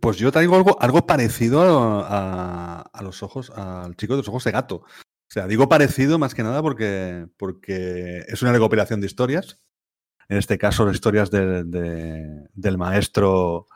Pues 0.00 0.16
yo 0.16 0.32
traigo 0.32 0.56
algo, 0.56 0.76
algo 0.80 1.06
parecido 1.06 1.60
a, 2.02 2.80
a- 2.80 2.82
a 2.92 3.02
los 3.02 3.22
ojos, 3.22 3.50
al 3.50 3.96
chico 3.96 4.14
de 4.14 4.18
los 4.18 4.28
ojos 4.28 4.42
de 4.44 4.50
gato. 4.50 4.76
O 4.78 4.86
sea, 5.32 5.46
digo 5.46 5.68
parecido 5.68 6.18
más 6.18 6.34
que 6.34 6.42
nada 6.42 6.60
porque, 6.62 7.28
porque 7.36 8.20
es 8.28 8.42
una 8.42 8.52
recopilación 8.52 9.00
de 9.00 9.06
historias. 9.06 9.62
En 10.28 10.38
este 10.38 10.58
caso, 10.58 10.84
las 10.84 10.94
historias 10.94 11.30
de- 11.30 11.64
de- 11.64 12.48
del 12.54 12.78
maestro 12.78 13.66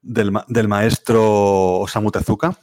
del, 0.00 0.30
ma- 0.32 0.44
del 0.48 0.68
maestro 0.68 1.80
Osamu 1.80 2.10
Tezuka. 2.10 2.56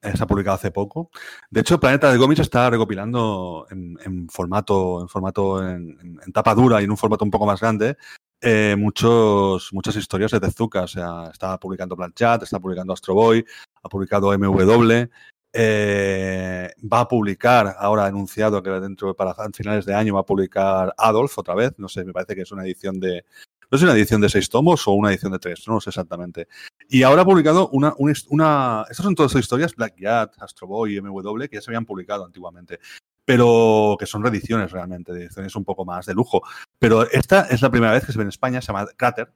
Se 0.00 0.22
ha 0.22 0.26
publicado 0.26 0.54
hace 0.54 0.70
poco. 0.70 1.10
De 1.50 1.60
hecho, 1.60 1.80
Planeta 1.80 2.12
de 2.12 2.18
Cómics 2.18 2.40
está 2.40 2.70
recopilando 2.70 3.66
en, 3.70 4.28
formato, 4.28 5.00
en 5.02 5.08
formato 5.08 5.66
en, 5.68 6.16
tapa 6.32 6.54
dura 6.54 6.80
y 6.80 6.84
en 6.84 6.90
un 6.92 6.96
formato 6.96 7.24
un 7.24 7.32
poco 7.32 7.46
más 7.46 7.60
grande 7.60 7.96
eh, 8.40 8.76
muchos, 8.78 9.70
muchas 9.72 9.96
historias 9.96 10.30
de 10.30 10.38
Tezuka. 10.40 10.82
O 10.82 10.86
sea, 10.88 11.28
está 11.32 11.58
publicando 11.58 11.96
Blanchat, 11.96 12.44
está 12.44 12.60
publicando 12.60 12.92
Astro 12.92 13.14
Boy, 13.14 13.44
ha 13.82 13.88
publicado 13.88 14.32
MW. 14.38 15.08
Eh, 15.52 16.70
va 16.80 17.00
a 17.00 17.08
publicar, 17.08 17.74
ahora 17.78 18.04
ha 18.04 18.06
anunciado 18.06 18.62
que 18.62 18.70
dentro 18.70 19.14
para 19.14 19.34
finales 19.52 19.86
de 19.86 19.94
año 19.94 20.14
va 20.14 20.20
a 20.20 20.26
publicar 20.26 20.94
Adolf 20.96 21.38
otra 21.38 21.54
vez. 21.54 21.72
No 21.78 21.88
sé, 21.88 22.04
me 22.04 22.12
parece 22.12 22.34
que 22.34 22.42
es 22.42 22.52
una 22.52 22.64
edición 22.64 23.00
de. 23.00 23.24
No 23.70 23.76
sé, 23.76 23.84
una 23.84 23.94
edición 23.94 24.20
de 24.20 24.30
seis 24.30 24.48
tomos 24.48 24.86
o 24.88 24.92
una 24.92 25.10
edición 25.10 25.32
de 25.32 25.38
tres, 25.38 25.62
no 25.66 25.74
lo 25.74 25.80
sé 25.80 25.90
exactamente. 25.90 26.48
Y 26.88 27.02
ahora 27.02 27.22
ha 27.22 27.24
publicado 27.24 27.68
una, 27.68 28.86
Estas 28.88 29.04
son 29.04 29.14
todas 29.14 29.34
historias, 29.34 29.74
Black 29.74 30.00
Cat, 30.00 30.34
Astro 30.38 30.66
Boy 30.66 31.00
MW, 31.00 31.48
que 31.48 31.56
ya 31.56 31.60
se 31.60 31.70
habían 31.70 31.84
publicado 31.84 32.24
antiguamente. 32.24 32.80
Pero 33.26 33.96
que 34.00 34.06
son 34.06 34.22
reediciones 34.22 34.72
realmente, 34.72 35.12
ediciones 35.12 35.54
un 35.54 35.64
poco 35.64 35.84
más 35.84 36.06
de 36.06 36.14
lujo. 36.14 36.42
Pero 36.78 37.10
esta 37.10 37.42
es 37.42 37.60
la 37.60 37.70
primera 37.70 37.92
vez 37.92 38.06
que 38.06 38.12
se 38.12 38.16
ve 38.16 38.22
en 38.22 38.30
España, 38.30 38.62
se 38.62 38.68
llama 38.68 38.86
Cráter, 38.96 39.30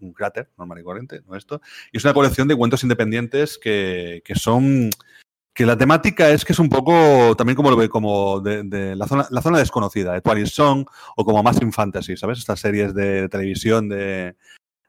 un 0.00 0.12
cráter 0.12 0.50
normal 0.58 0.80
y 0.80 0.82
corriente, 0.82 1.22
no 1.26 1.36
esto. 1.36 1.60
Y 1.92 1.98
es 1.98 2.04
una 2.04 2.14
colección 2.14 2.48
de 2.48 2.56
cuentos 2.56 2.82
independientes 2.82 3.58
que, 3.58 4.22
que 4.24 4.34
son. 4.34 4.90
Que 5.58 5.66
la 5.66 5.76
temática 5.76 6.30
es 6.30 6.44
que 6.44 6.52
es 6.52 6.60
un 6.60 6.68
poco 6.68 7.34
también 7.34 7.56
como 7.56 7.72
lo 7.72 7.90
como 7.90 8.38
de, 8.38 8.62
de 8.62 8.94
la, 8.94 9.08
zona, 9.08 9.26
la 9.28 9.42
zona 9.42 9.58
desconocida, 9.58 10.12
de 10.12 10.20
Twilight 10.20 10.46
Song 10.46 10.86
o 11.16 11.24
como 11.24 11.42
Massive 11.42 11.72
Fantasy, 11.72 12.16
¿sabes? 12.16 12.38
Estas 12.38 12.60
series 12.60 12.94
de 12.94 13.28
televisión 13.28 13.88
de, 13.88 14.36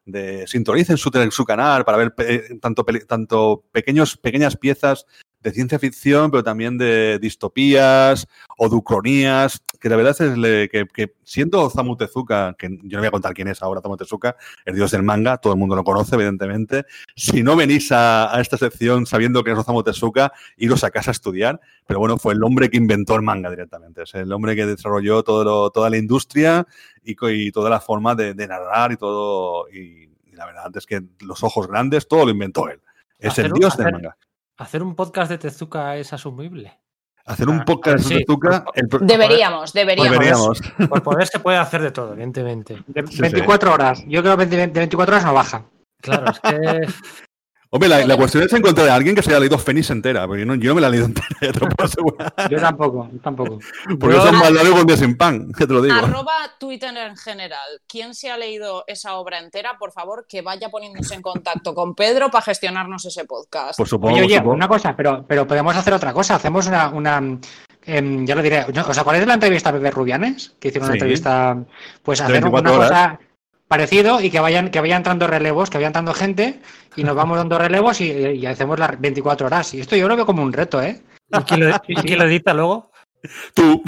de 0.05 0.45
sintonicen 0.45 0.97
su, 0.97 1.09
su 1.31 1.43
canal 1.43 1.85
para 1.85 1.97
ver 1.97 2.13
tanto, 2.61 2.85
tanto 3.07 3.65
pequeños, 3.71 4.15
pequeñas 4.15 4.57
piezas 4.57 5.07
de 5.41 5.51
ciencia 5.51 5.79
ficción, 5.79 6.31
pero 6.31 6.43
también 6.43 6.77
de 6.77 7.17
distopías 7.19 8.27
o 8.57 8.67
de 8.69 8.75
ucronías, 8.75 9.61
que 9.79 9.87
la 9.89 9.95
verdad 9.95 10.15
es 10.19 10.37
le- 10.37 10.67
que, 10.69 10.85
que 10.85 11.13
siendo 11.23 11.61
Osamu 11.61 11.95
Tezuka, 11.95 12.55
que 12.57 12.67
yo 12.83 12.97
no 12.97 12.99
voy 12.99 13.07
a 13.07 13.11
contar 13.11 13.33
quién 13.33 13.47
es 13.47 13.61
ahora 13.63 13.79
Osamu 13.79 13.95
Tezuka, 13.95 14.35
el 14.65 14.75
dios 14.75 14.91
del 14.91 15.03
manga, 15.03 15.37
todo 15.37 15.53
el 15.53 15.59
mundo 15.59 15.75
lo 15.75 15.83
conoce, 15.85 16.15
evidentemente. 16.15 16.85
Si 17.15 17.41
no 17.41 17.55
venís 17.55 17.91
a, 17.91 18.35
a 18.35 18.41
esta 18.41 18.57
sección 18.57 19.05
sabiendo 19.05 19.43
que 19.43 19.51
es 19.51 19.57
Osamu 19.57 19.81
Tezuka, 19.83 20.33
iros 20.57 20.83
a 20.83 20.91
casa 20.91 21.11
a 21.11 21.13
estudiar, 21.13 21.61
pero 21.87 21.99
bueno, 21.99 22.17
fue 22.17 22.33
el 22.33 22.43
hombre 22.43 22.69
que 22.69 22.77
inventó 22.77 23.15
el 23.15 23.21
manga 23.21 23.49
directamente, 23.49 24.03
es 24.03 24.13
el 24.15 24.31
hombre 24.33 24.55
que 24.55 24.65
desarrolló 24.65 25.23
todo 25.23 25.43
lo- 25.43 25.69
toda 25.71 25.89
la 25.89 25.97
industria 25.97 26.67
y, 27.03 27.15
y 27.29 27.51
toda 27.51 27.69
la 27.69 27.79
forma 27.79 28.13
de, 28.15 28.33
de 28.33 28.47
narrar 28.47 28.91
y 28.91 28.97
todo, 28.97 29.69
y, 29.69 30.09
y 30.25 30.35
la 30.35 30.45
verdad 30.45 30.71
es 30.75 30.85
que 30.85 31.01
los 31.21 31.43
ojos 31.43 31.67
grandes, 31.67 32.07
todo 32.07 32.25
lo 32.25 32.31
inventó 32.31 32.67
él. 32.69 32.81
Es 33.17 33.37
el 33.39 33.53
un- 33.53 33.59
dios 33.59 33.77
del 33.77 33.87
hacer- 33.87 33.93
manga. 33.93 34.17
¿Hacer 34.59 34.83
un 34.83 34.95
podcast 34.95 35.31
de 35.31 35.37
Tezuka 35.37 35.95
es 35.97 36.11
asumible? 36.13 36.79
Hacer 37.25 37.47
un 37.47 37.61
Ah, 37.61 37.65
podcast 37.65 38.05
sí. 38.05 38.13
de 38.15 38.19
Tezuka, 38.21 38.65
el 38.75 38.87
Deberíamos, 39.07 39.71
deberíamos. 39.73 40.11
deberíamos. 40.11 40.61
Por 40.89 41.03
poder 41.03 41.27
se 41.31 41.39
puede 41.39 41.57
hacer 41.57 41.81
de 41.81 41.91
todo, 41.91 42.13
evidentemente. 42.13 42.83
De 42.87 43.05
Sí, 43.07 43.13
sí. 43.17 43.21
24 43.21 43.73
horas. 43.73 44.03
Yo 44.07 44.21
creo 44.21 44.35
que 44.37 44.45
de 44.47 44.67
24 44.67 45.15
horas 45.15 45.25
no 45.25 45.33
baja. 45.33 45.65
Claro, 46.01 46.31
es 46.31 46.39
que 46.39 46.87
Hombre, 47.71 47.87
la, 47.87 48.03
la 48.03 48.17
cuestión 48.17 48.41
es 48.43 48.51
encontrar 48.51 48.89
a 48.89 48.95
alguien 48.95 49.13
que 49.13 49.21
se 49.21 49.29
haya 49.29 49.39
leído 49.39 49.59
Fénix 49.59 49.91
entera, 49.91 50.25
porque 50.25 50.39
yo 50.39 50.45
no, 50.47 50.55
yo 50.55 50.69
no 50.69 50.75
me 50.75 50.81
la 50.81 50.87
he 50.87 50.91
leído 50.91 51.05
entera, 51.05 51.27
ya 51.41 51.51
te 51.51 51.59
lo 51.59 51.69
puedo 51.69 51.85
asegurar. 51.87 52.33
Yo 52.49 52.59
tampoco, 52.59 53.09
yo 53.13 53.19
tampoco. 53.19 53.59
Porque 53.99 54.15
Yo- 54.15 54.21
eso 54.21 54.27
es 54.29 54.33
más 54.33 54.51
largo 54.51 54.73
que 54.73 54.81
un 54.81 54.87
día 54.87 54.97
sin 54.97 55.15
pan, 55.15 55.51
que 55.55 55.67
te 55.67 55.73
lo 55.73 55.81
digo. 55.83 55.93
Arroba 55.95 56.33
Twitter 56.59 56.95
en 56.97 57.15
general. 57.15 57.81
¿Quién 57.87 58.15
se 58.15 58.31
ha 58.31 58.37
leído 58.37 58.85
esa 58.87 59.17
obra 59.17 59.37
entera? 59.37 59.77
Por 59.77 59.91
favor, 59.91 60.25
que 60.27 60.41
vaya 60.41 60.69
poniéndose 60.69 61.13
en 61.13 61.21
contacto 61.21 61.75
con 61.75 61.93
Pedro 61.93 62.31
para 62.31 62.43
gestionarnos 62.43 63.05
ese 63.05 63.25
podcast. 63.25 63.77
Por 63.77 63.87
supuesto. 63.87 64.15
Oye, 64.15 64.25
oye, 64.25 64.35
supongo. 64.37 64.55
una 64.55 64.67
cosa, 64.67 64.95
pero, 64.95 65.23
pero 65.27 65.45
podemos 65.45 65.75
hacer 65.75 65.93
otra 65.93 66.11
cosa. 66.11 66.35
Hacemos 66.35 66.65
una. 66.65 66.89
una 66.89 67.39
em, 67.85 68.25
ya 68.25 68.33
lo 68.33 68.41
diré. 68.41 68.65
¿Os 68.65 68.97
acordáis 68.97 69.21
de 69.21 69.27
la 69.27 69.35
entrevista 69.35 69.69
a 69.69 69.73
Pepe 69.73 69.91
Rubianes? 69.91 70.55
Que 70.59 70.69
hicieron 70.69 70.87
una 70.89 70.93
Sí. 70.93 70.97
entrevista. 70.97 71.55
Pues 72.01 72.19
hacer 72.19 72.31
24 72.33 72.71
una 72.71 72.79
horas. 72.79 72.89
cosa 72.89 73.19
parecido 73.69 74.19
y 74.19 74.29
que 74.31 74.39
vayan, 74.41 74.69
que 74.71 74.81
vayan 74.81 74.97
entrando 74.97 75.27
relevos, 75.27 75.69
que 75.69 75.77
vaya 75.77 75.87
entrando 75.87 76.13
gente 76.13 76.59
y 76.95 77.03
nos 77.03 77.15
vamos 77.15 77.37
dando 77.37 77.57
relevos 77.57 78.01
y, 78.01 78.11
y 78.11 78.45
hacemos 78.47 78.77
las 78.79 78.99
24 78.99 79.47
horas. 79.47 79.73
Y 79.75 79.79
esto 79.79 79.95
yo 79.95 80.07
lo 80.09 80.15
veo 80.17 80.25
como 80.25 80.41
un 80.43 80.51
reto, 80.51 80.81
¿eh? 80.81 81.01
¿Y 81.31 81.37
quién 81.43 81.69
lo, 81.69 81.75
y 81.87 81.95
quién 81.95 82.19
lo 82.19 82.25
edita 82.25 82.53
luego? 82.53 82.91
Tú. 83.53 83.81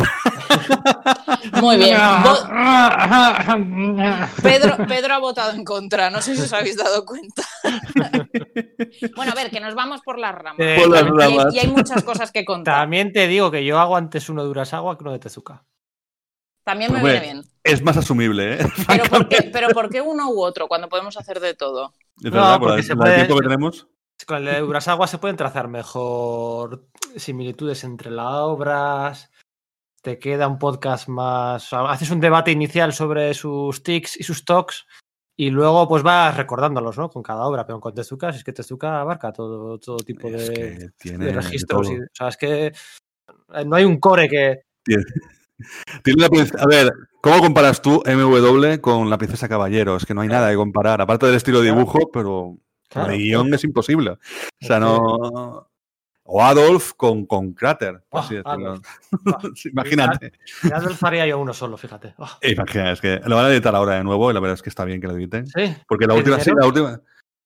Muy 1.61 1.77
bien. 1.77 1.97
Pedro, 4.43 4.77
Pedro 4.87 5.13
ha 5.15 5.19
votado 5.19 5.51
en 5.53 5.63
contra, 5.63 6.09
no 6.09 6.21
sé 6.21 6.35
si 6.35 6.41
os 6.43 6.53
habéis 6.53 6.77
dado 6.77 7.05
cuenta. 7.05 7.43
bueno, 9.15 9.31
a 9.31 9.35
ver, 9.35 9.49
que 9.49 9.59
nos 9.59 9.73
vamos 9.73 10.01
por 10.01 10.19
las 10.19 10.35
ramas. 10.35 10.59
Eh, 10.59 10.77
Por 10.79 10.89
las 10.89 11.03
Y 11.03 11.05
hay- 11.05 11.11
ramas. 11.37 11.53
y 11.55 11.59
hay 11.59 11.67
muchas 11.69 12.03
cosas 12.03 12.31
que 12.31 12.45
contar. 12.45 12.81
También 12.81 13.11
te 13.13 13.27
digo 13.27 13.49
que 13.51 13.63
yo 13.65 13.79
hago 13.79 13.95
antes 13.95 14.29
uno 14.29 14.43
de 14.43 14.49
Urasawa 14.49 14.97
que 14.97 15.03
uno 15.03 15.13
de 15.13 15.19
Tezuka. 15.19 15.63
También 16.63 16.91
me 16.93 16.99
Pues 17.01 17.13
viene 17.13 17.25
bueno, 17.27 17.41
bien. 17.43 17.51
Es 17.63 17.81
más 17.83 17.97
asumible, 17.97 18.53
¿eh? 18.55 18.57
Pero 18.87 19.03
¿por, 19.05 19.27
qué, 19.29 19.49
pero 19.53 19.69
¿por 19.69 19.89
qué 19.89 20.01
uno 20.01 20.29
u 20.31 20.41
otro 20.41 20.67
cuando 20.67 20.89
podemos 20.89 21.17
hacer 21.17 21.39
de 21.39 21.53
todo? 21.53 21.93
Es 22.17 22.25
No, 22.25 22.31
verdad, 22.31 22.59
por 22.59 22.67
porque 22.69 22.81
el, 22.81 22.85
se 22.85 22.93
el 22.93 22.97
puede- 22.99 23.15
tiempo 23.15 23.35
que 23.37 23.41
tenemos. 23.43 23.87
Con 24.27 24.37
el 24.37 24.45
de 24.45 24.61
Urasawa 24.63 25.07
se 25.07 25.17
pueden 25.17 25.35
trazar 25.37 25.67
mejor 25.67 26.87
similitudes 27.15 27.83
entre 27.83 28.11
las 28.11 28.27
obras. 28.33 29.31
Te 30.03 30.19
queda 30.19 30.47
un 30.47 30.59
podcast 30.59 31.07
más. 31.07 31.65
o 31.65 31.67
sea, 31.69 31.91
haces 31.91 32.09
un 32.11 32.19
debate 32.19 32.51
inicial 32.51 32.93
sobre 32.93 33.33
sus 33.33 33.81
tics 33.83 34.19
y 34.19 34.23
sus 34.23 34.45
talks. 34.45 34.85
Y 35.37 35.49
luego 35.49 35.87
pues 35.87 36.03
vas 36.03 36.37
recordándolos, 36.37 36.97
¿no? 36.99 37.09
Con 37.09 37.23
cada 37.23 37.45
obra. 37.47 37.65
Pero 37.65 37.79
con 37.79 37.93
Tezuka, 37.95 38.29
es 38.29 38.43
que 38.43 38.53
Tezuka 38.53 39.01
abarca 39.01 39.31
todo, 39.33 39.79
todo 39.79 39.97
tipo 39.97 40.29
de, 40.29 40.37
Es 40.43 40.49
que 40.51 40.89
tiene 40.99 41.25
de 41.25 41.31
de 41.31 41.37
registros. 41.41 41.87
todo. 41.87 41.95
y- 41.97 41.99
o 42.01 42.07
sea, 42.13 42.27
es 42.27 42.37
que 42.37 42.73
no 43.65 43.75
hay 43.75 43.85
un 43.85 43.99
core 43.99 44.29
que. 44.29 44.61
Tiene 44.83 45.03
a 46.57 46.65
ver, 46.67 46.91
¿cómo 47.21 47.39
comparas 47.39 47.81
tú 47.81 48.01
MW 48.05 48.79
con 48.81 49.09
la 49.09 49.17
princesa 49.17 49.47
Caballero? 49.49 49.95
Es 49.95 50.05
que 50.05 50.13
no 50.13 50.21
hay 50.21 50.27
nada 50.29 50.49
que 50.49 50.55
comparar, 50.55 51.01
aparte 51.01 51.25
del 51.25 51.35
estilo 51.35 51.61
de 51.61 51.71
dibujo, 51.71 52.09
pero 52.11 52.57
Claro. 52.89 53.11
el 53.13 53.19
guion 53.19 53.53
es 53.53 53.63
imposible. 53.63 54.11
O 54.11 54.17
sea, 54.59 54.79
no. 54.79 55.67
O 56.23 56.41
Adolf 56.43 56.93
con, 56.95 57.25
con 57.25 57.55
Ah, 57.61 57.77
así. 58.11 58.37
Adolf. 58.43 58.85
Imagínate. 59.71 60.33
Adolf 60.73 61.03
haría 61.03 61.25
yo 61.27 61.39
uno 61.39 61.53
solo, 61.53 61.77
fíjate. 61.77 62.13
Ah, 62.17 62.37
Imagina, 62.41 62.91
es 62.91 63.01
que 63.01 63.19
lo 63.25 63.35
van 63.35 63.45
a 63.45 63.49
editar 63.49 63.75
ahora 63.75 63.95
de 63.95 64.03
nuevo 64.03 64.29
y 64.29 64.33
la 64.33 64.39
verdad 64.39 64.55
es 64.55 64.61
que 64.61 64.69
está 64.69 64.85
bien 64.85 65.01
que 65.01 65.07
lo 65.07 65.13
editen. 65.15 65.47
sí. 65.47 65.75
Porque 65.87 66.05
la 66.07 66.13
¿Qué 66.13 66.19
última, 66.19 66.39
sí, 66.39 66.51
la 66.57 66.67
última. 66.67 67.01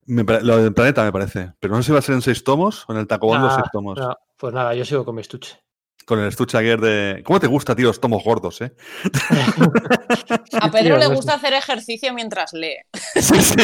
me 0.07 0.23
lo 0.23 0.57
del 0.57 0.73
planeta 0.73 1.03
me 1.03 1.11
parece. 1.11 1.53
Pero 1.59 1.75
no 1.75 1.81
sé 1.81 1.87
si 1.87 1.91
va 1.93 1.99
a 1.99 2.01
ser 2.03 2.15
en 2.15 2.21
seis 2.21 2.43
tomos 2.43 2.85
o 2.87 2.93
en 2.93 2.99
el 2.99 3.07
Tacobón 3.07 3.41
los 3.41 3.53
Ah, 3.53 3.55
seis 3.57 3.67
tomos. 3.71 3.99
pues 4.37 4.53
nada, 4.53 4.73
yo 4.75 4.85
sigo 4.85 5.05
con 5.05 5.15
mi 5.15 5.21
estuche. 5.21 5.59
Con 6.05 6.19
el 6.19 6.31
Stuchager 6.31 6.79
de. 6.79 7.23
¿Cómo 7.25 7.39
te 7.39 7.47
gusta, 7.47 7.75
tío, 7.75 7.87
los 7.87 7.99
tomos 7.99 8.23
gordos, 8.23 8.61
eh? 8.61 8.71
A 10.61 10.71
Pedro 10.71 10.97
le 10.97 11.07
gusta 11.07 11.33
hacer 11.33 11.53
ejercicio 11.53 12.13
mientras 12.13 12.53
lee. 12.53 12.77
Sí, 13.15 13.41
sí, 13.41 13.55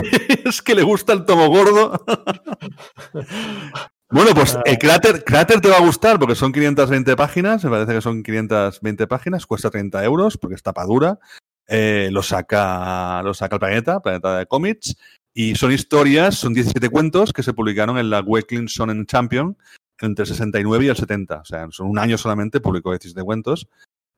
es 0.46 0.62
que 0.62 0.74
le 0.74 0.82
gusta 0.84 1.14
el 1.14 1.26
tomo 1.26 1.48
gordo. 1.48 2.04
Bueno, 4.14 4.32
pues 4.36 4.58
el 4.66 4.78
Cráter, 4.78 5.24
Cráter 5.24 5.62
te 5.62 5.70
va 5.70 5.78
a 5.78 5.86
gustar 5.86 6.20
porque 6.20 6.36
son 6.36 6.52
520 6.52 7.16
páginas, 7.16 7.64
me 7.64 7.70
parece 7.70 7.94
que 7.94 8.02
son 8.02 8.22
520 8.22 9.08
páginas, 9.08 9.46
cuesta 9.46 9.70
30 9.70 10.04
euros 10.04 10.38
porque 10.38 10.56
es 10.56 10.62
tapa 10.62 10.84
dura. 10.84 11.18
Eh, 11.66 12.10
lo, 12.12 12.22
saca, 12.22 13.22
lo 13.24 13.34
saca 13.34 13.56
el 13.56 13.60
Planeta, 13.62 14.02
Planeta 14.02 14.40
de 14.40 14.46
Comics, 14.48 14.98
y 15.34 15.56
son 15.56 15.72
historias, 15.72 16.36
son 16.36 16.54
17 16.54 16.90
cuentos 16.90 17.32
que 17.32 17.42
se 17.42 17.54
publicaron 17.54 17.98
en 17.98 18.10
la 18.10 18.20
Weekly 18.20 18.66
Shonen 18.66 19.06
Champion 19.06 19.58
entre 20.06 20.24
el 20.24 20.28
69 20.28 20.86
y 20.86 20.88
el 20.90 20.96
70. 20.96 21.42
O 21.42 21.46
sea, 21.46 21.68
son 21.72 21.88
un 21.88 22.00
año 22.00 22.18
solamente, 22.18 22.60
publicó 22.60 22.92
17 22.92 23.24
cuentos. 23.24 23.68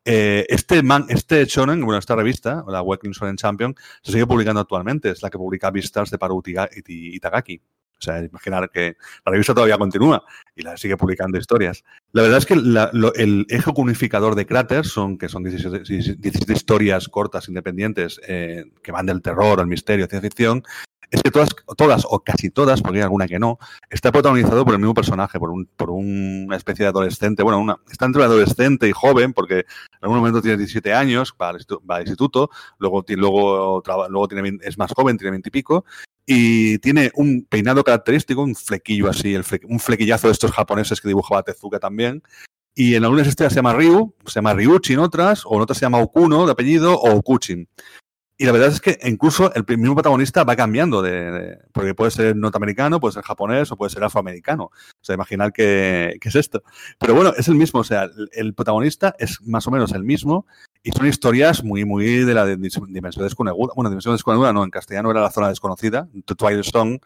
Eh, 0.05 0.45
este, 0.49 0.83
man, 0.83 1.05
este 1.09 1.45
shonen, 1.45 1.83
bueno, 1.85 1.97
esta 1.97 2.15
revista, 2.15 2.63
la 2.67 2.81
Weekly 2.81 3.11
Shonen 3.11 3.37
Champion, 3.37 3.75
se 4.01 4.11
sigue 4.11 4.27
publicando 4.27 4.59
actualmente. 4.59 5.11
Es 5.11 5.21
la 5.21 5.29
que 5.29 5.37
publica 5.37 5.71
Vistas 5.71 6.09
de 6.09 6.17
Paru 6.17 6.43
Itagaki. 6.87 7.61
O 8.03 8.11
sea, 8.11 8.23
imaginar 8.23 8.69
que 8.69 8.97
la 9.25 9.31
revista 9.31 9.53
todavía 9.53 9.77
continúa 9.77 10.23
y 10.55 10.61
la 10.61 10.75
sigue 10.75 10.97
publicando 10.97 11.37
historias. 11.37 11.83
La 12.11 12.21
verdad 12.21 12.39
es 12.39 12.45
que 12.45 12.55
la, 12.55 12.89
lo, 12.93 13.13
el 13.15 13.45
eje 13.49 13.71
unificador 13.75 14.35
de 14.35 14.45
Cráter 14.45 14.85
son 14.85 15.17
que 15.17 15.29
son 15.29 15.43
17, 15.43 15.83
17 16.17 16.53
historias 16.53 17.07
cortas, 17.07 17.47
independientes, 17.47 18.19
eh, 18.27 18.65
que 18.81 18.91
van 18.91 19.05
del 19.05 19.21
terror 19.21 19.59
al 19.59 19.67
misterio, 19.67 20.07
ciencia 20.07 20.29
ficción, 20.29 20.63
es 21.13 21.21
que 21.21 21.29
todas, 21.29 21.49
todas 21.77 22.07
o 22.09 22.23
casi 22.23 22.49
todas, 22.49 22.81
porque 22.81 22.97
hay 22.97 23.03
alguna 23.03 23.27
que 23.27 23.37
no, 23.37 23.59
está 23.91 24.11
protagonizado 24.11 24.65
por 24.65 24.73
el 24.73 24.79
mismo 24.79 24.95
personaje, 24.95 25.39
por, 25.39 25.51
un, 25.51 25.67
por 25.77 25.91
una 25.91 26.55
especie 26.55 26.85
de 26.85 26.89
adolescente. 26.89 27.43
Bueno, 27.43 27.59
una, 27.59 27.77
está 27.91 28.05
entre 28.05 28.23
adolescente 28.23 28.89
y 28.89 28.93
joven, 28.93 29.31
porque 29.31 29.59
en 29.59 29.99
algún 30.01 30.17
momento 30.17 30.41
tiene 30.41 30.57
17 30.57 30.91
años, 30.91 31.35
va 31.39 31.49
al, 31.49 32.01
instituto, 32.01 32.49
luego, 32.79 33.05
luego, 33.07 33.83
luego 34.09 34.27
tiene, 34.27 34.57
es 34.63 34.79
más 34.79 34.91
joven, 34.91 35.19
tiene 35.19 35.29
20 35.31 35.49
y 35.49 35.51
pico, 35.51 35.85
y 36.25 36.77
tiene 36.79 37.11
un 37.15 37.45
peinado 37.49 37.83
característico, 37.83 38.41
un 38.41 38.55
flequillo 38.55 39.09
así, 39.09 39.35
un 39.67 39.79
flequillazo 39.79 40.27
de 40.27 40.33
estos 40.33 40.51
japoneses 40.51 41.01
que 41.01 41.07
dibujaba 41.07 41.43
Tezuka 41.43 41.79
también. 41.79 42.23
Y 42.75 42.95
en 42.95 43.03
algunas 43.03 43.27
historias 43.27 43.53
se 43.53 43.57
llama 43.57 43.73
Ryu, 43.73 44.15
se 44.25 44.35
llama 44.35 44.53
Ryuchi 44.53 44.93
en 44.93 44.99
otras, 44.99 45.43
o 45.45 45.55
en 45.55 45.61
otras 45.61 45.77
se 45.77 45.85
llama 45.85 45.99
Okuno 45.99 46.45
de 46.45 46.53
apellido, 46.53 46.95
o 46.95 47.11
Okuchin. 47.11 47.67
Y 48.37 48.45
la 48.45 48.51
verdad 48.51 48.69
es 48.69 48.81
que 48.81 48.97
incluso 49.03 49.53
el 49.53 49.63
mismo 49.77 49.93
protagonista 49.93 50.43
va 50.43 50.55
cambiando 50.55 51.01
de, 51.01 51.31
de, 51.31 51.59
porque 51.71 51.93
puede 51.93 52.09
ser 52.09 52.35
norteamericano, 52.35 52.99
puede 52.99 53.13
ser 53.13 53.23
japonés 53.23 53.71
o 53.71 53.77
puede 53.77 53.91
ser 53.91 54.03
afroamericano. 54.03 54.65
O 54.65 54.71
sea, 55.01 55.13
imaginar 55.15 55.53
que, 55.53 56.17
que 56.19 56.29
es 56.29 56.35
esto. 56.35 56.63
Pero 56.97 57.13
bueno, 57.13 57.33
es 57.37 57.47
el 57.47 57.55
mismo. 57.55 57.81
O 57.81 57.83
sea, 57.83 58.09
el, 58.31 58.53
protagonista 58.55 59.15
es 59.19 59.39
más 59.43 59.67
o 59.67 59.71
menos 59.71 59.91
el 59.93 60.03
mismo 60.03 60.47
y 60.81 60.91
son 60.91 61.07
historias 61.07 61.63
muy, 61.63 61.85
muy 61.85 62.25
de 62.25 62.33
la 62.33 62.45
dimensión 62.45 62.91
desconocida. 62.91 63.53
Bueno, 63.75 63.89
dimensión 63.89 64.15
desconocida 64.15 64.51
no, 64.51 64.63
en 64.63 64.71
castellano 64.71 65.11
era 65.11 65.21
la 65.21 65.31
zona 65.31 65.49
desconocida, 65.49 66.07
The 66.25 66.35
Twilight 66.35 66.65
Zone, 66.65 66.99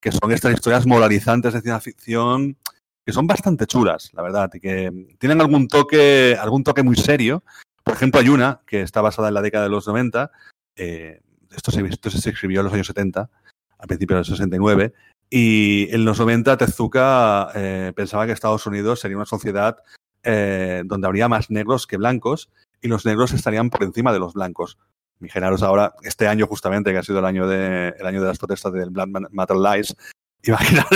que 0.00 0.12
son 0.12 0.32
estas 0.32 0.52
historias 0.52 0.86
moralizantes 0.86 1.54
de 1.54 1.62
ciencia 1.62 1.80
ficción 1.80 2.58
que 3.04 3.12
son 3.12 3.26
bastante 3.26 3.66
chulas, 3.66 4.10
la 4.14 4.22
verdad, 4.22 4.50
y 4.54 4.60
que 4.60 5.16
tienen 5.18 5.40
algún 5.40 5.68
toque, 5.68 6.36
algún 6.40 6.64
toque 6.64 6.82
muy 6.82 6.96
serio. 6.96 7.44
Por 7.82 7.94
ejemplo, 7.94 8.20
hay 8.20 8.30
una 8.30 8.62
que 8.66 8.80
está 8.80 9.02
basada 9.02 9.28
en 9.28 9.34
la 9.34 9.42
década 9.42 9.64
de 9.64 9.70
los 9.70 9.86
90, 9.86 10.30
eh, 10.76 11.20
esto, 11.54 11.70
se, 11.70 11.84
esto, 11.86 12.08
escribió 12.08 12.60
en 12.60 12.64
los 12.64 12.74
años 12.74 12.86
70, 12.86 13.30
a 13.78 13.86
principios 13.86 14.16
de 14.16 14.20
los 14.20 14.38
69, 14.38 14.92
y 15.30 15.88
en 15.90 16.04
los 16.04 16.18
90 16.18 16.56
Tezuka 16.56 17.50
eh, 17.54 17.92
pensaba 17.94 18.26
que 18.26 18.32
Estados 18.32 18.66
Unidos 18.66 19.00
sería 19.00 19.16
una 19.16 19.26
sociedad 19.26 19.78
eh, 20.22 20.82
donde 20.86 21.06
habría 21.06 21.28
más 21.28 21.50
negros 21.50 21.86
que 21.86 21.96
blancos 21.96 22.50
y 22.80 22.88
los 22.88 23.04
negros 23.04 23.32
estarían 23.32 23.70
por 23.70 23.82
encima 23.82 24.12
de 24.12 24.18
los 24.18 24.34
blancos. 24.34 24.78
Imaginaros 25.20 25.62
ahora, 25.62 25.94
este 26.02 26.26
año 26.28 26.46
justamente, 26.46 26.92
que 26.92 26.98
ha 26.98 27.02
sido 27.02 27.18
el 27.18 27.24
año 27.24 27.46
de, 27.46 27.94
año 28.04 28.20
de 28.20 28.28
las 28.28 28.38
protestas 28.38 28.72
del 28.72 28.90
Black 28.90 29.08
Matter 29.30 29.56
Lies, 29.56 29.96
imaginar, 30.46 30.86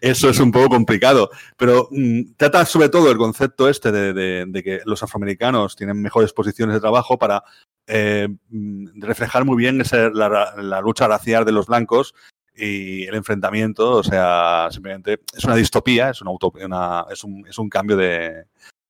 eso 0.00 0.30
es 0.30 0.38
un 0.38 0.52
poco 0.52 0.68
complicado, 0.68 1.30
pero 1.56 1.88
mmm, 1.90 2.34
trata 2.36 2.64
sobre 2.64 2.88
todo 2.88 3.10
el 3.10 3.18
concepto 3.18 3.68
este 3.68 3.90
de, 3.90 4.62
que 4.62 4.80
los 4.84 5.02
afroamericanos 5.02 5.74
tienen 5.74 6.00
mejores 6.00 6.32
posiciones 6.32 6.74
de 6.74 6.80
trabajo 6.80 7.18
para 7.18 7.42
eh, 7.86 8.28
reflejar 8.96 9.44
muy 9.44 9.56
bien 9.56 9.82
la, 10.14 10.80
lucha 10.80 11.08
racial 11.08 11.44
de 11.44 11.52
los 11.52 11.66
blancos 11.66 12.14
y 12.54 13.04
el 13.04 13.14
enfrentamiento, 13.14 13.92
o 13.92 14.02
sea, 14.02 14.68
simplemente 14.70 15.20
es 15.36 15.44
una 15.44 15.56
distopía, 15.56 16.10
es, 16.10 16.22
una, 16.22 17.04
es, 17.10 17.22
un, 17.22 17.46
es 17.46 17.58
un 17.58 17.68
cambio 17.68 17.96
de, 17.96 18.46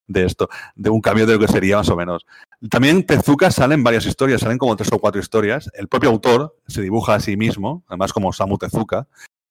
de 0.07 0.25
esto, 0.25 0.49
de 0.75 0.91
un 0.91 1.01
cambio 1.01 1.27
de 1.27 1.35
lo 1.35 1.41
que 1.41 1.49
sería 1.49 1.77
más 1.77 1.89
o 1.89 1.97
menos. 1.97 2.27
También 2.71 3.05
Tezuka 3.05 3.51
salen 3.51 3.85
varias 3.85 4.07
historias, 4.07 4.41
salen 4.41 4.59
como 4.59 4.77
tres 4.77 4.93
o 4.93 4.99
cuatro 4.99 5.21
historias. 5.21 5.71
El 5.75 5.89
propio 5.89 6.11
autor 6.11 6.57
se 6.67 6.83
dibuja 6.83 7.15
a 7.15 7.21
sí 7.21 7.37
mismo, 7.37 7.85
además 7.89 8.13
como 8.13 8.33
Samu 8.33 8.57
Tezuka. 8.59 9.09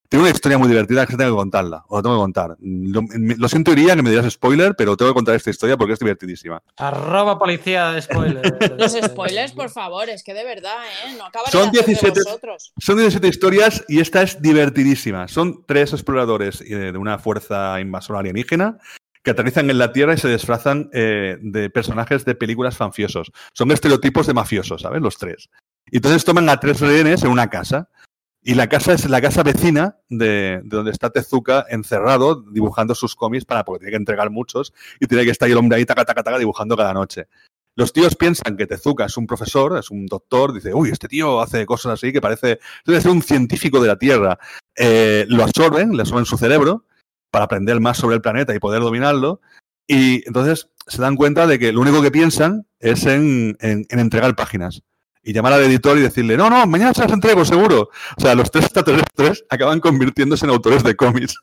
Tiene 0.10 0.24
una 0.24 0.32
historia 0.32 0.58
muy 0.58 0.68
divertida 0.68 1.06
que 1.06 1.18
tengo 1.18 1.32
que 1.32 1.38
contarla, 1.38 1.84
o 1.88 1.98
la 1.98 2.04
tengo 2.04 2.16
que 2.16 2.22
contar. 2.22 2.56
Lo, 2.60 3.02
lo 3.38 3.50
siento 3.50 3.72
iría 3.72 3.96
que 3.96 4.04
me 4.04 4.10
digas 4.10 4.32
spoiler, 4.32 4.76
pero 4.76 4.96
tengo 4.96 5.12
que 5.12 5.16
contar 5.16 5.36
esta 5.36 5.50
historia 5.50 5.78
porque 5.78 5.94
es 5.94 6.00
divertidísima. 6.00 6.62
Arroba 6.78 7.40
policía 7.40 7.92
de 7.92 8.02
spoiler. 8.02 8.76
Los 8.78 8.94
spoilers, 8.94 9.52
por 9.54 9.70
favor, 9.70 10.10
es 10.10 10.24
que 10.24 10.34
de 10.34 10.44
verdad, 10.44 10.78
¿eh? 11.06 11.16
No 11.18 11.26
acaban 11.26 11.52
son 11.52 11.72
de 11.72 11.80
17, 11.84 12.22
vosotros. 12.24 12.74
Son 12.78 12.98
17 12.98 13.28
historias 13.28 13.84
y 13.88 14.00
esta 14.00 14.22
es 14.22 14.42
divertidísima. 14.42 15.28
Son 15.28 15.64
tres 15.66 15.94
exploradores 15.94 16.60
de 16.60 16.98
una 16.98 17.18
fuerza 17.18 17.80
invasora 17.80 18.20
alienígena 18.20 18.78
que 19.26 19.32
aterrizan 19.32 19.70
en 19.72 19.80
la 19.80 19.92
Tierra 19.92 20.14
y 20.14 20.18
se 20.18 20.30
disfrazan 20.30 20.90
eh, 20.94 21.38
de 21.42 21.70
personajes 21.72 22.24
de 22.26 22.36
películas 22.36 22.80
mafiosos. 22.80 23.32
Son 23.54 23.72
estereotipos 23.72 24.28
de 24.28 24.36
mafiosos, 24.36 24.84
¿sabes? 24.84 25.02
Los 25.02 25.18
tres. 25.18 25.50
Y 25.90 25.98
entonces 25.98 26.24
toman 26.24 26.48
a 26.48 26.60
tres 26.60 26.80
rehenes 26.80 27.24
en 27.24 27.32
una 27.32 27.50
casa. 27.50 27.90
Y 28.48 28.54
la 28.54 28.70
casa 28.70 28.94
es 28.94 29.10
la 29.10 29.22
casa 29.22 29.42
vecina 29.42 29.98
de, 30.08 30.62
de, 30.62 30.62
donde 30.66 30.92
está 30.92 31.10
Tezuka 31.10 31.66
encerrado 31.68 32.44
dibujando 32.52 32.94
sus 32.94 33.16
cómics 33.16 33.44
para, 33.44 33.66
porque 33.66 33.80
tiene 33.80 33.94
que 33.94 33.98
entregar 33.98 34.30
muchos 34.30 34.72
y 35.00 35.08
tiene 35.08 35.26
que 35.26 35.32
estar 35.32 35.48
ahí 35.48 35.54
el 35.54 35.58
hombre 35.58 35.80
ahí 35.80 35.86
taca, 35.86 36.06
taca, 36.06 36.22
taca, 36.22 36.38
dibujando 36.38 36.78
cada 36.78 36.94
noche. 36.94 37.28
Los 37.76 37.92
tíos 37.92 38.16
piensan 38.16 38.56
que 38.56 38.68
Tezuka 38.68 39.06
es 39.06 39.18
un 39.18 39.26
profesor, 39.26 39.80
es 39.80 39.90
un 39.90 40.06
doctor, 40.06 40.54
dice, 40.54 40.76
uy, 40.76 40.92
este 40.92 41.08
tío 41.08 41.42
hace 41.42 41.66
cosas 41.66 41.94
así 41.94 42.14
que 42.14 42.22
parece, 42.22 42.60
debe 42.86 43.02
ser 43.02 43.10
un 43.10 43.24
científico 43.24 43.82
de 43.82 43.88
la 43.88 43.98
Tierra. 43.98 44.38
Eh, 44.76 45.26
lo 45.28 45.42
absorben, 45.42 45.98
le 45.98 46.02
absorben 46.04 46.26
su 46.26 46.38
cerebro 46.38 46.86
para 47.32 47.46
aprender 47.46 47.80
más 47.80 47.98
sobre 47.98 48.16
el 48.16 48.22
planeta 48.22 48.54
y 48.54 48.60
poder 48.60 48.84
dominarlo. 48.84 49.42
Y 49.88 50.24
entonces 50.28 50.70
se 50.86 51.02
dan 51.02 51.16
cuenta 51.16 51.48
de 51.48 51.58
que 51.58 51.74
lo 51.74 51.82
único 51.82 52.04
que 52.04 52.12
piensan 52.12 52.68
es 52.80 53.08
en, 53.08 53.58
en 53.60 53.88
entregar 53.90 54.36
páginas 54.36 54.84
y 55.26 55.34
llamar 55.34 55.54
al 55.54 55.64
editor 55.64 55.98
y 55.98 56.02
decirle, 56.02 56.38
no, 56.38 56.50
no, 56.52 56.66
mañana 56.68 56.94
se 56.94 57.02
las 57.02 57.12
entrego, 57.12 57.44
seguro. 57.44 57.90
O 58.16 58.22
sea, 58.22 58.36
los 58.36 58.52
tres 58.52 58.66
extraterrestres 58.66 59.44
acaban 59.50 59.80
convirtiéndose 59.80 60.46
en 60.46 60.52
autores 60.52 60.84
de 60.84 60.96
cómics 60.96 61.36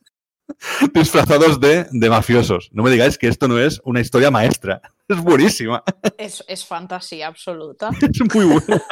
disfrazados 0.95 1.61
de, 1.61 1.87
de, 1.91 2.11
mafiosos. 2.11 2.70
No 2.72 2.85
me 2.85 2.91
digáis 2.91 3.18
que 3.18 3.26
esto 3.26 3.49
no 3.49 3.59
es 3.59 3.80
una 3.85 4.01
historia 4.01 4.30
maestra. 4.30 4.80
Es 5.09 5.20
buenísima. 5.20 5.83
Es, 6.16 6.43
es 6.49 6.64
fantasía 6.64 7.26
absoluta. 7.26 7.91
Es 8.01 8.35
muy 8.35 8.47
buena. 8.47 8.83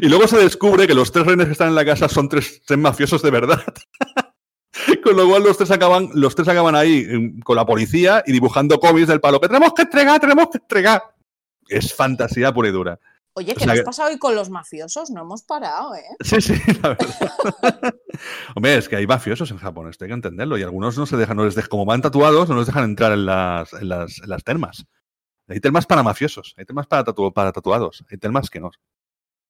y 0.00 0.08
luego 0.08 0.28
se 0.28 0.36
descubre 0.36 0.86
que 0.86 0.94
los 0.94 1.10
tres 1.10 1.26
reines 1.26 1.46
que 1.46 1.52
están 1.52 1.68
en 1.68 1.74
la 1.74 1.84
casa 1.84 2.08
son 2.08 2.28
tres, 2.28 2.62
tres 2.64 2.78
mafiosos 2.78 3.22
de 3.22 3.30
verdad. 3.30 3.64
Con 5.02 5.16
lo 5.16 5.28
cual 5.28 5.42
los 5.42 5.56
tres 5.56 5.70
acaban, 5.72 6.10
los 6.14 6.36
tres 6.36 6.46
acaban 6.46 6.76
ahí 6.76 7.04
mm, 7.04 7.40
con 7.40 7.56
la 7.56 7.66
policía 7.66 8.22
y 8.26 8.32
dibujando 8.32 8.78
cómics 8.78 9.08
del 9.08 9.20
palo 9.20 9.40
que 9.40 9.48
tenemos 9.48 9.72
que 9.74 9.82
entregar, 9.82 10.20
tenemos 10.20 10.50
que 10.50 10.58
entregar. 10.58 11.02
Es 11.68 11.92
fantasía 11.92 12.52
pura 12.52 12.68
y 12.68 12.72
dura. 12.72 13.00
Oye, 13.34 13.54
¿qué 13.54 13.64
o 13.64 13.64
sea, 13.64 13.74
nos 13.74 13.84
pasa 13.84 14.06
hoy 14.06 14.18
con 14.18 14.34
los 14.34 14.50
mafiosos? 14.50 15.10
No 15.10 15.22
hemos 15.22 15.42
parado, 15.42 15.94
¿eh? 15.94 16.04
Sí, 16.24 16.40
sí, 16.40 16.54
la 16.82 16.90
verdad. 16.90 17.94
Hombre, 18.56 18.76
es 18.76 18.88
que 18.88 18.96
hay 18.96 19.06
mafiosos 19.06 19.50
en 19.50 19.58
Japón, 19.58 19.88
esto 19.88 20.04
hay 20.04 20.08
que 20.08 20.14
entenderlo. 20.14 20.58
Y 20.58 20.62
algunos 20.62 20.98
no 20.98 21.06
se 21.06 21.16
dejan, 21.16 21.36
no 21.36 21.44
les 21.44 21.54
dejan, 21.54 21.68
como 21.68 21.84
van 21.84 22.02
tatuados, 22.02 22.48
no 22.48 22.56
los 22.56 22.66
dejan 22.66 22.84
entrar 22.84 23.12
en 23.12 23.26
las, 23.26 23.72
en 23.74 23.88
las, 23.88 24.18
en 24.20 24.28
las 24.28 24.42
termas. 24.42 24.86
Hay 25.48 25.60
termas 25.60 25.86
para 25.86 26.02
mafiosos, 26.02 26.54
hay 26.58 26.64
termas 26.64 26.86
para, 26.86 27.04
tatu 27.04 27.32
para 27.32 27.52
tatuados, 27.52 28.04
hay 28.10 28.18
termas 28.18 28.50
que 28.50 28.60
no. 28.60 28.70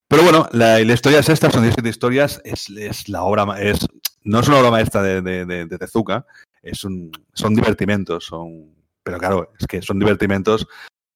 Pero 0.08 0.22
bueno, 0.22 0.48
la, 0.52 0.78
la 0.78 0.92
historia 0.92 1.18
es 1.18 1.28
esta, 1.28 1.50
son 1.50 1.62
17 1.62 1.88
historias, 1.88 2.40
es, 2.44 2.70
es, 2.70 3.08
la 3.08 3.24
obra, 3.24 3.60
es, 3.60 3.86
no 4.22 4.40
es 4.40 4.48
una 4.48 4.58
obra 4.60 4.70
maestra 4.70 5.02
de, 5.02 5.20
de, 5.20 5.44
de, 5.44 5.66
de 5.66 5.78
Tezuka, 5.78 6.24
es 6.62 6.84
un, 6.84 7.10
son 7.34 7.54
divertimentos, 7.54 8.24
son, 8.24 8.74
pero 9.02 9.18
claro, 9.18 9.52
es 9.58 9.66
que 9.66 9.82
son 9.82 9.98
divertimentos 9.98 10.66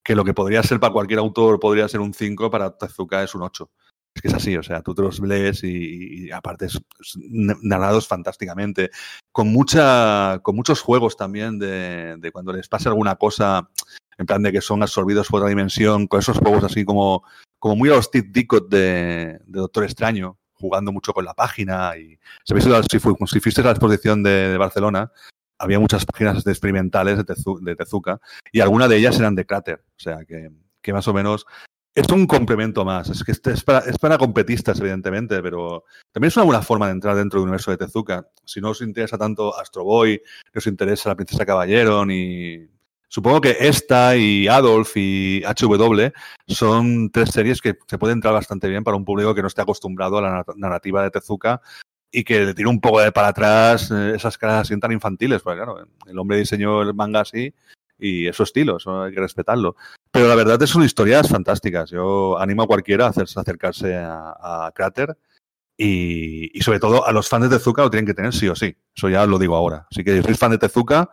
que 0.02 0.16
lo 0.16 0.24
que 0.24 0.34
podría 0.34 0.62
ser 0.62 0.80
para 0.80 0.92
cualquier 0.92 1.20
autor 1.20 1.60
podría 1.60 1.88
ser 1.88 2.00
un 2.00 2.14
5, 2.14 2.50
para 2.50 2.76
Tezuka 2.76 3.22
es 3.22 3.34
un 3.34 3.42
8. 3.42 3.70
Es 4.14 4.20
que 4.20 4.28
es 4.28 4.34
así, 4.34 4.56
o 4.56 4.62
sea, 4.62 4.82
tú 4.82 4.94
te 4.94 5.02
los 5.02 5.20
lees 5.20 5.64
y, 5.64 6.26
y 6.26 6.30
aparte 6.30 6.66
es, 6.66 6.78
narrados 7.24 8.06
fantásticamente, 8.06 8.90
con 9.30 9.48
mucha, 9.48 10.40
con 10.42 10.54
muchos 10.54 10.82
juegos 10.82 11.16
también 11.16 11.58
de, 11.58 12.16
de, 12.18 12.32
cuando 12.32 12.52
les 12.52 12.68
pasa 12.68 12.90
alguna 12.90 13.16
cosa, 13.16 13.70
en 14.18 14.26
plan 14.26 14.42
de 14.42 14.52
que 14.52 14.60
son 14.60 14.82
absorbidos 14.82 15.28
por 15.28 15.40
otra 15.40 15.48
dimensión, 15.48 16.06
con 16.06 16.20
esos 16.20 16.36
juegos 16.36 16.64
así 16.64 16.84
como, 16.84 17.24
como 17.58 17.76
muy 17.76 17.88
a 17.88 17.94
los 17.94 18.04
Steve 18.04 18.28
Dickot 18.30 18.68
de, 18.68 19.40
Doctor 19.46 19.84
Extraño, 19.84 20.38
jugando 20.52 20.92
mucho 20.92 21.14
con 21.14 21.24
la 21.24 21.32
página 21.34 21.96
y 21.96 22.18
si, 22.44 22.54
si 22.60 23.40
fuiste 23.40 23.60
a 23.62 23.64
la 23.64 23.70
exposición 23.70 24.22
de 24.22 24.58
Barcelona, 24.58 25.10
había 25.62 25.78
muchas 25.78 26.04
páginas 26.04 26.44
experimentales 26.44 27.16
de, 27.18 27.24
Tezu, 27.24 27.60
de, 27.62 27.76
Tezuka 27.76 28.20
y 28.50 28.60
algunas 28.60 28.88
de 28.88 28.96
ellas 28.96 29.18
eran 29.18 29.36
de 29.36 29.46
Crater. 29.46 29.84
O 29.96 30.00
sea, 30.00 30.24
que, 30.24 30.92
más 30.92 31.06
o 31.06 31.14
menos 31.14 31.46
es 31.94 32.08
un 32.08 32.26
complemento 32.26 32.84
más. 32.84 33.08
Es 33.10 33.22
que 33.22 33.30
es 33.30 33.62
para, 33.62 33.78
es 33.80 33.96
para 33.96 34.18
competistas, 34.18 34.80
evidentemente, 34.80 35.40
pero 35.40 35.84
también 36.10 36.28
es 36.28 36.36
una 36.36 36.46
buena 36.46 36.62
forma 36.62 36.86
de 36.86 36.92
entrar 36.92 37.14
dentro 37.14 37.38
del 37.38 37.44
universo 37.44 37.70
de 37.70 37.76
Tezuka. 37.76 38.26
Si 38.44 38.60
no 38.60 38.70
os 38.70 38.80
interesa 38.80 39.16
tanto 39.16 39.56
Astro 39.56 39.84
Boy, 39.84 40.20
no 40.52 40.58
os 40.58 40.66
interesa 40.66 41.10
La 41.10 41.16
Princesa 41.16 41.46
Caballero, 41.46 42.04
ni. 42.04 42.66
Supongo 43.06 43.42
que 43.42 43.56
esta 43.60 44.16
y 44.16 44.48
Adolf 44.48 44.96
y 44.96 45.42
HW 45.44 46.12
son 46.48 47.10
tres 47.10 47.28
series 47.28 47.60
que 47.60 47.76
se 47.86 47.98
pueden 47.98 48.16
entrar 48.16 48.32
bastante 48.32 48.68
bien 48.68 48.82
para 48.82 48.96
un 48.96 49.04
público 49.04 49.34
que 49.34 49.42
no 49.42 49.48
esté 49.48 49.60
acostumbrado 49.60 50.16
a 50.16 50.22
la 50.22 50.44
narrativa 50.56 51.02
de 51.02 51.10
Tezuka 51.10 51.60
y 52.12 52.24
que 52.24 52.44
le 52.44 52.54
tire 52.54 52.68
un 52.68 52.80
poco 52.80 53.00
de 53.00 53.10
para 53.10 53.28
atrás 53.28 53.90
eh, 53.90 54.12
esas 54.14 54.36
caras 54.36 54.62
así 54.62 54.78
tan 54.78 54.92
infantiles, 54.92 55.42
porque 55.42 55.62
claro, 55.62 55.86
el 56.06 56.18
hombre 56.18 56.36
diseñó 56.36 56.82
el 56.82 56.94
manga 56.94 57.20
así 57.20 57.52
y 57.98 58.26
es 58.28 58.36
su 58.36 58.42
estilo, 58.42 58.76
eso 58.76 59.02
hay 59.02 59.14
que 59.14 59.20
respetarlo. 59.20 59.76
Pero 60.10 60.28
la 60.28 60.34
verdad 60.34 60.62
es 60.62 60.70
son 60.70 60.84
historias 60.84 61.28
fantásticas. 61.28 61.90
Yo 61.90 62.38
animo 62.38 62.62
a 62.62 62.66
cualquiera 62.66 63.06
a 63.06 63.08
acercarse 63.08 63.96
a, 63.96 64.66
a 64.66 64.72
Crater 64.72 65.16
Y, 65.78 66.56
y, 66.56 66.60
sobre 66.60 66.80
todo 66.80 67.06
a 67.06 67.12
los 67.12 67.28
fans 67.28 67.48
de 67.48 67.56
Tezuka 67.56 67.82
lo 67.82 67.90
tienen 67.90 68.06
que 68.06 68.14
tener 68.14 68.34
sí 68.34 68.48
o 68.48 68.54
sí. 68.54 68.76
Eso 68.94 69.08
ya 69.08 69.24
lo 69.24 69.38
digo 69.38 69.56
ahora. 69.56 69.86
Así 69.90 70.04
que 70.04 70.16
si 70.16 70.22
sois 70.22 70.38
fan 70.38 70.50
de 70.50 70.58
Tezuka, 70.58 71.10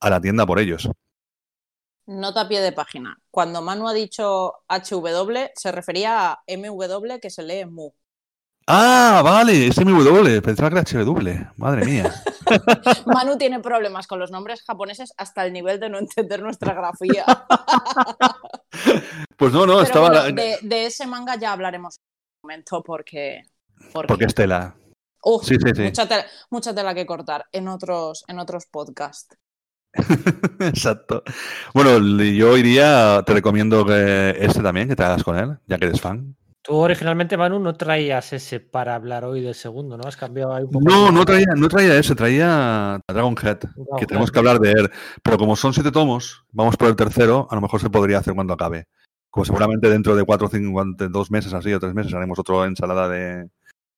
a 0.00 0.10
la 0.10 0.20
tienda 0.20 0.44
por 0.44 0.58
ellos. 0.58 0.90
Nota 2.06 2.42
a 2.42 2.48
pie 2.48 2.60
de 2.60 2.72
página. 2.72 3.16
Cuando 3.30 3.62
Manu 3.62 3.88
ha 3.88 3.94
dicho 3.94 4.64
HW, 4.68 5.52
se 5.54 5.72
refería 5.72 6.32
a 6.32 6.42
MW 6.46 7.20
que 7.20 7.30
se 7.30 7.42
lee 7.42 7.64
Mu. 7.64 7.92
Ah, 8.66 9.22
vale, 9.24 9.66
es 9.66 9.78
MW, 9.78 10.40
pensaba 10.40 10.70
que 10.70 10.78
era 10.78 11.04
HW, 11.04 11.52
madre 11.56 11.84
mía. 11.84 12.12
Manu 13.06 13.36
tiene 13.36 13.60
problemas 13.60 14.06
con 14.06 14.18
los 14.18 14.30
nombres 14.30 14.62
japoneses 14.62 15.12
hasta 15.16 15.44
el 15.44 15.52
nivel 15.52 15.80
de 15.80 15.88
no 15.88 15.98
entender 15.98 16.42
nuestra 16.42 16.72
grafía. 16.72 17.24
pues 19.36 19.52
no, 19.52 19.66
no, 19.66 19.74
Pero 19.74 19.82
estaba... 19.82 20.08
bueno, 20.08 20.40
de, 20.40 20.58
de 20.62 20.86
ese 20.86 21.06
manga 21.06 21.36
ya 21.36 21.52
hablaremos 21.52 21.96
en 21.96 22.02
un 22.02 22.50
momento 22.50 22.82
porque... 22.82 23.42
Porque 23.92 24.26
es 24.26 24.34
tela. 24.34 24.76
Uf, 25.24 25.44
Sí, 25.44 25.56
sí, 25.56 25.70
sí. 25.74 25.82
Mucha, 25.82 26.06
tela, 26.06 26.26
mucha 26.50 26.74
tela 26.74 26.94
que 26.94 27.06
cortar 27.06 27.46
en 27.52 27.68
otros, 27.68 28.24
en 28.28 28.38
otros 28.38 28.66
podcasts. 28.66 29.36
Exacto. 30.60 31.22
Bueno, 31.74 31.98
yo 31.98 32.56
iría, 32.56 33.22
te 33.26 33.34
recomiendo 33.34 33.84
que 33.84 34.36
este 34.38 34.62
también, 34.62 34.88
que 34.88 34.96
te 34.96 35.02
hagas 35.02 35.24
con 35.24 35.36
él, 35.36 35.58
ya 35.66 35.78
que 35.78 35.86
eres 35.86 36.00
fan. 36.00 36.36
Tú 36.62 36.76
originalmente, 36.76 37.36
Manu, 37.36 37.58
no 37.58 37.74
traías 37.74 38.32
ese 38.32 38.60
para 38.60 38.94
hablar 38.94 39.24
hoy 39.24 39.40
del 39.40 39.56
segundo, 39.56 39.96
¿no? 39.96 40.06
Has 40.06 40.16
cambiado 40.16 40.54
ahí 40.54 40.62
un 40.62 40.70
poco. 40.70 40.88
No, 40.88 41.10
no 41.10 41.24
traía, 41.24 41.48
no 41.56 41.68
traía 41.68 41.96
ese, 41.96 42.14
traía 42.14 43.00
Dragon 43.08 43.34
Head, 43.34 43.58
Dragon 43.58 43.98
que 43.98 44.06
tenemos 44.06 44.28
Head. 44.28 44.32
que 44.32 44.38
hablar 44.38 44.60
de 44.60 44.70
él. 44.70 44.90
Pero 45.24 45.38
como 45.38 45.56
son 45.56 45.74
siete 45.74 45.90
tomos, 45.90 46.44
vamos 46.52 46.76
por 46.76 46.86
el 46.86 46.94
tercero, 46.94 47.48
a 47.50 47.56
lo 47.56 47.62
mejor 47.62 47.80
se 47.80 47.90
podría 47.90 48.18
hacer 48.18 48.34
cuando 48.34 48.54
acabe. 48.54 48.86
Como 49.28 49.44
seguramente 49.44 49.88
dentro 49.88 50.14
de 50.14 50.24
cuatro 50.24 50.46
o 50.46 50.50
cinco, 50.50 50.84
dos 51.10 51.32
meses 51.32 51.52
así 51.52 51.72
o 51.72 51.80
tres 51.80 51.94
meses 51.94 52.14
haremos 52.14 52.38
otro 52.38 52.64
ensalada 52.64 53.08
de. 53.08 53.48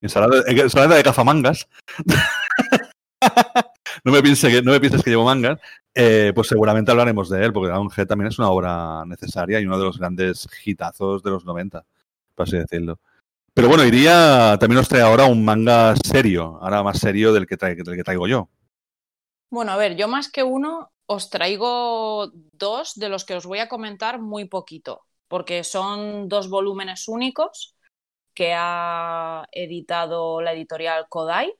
Ensalada, 0.01 0.39
eh, 0.47 0.59
ensalada 0.59 0.95
de 0.95 1.03
cazamangas. 1.03 1.67
no, 4.03 4.11
me 4.11 4.23
piense 4.23 4.49
que, 4.49 4.63
no 4.63 4.71
me 4.71 4.79
pienses 4.79 5.03
que 5.03 5.11
llevo 5.11 5.25
mangas. 5.25 5.59
Eh, 5.93 6.31
pues 6.33 6.47
seguramente 6.47 6.89
hablaremos 6.89 7.29
de 7.29 7.45
él, 7.45 7.53
porque 7.53 7.67
Dragon 7.67 7.89
Head 7.95 8.07
también 8.07 8.29
es 8.29 8.39
una 8.39 8.49
obra 8.49 9.05
necesaria 9.05 9.59
y 9.59 9.65
uno 9.65 9.77
de 9.77 9.85
los 9.85 9.99
grandes 9.99 10.47
hitazos 10.65 11.21
de 11.21 11.29
los 11.29 11.45
90, 11.45 11.85
por 12.35 12.47
así 12.47 12.57
decirlo. 12.57 12.99
Pero 13.53 13.69
bueno, 13.69 13.85
iría. 13.85 14.57
También 14.59 14.79
os 14.79 14.89
trae 14.89 15.01
ahora 15.01 15.25
un 15.25 15.43
manga 15.45 15.95
serio, 15.95 16.59
ahora 16.61 16.83
más 16.83 16.99
serio 16.99 17.33
del 17.33 17.47
que, 17.47 17.55
del 17.55 17.95
que 17.95 18.03
traigo 18.03 18.27
yo. 18.27 18.49
Bueno, 19.49 19.71
a 19.71 19.77
ver, 19.77 19.95
yo 19.95 20.09
más 20.09 20.29
que 20.29 20.43
uno 20.43 20.91
os 21.05 21.29
traigo 21.29 22.31
dos 22.33 22.95
de 22.95 23.09
los 23.09 23.23
que 23.25 23.35
os 23.35 23.45
voy 23.45 23.59
a 23.59 23.69
comentar 23.69 24.19
muy 24.19 24.45
poquito, 24.45 25.05
porque 25.29 25.63
son 25.63 26.27
dos 26.27 26.49
volúmenes 26.49 27.07
únicos 27.07 27.75
que 28.33 28.53
ha 28.53 29.45
editado 29.51 30.41
la 30.41 30.53
editorial 30.53 31.07
Kodai. 31.07 31.53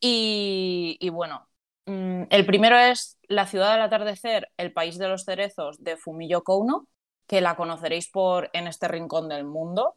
Y, 0.00 0.96
y 1.00 1.08
bueno, 1.10 1.48
mm, 1.86 2.24
el 2.30 2.46
primero 2.46 2.78
es 2.78 3.18
La 3.28 3.46
ciudad 3.46 3.72
del 3.72 3.82
atardecer, 3.82 4.50
el 4.56 4.72
país 4.72 4.96
de 4.98 5.08
los 5.08 5.24
cerezos 5.24 5.82
de 5.82 5.96
Fumio 5.96 6.42
Kouno, 6.44 6.86
que 7.30 7.40
la 7.40 7.54
conoceréis 7.54 8.08
por 8.08 8.50
En 8.52 8.66
este 8.66 8.88
rincón 8.88 9.28
del 9.28 9.44
mundo, 9.44 9.94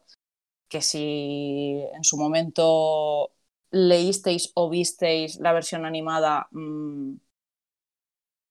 que 0.68 0.80
si 0.80 1.84
en 1.92 2.04
su 2.04 2.16
momento 2.16 3.32
leísteis 3.72 4.52
o 4.54 4.70
visteis 4.70 5.40
la 5.40 5.52
versión 5.52 5.84
animada, 5.84 6.46
mmm, 6.52 7.16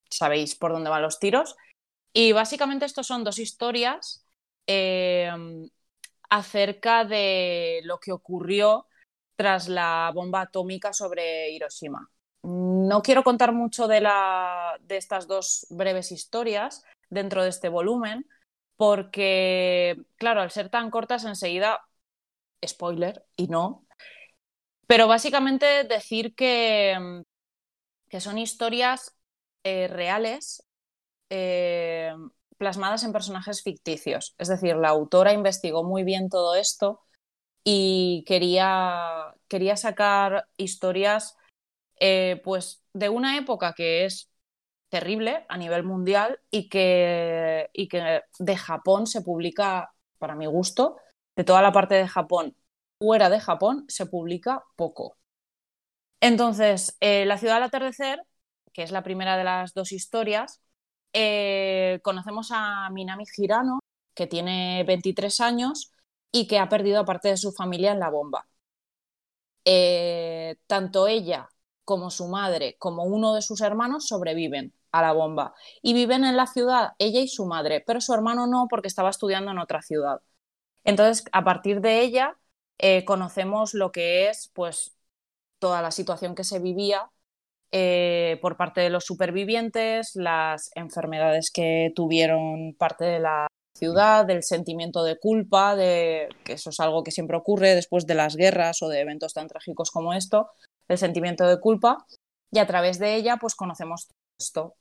sabéis 0.09 0.55
por 0.55 0.73
dónde 0.73 0.89
van 0.89 1.01
los 1.01 1.17
tiros. 1.17 1.55
Y 2.11 2.33
básicamente 2.33 2.83
estos 2.83 3.07
son 3.07 3.23
dos 3.23 3.39
historias 3.39 4.25
eh, 4.67 5.31
acerca 6.29 7.05
de 7.05 7.79
lo 7.85 8.01
que 8.01 8.11
ocurrió 8.11 8.87
tras 9.37 9.69
la 9.69 10.11
bomba 10.13 10.41
atómica 10.41 10.91
sobre 10.91 11.51
Hiroshima. 11.51 12.11
No 12.43 13.01
quiero 13.01 13.23
contar 13.23 13.53
mucho 13.53 13.87
de, 13.87 14.01
la, 14.01 14.77
de 14.81 14.97
estas 14.97 15.25
dos 15.25 15.67
breves 15.69 16.11
historias 16.11 16.83
dentro 17.09 17.43
de 17.43 17.49
este 17.49 17.69
volumen, 17.69 18.27
porque, 18.75 19.97
claro, 20.15 20.41
al 20.41 20.51
ser 20.51 20.69
tan 20.69 20.89
cortas 20.89 21.25
enseguida, 21.25 21.81
spoiler, 22.65 23.25
y 23.35 23.47
no, 23.47 23.85
pero 24.87 25.07
básicamente 25.07 25.85
decir 25.85 26.35
que, 26.35 27.23
que 28.09 28.19
son 28.19 28.37
historias 28.37 29.15
eh, 29.63 29.87
reales 29.87 30.65
eh, 31.29 32.13
plasmadas 32.57 33.03
en 33.03 33.13
personajes 33.13 33.63
ficticios. 33.63 34.35
Es 34.37 34.49
decir, 34.49 34.75
la 34.75 34.89
autora 34.89 35.33
investigó 35.33 35.83
muy 35.83 36.03
bien 36.03 36.29
todo 36.29 36.55
esto 36.55 37.01
y 37.63 38.23
quería, 38.27 39.35
quería 39.47 39.77
sacar 39.77 40.47
historias 40.57 41.37
eh, 41.99 42.41
pues 42.43 42.83
de 42.93 43.09
una 43.09 43.37
época 43.37 43.73
que 43.73 44.05
es 44.05 44.29
terrible 44.95 45.45
a 45.49 45.57
nivel 45.57 45.83
mundial 45.83 46.39
y 46.51 46.69
que, 46.69 47.69
y 47.73 47.87
que 47.87 48.21
de 48.39 48.57
Japón 48.57 49.07
se 49.07 49.21
publica, 49.21 49.93
para 50.19 50.35
mi 50.35 50.45
gusto, 50.47 50.97
de 51.35 51.43
toda 51.43 51.61
la 51.61 51.71
parte 51.71 51.95
de 51.95 52.07
Japón 52.07 52.55
fuera 52.99 53.29
de 53.29 53.39
Japón 53.39 53.85
se 53.89 54.05
publica 54.05 54.63
poco. 54.77 55.17
Entonces, 56.21 56.95
eh, 57.01 57.25
La 57.25 57.37
ciudad 57.37 57.57
al 57.57 57.63
atardecer, 57.63 58.21
que 58.73 58.83
es 58.83 58.91
la 58.91 59.03
primera 59.03 59.37
de 59.37 59.43
las 59.43 59.73
dos 59.73 59.91
historias, 59.91 60.61
eh, 61.13 61.99
conocemos 62.03 62.49
a 62.51 62.89
Minami 62.91 63.25
Hirano, 63.37 63.79
que 64.15 64.27
tiene 64.27 64.83
23 64.87 65.41
años 65.41 65.91
y 66.31 66.47
que 66.47 66.59
ha 66.59 66.69
perdido 66.69 66.99
a 67.01 67.05
parte 67.05 67.29
de 67.29 67.37
su 67.37 67.51
familia 67.51 67.91
en 67.91 67.99
la 67.99 68.09
bomba. 68.09 68.47
Eh, 69.65 70.57
tanto 70.67 71.07
ella 71.07 71.49
como 71.85 72.09
su 72.09 72.27
madre, 72.27 72.75
como 72.79 73.03
uno 73.03 73.33
de 73.35 73.41
sus 73.41 73.61
hermanos, 73.61 74.07
sobreviven 74.07 74.73
a 74.91 75.01
la 75.01 75.13
bomba. 75.13 75.53
Y 75.81 75.93
viven 75.93 76.23
en 76.25 76.37
la 76.37 76.47
ciudad, 76.47 76.93
ella 76.99 77.21
y 77.21 77.27
su 77.27 77.45
madre, 77.45 77.83
pero 77.85 78.01
su 78.01 78.13
hermano 78.13 78.47
no, 78.47 78.67
porque 78.69 78.87
estaba 78.87 79.09
estudiando 79.09 79.51
en 79.51 79.59
otra 79.59 79.81
ciudad. 79.81 80.21
Entonces, 80.83 81.25
a 81.31 81.43
partir 81.43 81.81
de 81.81 82.01
ella, 82.01 82.37
eh, 82.77 83.05
conocemos 83.05 83.73
lo 83.73 83.91
que 83.91 84.29
es, 84.29 84.51
pues, 84.53 84.95
toda 85.59 85.81
la 85.81 85.91
situación 85.91 86.35
que 86.35 86.43
se 86.43 86.59
vivía 86.59 87.09
eh, 87.71 88.37
por 88.41 88.57
parte 88.57 88.81
de 88.81 88.89
los 88.91 89.05
supervivientes, 89.05 90.11
las 90.15 90.71
enfermedades 90.75 91.51
que 91.51 91.91
tuvieron 91.95 92.75
parte 92.77 93.05
de 93.05 93.19
la 93.19 93.47
ciudad, 93.73 94.25
del 94.25 94.43
sentimiento 94.43 95.03
de 95.03 95.17
culpa, 95.17 95.75
de 95.75 96.29
que 96.43 96.53
eso 96.53 96.69
es 96.69 96.79
algo 96.79 97.03
que 97.03 97.11
siempre 97.11 97.37
ocurre 97.37 97.75
después 97.75 98.05
de 98.05 98.15
las 98.15 98.35
guerras 98.35 98.81
o 98.83 98.89
de 98.89 99.01
eventos 99.01 99.33
tan 99.33 99.47
trágicos 99.47 99.89
como 99.89 100.13
esto, 100.13 100.51
el 100.87 100.97
sentimiento 100.97 101.47
de 101.47 101.59
culpa, 101.59 102.05
y 102.51 102.59
a 102.59 102.67
través 102.67 102.99
de 102.99 103.15
ella, 103.15 103.37
pues 103.37 103.55
conocemos 103.55 104.09
esto. 104.39 104.75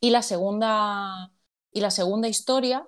Y 0.00 0.10
la 0.10 0.22
segunda, 0.22 1.30
y 1.72 1.80
la 1.80 1.90
segunda 1.90 2.28
historia, 2.28 2.86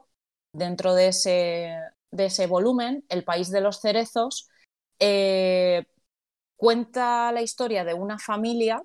dentro 0.53 0.95
de 0.95 1.09
ese, 1.09 1.75
de 2.11 2.27
ese 2.27 2.47
volumen, 2.47 3.05
El 3.09 3.25
País 3.25 3.51
de 3.51 3.61
los 3.61 3.81
Cerezos, 3.81 4.49
eh, 5.01 5.87
cuenta 6.57 7.33
la 7.33 7.43
historia 7.43 7.85
de 7.85 7.95
una 7.95 8.19
familia, 8.19 8.83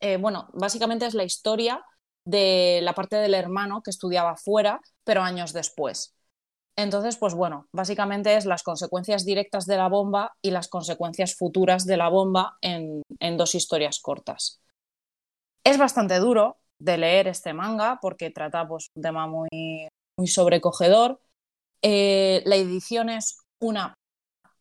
eh, 0.00 0.16
bueno, 0.18 0.48
básicamente 0.52 1.06
es 1.06 1.14
la 1.14 1.24
historia 1.24 1.84
de 2.26 2.80
la 2.82 2.94
parte 2.94 3.16
del 3.16 3.34
hermano 3.34 3.82
que 3.82 3.90
estudiaba 3.90 4.36
fuera, 4.36 4.80
pero 5.04 5.22
años 5.22 5.52
después. 5.52 6.13
Entonces, 6.76 7.16
pues 7.16 7.34
bueno, 7.34 7.68
básicamente 7.72 8.36
es 8.36 8.46
las 8.46 8.62
consecuencias 8.62 9.24
directas 9.24 9.66
de 9.66 9.76
la 9.76 9.88
bomba 9.88 10.32
y 10.42 10.50
las 10.50 10.68
consecuencias 10.68 11.36
futuras 11.36 11.86
de 11.86 11.96
la 11.96 12.08
bomba 12.08 12.58
en, 12.60 13.02
dos 13.36 13.54
historias 13.54 14.00
cortas. 14.00 14.60
Es 15.64 15.78
bastante 15.78 16.18
duro 16.18 16.58
de 16.80 16.98
leer 16.98 17.28
este 17.28 17.54
manga 17.54 17.98
porque 18.02 18.30
trata 18.30 18.66
pues, 18.66 18.88
un 18.96 19.02
tema 19.02 19.26
muy, 19.28 19.88
muy 20.18 20.26
sobrecogedor. 20.26 21.20
Eh, 21.80 22.42
la 22.44 22.56
edición 22.56 23.08
es 23.08 23.38
una 23.60 23.94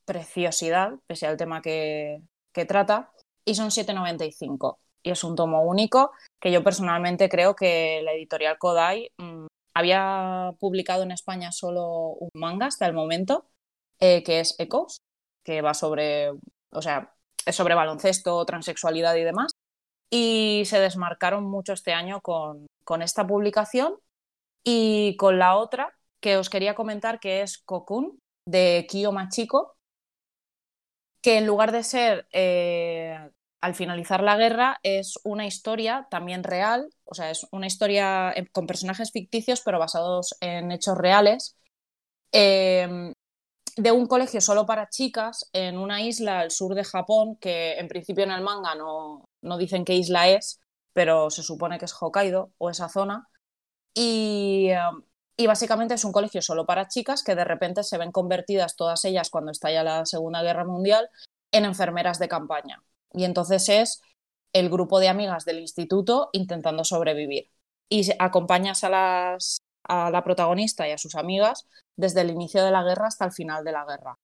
preciosidad, 0.05 0.93
pese 1.07 1.25
al 1.25 1.37
tema 1.37 1.61
que, 1.61 2.21
que 2.53 2.65
trata, 2.65 3.11
y 3.43 3.55
son 3.55 3.69
7,95. 3.71 4.77
Y 5.01 5.11
es 5.11 5.23
un 5.23 5.35
tomo 5.35 5.63
único 5.63 6.11
que 6.39 6.51
yo 6.51 6.63
personalmente 6.63 7.27
creo 7.27 7.55
que 7.55 8.01
la 8.03 8.13
editorial 8.13 8.57
Kodai 8.57 9.11
mmm, 9.17 9.47
había 9.73 10.51
publicado 10.59 11.03
en 11.03 11.11
España 11.11 11.51
solo 11.51 12.09
un 12.19 12.29
manga 12.33 12.67
hasta 12.67 12.85
el 12.85 12.93
momento, 12.93 13.49
eh, 13.99 14.23
que 14.23 14.39
es 14.39 14.55
Echoes, 14.59 15.01
que 15.43 15.61
va 15.61 15.73
sobre, 15.73 16.31
o 16.71 16.81
sea, 16.81 17.13
es 17.45 17.55
sobre 17.55 17.75
baloncesto, 17.75 18.45
transexualidad 18.45 19.15
y 19.15 19.23
demás. 19.23 19.51
Y 20.09 20.63
se 20.65 20.79
desmarcaron 20.79 21.43
mucho 21.45 21.73
este 21.73 21.93
año 21.93 22.21
con, 22.21 22.67
con 22.83 23.01
esta 23.01 23.25
publicación 23.25 23.97
y 24.63 25.17
con 25.17 25.39
la 25.39 25.57
otra 25.57 25.93
que 26.21 26.37
os 26.37 26.49
quería 26.49 26.75
comentar, 26.75 27.19
que 27.19 27.41
es 27.41 27.57
Cocoon, 27.57 28.19
de 28.45 28.85
Kiyo 28.89 29.11
Machiko, 29.11 29.75
que 31.21 31.37
en 31.37 31.47
lugar 31.47 31.71
de 31.71 31.83
ser 31.83 32.27
eh, 32.31 33.29
al 33.63 33.75
finalizar 33.75 34.21
la 34.21 34.35
guerra, 34.35 34.79
es 34.83 35.17
una 35.23 35.47
historia 35.47 36.05
también 36.11 36.43
real, 36.43 36.89
o 37.05 37.15
sea, 37.15 37.31
es 37.31 37.47
una 37.51 37.65
historia 37.65 38.33
eh, 38.35 38.45
con 38.51 38.67
personajes 38.67 39.11
ficticios, 39.13 39.61
pero 39.61 39.79
basados 39.79 40.35
en 40.41 40.73
hechos 40.73 40.97
reales, 40.97 41.57
eh, 42.33 43.13
de 43.77 43.91
un 43.93 44.07
colegio 44.07 44.41
solo 44.41 44.65
para 44.65 44.89
chicas 44.89 45.49
en 45.53 45.77
una 45.77 46.01
isla 46.01 46.41
al 46.41 46.51
sur 46.51 46.75
de 46.75 46.83
Japón, 46.83 47.37
que 47.37 47.75
en 47.79 47.87
principio 47.87 48.25
en 48.25 48.31
el 48.31 48.41
manga 48.41 48.75
no, 48.75 49.23
no 49.41 49.57
dicen 49.57 49.85
qué 49.85 49.95
isla 49.95 50.27
es, 50.27 50.59
pero 50.91 51.29
se 51.29 51.41
supone 51.41 51.79
que 51.79 51.85
es 51.85 51.93
Hokkaido 51.93 52.51
o 52.57 52.69
esa 52.69 52.89
zona. 52.89 53.29
Y, 53.93 54.71
um, 54.71 55.03
y 55.37 55.47
básicamente 55.47 55.93
es 55.93 56.03
un 56.03 56.11
colegio 56.11 56.41
solo 56.41 56.65
para 56.65 56.89
chicas 56.89 57.23
que 57.23 57.35
de 57.35 57.45
repente 57.45 57.83
se 57.83 57.97
ven 57.97 58.11
convertidas 58.11 58.75
todas 58.75 59.05
ellas 59.05 59.29
cuando 59.29 59.51
estalla 59.51 59.83
la 59.83 60.05
Segunda 60.05 60.43
Guerra 60.43 60.65
Mundial 60.65 61.09
en 61.51 61.65
enfermeras 61.65 62.19
de 62.19 62.27
campaña. 62.27 62.83
Y 63.13 63.25
entonces 63.25 63.69
es 63.69 64.01
el 64.53 64.69
grupo 64.69 64.99
de 64.99 65.09
amigas 65.09 65.45
del 65.45 65.59
instituto 65.59 66.29
intentando 66.33 66.83
sobrevivir. 66.83 67.49
Y 67.89 68.09
acompañas 68.19 68.83
a, 68.83 68.89
las, 68.89 69.59
a 69.83 70.09
la 70.11 70.23
protagonista 70.23 70.87
y 70.87 70.91
a 70.91 70.97
sus 70.97 71.15
amigas 71.15 71.67
desde 71.95 72.21
el 72.21 72.31
inicio 72.31 72.63
de 72.63 72.71
la 72.71 72.83
guerra 72.83 73.07
hasta 73.07 73.25
el 73.25 73.31
final 73.31 73.63
de 73.63 73.71
la 73.71 73.85
guerra. 73.85 74.17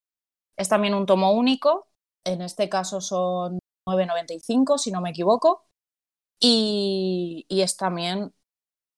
Es 0.57 0.69
también 0.69 0.93
un 0.93 1.05
tomo 1.05 1.33
único, 1.33 1.87
en 2.25 2.41
este 2.41 2.69
caso 2.69 3.01
son 3.01 3.59
9.95 3.85 4.77
si 4.77 4.91
no 4.91 5.01
me 5.01 5.11
equivoco, 5.11 5.65
y, 6.39 7.45
y 7.49 7.61
es 7.61 7.77
también 7.77 8.33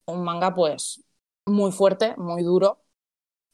un 0.05 0.23
manga 0.23 0.53
pues 0.55 1.03
muy 1.45 1.71
fuerte, 1.71 2.15
muy 2.17 2.43
duro, 2.43 2.83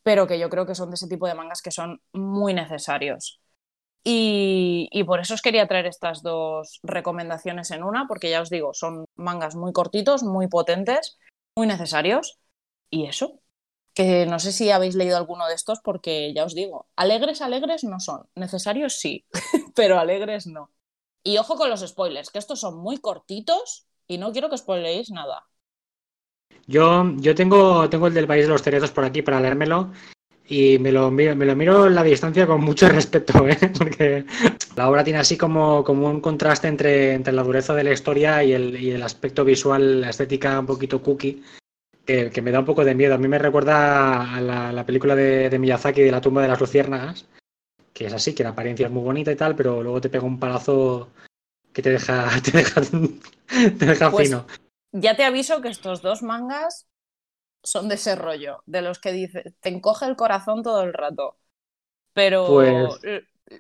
pero 0.03 0.27
que 0.27 0.39
yo 0.39 0.49
creo 0.49 0.65
que 0.65 0.75
son 0.75 0.89
de 0.91 0.95
ese 0.95 1.07
tipo 1.07 1.27
de 1.27 1.35
mangas 1.35 1.61
que 1.61 1.71
son 1.71 2.01
muy 2.13 2.53
necesarios. 2.53 3.41
Y, 4.09 5.03
por 5.03 5.19
eso 5.19 5.33
os 5.33 5.41
quería 5.41 5.67
traer 5.67 5.85
estas 5.85 6.23
dos 6.23 6.79
recomendaciones 6.81 7.71
en 7.71 7.83
una, 7.83 8.07
porque 8.07 8.29
ya 8.29 8.41
os 8.41 8.49
digo, 8.49 8.73
son 8.73 9.03
mangas 9.17 9.57
muy 9.57 9.73
cortitos, 9.73 10.23
muy 10.23 10.47
potentes, 10.47 11.17
muy 11.57 11.67
necesarios. 11.67 12.39
Y 12.89 13.07
eso, 13.07 13.41
que 13.93 14.25
no 14.25 14.39
sé 14.39 14.53
si 14.53 14.71
habéis 14.71 14.95
leído 14.95 15.17
alguno 15.17 15.45
de 15.47 15.55
estos, 15.55 15.81
porque 15.81 16.33
ya 16.33 16.45
os 16.45 16.55
digo, 16.55 16.87
alegres, 16.95 17.41
alegres 17.41 17.83
no 17.83 17.99
son, 17.99 18.29
necesarios 18.33 18.93
sí, 18.93 19.25
pero 19.75 19.99
alegres 19.99 20.47
no. 20.47 20.71
Y 21.21 21.37
ojo 21.37 21.57
con 21.57 21.69
los 21.69 21.85
spoilers, 21.85 22.29
que 22.29 22.39
estos 22.39 22.61
son 22.61 22.77
muy 22.77 22.99
cortitos 22.99 23.87
y 24.07 24.19
no 24.19 24.31
quiero 24.31 24.49
que 24.49 24.57
spoileéis 24.57 25.11
nada. 25.11 25.49
Yo, 26.65 27.03
yo 27.17 27.35
tengo, 27.35 27.89
tengo 27.89 28.07
el 28.07 28.13
del 28.13 28.27
País 28.27 28.45
de 28.45 28.53
los 28.53 28.61
Cerezos 28.63 28.91
por 28.91 29.03
aquí 29.03 29.21
para 29.21 29.41
leérmelo 29.41 29.91
y 30.49 30.79
me 30.79 30.91
lo, 30.91 31.11
miro, 31.11 31.35
me 31.35 31.45
lo 31.45 31.55
miro 31.55 31.87
en 31.87 31.95
la 31.95 32.03
distancia 32.03 32.47
con 32.47 32.61
mucho 32.61 32.87
respeto, 32.89 33.47
¿eh? 33.47 33.57
porque 33.77 34.25
la 34.75 34.89
obra 34.89 35.03
tiene 35.03 35.19
así 35.19 35.37
como, 35.37 35.83
como 35.83 36.09
un 36.09 36.21
contraste 36.21 36.67
entre, 36.67 37.13
entre 37.13 37.33
la 37.33 37.43
dureza 37.43 37.73
de 37.73 37.83
la 37.83 37.91
historia 37.91 38.43
y 38.43 38.53
el, 38.53 38.81
y 38.81 38.91
el 38.91 39.03
aspecto 39.03 39.43
visual, 39.43 40.01
la 40.01 40.09
estética 40.09 40.59
un 40.59 40.65
poquito 40.65 41.01
cookie, 41.01 41.43
que, 42.05 42.29
que, 42.29 42.41
me 42.41 42.51
da 42.51 42.59
un 42.59 42.65
poco 42.65 42.85
de 42.85 42.95
miedo. 42.95 43.15
A 43.15 43.17
mí 43.17 43.27
me 43.27 43.39
recuerda 43.39 44.35
a 44.35 44.39
la, 44.39 44.71
la 44.71 44.85
película 44.85 45.15
de, 45.15 45.49
de, 45.49 45.59
Miyazaki 45.59 46.01
de 46.01 46.11
la 46.11 46.21
tumba 46.21 46.41
de 46.41 46.47
las 46.47 46.59
luciérnagas, 46.59 47.25
que 47.93 48.05
es 48.05 48.13
así, 48.13 48.33
que 48.33 48.43
la 48.43 48.49
apariencia 48.49 48.85
es 48.85 48.91
muy 48.91 49.03
bonita 49.03 49.31
y 49.31 49.35
tal, 49.35 49.55
pero 49.55 49.83
luego 49.83 49.99
te 49.99 50.09
pega 50.09 50.23
un 50.23 50.39
palazo 50.39 51.09
que 51.73 51.81
te 51.81 51.89
deja, 51.89 52.29
te 52.43 52.51
deja, 52.51 52.81
te 52.81 53.85
deja 53.85 54.11
Pues- 54.11 54.29
fino. 54.29 54.45
Ya 54.93 55.17
te 55.17 55.25
aviso 55.25 55.61
que 55.61 55.67
estos 55.67 56.01
dos 56.01 56.23
mangas 56.23 56.87
son 57.67 57.87
de 57.89 57.95
ese 57.95 58.15
rollo, 58.15 58.61
de 58.65 58.81
los 58.81 58.99
que 58.99 59.11
dice, 59.11 59.53
te 59.59 59.69
encoge 59.69 60.05
el 60.05 60.15
corazón 60.15 60.63
todo 60.63 60.81
el 60.83 60.93
rato. 60.93 61.37
Pero, 62.13 62.47
Pues- 62.47 62.99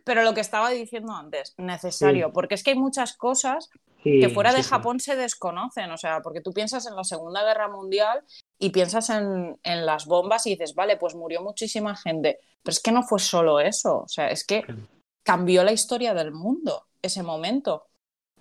pero 0.03 0.23
lo 0.23 0.33
que 0.33 0.41
estaba 0.41 0.69
diciendo 0.71 1.13
antes, 1.13 1.53
necesario, 1.57 2.27
Sí. 2.27 2.31
porque 2.33 2.55
es 2.55 2.63
que 2.63 2.71
hay 2.71 2.77
muchas 2.77 3.15
cosas 3.15 3.69
Sí, 4.03 4.19
que 4.19 4.29
fuera 4.29 4.51
sí, 4.51 4.57
de. 4.57 4.63
Japón 4.63 4.99
se 4.99 5.15
desconocen, 5.15 5.91
o 5.91 5.97
sea, 5.97 6.21
porque 6.21 6.41
tú 6.41 6.53
piensas 6.53 6.85
en 6.87 6.95
la 6.95 7.03
Segunda 7.03 7.43
Guerra 7.43 7.67
Mundial 7.67 8.23
y 8.59 8.69
piensas 8.71 9.09
en, 9.09 9.57
en 9.63 9.85
las 9.85 10.05
bombas 10.05 10.45
y 10.45 10.51
dices, 10.51 10.75
vale, 10.75 10.97
pues 10.97 11.15
murió 11.15 11.41
muchísima 11.41 11.95
gente, 11.95 12.39
pero 12.63 12.73
es 12.73 12.79
que 12.81 12.91
no 12.91 13.03
fue 13.03 13.19
solo 13.19 13.59
eso, 13.59 13.99
o 14.01 14.07
sea, 14.07 14.29
es 14.29 14.45
que 14.45 14.63
cambió 15.23 15.63
la 15.63 15.71
historia 15.71 16.13
del 16.13 16.31
mundo 16.31 16.87
ese 17.01 17.23
momento. 17.23 17.87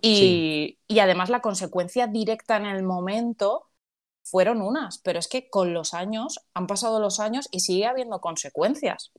Y, 0.03 0.79
y 0.87 0.99
además 0.99 1.31
la 1.31 1.41
consecuencia 1.41 2.07
directa 2.07 2.57
en 2.57 2.67
el 2.67 2.83
momento 2.83 3.67
fueron 4.31 4.61
unas, 4.61 4.99
pero 4.99 5.19
es 5.19 5.29
que 5.29 5.49
con 5.49 5.73
los 5.73 5.95
años, 5.95 6.41
han 6.55 6.67
pasado 6.67 7.01
los 7.01 7.21
años 7.21 7.49
y 7.51 7.61
sigue 7.61 7.87
habiendo 7.87 8.21
consecuencias 8.21 9.13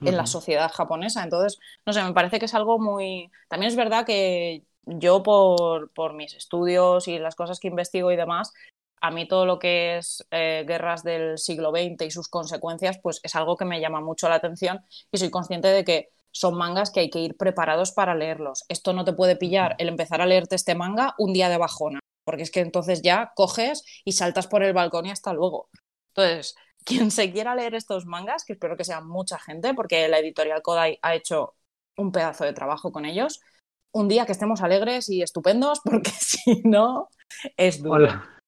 en 0.00 0.16
la 0.16 0.26
sociedad 0.26 0.70
japonesa. 0.70 1.24
Entonces, 1.24 1.58
no 1.84 1.92
sé, 1.92 2.02
me 2.04 2.12
parece 2.12 2.38
que 2.38 2.44
es 2.44 2.54
algo 2.54 2.78
muy... 2.78 3.30
También 3.48 3.70
es 3.70 3.76
verdad 3.76 4.06
que 4.06 4.62
yo 4.84 5.22
por, 5.22 5.90
por 5.92 6.14
mis 6.14 6.34
estudios 6.34 7.08
y 7.08 7.18
las 7.18 7.34
cosas 7.34 7.58
que 7.58 7.68
investigo 7.68 8.12
y 8.12 8.16
demás, 8.16 8.52
a 9.00 9.10
mí 9.10 9.26
todo 9.26 9.46
lo 9.46 9.58
que 9.58 9.98
es 9.98 10.26
eh, 10.30 10.64
guerras 10.66 11.02
del 11.02 11.38
siglo 11.38 11.70
XX 11.70 12.06
y 12.06 12.10
sus 12.10 12.28
consecuencias, 12.28 12.98
pues 13.02 13.20
es 13.22 13.34
algo 13.34 13.56
que 13.56 13.64
me 13.64 13.80
llama 13.80 14.00
mucho 14.00 14.28
la 14.28 14.36
atención 14.36 14.84
y 15.10 15.18
soy 15.18 15.30
consciente 15.30 15.68
de 15.68 15.84
que 15.84 16.10
son 16.30 16.56
mangas 16.56 16.90
que 16.90 17.00
hay 17.00 17.10
que 17.10 17.20
ir 17.20 17.36
preparados 17.36 17.92
para 17.92 18.14
leerlos. 18.14 18.64
Esto 18.68 18.92
no 18.92 19.04
te 19.04 19.12
puede 19.12 19.36
pillar 19.36 19.74
el 19.78 19.88
empezar 19.88 20.20
a 20.20 20.26
leerte 20.26 20.56
este 20.56 20.74
manga 20.74 21.14
un 21.18 21.32
día 21.32 21.48
de 21.48 21.58
bajona, 21.58 22.00
porque 22.28 22.42
es 22.42 22.50
que 22.50 22.60
entonces 22.60 23.00
ya 23.00 23.32
coges 23.34 23.82
y 24.04 24.12
saltas 24.12 24.46
por 24.48 24.62
el 24.62 24.74
balcón 24.74 25.06
y 25.06 25.10
hasta 25.10 25.32
luego. 25.32 25.70
Entonces, 26.08 26.56
quien 26.84 27.10
se 27.10 27.32
quiera 27.32 27.54
leer 27.54 27.74
estos 27.74 28.04
mangas, 28.04 28.44
que 28.44 28.52
espero 28.52 28.76
que 28.76 28.84
sea 28.84 29.00
mucha 29.00 29.38
gente, 29.38 29.72
porque 29.72 30.06
la 30.08 30.18
editorial 30.18 30.60
Kodai 30.60 30.98
ha 31.00 31.14
hecho 31.14 31.54
un 31.96 32.12
pedazo 32.12 32.44
de 32.44 32.52
trabajo 32.52 32.92
con 32.92 33.06
ellos, 33.06 33.40
un 33.92 34.08
día 34.08 34.26
que 34.26 34.32
estemos 34.32 34.60
alegres 34.60 35.08
y 35.08 35.22
estupendos, 35.22 35.80
porque 35.84 36.10
si 36.10 36.60
no, 36.64 37.08
es 37.56 37.82
duro. 37.82 37.94
Hola. 37.94 38.38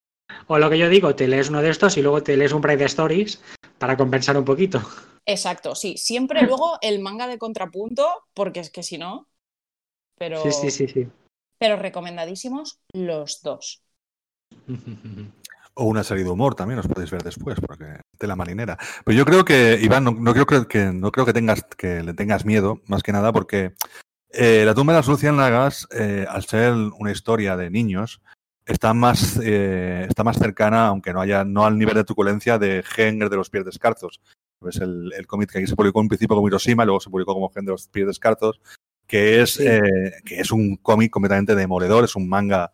O 0.46 0.58
lo 0.58 0.68
que 0.68 0.76
yo 0.76 0.90
digo, 0.90 1.16
te 1.16 1.26
lees 1.26 1.48
uno 1.48 1.62
de 1.62 1.70
estos 1.70 1.96
y 1.96 2.02
luego 2.02 2.22
te 2.22 2.36
lees 2.36 2.52
un 2.52 2.60
Pride 2.60 2.84
Stories 2.84 3.42
para 3.78 3.96
compensar 3.96 4.36
un 4.36 4.44
poquito. 4.44 4.82
Exacto, 5.24 5.74
sí. 5.74 5.96
Siempre 5.96 6.42
luego 6.46 6.76
el 6.82 6.98
manga 6.98 7.26
de 7.26 7.38
contrapunto, 7.38 8.26
porque 8.34 8.60
es 8.60 8.68
que 8.68 8.82
si 8.82 8.98
no. 8.98 9.26
Pero, 10.18 10.42
Sí, 10.42 10.52
sí, 10.52 10.70
sí, 10.70 10.86
sí. 10.86 11.08
Pero 11.60 11.76
recomendadísimos 11.76 12.80
los 12.92 13.42
dos. 13.42 13.84
O 15.74 15.84
una 15.84 16.02
serie 16.02 16.24
de 16.24 16.30
humor 16.30 16.54
también 16.54 16.80
os 16.80 16.88
podéis 16.88 17.10
ver 17.10 17.22
después, 17.22 17.60
porque 17.60 18.00
de 18.18 18.26
la 18.26 18.34
marinera. 18.34 18.78
Pero 19.04 19.16
yo 19.16 19.24
creo 19.26 19.44
que, 19.44 19.78
Iván, 19.80 20.04
no, 20.04 20.10
no 20.12 20.32
creo 20.32 20.66
que, 20.66 20.86
no 20.86 21.12
creo 21.12 21.26
que 21.26 21.34
tengas 21.34 21.62
que 21.76 22.02
le 22.02 22.14
tengas 22.14 22.46
miedo, 22.46 22.80
más 22.86 23.02
que 23.02 23.12
nada, 23.12 23.30
porque 23.32 23.74
eh, 24.30 24.64
la 24.64 24.74
tumba 24.74 24.94
de 24.94 25.00
las 25.00 25.08
luciérnagas, 25.08 25.86
eh, 25.92 26.24
al 26.28 26.44
ser 26.44 26.72
una 26.72 27.12
historia 27.12 27.58
de 27.58 27.68
niños, 27.68 28.22
está 28.64 28.94
más, 28.94 29.38
eh, 29.42 30.06
está 30.08 30.24
más 30.24 30.38
cercana, 30.38 30.86
aunque 30.86 31.12
no 31.12 31.20
haya, 31.20 31.44
no 31.44 31.66
al 31.66 31.78
nivel 31.78 31.94
de 31.94 32.04
truculencia 32.04 32.58
de 32.58 32.82
Henger 32.96 33.28
de 33.28 33.36
los 33.36 33.50
pies 33.50 33.66
descalzos. 33.66 34.22
Es 34.66 34.76
el, 34.76 35.12
el 35.14 35.26
cómic 35.26 35.52
que 35.52 35.58
aquí 35.58 35.66
se 35.66 35.76
publicó 35.76 36.00
en 36.00 36.08
principio 36.08 36.36
como 36.36 36.48
Hiroshima, 36.48 36.86
luego 36.86 37.00
se 37.00 37.10
publicó 37.10 37.34
como 37.34 37.50
Henger 37.50 37.64
de 37.64 37.72
los 37.72 37.88
pies 37.88 38.06
descalzos, 38.06 38.60
que 39.10 39.42
es, 39.42 39.54
Sí. 39.54 39.64
eh, 39.66 39.80
que 40.24 40.40
es 40.40 40.52
un 40.52 40.76
cómic 40.76 41.10
completamente 41.10 41.54
demoledor, 41.56 42.04
es 42.04 42.14
un 42.16 42.28
manga 42.28 42.72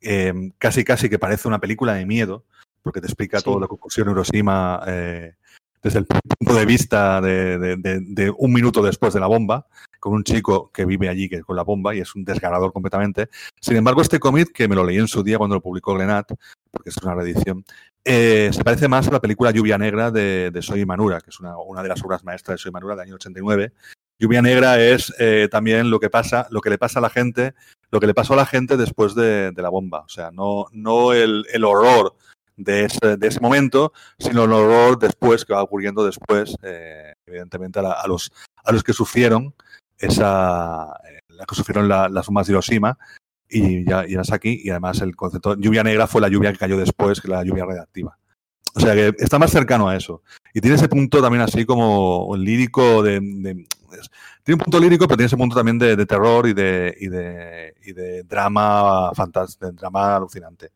eh, 0.00 0.32
casi 0.58 0.84
casi 0.84 1.08
que 1.08 1.18
parece 1.18 1.46
una 1.48 1.58
película 1.60 1.94
de 1.94 2.04
miedo, 2.06 2.44
porque 2.82 3.00
te 3.00 3.06
explica 3.06 3.38
Sí. 3.38 3.44
todo 3.44 3.58
lo 3.60 3.68
que 3.68 3.74
ocurrió 3.74 4.04
en 4.04 4.10
Hiroshima 4.10 4.82
eh, 4.86 5.34
desde 5.82 5.98
el 5.98 6.06
punto 6.06 6.54
de 6.54 6.66
vista 6.66 7.20
de, 7.20 7.58
de- 7.58 7.76
de- 7.76 8.00
de 8.00 8.30
un 8.36 8.52
minuto 8.52 8.82
después 8.82 9.12
de 9.14 9.20
la 9.20 9.26
bomba, 9.26 9.66
con 10.00 10.12
un 10.14 10.24
chico 10.24 10.70
que 10.72 10.84
vive 10.86 11.08
allí 11.08 11.28
que, 11.28 11.42
con 11.42 11.56
la 11.56 11.62
bomba 11.62 11.94
y 11.94 12.00
es 12.00 12.14
un 12.14 12.24
desgarrador 12.24 12.72
completamente. 12.72 13.28
Sin 13.60 13.76
embargo, 13.76 14.00
este 14.02 14.18
cómic, 14.18 14.52
que 14.52 14.68
me 14.68 14.74
lo 14.74 14.84
leí 14.84 14.98
en 14.98 15.08
su 15.08 15.22
día 15.22 15.38
cuando 15.38 15.56
lo 15.56 15.62
publicó 15.62 15.94
Glenat, 15.94 16.30
porque 16.70 16.90
es 16.90 16.96
una 17.02 17.14
reedición, 17.14 17.64
eh, 18.04 18.50
se 18.52 18.62
parece 18.64 18.88
más 18.88 19.08
a 19.08 19.12
la 19.12 19.20
película 19.20 19.50
Lluvia 19.50 19.78
Negra 19.78 20.10
de, 20.10 20.50
de 20.50 20.60
Soy 20.62 20.84
Manura, 20.84 21.20
que 21.22 21.30
es 21.30 21.40
una, 21.40 21.56
una 21.58 21.82
de 21.82 21.88
las 21.88 22.02
obras 22.04 22.22
maestras 22.24 22.56
de 22.58 22.62
Soy 22.62 22.72
Manura 22.72 22.94
del 22.94 23.04
año 23.06 23.14
89. 23.14 23.72
Lluvia 24.18 24.42
Negra 24.42 24.80
es 24.80 25.12
eh, 25.18 25.48
también 25.50 25.90
lo 25.90 25.98
que 26.00 26.10
pasa, 26.10 26.46
lo 26.50 26.60
que 26.60 26.70
le 26.70 26.78
pasa 26.78 26.98
a 26.98 27.02
la 27.02 27.10
gente, 27.10 27.54
lo 27.90 28.00
que 28.00 28.06
le 28.06 28.14
pasó 28.14 28.34
a 28.34 28.36
la 28.36 28.46
gente 28.46 28.76
después 28.76 29.14
de, 29.14 29.52
la 29.56 29.68
bomba. 29.68 30.00
O 30.00 30.08
sea, 30.08 30.30
no, 30.30 30.66
no 30.72 31.12
el, 31.12 31.44
el 31.52 31.64
horror 31.64 32.14
de 32.56 32.84
ese, 32.84 33.16
de 33.16 33.26
ese 33.26 33.40
momento, 33.40 33.92
sino 34.18 34.44
el 34.44 34.52
horror 34.52 34.98
después, 34.98 35.44
que 35.44 35.54
va 35.54 35.62
ocurriendo 35.62 36.04
después, 36.04 36.56
eh, 36.62 37.12
evidentemente, 37.26 37.80
a, 37.80 37.82
la- 37.82 37.92
a 37.92 38.06
los, 38.06 38.32
a 38.64 38.72
los 38.72 38.84
que 38.84 38.92
sufrieron 38.92 39.54
esa, 39.98 40.92
eh, 41.10 41.18
la 41.28 41.44
que 41.44 41.54
sufrieron 41.54 41.88
la- 41.88 42.08
las 42.08 42.26
bombas 42.26 42.46
de 42.46 42.52
Hiroshima 42.52 42.96
y, 43.48 43.84
ya, 43.88 44.06
y 44.06 44.16
aquí, 44.32 44.60
y 44.62 44.70
además 44.70 45.00
el 45.00 45.14
concepto 45.16 45.54
lluvia 45.56 45.82
negra 45.82 46.06
fue 46.06 46.20
la 46.20 46.28
lluvia 46.28 46.52
que 46.52 46.58
cayó 46.58 46.76
después, 46.76 47.20
que 47.20 47.28
la 47.28 47.42
lluvia 47.44 47.64
radiactiva. 47.64 48.16
O 48.76 48.80
sea 48.80 48.94
que 48.94 49.12
está 49.18 49.38
más 49.38 49.50
cercano 49.52 49.88
a 49.88 49.96
eso. 49.96 50.22
Y 50.52 50.60
tiene 50.60 50.76
ese 50.76 50.88
punto 50.88 51.22
también 51.22 51.42
así 51.42 51.64
como 51.64 52.34
lírico 52.36 53.02
de- 53.02 53.66
es- 54.00 54.10
tiene 54.42 54.56
un 54.56 54.64
punto 54.64 54.78
lírico, 54.80 55.06
pero 55.06 55.16
tiene 55.16 55.26
ese 55.26 55.36
punto 55.36 55.56
también 55.56 55.78
de, 55.78 55.96
de 55.96 56.06
terror 56.06 56.46
y 56.46 56.52
de, 56.52 56.94
y 57.00 57.08
de, 57.08 57.74
y 57.84 57.92
de 57.92 58.22
drama 58.24 59.12
fantástico, 59.14 59.66
de 59.66 59.72
drama 59.72 60.16
alucinante. 60.16 60.70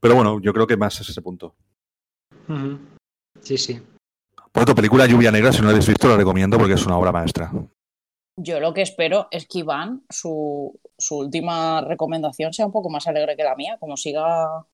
Pero 0.00 0.14
bueno, 0.16 0.40
yo 0.40 0.52
creo 0.52 0.66
que 0.66 0.76
más 0.76 1.00
es 1.00 1.08
ese 1.08 1.22
punto. 1.22 1.54
Sí, 3.40 3.56
sí. 3.58 3.80
Por 4.50 4.62
otra 4.64 4.74
película 4.74 5.06
Lluvia 5.06 5.30
Negra, 5.30 5.52
si 5.52 5.58
no 5.58 5.64
la 5.64 5.70
habéis 5.70 5.86
visto, 5.86 6.08
la 6.08 6.16
recomiendo 6.16 6.58
porque 6.58 6.74
es 6.74 6.84
una 6.86 6.98
obra 6.98 7.12
maestra. 7.12 7.50
Yo 8.36 8.60
lo 8.60 8.72
que 8.74 8.82
espero 8.82 9.28
es 9.30 9.46
que 9.46 9.60
Iván, 9.60 10.04
su, 10.10 10.78
su 10.98 11.18
última 11.18 11.80
recomendación 11.82 12.52
sea 12.52 12.66
un 12.66 12.72
poco 12.72 12.88
más 12.90 13.06
alegre 13.06 13.36
que 13.36 13.44
la 13.44 13.54
mía, 13.56 13.76
como 13.78 13.96
siga 13.96 14.64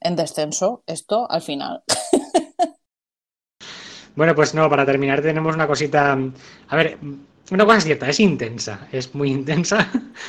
en 0.00 0.16
descenso 0.16 0.82
esto 0.86 1.30
al 1.30 1.42
final. 1.42 1.82
Bueno, 4.18 4.34
pues 4.34 4.52
no, 4.52 4.68
para 4.68 4.84
terminar 4.84 5.22
tenemos 5.22 5.54
una 5.54 5.68
cosita. 5.68 6.18
A 6.68 6.76
ver, 6.76 6.98
una 7.52 7.64
cosa 7.64 7.78
es 7.78 7.84
cierta, 7.84 8.08
es 8.10 8.18
intensa, 8.18 8.88
es 8.90 9.14
muy 9.14 9.30
intensa. 9.30 9.88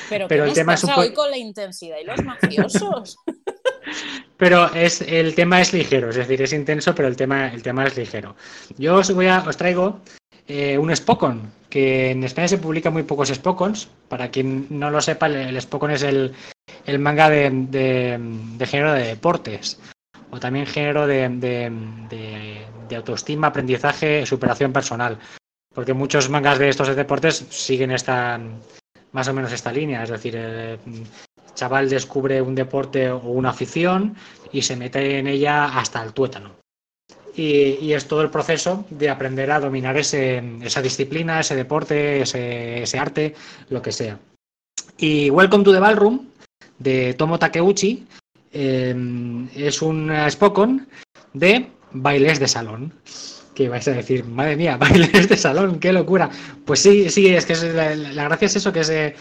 Pero, 0.09 0.27
Pero 0.29 0.43
¿qué 0.43 0.49
el 0.51 0.55
tema 0.55 0.75
es 0.75 0.83
un 0.83 0.91
hoy 0.91 1.11
con 1.11 1.31
la 1.31 1.37
intensidad 1.37 1.97
y 1.99 2.05
los 2.05 2.23
mafiosos? 2.23 3.17
Pero 4.37 4.71
es, 4.73 5.01
el 5.01 5.33
tema 5.35 5.59
es 5.59 5.73
ligero, 5.73 6.11
es 6.11 6.15
decir, 6.15 6.39
es 6.41 6.53
intenso, 6.53 6.93
pero 6.95 7.07
el 7.07 7.15
tema, 7.15 7.47
el 7.51 7.61
tema 7.63 7.83
es 7.85 7.97
ligero. 7.97 8.35
Yo 8.77 8.95
os, 8.97 9.11
voy 9.13 9.25
a, 9.27 9.39
os 9.39 9.57
traigo 9.57 9.99
eh, 10.47 10.77
un 10.77 10.95
Spokon, 10.95 11.51
que 11.69 12.11
en 12.11 12.23
España 12.23 12.47
se 12.47 12.57
publican 12.59 12.93
muy 12.93 13.03
pocos 13.03 13.29
Spokons. 13.29 13.89
Para 14.07 14.29
quien 14.29 14.67
no 14.69 14.91
lo 14.91 15.01
sepa, 15.01 15.25
el, 15.25 15.35
el 15.35 15.59
Spokon 15.61 15.91
es 15.91 16.03
el, 16.03 16.33
el 16.85 16.99
manga 16.99 17.29
de, 17.29 17.49
de- 17.51 18.17
de 18.19 18.65
género 18.67 18.93
de 18.93 19.07
deportes, 19.07 19.79
o 20.31 20.39
también 20.39 20.65
género 20.65 21.07
de, 21.07 21.27
de- 21.29 22.65
de- 22.87 22.95
autoestima, 22.95 23.47
aprendizaje, 23.47 24.25
superación 24.25 24.73
personal. 24.73 25.17
Porque 25.73 25.93
muchos 25.93 26.29
mangas 26.29 26.57
de 26.57 26.69
estos 26.69 26.87
de 26.87 26.95
deportes 26.95 27.45
siguen 27.49 27.91
esta 27.91 28.39
más 29.11 29.27
o 29.27 29.33
menos 29.33 29.51
esta 29.51 29.71
línea, 29.71 30.03
es 30.03 30.09
decir, 30.09 30.33
eh, 30.37 30.77
chaval 31.55 31.89
descubre 31.89 32.41
un 32.41 32.53
deporte 32.55 33.09
o 33.09 33.17
una 33.29 33.49
afición 33.49 34.15
y 34.51 34.61
se 34.61 34.75
mete 34.75 35.17
en 35.19 35.27
ella 35.27 35.65
hasta 35.65 36.03
el 36.03 36.13
tuétano. 36.13 36.51
Y, 37.35 37.77
y 37.81 37.93
es 37.93 38.07
todo 38.07 38.21
el 38.21 38.29
proceso 38.29 38.85
de 38.89 39.09
aprender 39.09 39.51
a 39.51 39.59
dominar 39.59 39.97
ese, 39.97 40.43
esa 40.61 40.81
disciplina, 40.81 41.39
ese 41.39 41.55
deporte, 41.55 42.21
ese, 42.21 42.83
ese 42.83 42.99
arte, 42.99 43.35
lo 43.69 43.81
que 43.81 43.91
sea. 43.91 44.17
Y 44.97 45.29
Welcome 45.29 45.63
to 45.63 45.71
the 45.71 45.79
Ballroom, 45.79 46.27
de 46.77 47.13
Tomo 47.13 47.39
Takeuchi, 47.39 48.05
eh, 48.51 48.95
es 49.55 49.81
un 49.81 50.11
Spokon 50.29 50.87
de 51.33 51.67
bailes 51.91 52.39
de 52.39 52.47
salón. 52.47 52.93
Que 53.55 53.67
vais 53.67 53.85
a 53.87 53.91
decir, 53.91 54.23
madre 54.23 54.55
mía, 54.55 54.77
bailes 54.79 55.27
de 55.27 55.35
salón, 55.37 55.79
qué 55.79 55.91
locura. 55.91 56.29
Pues 56.65 56.79
sí, 56.79 57.09
sí, 57.09 57.27
es 57.27 57.45
que 57.45 57.53
es- 57.53 57.63
la, 57.63 58.23
gracia 58.23 58.45
es 58.45 58.55
eso, 58.55 58.71
que 58.71 58.79
es, 58.81 58.89
eh, 58.89 59.15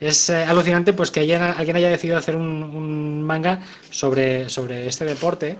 es 0.00 0.30
eh, 0.30 0.44
alucinante 0.44 0.92
pues 0.92 1.10
que 1.10 1.20
alguien 1.20 1.76
haya 1.76 1.90
decidido 1.90 2.18
hacer 2.18 2.34
un, 2.36 2.62
un 2.64 3.22
manga 3.22 3.62
sobre, 3.90 4.48
sobre 4.48 4.86
este 4.88 5.04
deporte. 5.04 5.56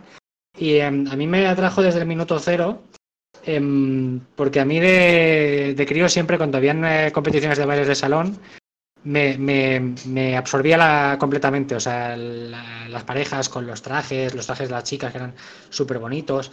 Y 0.59 0.77
em, 0.77 1.07
a 1.09 1.17
mí 1.17 1.27
me 1.27 1.47
atrajo 1.47 1.83
desde 1.83 2.01
el 2.01 2.07
minuto 2.07 2.39
cero, 2.39 2.83
em, 3.45 4.21
porque 4.37 4.61
a 4.61 4.65
mí 4.65 4.81
de, 4.81 5.75
de 5.77 5.87
crío 5.87 6.09
siempre, 6.09 6.37
cuando 6.37 6.59
habían 6.59 6.85
eh, 6.85 7.11
competiciones 7.13 7.59
de 7.59 7.67
bailes 7.67 7.89
de 7.89 7.95
salón, 7.95 8.39
me, 9.05 9.37
me- 9.39 9.95
me 10.07 10.37
absorbía 10.37 10.77
la, 10.77 11.17
completamente. 11.19 11.75
O 11.75 11.81
sea, 11.81 12.17
la- 12.17 12.89
las 12.89 13.05
parejas 13.05 13.49
con 13.49 13.67
los 13.67 13.83
trajes, 13.83 14.35
los 14.35 14.47
trajes 14.47 14.69
de 14.69 14.75
las 14.75 14.85
chicas 14.85 15.13
que 15.13 15.19
eran 15.19 15.35
súper 15.71 15.99
bonitos, 15.99 16.51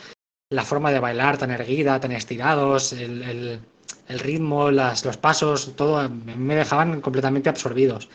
la 0.50 0.64
forma 0.64 0.92
de 0.92 1.00
bailar 1.00 1.38
tan 1.38 1.52
erguida, 1.52 2.00
tan 2.00 2.12
estirados, 2.12 2.94
el, 2.94 3.24
el- 3.24 3.60
el 4.08 4.20
ritmo, 4.20 4.72
las, 4.72 5.06
los 5.06 5.18
pasos, 5.18 5.76
todo 5.76 6.10
me 6.10 6.56
dejaban 6.56 7.00
completamente 7.02 7.50
absorbidos. 7.50 8.10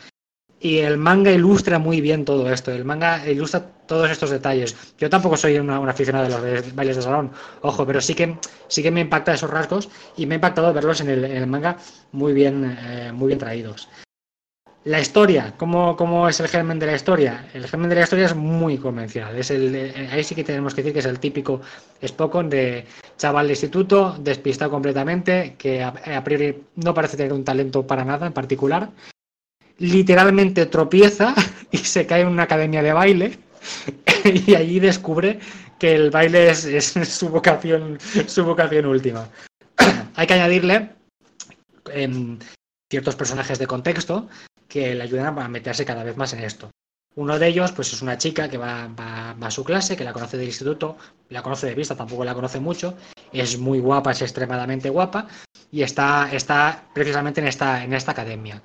Y 0.59 0.79
el 0.79 0.97
manga 0.97 1.31
ilustra 1.31 1.77
muy 1.79 2.01
bien 2.01 2.25
todo 2.25 2.51
esto. 2.51 2.71
El 2.71 2.83
manga 2.85 3.27
ilustra 3.29 3.61
todos 3.87 4.09
estos 4.09 4.29
detalles. 4.31 4.75
Yo 4.97 5.09
tampoco 5.09 5.37
soy 5.37 5.57
una, 5.59 5.79
un 5.79 5.87
aficionado 5.89 6.25
de 6.41 6.55
los 6.61 6.75
bailes 6.75 6.95
de 6.95 7.01
salón, 7.03 7.31
ojo, 7.61 7.85
pero 7.85 8.01
sí 8.01 8.15
que, 8.15 8.37
sí 8.67 8.81
que 8.83 8.91
me 8.91 9.01
impacta 9.01 9.33
esos 9.33 9.49
rasgos 9.49 9.89
y 10.17 10.25
me 10.25 10.35
ha 10.35 10.37
impactado 10.37 10.73
verlos 10.73 11.01
en 11.01 11.09
el, 11.09 11.25
en 11.25 11.37
el 11.37 11.47
manga 11.47 11.77
muy 12.11 12.33
bien, 12.33 12.75
eh, 12.79 13.11
muy 13.13 13.27
bien 13.27 13.39
traídos. 13.39 13.87
La 14.87 15.01
historia, 15.01 15.53
¿cómo, 15.57 15.97
¿cómo 15.97 16.29
es 16.29 16.39
el 16.39 16.47
germen 16.47 16.79
de 16.79 16.85
la 16.85 16.95
historia? 16.95 17.49
El 17.53 17.67
germen 17.67 17.89
de 17.89 17.95
la 17.95 18.03
historia 18.03 18.27
es 18.27 18.33
muy 18.33 18.77
convencional. 18.77 19.37
Es 19.37 19.51
el, 19.51 19.75
eh, 19.75 20.09
ahí 20.09 20.23
sí 20.23 20.33
que 20.33 20.45
tenemos 20.45 20.73
que 20.73 20.81
decir 20.81 20.93
que 20.93 20.99
es 20.99 21.05
el 21.05 21.19
típico 21.19 21.59
Spokon 22.01 22.49
de 22.49 22.85
chaval 23.17 23.47
de 23.47 23.53
instituto, 23.53 24.15
despistado 24.17 24.71
completamente, 24.71 25.55
que 25.57 25.83
a, 25.83 25.89
a 25.89 26.23
priori 26.23 26.63
no 26.75 26.93
parece 26.93 27.17
tener 27.17 27.33
un 27.33 27.43
talento 27.43 27.85
para 27.85 28.05
nada 28.05 28.27
en 28.27 28.31
particular. 28.31 28.89
Literalmente 29.77 30.67
tropieza 30.67 31.35
y 31.71 31.79
se 31.79 32.07
cae 32.07 32.21
en 32.21 32.29
una 32.29 32.43
academia 32.43 32.81
de 32.81 32.93
baile 32.93 33.37
y 34.23 34.55
allí 34.55 34.79
descubre 34.79 35.41
que 35.79 35.95
el 35.95 36.11
baile 36.11 36.49
es, 36.51 36.63
es 36.63 36.93
su 37.09 37.27
vocación, 37.27 37.99
su 38.25 38.45
vocación 38.45 38.85
última. 38.85 39.27
Hay 40.15 40.27
que 40.27 40.33
añadirle 40.33 40.91
em, 41.91 42.39
ciertos 42.89 43.17
personajes 43.17 43.59
de 43.59 43.67
contexto 43.67 44.29
que 44.67 44.95
le 44.95 45.03
ayudan 45.03 45.37
a 45.39 45.47
meterse 45.47 45.85
cada 45.85 46.03
vez 46.03 46.17
más 46.17 46.33
en 46.33 46.43
esto. 46.43 46.69
Uno 47.15 47.39
de 47.39 47.47
ellos, 47.47 47.71
pues 47.71 47.91
es 47.93 48.03
una 48.03 48.17
chica 48.17 48.47
que 48.47 48.57
va, 48.57 48.91
a 49.41 49.51
su 49.51 49.63
clase, 49.63 49.97
que 49.97 50.03
la 50.03 50.13
conoce 50.13 50.37
del 50.37 50.47
instituto, 50.47 50.97
la 51.29 51.41
conoce 51.41 51.65
de 51.65 51.73
vista, 51.73 51.95
tampoco 51.95 52.23
la 52.23 52.35
conoce 52.35 52.59
mucho, 52.59 52.95
es 53.33 53.57
muy 53.57 53.79
guapa, 53.79 54.11
es 54.11 54.21
extremadamente 54.21 54.91
guapa, 54.91 55.27
y 55.71 55.81
está, 55.81 56.29
está 56.31 56.85
precisamente 56.93 57.41
en 57.41 57.47
esta, 57.47 57.83
en 57.83 57.93
esta 57.93 58.11
academia. 58.11 58.61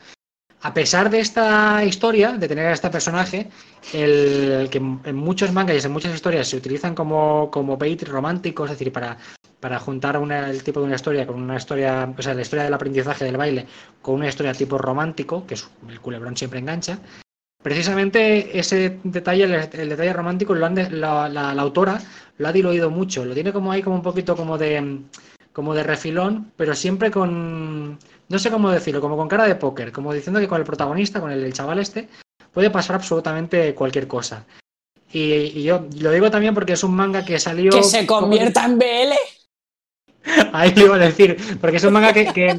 A 0.61 0.75
pesar 0.75 1.09
de 1.09 1.21
esta 1.21 1.83
historia, 1.83 2.33
de 2.33 2.47
tener 2.47 2.67
a 2.67 2.73
este 2.73 2.91
personaje, 2.91 3.49
el 3.95 4.69
que 4.71 4.79
en 4.79 5.17
muchos 5.17 5.51
mangas 5.51 5.83
y 5.83 5.87
en 5.87 5.93
muchas 5.93 6.15
historias 6.15 6.47
se 6.47 6.57
utilizan 6.57 6.95
como, 6.95 7.51
como 7.51 7.79
bait 7.79 8.03
romántico, 8.07 8.67
es 8.67 8.73
decir, 8.73 8.93
para, 8.93 9.17
para 9.63 9.79
juntar 9.79 10.19
una- 10.19 10.51
el 10.51 10.65
tipo 10.65 10.81
de 10.81 10.87
una 10.87 10.97
historia 10.97 11.25
con 11.25 11.41
una 11.41 11.57
historia, 11.57 12.13
o 12.19 12.21
sea, 12.21 12.35
la 12.35 12.43
historia 12.43 12.65
del 12.65 12.75
aprendizaje 12.75 13.25
del 13.25 13.37
baile 13.37 13.65
con 14.03 14.17
una 14.17 14.27
historia 14.29 14.53
tipo 14.55 14.77
romántico, 14.77 15.47
que 15.47 15.55
es 15.55 15.69
el 15.89 16.01
culebrón 16.01 16.37
siempre 16.37 16.59
engancha. 16.59 16.99
Precisamente 17.63 18.59
ese 18.59 18.99
detalle, 19.05 19.45
el, 19.45 19.53
el 19.55 19.89
detalle 19.89 20.13
romántico, 20.13 20.53
lo 20.53 20.67
han 20.67 20.75
de- 20.75 20.91
la, 20.91 21.29
la- 21.29 21.55
la 21.55 21.63
autora 21.63 22.03
lo 22.39 22.49
ha 22.49 22.53
diluido 22.53 22.91
mucho, 22.91 23.25
lo 23.25 23.35
tiene 23.35 23.53
como 23.53 23.71
ahí 23.71 23.83
como 23.83 23.95
un 23.95 24.03
poquito 24.03 24.35
como 24.37 24.59
de 24.59 24.99
como 25.53 25.75
de 25.75 25.85
refilón, 25.85 26.51
pero 26.57 26.75
siempre 26.75 27.13
con 27.13 27.99
no 28.29 28.39
sé 28.41 28.51
cómo 28.51 28.69
decirlo, 28.71 29.01
como 29.01 29.17
con 29.17 29.29
cara 29.29 29.45
de 29.47 29.55
póker, 29.55 29.93
como 29.93 30.13
diciendo 30.13 30.41
que 30.41 30.49
con 30.49 30.59
el 30.59 30.67
protagonista, 30.67 31.21
con 31.21 31.31
el, 31.31 31.45
el 31.45 31.53
chaval 31.53 31.79
este, 31.79 32.09
puede 32.53 32.71
pasar 32.71 32.97
absolutamente 32.97 33.75
cualquier 33.77 34.09
cosa. 34.09 34.45
Y, 35.13 35.21
y 35.61 35.63
yo 35.63 35.87
lo 36.01 36.11
digo 36.11 36.31
también 36.33 36.55
porque 36.55 36.73
es 36.73 36.83
un 36.83 36.95
manga 36.97 37.25
que 37.25 37.39
salió 37.39 37.71
que 37.71 37.83
se 37.85 38.07
convierta 38.07 38.65
en 38.65 38.79
BL. 38.79 39.13
Ahí 40.53 40.73
iba 40.77 40.97
a 40.97 40.99
decir, 40.99 41.37
porque 41.61 41.77
es 41.77 41.85
un 41.85 41.93
manga 41.93 42.13
que, 42.13 42.59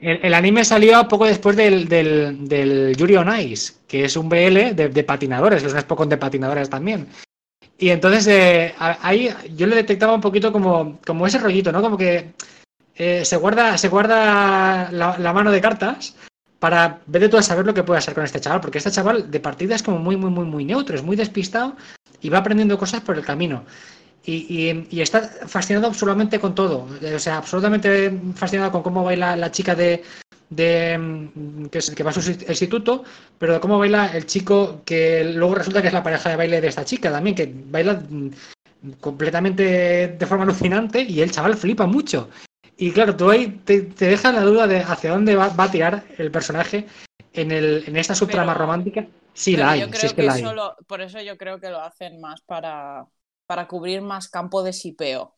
el, 0.00 0.34
anime 0.34 0.64
salió 0.64 1.08
poco 1.08 1.24
después 1.24 1.56
del, 1.56 1.88
del, 1.88 2.48
del 2.48 2.96
Yuri 2.96 3.16
Ice, 3.44 3.74
que 3.88 4.04
es 4.04 4.16
un 4.16 4.28
BL 4.28 4.74
de, 4.74 4.90
de 4.92 5.04
patinadores, 5.04 5.62
es 5.62 5.72
un 5.72 5.80
Spokon 5.80 6.08
de 6.08 6.18
patinadores 6.18 6.68
también. 6.68 7.08
Y 7.78 7.90
entonces 7.90 8.26
eh, 8.28 8.74
ahí 8.78 9.30
yo 9.54 9.66
le 9.66 9.76
detectaba 9.76 10.14
un 10.14 10.20
poquito 10.20 10.52
como, 10.52 10.98
como 11.04 11.26
ese 11.26 11.38
rollito, 11.38 11.72
¿no? 11.72 11.82
Como 11.82 11.98
que 11.98 12.32
eh, 12.94 13.24
se 13.24 13.36
guarda, 13.36 13.76
se 13.76 13.88
guarda 13.88 14.90
la, 14.90 15.32
mano 15.34 15.50
de 15.50 15.60
cartas 15.60 16.16
para 16.58 17.00
ver 17.06 17.22
de 17.22 17.28
todo 17.28 17.40
a 17.40 17.42
saber 17.42 17.66
lo 17.66 17.74
que 17.74 17.82
puede 17.82 17.98
hacer 17.98 18.14
con 18.14 18.24
este 18.24 18.40
chaval, 18.40 18.62
porque 18.62 18.78
este 18.78 18.90
chaval 18.90 19.30
de 19.30 19.40
partida 19.40 19.74
es 19.74 19.82
como 19.82 19.98
muy, 19.98 20.16
muy, 20.16 20.30
muy, 20.30 20.46
muy 20.46 20.64
neutro, 20.64 20.96
es 20.96 21.02
muy 21.02 21.16
despistado 21.16 21.76
y 22.22 22.30
va 22.30 22.38
aprendiendo 22.38 22.78
cosas 22.78 23.02
por 23.02 23.18
el 23.18 23.24
camino. 23.24 23.64
Y, 24.26 24.34
y- 24.70 24.86
y 24.90 25.00
está 25.00 25.22
fascinado 25.22 25.86
absolutamente 25.86 26.40
con 26.40 26.54
todo. 26.54 26.88
O 27.14 27.18
sea, 27.18 27.38
absolutamente 27.38 28.12
fascinado 28.34 28.72
con 28.72 28.82
cómo 28.82 29.04
baila 29.04 29.36
la 29.36 29.52
chica 29.52 29.74
de, 29.76 30.02
de 30.50 30.98
mm, 30.98 31.66
que, 31.66 31.78
es- 31.78 31.90
que 31.92 32.02
va 32.02 32.10
a 32.10 32.12
su 32.12 32.30
instituto, 32.30 33.04
pero 33.38 33.54
de 33.54 33.60
cómo 33.60 33.78
baila 33.78 34.10
el 34.16 34.26
chico 34.26 34.82
que 34.84 35.24
luego 35.32 35.54
resulta 35.54 35.80
que 35.80 35.88
es 35.88 35.94
la 35.94 36.02
pareja 36.02 36.28
de 36.30 36.36
baile 36.36 36.60
de 36.60 36.66
esta 36.68 36.84
chica 36.84 37.10
también, 37.12 37.36
que 37.36 37.52
baila 37.54 38.02
mm, 38.08 38.30
completamente 39.00 40.16
de 40.18 40.26
forma 40.26 40.44
alucinante 40.44 41.00
y 41.02 41.20
el 41.20 41.30
chaval 41.30 41.56
flipa 41.56 41.86
mucho. 41.86 42.28
Y 42.76 42.90
claro, 42.90 43.16
tú 43.16 43.30
ahí 43.30 43.60
te, 43.64 43.82
te 43.82 44.06
deja 44.06 44.32
la 44.32 44.42
duda 44.42 44.66
de 44.66 44.80
hacia 44.80 45.10
dónde 45.10 45.34
va, 45.36 45.48
va 45.48 45.64
a 45.64 45.70
tirar 45.70 46.04
el 46.18 46.30
personaje 46.30 46.86
en, 47.32 47.50
el, 47.52 47.84
en 47.86 47.96
esta 47.96 48.14
subtrama 48.14 48.52
Pero- 48.52 48.64
romántica. 48.64 49.06
Sí 49.32 49.54
la 49.54 49.72
hay, 49.72 49.80
yo 49.80 49.86
es 49.86 50.00
que 50.14 50.16
que 50.16 50.22
la 50.22 50.32
hay. 50.32 50.44
por 50.86 51.02
eso 51.02 51.20
yo 51.20 51.36
creo 51.36 51.60
que 51.60 51.68
lo 51.68 51.82
hacen 51.82 52.18
más 52.22 52.40
para, 52.40 53.04
para 53.46 53.68
cubrir 53.68 54.02
más 54.02 54.28
campo 54.28 54.62
de 54.62 54.72
sipeo. 54.72 55.36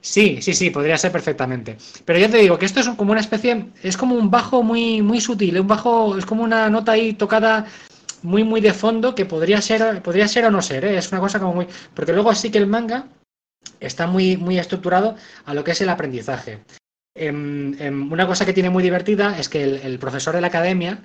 Sí, 0.00 0.40
sí, 0.42 0.54
sí, 0.54 0.70
podría 0.70 0.98
ser 0.98 1.12
perfectamente. 1.12 1.76
Pero 2.04 2.18
ya 2.18 2.30
te 2.30 2.38
digo 2.38 2.58
que 2.58 2.66
esto 2.66 2.80
es 2.80 2.88
como 2.90 3.12
una 3.12 3.20
especie, 3.20 3.72
es 3.82 3.96
como 3.96 4.14
un 4.14 4.30
bajo 4.30 4.62
muy, 4.62 5.02
muy 5.02 5.20
sutil, 5.20 5.60
un 5.60 5.66
bajo, 5.66 6.16
es 6.16 6.26
como 6.26 6.42
una 6.42 6.68
nota 6.70 6.92
ahí 6.92 7.14
tocada 7.14 7.66
muy, 8.22 8.44
muy 8.44 8.60
de 8.60 8.72
fondo 8.72 9.14
que 9.14 9.26
podría 9.26 9.60
ser, 9.60 10.02
podría 10.02 10.28
ser 10.28 10.44
o 10.46 10.50
no 10.50 10.62
ser, 10.62 10.84
¿eh? 10.84 10.98
es 10.98 11.10
una 11.12 11.20
cosa 11.20 11.38
como 11.38 11.54
muy, 11.54 11.68
porque 11.94 12.12
luego 12.12 12.34
sí 12.34 12.50
que 12.50 12.58
el 12.58 12.66
manga 12.66 13.06
está 13.80 14.06
muy, 14.06 14.36
muy 14.36 14.58
estructurado 14.58 15.16
a 15.44 15.54
lo 15.54 15.64
que 15.64 15.72
es 15.72 15.80
el 15.80 15.88
aprendizaje. 15.88 16.60
Em, 17.14 17.74
em, 17.80 18.12
una 18.12 18.26
cosa 18.26 18.46
que 18.46 18.52
tiene 18.52 18.70
muy 18.70 18.82
divertida 18.82 19.38
es 19.38 19.48
que 19.48 19.62
el, 19.64 19.98
profesor 19.98 20.34
de 20.34 20.40
la 20.40 20.46
academia, 20.48 21.02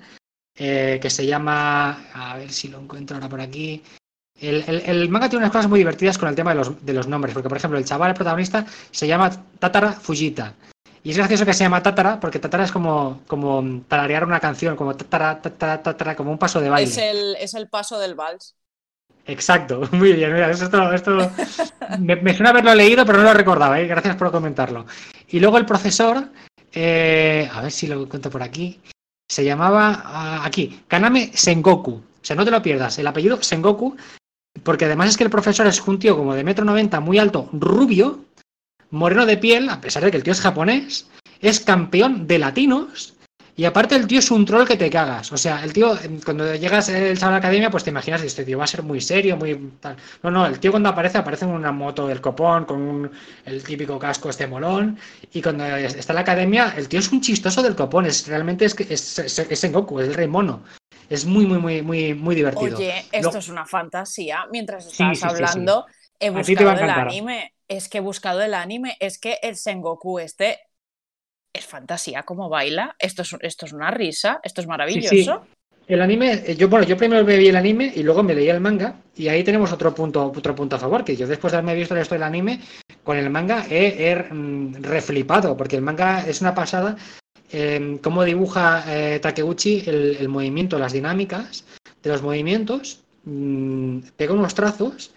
eh, 0.56 0.98
que 1.02 1.10
se 1.10 1.26
llama, 1.26 2.08
a 2.12 2.36
ver 2.36 2.52
si 2.52 2.68
lo 2.68 2.80
encuentro 2.80 3.16
ahora 3.16 3.28
por 3.28 3.40
aquí, 3.40 3.82
el, 4.40 4.64
el- 4.66 4.82
el 4.86 5.08
manga 5.08 5.28
tiene 5.28 5.44
unas 5.44 5.52
cosas 5.52 5.68
muy 5.68 5.78
divertidas 5.78 6.18
con 6.18 6.28
el 6.28 6.34
tema 6.34 6.50
de 6.50 6.56
los, 6.56 6.84
de 6.84 6.92
los 6.92 7.06
nombres, 7.06 7.34
porque 7.34 7.48
por 7.48 7.58
ejemplo 7.58 7.78
el 7.78 7.84
chaval, 7.84 8.10
el 8.10 8.14
protagonista, 8.16 8.66
se 8.90 9.06
llama 9.06 9.30
Tatara 9.58 9.92
Fujita. 9.92 10.54
Y 11.02 11.10
es 11.10 11.18
gracioso 11.18 11.44
que 11.44 11.52
se 11.52 11.64
llama 11.64 11.82
Tatara, 11.82 12.18
porque 12.18 12.38
Tatara 12.38 12.64
es 12.64 12.72
como, 12.72 13.20
como 13.26 13.82
tararear 13.88 14.24
una 14.24 14.40
canción, 14.40 14.74
como 14.74 14.96
Tatara, 14.96 15.40
Tatara, 15.40 15.82
Tatara, 15.82 16.16
como 16.16 16.30
un 16.32 16.38
paso 16.38 16.60
de 16.60 16.70
baile. 16.70 16.90
Es 16.90 16.96
el, 16.96 17.36
es 17.36 17.54
el 17.54 17.68
paso 17.68 17.98
del 17.98 18.14
vals. 18.14 18.56
Exacto, 19.26 19.82
muy 19.92 20.14
bien. 20.14 20.32
Mira, 20.32 20.50
esto, 20.50 20.92
esto 20.92 21.30
me, 21.98 22.16
me, 22.16 22.34
suena 22.34 22.50
haberlo 22.50 22.74
leído, 22.74 23.04
pero 23.04 23.18
no 23.18 23.24
lo 23.24 23.34
recordaba. 23.34 23.80
¿eh? 23.80 23.86
Gracias 23.86 24.16
por 24.16 24.30
comentarlo. 24.30 24.86
Y 25.28 25.40
luego 25.40 25.58
el 25.58 25.66
profesor, 25.66 26.28
eh, 26.72 27.48
a 27.52 27.60
ver 27.62 27.70
si 27.70 27.86
lo 27.86 28.08
cuento 28.08 28.30
por 28.30 28.42
aquí, 28.42 28.80
se 29.28 29.44
llamaba 29.44 30.02
ah, 30.04 30.42
aquí, 30.44 30.84
Kaname 30.88 31.30
Sengoku. 31.34 31.92
O 31.92 32.26
sea, 32.26 32.36
no 32.36 32.44
te 32.46 32.50
lo 32.50 32.62
pierdas, 32.62 32.98
el 32.98 33.06
apellido 33.06 33.42
Sengoku, 33.42 33.94
porque 34.62 34.84
además 34.84 35.10
es 35.10 35.16
que 35.16 35.24
el 35.24 35.30
profesor 35.30 35.66
es 35.66 35.80
un 35.86 35.98
tío 35.98 36.16
como 36.16 36.34
de 36.34 36.44
metro 36.44 36.64
noventa, 36.64 37.00
muy 37.00 37.18
alto, 37.18 37.48
rubio, 37.52 38.24
moreno 38.90 39.26
de 39.26 39.36
piel, 39.36 39.68
a 39.68 39.80
pesar 39.80 40.04
de 40.04 40.10
que 40.10 40.16
el 40.16 40.22
tío 40.22 40.32
es 40.32 40.40
japonés, 40.40 41.08
es 41.40 41.60
campeón 41.60 42.26
de 42.26 42.38
latinos 42.38 43.14
y 43.56 43.66
aparte 43.66 43.94
el 43.94 44.06
tío 44.08 44.18
es 44.18 44.30
un 44.32 44.44
troll 44.44 44.66
que 44.66 44.76
te 44.76 44.90
cagas. 44.90 45.30
O 45.30 45.36
sea, 45.36 45.62
el 45.62 45.72
tío, 45.72 45.96
cuando 46.24 46.54
llegas 46.56 46.88
el 46.88 47.22
a 47.22 47.30
la 47.30 47.36
academia, 47.36 47.70
pues 47.70 47.84
te 47.84 47.90
imaginas 47.90 48.20
que 48.20 48.26
este 48.26 48.44
tío 48.44 48.58
va 48.58 48.64
a 48.64 48.66
ser 48.66 48.82
muy 48.82 49.00
serio, 49.00 49.36
muy 49.36 49.54
tal. 49.80 49.96
No, 50.24 50.30
no, 50.30 50.46
el 50.46 50.58
tío 50.58 50.72
cuando 50.72 50.88
aparece, 50.88 51.18
aparece 51.18 51.44
en 51.44 51.52
una 51.52 51.70
moto 51.70 52.08
del 52.08 52.20
copón, 52.20 52.64
con 52.64 53.12
el 53.44 53.62
típico 53.62 53.96
casco 53.98 54.28
este 54.28 54.48
molón. 54.48 54.98
Y 55.32 55.40
cuando 55.40 55.64
está 55.64 56.12
en 56.12 56.16
la 56.16 56.22
academia, 56.22 56.74
el 56.76 56.88
tío 56.88 56.98
es 56.98 57.12
un 57.12 57.20
chistoso 57.20 57.62
del 57.62 57.76
copón. 57.76 58.06
Es, 58.06 58.26
realmente 58.26 58.64
es, 58.64 58.74
es, 58.80 59.38
es, 59.38 59.72
Goku, 59.72 60.00
es 60.00 60.08
el 60.08 60.14
rey 60.14 60.26
mono. 60.26 60.64
Es 61.10 61.24
muy, 61.24 61.46
muy, 61.46 61.58
muy, 61.58 61.82
muy, 61.82 62.14
muy 62.14 62.34
divertido. 62.34 62.76
Oye, 62.76 63.04
esto 63.12 63.38
es 63.38 63.48
una 63.48 63.66
fantasía. 63.66 64.46
Mientras 64.50 64.86
estabas 64.86 65.22
hablando, 65.22 65.86
he 66.18 66.30
buscado 66.30 66.70
el 66.72 66.90
anime. 66.90 67.54
Es 67.68 67.88
que 67.88 67.98
he 67.98 68.00
buscado 68.00 68.42
el 68.42 68.54
anime. 68.54 68.96
Es 69.00 69.18
que 69.18 69.38
el 69.42 69.56
Sengoku 69.56 70.18
este 70.18 70.60
es 71.52 71.66
fantasía 71.66 72.24
cómo 72.24 72.48
baila. 72.48 72.96
Esto 72.98 73.22
es, 73.22 73.36
esto 73.40 73.66
es 73.66 73.72
una 73.72 73.90
risa, 73.90 74.40
esto 74.42 74.60
es 74.60 74.66
maravilloso. 74.66 75.46
El 75.86 76.00
anime, 76.00 76.42
eh, 76.46 76.56
yo 76.56 76.68
bueno, 76.68 76.86
yo 76.86 76.96
primero 76.96 77.24
me 77.24 77.36
vi 77.36 77.48
el 77.48 77.56
anime 77.56 77.92
y 77.94 78.02
luego 78.02 78.22
me 78.22 78.34
leí 78.34 78.48
el 78.48 78.60
manga 78.60 79.02
y 79.14 79.28
ahí 79.28 79.44
tenemos 79.44 79.70
otro 79.70 79.94
punto, 79.94 80.32
otro 80.34 80.54
punto 80.54 80.76
a 80.76 80.78
favor, 80.78 81.04
que 81.04 81.14
yo 81.14 81.26
después 81.26 81.52
de 81.52 81.58
haberme 81.58 81.74
visto 81.74 81.94
esto 81.94 82.14
del 82.14 82.22
anime, 82.22 82.60
con 83.02 83.18
el 83.18 83.28
manga 83.28 83.66
he, 83.68 84.16
mm, 84.16 84.82
reflipado, 84.82 85.56
porque 85.56 85.76
el 85.76 85.82
manga 85.82 86.26
es 86.26 86.40
una 86.40 86.54
pasada, 86.54 86.96
eh, 87.56 88.00
cómo 88.02 88.24
dibuja 88.24 88.84
eh, 88.88 89.20
Takeuchi 89.20 89.84
el, 89.86 90.28
movimiento, 90.28 90.76
las 90.76 90.92
dinámicas 90.92 91.64
de 92.02 92.10
los 92.10 92.20
movimientos, 92.20 93.04
mm, 93.24 94.00
pega 94.16 94.34
unos 94.34 94.54
trazos 94.54 95.12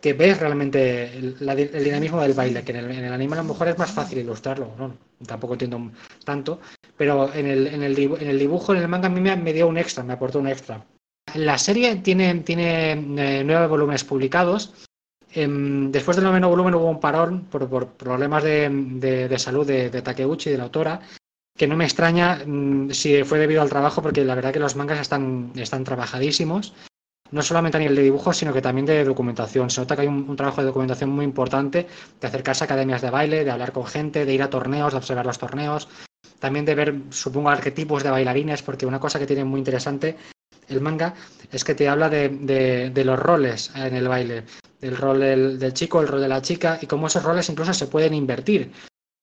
que 0.00 0.12
ves 0.12 0.38
realmente 0.38 1.12
el, 1.16 1.36
dinamismo 1.84 2.22
del 2.22 2.32
baile, 2.32 2.62
que 2.62 2.70
en 2.70 2.90
el, 2.90 3.12
anime 3.12 3.34
a 3.34 3.42
lo 3.42 3.48
mejor 3.48 3.68
es 3.68 3.76
más 3.76 3.90
fácil 3.90 4.18
ilustrarlo, 4.18 4.72
¿no? 4.78 4.94
tampoco 5.26 5.54
entiendo 5.54 5.90
tanto, 6.24 6.60
pero 6.96 7.34
en 7.34 7.46
el, 7.46 7.66
en 7.66 7.82
el, 7.82 8.38
dibujo, 8.38 8.72
en 8.72 8.82
el 8.82 8.88
manga 8.88 9.08
a 9.08 9.10
mí 9.10 9.20
me, 9.20 9.52
dio 9.52 9.66
un 9.66 9.76
extra, 9.76 10.04
me 10.04 10.12
aportó 10.12 10.38
un 10.38 10.46
extra. 10.46 10.86
La 11.34 11.58
serie 11.58 11.96
tiene, 11.96 12.36
tiene 12.36 12.92
eh, 12.92 13.42
nueve 13.44 13.66
volúmenes 13.66 14.04
publicados. 14.04 14.72
Em, 15.32 15.90
después 15.92 16.16
del 16.16 16.24
noveno 16.24 16.48
volumen 16.48 16.74
hubo 16.74 16.88
un 16.88 16.98
parón 16.98 17.46
por, 17.46 17.88
problemas 17.88 18.42
de, 18.42 19.34
salud 19.38 19.66
de, 19.66 19.90
de, 19.90 20.02
Takeuchi, 20.02 20.50
de 20.50 20.56
la 20.56 20.64
autora, 20.64 21.00
que 21.60 21.66
no 21.66 21.76
me 21.76 21.84
extraña 21.84 22.40
mm, 22.46 22.88
si 22.92 23.22
fue 23.22 23.38
debido 23.38 23.60
al 23.60 23.68
trabajo, 23.68 24.00
porque 24.00 24.24
la 24.24 24.34
verdad 24.34 24.50
que 24.50 24.58
los 24.58 24.76
mangas 24.76 24.98
están, 24.98 25.52
están 25.56 25.84
trabajadísimos 25.84 26.72
no 27.32 27.42
solamente 27.42 27.76
a 27.76 27.80
nivel 27.80 27.96
de 27.96 28.02
dibujo, 28.02 28.32
sino 28.32 28.54
que 28.54 28.62
también 28.62 28.86
de 28.86 29.04
documentación. 29.04 29.68
Se 29.68 29.82
nota 29.82 29.94
que 29.94 30.02
hay 30.02 30.08
un, 30.08 30.34
trabajo 30.36 30.62
de 30.62 30.68
documentación 30.68 31.10
muy 31.10 31.22
importante, 31.26 31.86
de 32.18 32.26
acercarse 32.26 32.64
a 32.64 32.66
academias 32.66 33.02
de 33.02 33.10
baile, 33.10 33.44
de 33.44 33.50
hablar 33.50 33.72
con 33.72 33.84
gente, 33.84 34.24
de 34.24 34.32
ir 34.32 34.42
a 34.42 34.48
torneos, 34.48 34.94
de 34.94 34.96
observar 35.00 35.26
los 35.26 35.36
torneos, 35.36 35.86
también 36.38 36.64
de 36.64 36.74
ver, 36.74 36.94
supongo, 37.10 37.50
arquetipos 37.50 38.02
de 38.02 38.10
bailarines, 38.10 38.62
porque 38.62 38.86
una 38.86 38.98
cosa 38.98 39.18
que 39.18 39.26
tiene 39.26 39.44
muy 39.44 39.58
interesante 39.58 40.16
el 40.66 40.80
manga 40.80 41.12
es 41.52 41.62
que 41.62 41.74
te 41.74 41.90
habla 41.90 42.08
de, 42.08 43.02
los 43.04 43.18
roles 43.18 43.70
en 43.76 43.94
el 43.94 44.08
baile, 44.08 44.44
del 44.80 44.96
rol 44.96 45.20
del, 45.20 45.74
chico, 45.74 46.00
el 46.00 46.08
rol 46.08 46.22
de 46.22 46.28
la 46.28 46.40
chica, 46.40 46.78
y 46.80 46.86
cómo 46.86 47.08
esos 47.08 47.22
roles 47.22 47.50
incluso 47.50 47.74
se 47.74 47.86
pueden 47.86 48.14
invertir. 48.14 48.72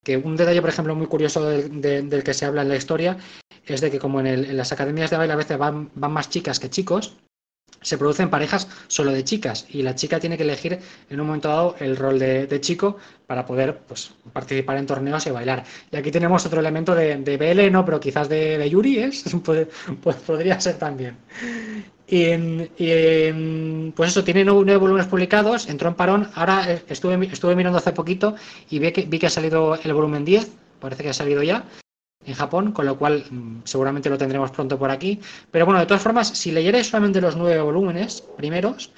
Que 0.03 0.17
un 0.17 0.35
detalle, 0.35 0.61
por 0.61 0.69
ejemplo, 0.69 0.95
muy 0.95 1.07
curioso 1.07 1.43
del, 1.43 2.23
que 2.23 2.33
se 2.33 2.45
habla 2.45 2.61
en 2.61 2.69
la 2.69 2.77
historia 2.77 3.17
es 3.65 3.81
de 3.81 3.91
que 3.91 3.99
como 3.99 4.21
en, 4.21 4.55
las 4.55 4.71
academias 4.71 5.09
de 5.09 5.17
baile 5.17 5.33
a 5.33 5.37
veces 5.37 5.57
van 5.57 5.91
más 5.95 6.29
chicas 6.29 6.59
que 6.59 6.69
chicos, 6.69 7.17
se 7.87 7.97
producen 7.97 8.29
parejas 8.29 8.67
solo 8.87 9.11
de 9.11 9.23
chicas 9.23 9.65
y 9.69 9.81
la 9.81 9.95
chica 9.95 10.19
tiene 10.19 10.35
que 10.35 10.43
elegir 10.43 10.79
en 11.09 11.19
un 11.19 11.27
momento 11.27 11.47
dado 11.47 11.75
el 11.79 11.95
rol 11.95 12.19
de, 12.19 12.59
chico 12.59 12.97
para 13.27 13.45
poder 13.45 13.77
pues, 13.87 14.11
participar 14.33 14.77
en 14.77 14.85
torneos 14.85 15.25
y 15.25 15.31
bailar. 15.31 15.63
Y 15.91 15.95
aquí 15.95 16.11
tenemos 16.11 16.45
otro 16.45 16.59
elemento 16.59 16.93
de, 16.95 17.17
de 17.17 17.37
BL, 17.37 17.71
no, 17.71 17.85
pero 17.85 17.99
quizás 17.99 18.27
de, 18.27 18.69
Yuri, 18.69 18.99
¿es? 19.03 19.23
podría 20.25 20.59
ser 20.59 20.77
también. 20.77 21.17
Y, 22.09 23.91
pues 23.91 24.11
eso, 24.11 24.23
tiene 24.23 24.45
nueve, 24.45 24.77
volúmenes 24.77 25.07
publicados, 25.07 25.67
entró 25.67 25.89
en 25.89 25.95
parón, 25.95 26.29
ahora 26.35 26.71
eh, 26.71 26.83
estuve, 26.87 27.25
estuve 27.25 27.55
mirando 27.55 27.77
hace 27.77 27.91
poquito 27.91 28.35
y 28.69 28.79
vi 28.79 28.91
que, 28.91 29.05
vi 29.05 29.19
que 29.19 29.27
ha 29.27 29.29
salido 29.29 29.75
el 29.75 29.93
volumen 29.93 30.23
10, 30.23 30.49
parece 30.79 31.03
que 31.03 31.09
ha 31.09 31.13
salido 31.13 31.43
ya, 31.43 31.65
en 32.27 32.33
Japón, 32.35 32.71
con 32.73 32.85
lo 32.85 32.97
cual 32.97 33.25
mm, 33.29 33.61
seguramente 33.63 34.09
lo 34.09 34.17
tendremos 34.17 34.51
pronto 34.51 34.77
por 34.77 34.91
aquí. 34.91 35.19
Pero 35.49 35.65
bueno, 35.65 35.79
de 35.79 35.85
todas 35.85 36.03
formas, 36.03 36.27
si 36.27 36.51
leyerais 36.51 36.87
solamente 36.87 37.21
los 37.21 37.35
nueve 37.35 37.61
volúmenes 37.61 38.21
primeros, 38.35 38.91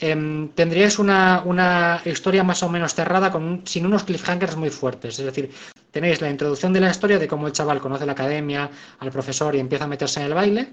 em, 0.00 0.48
tendríais 0.50 0.98
una, 0.98 1.42
una, 1.44 2.02
historia 2.04 2.44
más 2.44 2.62
o 2.62 2.68
menos 2.68 2.94
cerrada 2.94 3.32
con 3.32 3.62
sin 3.66 3.86
unos 3.86 4.04
cliffhangers 4.04 4.56
muy 4.56 4.70
fuertes. 4.70 5.18
Es 5.18 5.24
decir, 5.24 5.50
tenéis 5.90 6.20
la 6.20 6.30
introducción 6.30 6.72
de 6.72 6.80
la 6.80 6.90
historia 6.90 7.18
de 7.18 7.26
cómo 7.26 7.46
el 7.46 7.54
chaval 7.54 7.80
conoce 7.80 8.06
la 8.06 8.12
academia, 8.12 8.70
al 8.98 9.10
profesor 9.10 9.54
y 9.56 9.60
empieza 9.60 9.84
a 9.84 9.88
meterse 9.88 10.20
en 10.20 10.26
el 10.26 10.34
baile. 10.34 10.72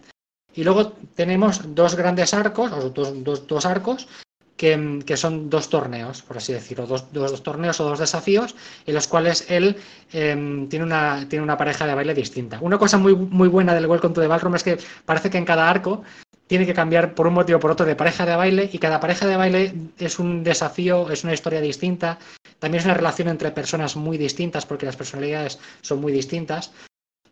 Y 0.56 0.64
luego 0.64 0.92
tenemos 1.16 1.74
dos 1.74 1.96
grandes 1.96 2.34
arcos, 2.34 2.72
o 2.74 2.90
dos, 2.90 3.24
dos, 3.24 3.48
dos 3.48 3.66
arcos, 3.66 4.08
que, 4.58 5.18
son 5.18 5.50
dos 5.50 5.70
torneos, 5.70 6.22
por 6.22 6.38
así 6.38 6.54
decirlo, 6.54 6.86
dos, 6.86 7.44
torneos 7.44 7.80
o 7.80 7.86
dos 7.86 8.00
desafíos 8.00 8.56
en 8.86 8.94
los 8.94 9.08
cuales 9.08 9.46
él 9.50 9.78
em, 10.12 10.70
tiene, 10.70 10.86
una, 10.86 11.58
pareja 11.58 11.88
de 11.88 11.96
baile 11.96 12.14
distinta. 12.14 12.60
Una 12.62 12.78
cosa 12.78 12.98
muy, 12.98 13.14
buena 13.14 13.74
del 13.74 13.88
Welcome 13.88 14.14
to 14.14 14.22
the 14.22 14.28
Ballroom 14.28 14.56
es 14.56 14.64
que 14.64 14.78
parece 15.06 15.30
que 15.30 15.38
en 15.38 15.46
cada 15.46 15.70
arco 15.70 16.04
tiene 16.48 16.66
que 16.66 16.74
cambiar 16.74 17.16
por 17.16 17.28
un 17.28 17.34
motivo 17.34 17.58
o 17.58 17.60
por 17.60 17.72
otro 17.72 17.86
de 17.86 17.96
pareja 17.96 18.26
de 18.26 18.36
baile 18.36 18.70
y 18.72 18.78
cada 18.78 19.00
pareja 19.00 19.26
de 19.26 19.38
baile 19.38 19.74
es 19.98 20.20
un 20.20 20.44
desafío, 20.44 21.10
es 21.10 21.24
una 21.24 21.34
historia 21.34 21.62
distinta, 21.62 22.20
también 22.60 22.80
es 22.80 22.86
una 22.86 22.94
relación 22.94 23.28
entre 23.30 23.52
personas 23.52 23.96
muy 23.96 24.18
distintas 24.18 24.66
porque 24.66 24.86
las 24.86 24.96
personalidades 24.96 25.60
son 25.82 26.00
muy 26.00 26.12
distintas. 26.12 26.72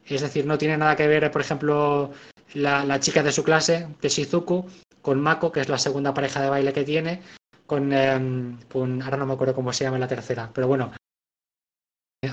Es 0.06 0.22
decir, 0.22 0.46
no 0.46 0.58
tiene 0.58 0.78
nada 0.78 0.96
que 0.96 1.08
ver, 1.08 1.30
por 1.32 1.42
ejemplo, 1.42 2.12
la, 2.54 3.00
chica 3.00 3.24
de 3.24 3.32
su 3.32 3.44
clase, 3.44 3.88
que 4.02 4.08
es 4.08 4.14
Shizuku, 4.14 4.66
con 5.02 5.22
Mako, 5.22 5.52
que 5.52 5.62
es 5.62 5.70
la 5.70 5.78
segunda 5.78 6.14
pareja 6.14 6.42
de 6.42 6.50
baile 6.50 6.74
que 6.74 6.84
tiene, 6.84 7.22
con, 7.66 7.94
em, 7.94 8.58
con 8.72 9.02
ahora 9.02 9.18
no 9.18 9.26
me 9.26 9.34
acuerdo 9.34 9.56
cómo 9.56 9.74
se 9.74 9.84
llama 9.84 9.98
la 9.98 10.08
tercera, 10.08 10.50
pero 10.54 10.68
bueno. 10.68 10.92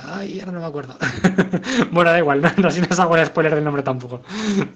Ay, 0.04 0.40
ahora 0.40 0.52
no 0.52 0.60
me 0.60 0.66
acuerdo. 0.66 0.96
bueno, 1.92 2.10
da 2.10 2.18
igual, 2.18 2.42
no, 2.42 2.50
no 2.56 2.70
si 2.70 2.80
nos 2.80 2.98
hago 2.98 3.16
el 3.16 3.26
spoiler 3.26 3.54
del 3.54 3.64
nombre 3.64 3.82
tampoco. 3.82 4.20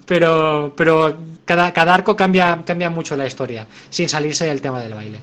Pero, 0.05 0.73
pero 0.75 1.17
cada, 1.45 1.71
cada 1.71 1.93
arco 1.93 2.15
cambia, 2.15 2.63
cambia 2.65 2.89
mucho 2.89 3.15
la 3.15 3.27
historia, 3.27 3.67
sin 3.89 4.09
salirse 4.09 4.45
del 4.45 4.61
tema 4.61 4.81
del 4.81 4.93
baile. 4.93 5.19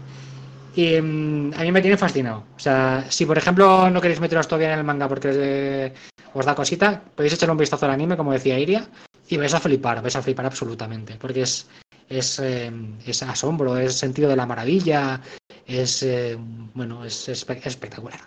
Y 0.77 0.95
em, 0.95 1.53
a 1.55 1.63
mí 1.63 1.73
me 1.73 1.81
tiene 1.81 1.97
fascinado. 1.97 2.45
O 2.57 2.61
sea, 2.61 3.07
si 3.09 3.27
por 3.27 3.37
ejemplo 3.37 3.91
no 3.91 4.01
queréis 4.01 4.21
meteros 4.21 4.47
todavía 4.47 4.73
en 4.73 4.79
el 4.79 4.85
manga 4.85 5.09
porque 5.09 5.93
os 6.35 6.47
da 6.47 6.55
cosita, 6.55 7.03
podéis 7.15 7.35
echarle 7.35 7.53
un 7.53 7.59
vistazo 7.59 7.87
al 7.87 7.93
anime, 7.93 8.17
como 8.17 8.33
decía 8.33 8.59
Iria, 8.59 8.87
y 9.31 9.37
vais 9.37 9.55
a 9.55 9.61
flipar, 9.61 10.03
vais 10.03 10.17
a 10.17 10.23
flipar 10.23 10.47
absolutamente. 10.47 11.15
Porque 11.15 11.43
es, 11.43 11.67
eh, 12.09 12.71
es, 13.07 13.23
asombro, 13.23 13.79
es 13.79 13.95
sentido 13.95 14.29
de 14.29 14.37
la 14.37 14.45
maravilla, 14.45 15.21
es, 15.67 16.03
eh, 16.03 16.37
bueno, 16.75 17.05
es, 17.05 17.29
espectacular. 17.29 18.25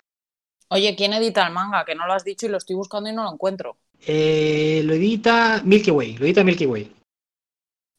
Oye, 0.70 0.96
¿quién 0.96 1.12
edita 1.12 1.46
el 1.46 1.52
manga? 1.52 1.84
Que 1.84 1.94
no 1.94 2.06
lo 2.06 2.14
has 2.14 2.24
dicho 2.24 2.46
y 2.46 2.48
lo 2.48 2.56
estoy 2.56 2.74
buscando 2.74 3.10
y 3.10 3.12
no 3.12 3.24
lo 3.24 3.32
encuentro. 3.32 3.76
Eh, 4.06 4.82
lo 4.84 4.94
edita 4.94 5.60
Milky 5.62 5.90
Way, 5.90 6.16
lo 6.16 6.24
edita 6.24 6.42
Milky 6.42 6.66
Way. 6.66 6.92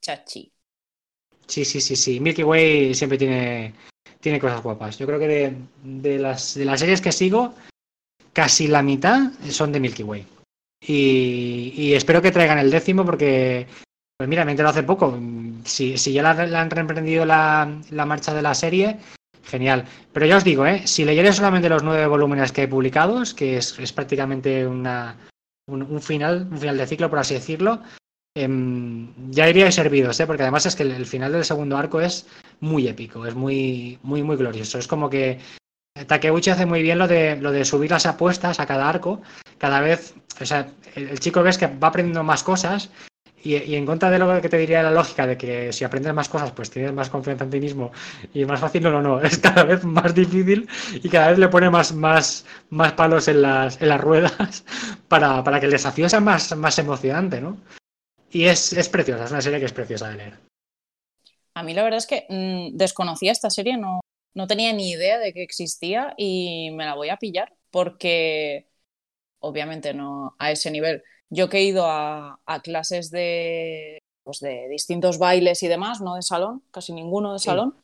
Chachi. 0.02 0.52
Sí, 1.45 1.64
sí, 1.64 1.80
sí, 1.80 1.95
sí. 1.95 2.19
Milky 2.19 2.44
Way 2.44 2.95
siempre 2.95 3.19
tiene, 3.19 3.76
tiene 4.19 4.40
cosas 4.40 4.64
guapas. 4.64 4.98
Yo 4.98 5.06
creo 5.06 5.19
que 5.19 5.27
de, 5.27 5.56
de, 5.84 6.18
las, 6.18 6.56
de 6.56 6.65
las 6.65 6.80
series 6.80 7.02
que 7.02 7.11
sigo, 7.11 7.53
casi 8.34 8.68
la 8.68 8.82
mitad 8.82 9.32
son 9.52 9.72
de 9.72 9.80
Milky 9.80 10.02
Way. 10.02 10.35
Y, 10.81 11.93
espero 11.93 12.22
que 12.22 12.31
traigan 12.31 12.60
el 12.60 12.72
décimo 12.72 13.06
porque 13.06 13.68
pues 14.18 14.30
mira, 14.30 14.45
me 14.45 14.52
enterado 14.52 14.72
hace 14.72 14.84
poco. 14.84 15.19
Si, 15.65 15.97
si 15.97 16.14
ya 16.14 16.23
la, 16.23 16.61
han 16.61 16.69
reemprendido 16.69 17.26
la, 17.26 17.68
marcha 18.06 18.34
de 18.34 18.41
la 18.41 18.53
serie, 18.53 18.97
genial. 19.43 19.85
Pero 20.14 20.26
ya 20.26 20.38
os 20.38 20.43
digo, 20.43 20.65
¿eh? 20.65 20.88
si 20.88 21.03
leyerais 21.03 21.35
solamente 21.35 21.69
los 21.69 21.84
nueve 21.84 22.07
volúmenes 22.07 22.52
que 22.52 22.64
he 22.64 22.68
publicados, 22.68 23.34
que 23.34 23.57
es, 23.57 23.93
prácticamente 23.93 24.65
una, 24.65 25.18
un, 25.68 26.02
final, 26.02 26.47
un 26.49 26.57
final 26.57 26.77
de 26.77 26.88
ciclo, 26.88 27.10
por 27.10 27.19
así 27.19 27.34
decirlo, 27.34 27.81
em, 28.38 29.14
ya 29.31 29.49
iríais 29.49 29.76
servidos, 29.76 30.19
¿eh? 30.22 30.27
porque 30.27 30.43
además 30.43 30.65
es 30.65 30.76
que 30.77 30.84
el, 30.84 31.06
final 31.06 31.34
del 31.34 31.43
segundo 31.43 31.76
arco 31.76 31.99
es 31.99 32.26
muy 32.61 32.88
épico, 32.88 33.26
es 33.26 33.35
muy, 33.35 33.99
muy, 34.02 34.23
muy 34.23 34.38
glorioso. 34.38 34.77
Es 34.77 34.88
como 34.88 35.10
que 35.10 35.39
Takeuchi 36.03 36.49
hace 36.49 36.65
muy 36.65 36.81
bien 36.81 36.99
lo 36.99 37.07
de, 37.07 37.38
lo 37.38 37.51
de 37.51 37.63
subir 37.63 37.91
las 37.91 38.05
apuestas 38.05 38.59
a 38.59 38.65
cada 38.65 38.89
arco. 38.89 39.22
Cada 39.57 39.80
vez, 39.80 40.13
o 40.41 40.45
sea, 40.45 40.67
el 40.95 41.19
chico 41.19 41.41
ves 41.41 41.57
que 41.57 41.67
va 41.67 41.88
aprendiendo 41.88 42.23
más 42.23 42.43
cosas 42.43 42.89
Y, 43.43 43.76
en 43.76 43.85
contra 43.85 44.09
de 44.09 44.17
lo 44.19 44.41
que 44.41 44.49
te 44.49 44.57
diría 44.57 44.81
la 44.81 44.91
lógica 44.91 45.27
de 45.27 45.38
que 45.38 45.72
si 45.72 45.84
aprendes 45.85 46.13
más 46.13 46.30
cosas, 46.30 46.51
pues 46.51 46.72
tienes 46.72 46.93
más 46.93 47.09
confianza 47.09 47.43
en 47.45 47.51
ti 47.51 47.59
mismo 47.59 47.91
y 48.34 48.43
más 48.45 48.59
fácil, 48.59 48.81
no, 48.84 48.91
no, 48.91 49.01
no, 49.01 49.22
es 49.22 49.38
cada 49.38 49.63
vez 49.63 49.84
más 49.84 50.15
difícil 50.15 50.67
y 50.93 51.09
cada 51.09 51.30
vez 51.30 51.38
le 51.39 51.47
pone 51.49 51.69
más, 51.69 51.93
más, 51.93 52.45
más 52.72 52.93
palos 52.93 53.27
en 53.27 53.43
las, 53.43 53.80
en 53.81 53.89
las 53.89 54.01
ruedas 54.01 54.65
para, 55.07 55.43
para 55.43 55.59
que 55.59 55.67
el 55.67 55.72
desafío 55.73 56.09
sea 56.09 56.22
más, 56.22 56.55
más 56.57 56.80
emocionante, 56.80 57.39
¿no? 57.39 57.57
Y 58.31 58.45
es, 58.45 58.73
es 58.73 58.89
preciosa, 58.89 59.26
es 59.26 59.31
una 59.31 59.41
serie 59.41 59.59
que 59.59 59.65
es 59.65 59.73
preciosa 59.73 60.09
de 60.09 60.15
leer. 60.15 60.39
A 61.53 61.63
mí 61.63 61.73
la 61.76 61.84
verdad 61.84 61.99
es 61.99 62.07
que 62.07 62.26
mm, 62.27 62.76
desconocía 62.76 63.31
esta 63.31 63.51
serie, 63.51 63.77
no, 63.77 64.01
no 64.36 64.48
tenía 64.48 64.74
ni 64.74 64.91
idea 64.91 65.20
de 65.20 65.34
que 65.34 65.44
existía 65.44 66.14
y 66.18 66.72
me 66.74 66.86
la 66.86 66.95
voy 66.95 67.10
a 67.10 67.18
pillar 67.18 67.53
porque 67.72 68.68
obviamente 69.40 69.94
no 69.94 70.36
a 70.40 70.52
ese 70.52 70.72
nivel. 70.72 71.03
Yo 71.30 71.49
que 71.49 71.57
he 71.60 71.64
ido 71.64 71.86
a, 71.88 72.40
a 72.45 72.62
clases 72.62 73.12
de, 73.12 73.99
pues 74.24 74.40
de 74.40 74.68
distintos 74.70 75.18
bailes 75.18 75.64
y 75.64 75.68
demás, 75.68 76.02
no 76.02 76.16
de 76.16 76.22
salón, 76.22 76.64
casi 76.72 76.94
ninguno 76.94 77.34
de 77.34 77.40
Sí. 77.40 77.40
salón. 77.40 77.76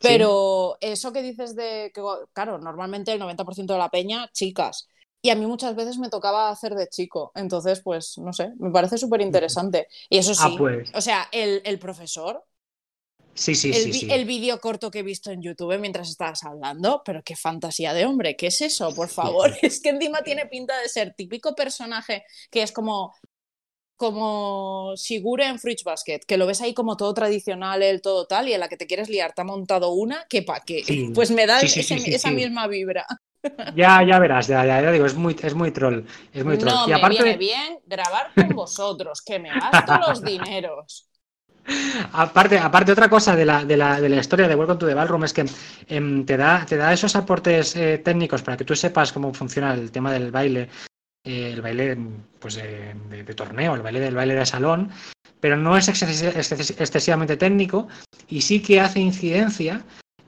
Pero 0.00 0.76
eso 0.80 1.12
que 1.12 1.22
dices 1.22 1.56
de 1.56 1.90
que, 1.94 2.02
claro, 2.32 2.58
normalmente 2.58 3.12
el 3.12 3.18
90% 3.18 3.72
de 3.74 3.78
la 3.78 3.90
peña, 3.90 4.28
chicas. 4.32 4.88
Y 5.22 5.30
a 5.30 5.34
mí 5.36 5.46
muchas 5.46 5.74
veces 5.74 5.98
me 5.98 6.10
tocaba 6.10 6.50
hacer 6.50 6.74
de 6.74 6.88
chico. 6.88 7.32
Entonces, 7.34 7.80
pues, 7.82 8.18
no 8.18 8.32
sé, 8.32 8.52
me 8.58 8.70
parece 8.70 8.98
súper 8.98 9.22
interesante. 9.22 9.88
Y 10.10 10.18
eso 10.18 10.34
Ah, 10.36 10.54
sí, 10.54 10.56
pues. 10.56 10.90
o 10.92 11.00
sea, 11.00 11.28
el, 11.32 11.62
el 11.64 11.78
profesor, 11.78 12.44
Sí, 13.34 13.54
sí, 13.54 13.72
el, 13.72 13.92
sí, 13.92 14.06
el 14.10 14.24
vídeo 14.26 14.60
corto 14.60 14.90
que 14.90 15.00
he 15.00 15.02
visto 15.02 15.30
en 15.30 15.42
YouTube 15.42 15.78
mientras 15.78 16.08
estabas 16.10 16.44
hablando, 16.44 17.02
pero 17.04 17.22
qué 17.24 17.36
fantasía 17.36 17.92
de 17.92 18.06
hombre, 18.06 18.36
¿qué 18.36 18.48
es 18.48 18.60
eso? 18.60 18.94
Por 18.94 19.08
favor, 19.08 19.50
es 19.62 19.80
que 19.80 19.90
encima 19.90 20.22
tiene 20.22 20.46
pinta 20.46 20.78
de 20.80 20.88
ser 20.88 21.14
típico 21.14 21.54
personaje 21.54 22.24
que 22.50 22.62
es 22.62 22.72
como 22.72 23.14
como 23.96 24.94
Shigure 24.96 25.46
en 25.46 25.58
Fruits 25.58 25.84
Basket, 25.84 26.20
que 26.26 26.36
lo 26.36 26.46
ves 26.46 26.60
ahí 26.60 26.74
como 26.74 26.96
todo 26.96 27.14
tradicional, 27.14 27.82
el 27.82 28.02
todo 28.02 28.26
tal, 28.26 28.48
y 28.48 28.52
en 28.54 28.60
la 28.60 28.68
que 28.68 28.76
te 28.76 28.86
quieres 28.86 29.08
liar 29.08 29.32
te 29.34 29.42
ha 29.42 29.44
montado 29.44 29.92
una, 29.92 30.26
que 30.28 30.42
pa' 30.42 30.60
qué. 30.60 30.84
Sí. 30.84 31.10
Pues 31.14 31.30
me 31.30 31.46
da 31.46 31.60
Sí, 31.60 31.80
ese- 31.80 32.14
esa 32.14 32.30
misma 32.32 32.66
vibra. 32.66 33.06
Ya, 33.76 34.02
ya 34.02 34.18
verás, 34.18 34.46
ya, 34.46 34.64
ya, 34.64 34.80
ya 34.82 34.90
digo, 34.92 35.06
es 35.06 35.14
muy, 35.14 35.36
es 35.42 35.54
muy 35.54 35.70
troll. 35.70 36.04
Es 36.32 36.44
muy 36.44 36.56
troll. 36.58 36.72
No 36.74 36.86
y 36.86 36.90
me 36.90 36.94
aparte, 36.94 37.22
viene 37.24 37.36
bien 37.36 37.78
grabar 37.86 38.32
con 38.34 38.54
vosotros, 38.54 39.22
que 39.22 39.38
me 39.38 39.54
gasto 39.54 39.96
los 39.98 40.22
dineros. 40.22 41.08
Aparte, 42.12 42.58
aparte 42.58 42.92
otra 42.92 43.08
cosa 43.08 43.34
de 43.34 43.44
la, 43.44 43.64
de 43.64 43.76
la, 43.76 44.00
de 44.00 44.08
la 44.08 44.16
historia 44.16 44.48
de 44.48 44.54
Welcome 44.54 44.78
to 44.78 44.86
the 44.86 44.94
Ballroom 44.94 45.24
es 45.24 45.32
que 45.32 45.46
em, 45.88 46.24
te, 46.26 46.36
da, 46.36 46.64
te 46.66 46.76
da 46.76 46.92
esos 46.92 47.16
aportes 47.16 47.74
eh, 47.76 47.98
técnicos 47.98 48.42
para 48.42 48.56
que 48.56 48.64
tú 48.64 48.76
sepas 48.76 49.12
cómo 49.12 49.32
funciona 49.32 49.72
el 49.74 49.90
tema 49.90 50.12
del 50.12 50.30
baile, 50.30 50.68
eh, 51.24 51.52
el 51.54 51.62
baile 51.62 51.96
pues, 52.38 52.56
de, 52.56 53.24
torneo, 53.34 53.74
el 53.74 53.82
baile 53.82 54.00
del 54.00 54.14
baile 54.14 54.34
de 54.34 54.44
salón, 54.46 54.90
pero 55.40 55.56
no 55.56 55.76
es 55.76 55.88
exces- 55.88 56.34
exces- 56.34 56.74
excesivamente 56.78 57.36
técnico 57.36 57.88
y 58.28 58.42
sí 58.42 58.60
que 58.60 58.80
hace 58.80 59.00
incidencia 59.00 59.82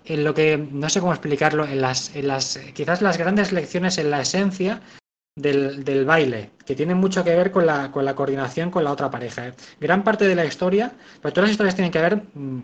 en 0.07 0.25
lo 0.25 0.33
que, 0.35 0.57
no 0.57 0.89
sé 0.89 1.01
cómo 1.01 1.13
explicarlo, 1.13 1.67
en 1.67 1.81
las, 1.81 2.15
en 2.15 2.29
las 2.29 2.59
quizás 2.75 3.03
las 3.03 3.19
grandes 3.19 3.53
lecciones 3.53 3.99
en 3.99 4.11
la 4.11 4.21
esencia 4.23 4.81
del, 5.37 5.85
del 5.85 6.05
baile, 6.07 6.51
que 6.65 6.75
tiene 6.75 6.95
mucho 6.95 7.23
que 7.23 7.37
ver 7.37 7.51
con 7.51 7.67
la, 7.67 7.93
con 7.93 8.05
la 8.05 8.15
coordinación 8.15 8.71
con 8.71 8.83
la 8.85 8.91
otra 8.91 9.11
pareja. 9.11 9.49
¿eh? 9.49 9.55
Gran 9.79 10.03
parte 10.03 10.27
de 10.27 10.35
la 10.35 10.45
historia, 10.47 10.93
pero 11.21 11.33
todas 11.35 11.49
las 11.49 11.53
historias 11.53 11.75
tienen 11.75 11.93
que 11.93 12.01
ver, 12.01 12.23
mm, 12.35 12.61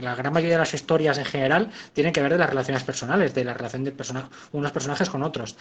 la, 0.00 0.14
gran 0.16 0.32
mayoría 0.32 0.54
de 0.56 0.60
las 0.60 0.74
historias 0.74 1.18
en 1.18 1.24
general, 1.24 1.70
tienen 1.92 2.12
que 2.12 2.20
ver 2.20 2.32
de 2.32 2.38
las 2.38 2.50
relaciones 2.50 2.82
personales, 2.82 3.32
de 3.34 3.44
la 3.44 3.54
relación 3.54 3.84
de 3.84 3.92
persona, 3.92 4.28
unos 4.52 4.72
personajes 4.72 5.08
con 5.08 5.22
otros. 5.22 5.56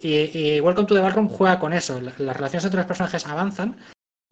Y, 0.00 0.16
y 0.38 0.60
Welcome 0.60 0.86
to 0.86 0.94
the 0.94 1.00
Ballroom 1.00 1.28
juega 1.28 1.58
con 1.58 1.72
eso. 1.72 2.00
La- 2.00 2.12
Las 2.18 2.36
relaciones 2.36 2.64
entre 2.64 2.78
los 2.78 2.86
personajes 2.86 3.26
avanzan 3.26 3.76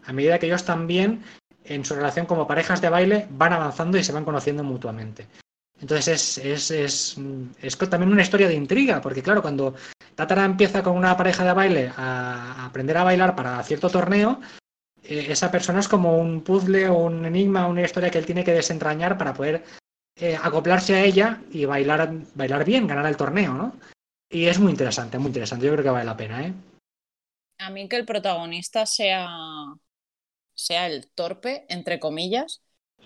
a 0.04 0.12
medida 0.12 0.38
que 0.38 0.46
ellos 0.46 0.64
también, 0.64 1.22
en 1.64 1.84
su 1.84 1.94
relación 1.94 2.26
como 2.26 2.46
parejas 2.46 2.80
de 2.82 2.90
baile, 2.90 3.26
van 3.30 3.52
avanzando 3.54 3.96
y 3.96 4.04
se 4.04 4.12
van 4.12 4.24
conociendo 4.24 4.62
mutuamente. 4.64 5.26
Entonces 5.80 6.38
es, 6.38 6.70
es, 6.70 7.16
también 7.88 8.12
una 8.12 8.22
historia 8.22 8.48
de 8.48 8.54
intriga, 8.54 9.00
porque 9.00 9.22
claro, 9.22 9.40
cuando 9.40 9.74
Tatara 10.14 10.44
empieza 10.44 10.82
con 10.82 10.96
una 10.96 11.16
pareja 11.16 11.44
de 11.44 11.52
baile 11.54 11.92
a, 11.96 12.66
aprender 12.66 12.96
a 12.98 13.04
bailar 13.04 13.34
para 13.34 13.62
cierto 13.62 13.88
torneo, 13.88 14.40
eh, 15.02 15.26
esa 15.30 15.50
persona 15.50 15.80
es 15.80 15.88
como 15.88 16.18
un 16.18 16.42
puzzle 16.42 16.88
o 16.88 16.98
un 16.98 17.24
enigma, 17.24 17.66
una 17.66 17.82
historia 17.82 18.10
que 18.10 18.18
él 18.18 18.26
tiene 18.26 18.44
que 18.44 18.52
desentrañar 18.52 19.16
para 19.16 19.32
poder 19.32 19.64
eh, 20.16 20.36
acoplarse 20.40 20.94
a 20.94 21.02
ella 21.02 21.42
y 21.50 21.64
bailar, 21.64 22.12
bailar 22.34 22.64
bien, 22.64 22.86
ganar 22.86 23.06
el 23.06 23.16
torneo, 23.16 23.54
¿no? 23.54 23.74
Y 24.28 24.46
es 24.46 24.58
muy 24.58 24.70
interesante, 24.70 25.18
muy 25.18 25.28
interesante. 25.28 25.64
Yo 25.64 25.72
creo 25.72 25.84
que 25.84 25.90
vale 25.90 26.04
la 26.04 26.16
pena, 26.16 26.46
¿eh? 26.46 26.52
A 27.58 27.70
mí 27.70 27.88
que 27.88 27.96
el 27.96 28.04
protagonista 28.04 28.84
sea, 28.84 29.28
sea 30.54 30.86
el 30.86 31.10
torpe, 31.10 31.64
entre 31.68 31.98
comillas, 31.98 32.62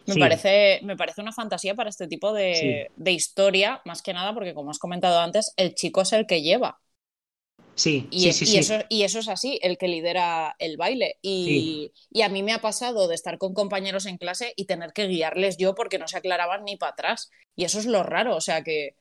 me, 0.07 0.15
Sí. 0.15 0.21
parece, 0.21 0.81
me 0.83 0.97
parece 0.97 1.21
una 1.21 1.33
fantasía 1.33 1.75
para 1.75 1.91
este 1.91 2.07
tipo 2.07 2.33
de, 2.33 2.91
de 2.97 3.11
historia, 3.13 3.81
más 3.85 4.03
que 4.03 4.13
nada 4.13 4.35
porque, 4.35 4.55
como 4.55 4.71
has 4.71 4.79
comentado 4.79 5.21
antes, 5.21 5.53
el 5.57 5.75
chico 5.75 6.03
es 6.03 6.13
el 6.13 6.27
que 6.27 6.43
lleva. 6.43 6.81
Sí, 7.77 8.07
Y, 8.13 8.21
sí, 8.21 8.29
es- 8.29 8.37
sí, 8.37 8.45
y 8.45 8.49
sí. 8.49 8.59
Eso, 8.59 8.75
y 8.89 9.03
eso 9.03 9.19
es 9.19 9.29
así, 9.29 9.59
el 9.63 9.79
que 9.79 9.89
lidera 9.89 10.55
el 10.61 10.77
baile. 10.77 11.17
Y, 11.23 11.91
y 12.11 12.23
a 12.23 12.29
mí 12.29 12.43
me 12.45 12.53
ha 12.53 12.61
pasado 12.61 13.09
de 13.09 13.17
estar 13.17 13.37
con 13.39 13.53
compañeros 13.53 14.07
en 14.07 14.17
clase 14.17 14.53
y 14.57 14.67
tener 14.67 14.93
que 14.93 15.09
guiarles 15.09 15.57
yo 15.57 15.75
porque 15.75 15.99
no 15.99 16.07
se 16.07 16.19
aclaraban 16.19 16.65
ni 16.65 16.77
para 16.77 16.93
atrás. 16.93 17.31
Y 17.57 17.65
eso 17.65 17.81
es 17.81 17.87
lo 17.87 18.05
raro, 18.05 18.37
o 18.37 18.41
sea 18.41 18.63
que 18.63 18.95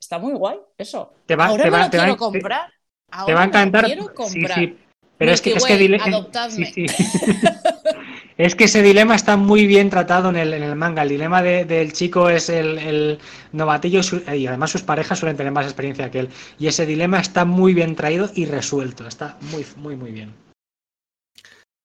está 0.00 0.18
muy 0.18 0.32
guay 0.34 0.58
eso. 0.76 1.12
Te 1.26 1.36
va- 1.36 1.46
Ahora 1.46 1.64
te 1.64 1.70
me 1.70 1.76
va- 1.76 1.84
lo 1.84 1.90
te 1.90 1.96
va- 1.98 2.02
quiero 2.04 2.14
te- 2.14 2.18
comprar. 2.18 2.68
Te 2.70 2.74
Ahora 3.12 3.34
va 3.34 3.42
a 3.42 3.46
me 3.46 3.52
lo 3.52 3.58
encantar. 3.58 3.84
quiero 3.84 4.14
comprar. 4.14 4.72
Pero 5.18 5.32
es 5.32 5.40
que, 5.40 5.52
es 5.52 5.64
que 5.64 5.76
dile- 5.78 6.00
adoptadme. 6.02 6.72
es 8.38 8.54
que 8.54 8.64
ese 8.64 8.82
dilema 8.82 9.14
está 9.14 9.36
muy 9.36 9.66
bien 9.66 9.88
tratado 9.90 10.28
en 10.30 10.36
el, 10.36 10.52
en 10.54 10.62
el 10.62 10.76
manga. 10.76 11.02
El 11.02 11.08
dilema 11.08 11.42
de- 11.42 11.64
del 11.64 11.92
chico 11.92 12.28
es 12.28 12.48
el, 12.50 12.78
el 12.78 13.18
novatillo 13.52 14.00
y 14.00 14.02
su- 14.02 14.22
y 14.34 14.46
además 14.46 14.70
sus 14.70 14.82
parejas 14.82 15.18
suelen 15.18 15.36
tener 15.36 15.52
más 15.52 15.64
experiencia 15.66 16.10
que 16.10 16.20
él. 16.20 16.28
Y 16.58 16.66
ese 16.66 16.84
dilema 16.86 17.18
está 17.20 17.44
muy 17.44 17.72
bien 17.74 17.96
traído 17.96 18.30
y 18.34 18.44
resuelto. 18.46 19.06
Está 19.06 19.38
muy, 19.52 19.64
muy, 19.76 19.96
muy 19.96 20.10
bien. 20.12 20.34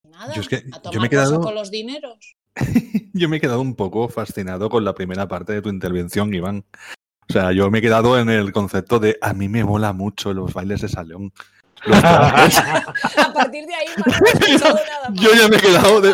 Nada, 0.09 0.33
Yo 0.33 0.41
es 0.41 0.49
que- 0.49 0.57
a 0.57 0.61
yo 0.75 0.81
tomar 0.81 0.99
me 1.01 1.07
he 1.07 1.09
quedado- 1.09 1.35
saco 1.35 1.51
los 1.51 1.71
dineros. 1.71 2.35
Yo 3.13 3.29
me 3.29 3.37
he 3.37 3.41
quedado 3.41 3.61
un 3.61 3.75
poco 3.75 4.09
fascinado 4.09 4.69
con 4.69 4.83
la 4.83 4.93
primera 4.93 5.27
parte 5.27 5.53
de 5.53 5.61
tu 5.61 5.69
intervención, 5.69 6.33
Iván. 6.33 6.65
O 7.29 7.33
sea, 7.33 7.53
yo 7.53 7.71
me 7.71 7.79
he 7.79 7.81
quedado 7.81 8.19
en 8.19 8.29
el 8.29 8.51
concepto 8.51 8.99
de 8.99 9.17
a 9.21 9.33
mí 9.33 9.47
me 9.47 9.63
mola 9.63 9.93
mucho 9.93 10.33
los 10.33 10.53
bailes 10.53 10.81
de 10.81 10.89
salón. 10.89 11.31
A 11.91 13.33
partir 13.33 13.65
de 13.65 13.73
ahí 13.75 13.87
no 13.97 14.03
nada 14.69 15.09
más. 15.09 15.19
Yo 15.21 15.29
ya 15.33 15.47
me 15.47 15.57
he 15.57 15.59
quedado 15.59 16.01
de-. 16.01 16.13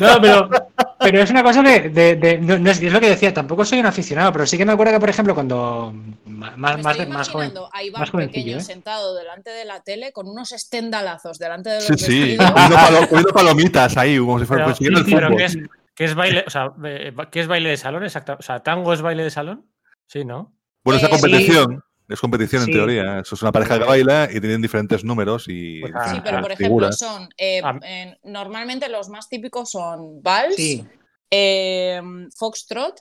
No, 0.00 0.20
pero, 0.20 0.50
pero 0.98 1.22
es 1.22 1.30
una 1.30 1.42
cosa 1.42 1.62
de. 1.62 1.88
de- 1.88 2.16
de- 2.16 2.38
no, 2.38 2.58
no 2.58 2.70
es, 2.70 2.80
es 2.82 2.92
lo 2.92 3.00
que 3.00 3.08
decía, 3.10 3.32
tampoco 3.32 3.64
soy 3.64 3.80
un 3.80 3.86
aficionado, 3.86 4.32
pero 4.32 4.46
sí 4.46 4.58
que 4.58 4.64
me 4.66 4.72
acuerdo 4.72 4.92
que, 4.94 5.00
por 5.00 5.08
ejemplo, 5.10 5.34
cuando. 5.34 5.92
Más, 6.26 6.56
Me 6.56 6.82
más, 6.82 7.08
más 7.08 7.28
joven. 7.28 7.48
imaginando 7.48 7.70
a 7.72 7.82
Iván 7.82 8.00
más 8.00 8.10
jovencillo, 8.10 8.42
pequeño 8.44 8.56
¿eh? 8.58 8.60
sentado 8.64 9.14
delante 9.14 9.50
de 9.50 9.64
la 9.64 9.80
tele 9.80 10.12
con 10.12 10.28
unos 10.28 10.52
estendalazos 10.52 11.38
delante 11.38 11.70
de 11.70 11.76
los 11.76 11.84
Sí, 11.86 11.96
sí, 11.96 12.36
comiendo, 12.36 12.76
palo- 12.76 13.32
palomitas 13.32 13.96
ahí, 13.96 14.18
como 14.18 14.38
si 14.38 14.44
fuera 14.46 14.64
Pero, 14.64 14.76
persiguiendo 14.76 15.00
el 15.00 15.06
fútbol. 15.06 15.36
¿qué 15.36 15.44
es, 15.44 15.58
qué 15.94 16.04
es 16.04 16.14
baile? 16.14 16.44
O 16.46 16.50
sea, 16.50 16.72
eh, 16.84 17.12
¿qué 17.30 17.40
es 17.40 17.46
baile 17.46 17.70
de 17.70 17.76
salón? 17.76 18.04
Exacto. 18.04 18.36
O 18.38 18.42
sea, 18.42 18.60
¿tango 18.60 18.92
es 18.92 19.02
baile 19.02 19.22
de 19.24 19.30
salón? 19.30 19.66
Sí, 20.06 20.24
¿no? 20.24 20.54
Bueno, 20.84 20.96
es 20.96 21.02
la 21.02 21.08
Eh, 21.08 21.10
competición. 21.20 21.82
Es 22.10 22.20
competición 22.20 22.64
Sí. 22.64 22.70
en 22.72 22.76
teoría. 22.76 23.20
Eso 23.20 23.34
es 23.36 23.42
una 23.42 23.52
pareja 23.52 23.78
que 23.78 23.84
baila 23.84 24.24
y 24.30 24.40
tienen 24.40 24.60
diferentes 24.60 25.04
números 25.04 25.44
y 25.48 25.80
Pues, 25.80 25.92
ah, 25.94 26.12
Sí, 26.14 26.20
pero 26.24 26.40
por 26.40 26.52
ejemplo 26.52 26.66
figuras. 26.66 26.98
son 26.98 27.28
eh, 27.38 27.60
Ah. 27.64 27.78
eh, 27.84 28.18
normalmente 28.24 28.88
los 28.88 29.08
más 29.08 29.28
típicos 29.28 29.70
son 29.70 30.20
vals, 30.22 30.56
Sí, 30.56 30.84
eh, 31.30 32.02
foxtrot, 32.36 33.00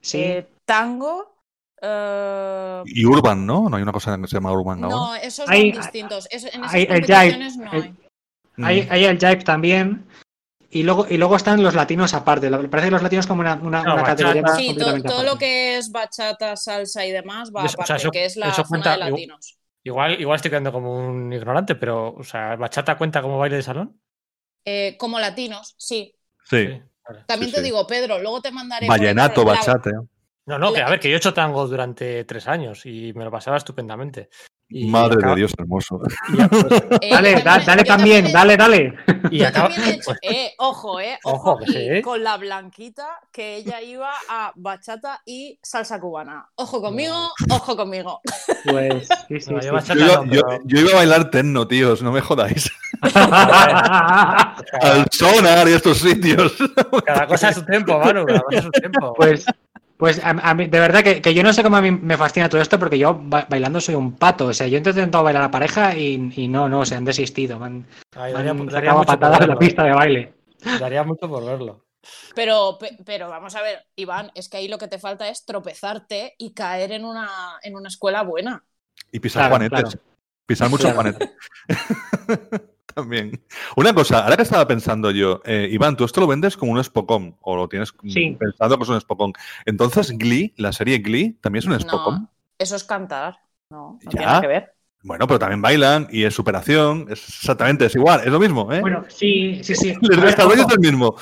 sí. 0.00 0.18
eh, 0.20 0.46
tango. 0.64 1.36
eh, 1.82 2.82
Y 2.86 3.04
Urban, 3.06 3.46
¿no? 3.46 3.68
No 3.70 3.76
hay 3.76 3.82
una 3.82 3.92
cosa 3.92 4.18
que 4.20 4.26
se 4.26 4.34
llama 4.36 4.52
Urban 4.52 4.84
ahora. 4.84 4.96
no, 4.96 5.14
esos 5.14 5.48
Hay- 5.48 5.72
son 5.72 5.80
distintos. 5.82 6.28
En 6.30 6.38
esas 6.38 6.74
hay 6.74 6.82
el 6.82 7.04
jive, 7.04 7.06
competiciones 7.06 7.56
no 7.56 7.70
hay. 7.72 7.94
Mm. 8.56 8.64
Hay, 8.64 8.88
hay 8.90 9.04
el 9.04 9.18
jive 9.18 9.36
también. 9.36 10.04
Y 10.72 10.84
luego, 10.84 11.06
y 11.10 11.16
luego 11.16 11.34
están 11.36 11.62
los 11.62 11.74
latinos 11.74 12.14
aparte. 12.14 12.48
Lo- 12.48 12.70
Parece 12.70 12.86
que 12.88 12.92
los 12.92 13.02
latinos 13.02 13.26
como 13.26 13.40
una, 13.40 13.54
una, 13.54 13.82
No, 13.82 13.94
una 13.94 14.02
bachata. 14.02 14.10
categoría 14.24 14.54
Sí, 14.56 14.66
completamente 14.68 15.08
todo 15.08 15.22
lo 15.24 15.30
aparte. 15.30 15.44
que 15.46 15.76
es 15.78 15.90
bachata, 15.90 16.56
salsa 16.56 17.04
y 17.04 17.10
demás 17.10 17.50
va 17.54 17.64
Eso- 17.64 17.72
o 17.78 17.82
aparte, 17.82 17.86
sea, 17.88 17.96
eso- 17.96 18.10
que 18.12 18.24
es 18.24 18.36
la 18.36 18.46
eso 18.48 18.56
zona 18.64 18.68
cuenta- 18.68 18.92
de 18.92 19.10
latinos. 19.10 19.58
Igual, 19.82 20.20
igual 20.20 20.36
estoy 20.36 20.50
quedando 20.50 20.70
como 20.72 20.94
un 20.96 21.32
ignorante, 21.32 21.74
pero, 21.74 22.14
o 22.14 22.22
sea, 22.22 22.54
¿bachata 22.56 22.96
cuenta 22.96 23.20
como 23.22 23.38
baile 23.38 23.56
de 23.56 23.62
salón? 23.62 24.00
Eh, 24.64 24.96
como 24.98 25.18
latinos, 25.18 25.74
sí. 25.78 26.14
Sí. 26.44 26.66
vale. 27.08 27.24
También 27.26 27.48
Sí, 27.50 27.54
te 27.56 27.60
sí. 27.60 27.64
digo, 27.64 27.86
Pedro, 27.86 28.18
lugo 28.20 28.40
te 28.40 28.52
mandaré. 28.52 28.86
Vallenato, 28.86 29.44
bachate. 29.44 29.90
No, 30.46 30.58
no, 30.58 30.72
que 30.72 30.82
a 30.82 30.88
ver, 30.90 31.00
que 31.00 31.08
yo 31.08 31.14
he 31.14 31.18
hecho 31.18 31.34
tango 31.34 31.66
durante 31.66 32.24
tres 32.24 32.46
años 32.46 32.84
y 32.86 33.12
me 33.14 33.24
lo 33.24 33.30
pasaba 33.30 33.56
estupendamente. 33.56 34.28
Y 34.72 34.86
Madre 34.88 35.16
acaba- 35.18 35.34
de 35.34 35.40
Dios, 35.40 35.52
hermoso. 35.58 36.00
ya, 36.36 36.48
pues, 36.48 36.64
Eh, 37.02 37.10
Dale, 37.10 37.42
da- 37.42 37.58
dale 37.58 37.82
también, 37.84 38.30
dale, 38.32 38.56
dale. 38.56 38.94
y 39.30 39.38
Yo 39.38 39.48
acaba- 39.48 39.68
también 39.68 39.88
he 39.88 39.94
hecho, 39.94 40.12
eh, 40.22 40.52
ojo, 40.58 41.00
eh, 41.00 41.18
Ojo, 41.24 41.52
ojo, 41.54 41.64
¿eh? 41.74 42.00
con 42.02 42.22
la 42.22 42.36
blanquita 42.36 43.06
que 43.32 43.56
ella 43.56 43.82
iba 43.82 44.12
a 44.28 44.52
bachata 44.54 45.20
y 45.26 45.58
salsa 45.62 45.98
cubana. 46.00 46.46
Ojo 46.54 46.80
conmigo, 46.80 47.30
ojo 47.50 47.76
conmigo. 47.76 48.20
Pues 48.64 49.08
sí, 49.28 49.40
sí, 49.40 49.52
No, 49.52 49.60
sí. 49.60 49.66
yo 49.66 49.72
bachata 49.72 49.98
Yo 49.98 50.06
iba, 50.06 50.16
no, 50.24 50.32
yo- 50.32 50.42
pero- 50.46 50.62
yo 50.64 50.80
iba 50.80 50.90
a 50.92 50.96
bailar 50.96 51.30
tenno, 51.30 51.66
tíos, 51.66 52.00
no 52.02 52.12
me 52.12 52.20
jodáis. 52.20 52.70
Al 54.82 55.06
sonar 55.10 55.68
y 55.68 55.72
estos 55.72 55.98
sitios. 55.98 56.54
Cada 57.04 57.26
cosa 57.26 57.48
a 57.48 57.52
su 57.52 57.64
tiempo, 57.64 57.98
Manu, 57.98 58.24
cada 58.26 58.40
cosa 58.42 58.58
a 58.58 58.62
su 58.62 58.70
tiempo. 58.70 59.12
Pues, 59.14 59.44
pues 60.00 60.18
a, 60.24 60.30
a 60.30 60.54
mí, 60.54 60.66
de 60.66 60.80
verdad 60.80 61.04
que, 61.04 61.22
que 61.22 61.32
yo 61.34 61.44
no 61.44 61.52
sé 61.52 61.62
cómo 61.62 61.76
a 61.76 61.80
mí 61.80 61.92
me 61.92 62.16
fascina 62.16 62.48
todo 62.48 62.60
esto 62.60 62.76
porque 62.78 62.98
yo 62.98 63.16
ba- 63.22 63.46
bailando 63.48 63.80
soy 63.80 63.94
un 63.94 64.16
pato. 64.16 64.46
O 64.46 64.52
sea, 64.52 64.66
yo 64.66 64.74
he 64.76 64.78
intentado 64.78 65.22
bailar 65.22 65.44
a 65.44 65.50
pareja 65.52 65.94
y, 65.96 66.32
y 66.34 66.48
no, 66.48 66.68
no, 66.68 66.84
se 66.84 66.96
han 66.96 67.04
desistido. 67.04 67.58
Me 67.60 67.66
han, 67.66 67.86
Ay, 68.16 68.32
me 68.32 68.38
daría, 68.38 68.50
han 68.50 68.66
daría 68.66 68.70
sacado 68.72 68.90
a 68.90 68.98
mucho 68.98 69.06
por 69.12 69.18
patadas 69.20 69.40
de 69.40 69.46
la 69.46 69.54
verlo, 69.54 69.58
pista 69.60 69.84
de 69.84 69.92
baile. 69.92 70.20
¿eh? 70.20 70.34
Daría 70.80 71.04
mucho 71.04 71.28
por 71.28 71.44
verlo. 71.44 71.84
Pero, 72.34 72.78
pe- 72.80 72.96
pero 73.04 73.28
vamos 73.28 73.54
a 73.54 73.62
ver, 73.62 73.86
Iván, 73.94 74.32
es 74.34 74.48
que 74.48 74.56
ahí 74.56 74.68
lo 74.68 74.78
que 74.78 74.88
te 74.88 74.98
falta 74.98 75.28
es 75.28 75.44
tropezarte 75.44 76.34
y 76.38 76.52
caer 76.54 76.92
en 76.92 77.04
una, 77.04 77.28
en 77.62 77.76
una 77.76 77.88
escuela 77.88 78.22
buena. 78.22 78.64
Y 79.12 79.20
pisar 79.20 79.42
Claro, 79.42 79.50
juanetes. 79.52 79.80
claro. 79.80 80.00
Pisar 80.46 80.68
muchos 80.70 80.92
Claro. 80.92 80.96
juanetes. 80.96 81.30
También. 83.00 83.42
Una 83.76 83.92
cosa, 83.92 84.24
ahora 84.24 84.36
que 84.36 84.42
estaba 84.42 84.66
pensando 84.66 85.10
yo, 85.10 85.40
eh, 85.44 85.68
Iván, 85.70 85.96
tú 85.96 86.04
esto 86.04 86.20
lo 86.20 86.26
vendes 86.26 86.56
como 86.56 86.72
un 86.72 86.82
Spocom, 86.82 87.34
o 87.40 87.56
lo 87.56 87.68
tienes 87.68 87.92
mm, 88.02 88.10
Sí. 88.10 88.36
pensado 88.38 88.76
que 88.76 88.82
es 88.84 88.88
un 88.88 89.00
Spocom. 89.00 89.32
Entonces, 89.66 90.16
Glee, 90.16 90.54
la 90.56 90.72
serie 90.72 90.98
Glee, 90.98 91.38
también 91.40 91.60
es 91.60 91.66
un 91.66 91.80
Spocom. 91.80 92.14
No, 92.22 92.30
eso 92.58 92.76
es 92.76 92.84
cantar. 92.84 93.38
No, 93.70 93.92
no 93.92 93.98
Ya. 94.04 94.10
tiene 94.10 94.26
nada 94.26 94.40
que 94.40 94.46
ver. 94.46 94.74
Bueno, 95.02 95.26
pero 95.26 95.38
también 95.38 95.62
bailan 95.62 96.08
y 96.10 96.24
es 96.24 96.34
superación. 96.34 97.06
Es 97.08 97.26
exactamente, 97.26 97.86
es 97.86 97.94
igual, 97.94 98.20
es 98.20 98.26
lo 98.30 98.38
mismo, 98.38 98.70
¿eh? 98.72 98.80
Bueno, 98.82 99.04
sí, 99.08 99.60
sí, 99.64 99.74
sí. 99.74 99.94
El 100.02 100.18
A 100.18 100.46
ver, 100.46 100.58
es 100.58 100.66
el 100.70 100.78
mismo. 100.78 101.16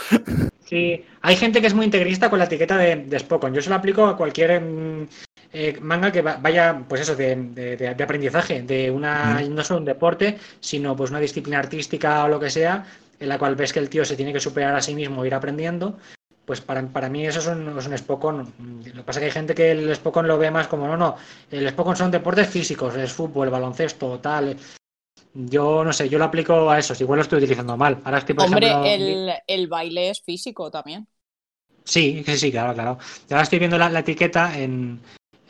Sí, 0.64 1.04
hay 1.22 1.36
gente 1.36 1.60
que 1.60 1.66
es 1.66 1.74
muy 1.74 1.84
integrista 1.86 2.30
con 2.30 2.38
la 2.38 2.44
etiqueta 2.46 2.76
de, 2.76 2.96
de 2.96 3.18
Spokon. 3.18 3.54
Yo 3.54 3.62
se 3.62 3.70
lo 3.70 3.76
aplico 3.76 4.06
a 4.06 4.16
cualquier 4.16 4.60
mm, 4.60 5.08
eh, 5.52 5.78
manga 5.80 6.12
que 6.12 6.22
va- 6.22 6.38
vaya, 6.40 6.82
pues 6.88 7.00
eso, 7.02 7.16
de, 7.16 7.34
de- 7.36 7.76
de- 7.76 8.02
aprendizaje, 8.04 8.62
de 8.62 8.90
una, 8.90 9.40
no 9.42 9.64
solo 9.64 9.80
un 9.80 9.86
deporte, 9.86 10.38
sino 10.60 10.94
pues 10.96 11.10
una 11.10 11.20
disciplina 11.20 11.58
artística 11.58 12.24
o 12.24 12.28
lo 12.28 12.38
que 12.40 12.50
sea, 12.50 12.84
en 13.20 13.28
la 13.28 13.38
cual 13.38 13.56
ves 13.56 13.72
que 13.72 13.78
el 13.80 13.88
tío 13.88 14.04
se 14.04 14.16
tiene 14.16 14.32
que 14.32 14.40
superar 14.40 14.74
a 14.76 14.80
sí 14.82 14.94
mismo 14.94 15.24
e 15.24 15.26
ir 15.26 15.34
aprendiendo. 15.34 15.98
Pues 16.44 16.62
para, 16.62 16.80
para 16.82 17.10
mí 17.10 17.26
eso 17.26 17.40
es 17.40 17.46
un, 17.46 17.76
es 17.78 17.86
un 17.86 17.98
Spokon. 17.98 18.52
Lo 18.86 18.92
que 18.94 19.02
pasa 19.02 19.18
es 19.18 19.20
que 19.20 19.24
hay 19.26 19.30
gente 19.32 19.54
que 19.54 19.70
el 19.72 19.94
Spokon 19.94 20.26
lo 20.26 20.38
ve 20.38 20.50
más 20.50 20.66
como, 20.66 20.86
no, 20.86 20.96
no, 20.96 21.16
el 21.50 21.68
Spokon 21.68 21.94
son 21.96 22.10
deportes 22.10 22.48
físicos, 22.48 22.94
es 22.96 23.12
fútbol, 23.12 23.50
baloncesto, 23.50 24.18
tal. 24.20 24.56
Yo 25.34 25.84
no 25.84 25.92
sé, 25.92 26.08
yo 26.08 26.18
lo 26.18 26.24
aplico 26.24 26.70
a 26.70 26.78
esos, 26.78 27.00
igual 27.00 27.18
lo 27.18 27.22
estoy 27.22 27.38
utilizando 27.38 27.76
mal. 27.76 28.00
Ahora 28.04 28.18
estoy, 28.18 28.34
por 28.34 28.44
Hombre, 28.44 28.68
ejemplo, 28.68 28.94
el, 28.94 29.32
el 29.46 29.66
baile 29.68 30.10
es 30.10 30.22
físico 30.22 30.70
también. 30.70 31.06
Sí, 31.84 32.22
sí, 32.24 32.36
sí, 32.38 32.50
claro, 32.50 32.74
claro. 32.74 32.98
Y 33.28 33.32
ahora 33.32 33.44
estoy 33.44 33.58
viendo 33.58 33.78
la, 33.78 33.88
la 33.88 34.00
etiqueta 34.00 34.58
en, 34.58 35.00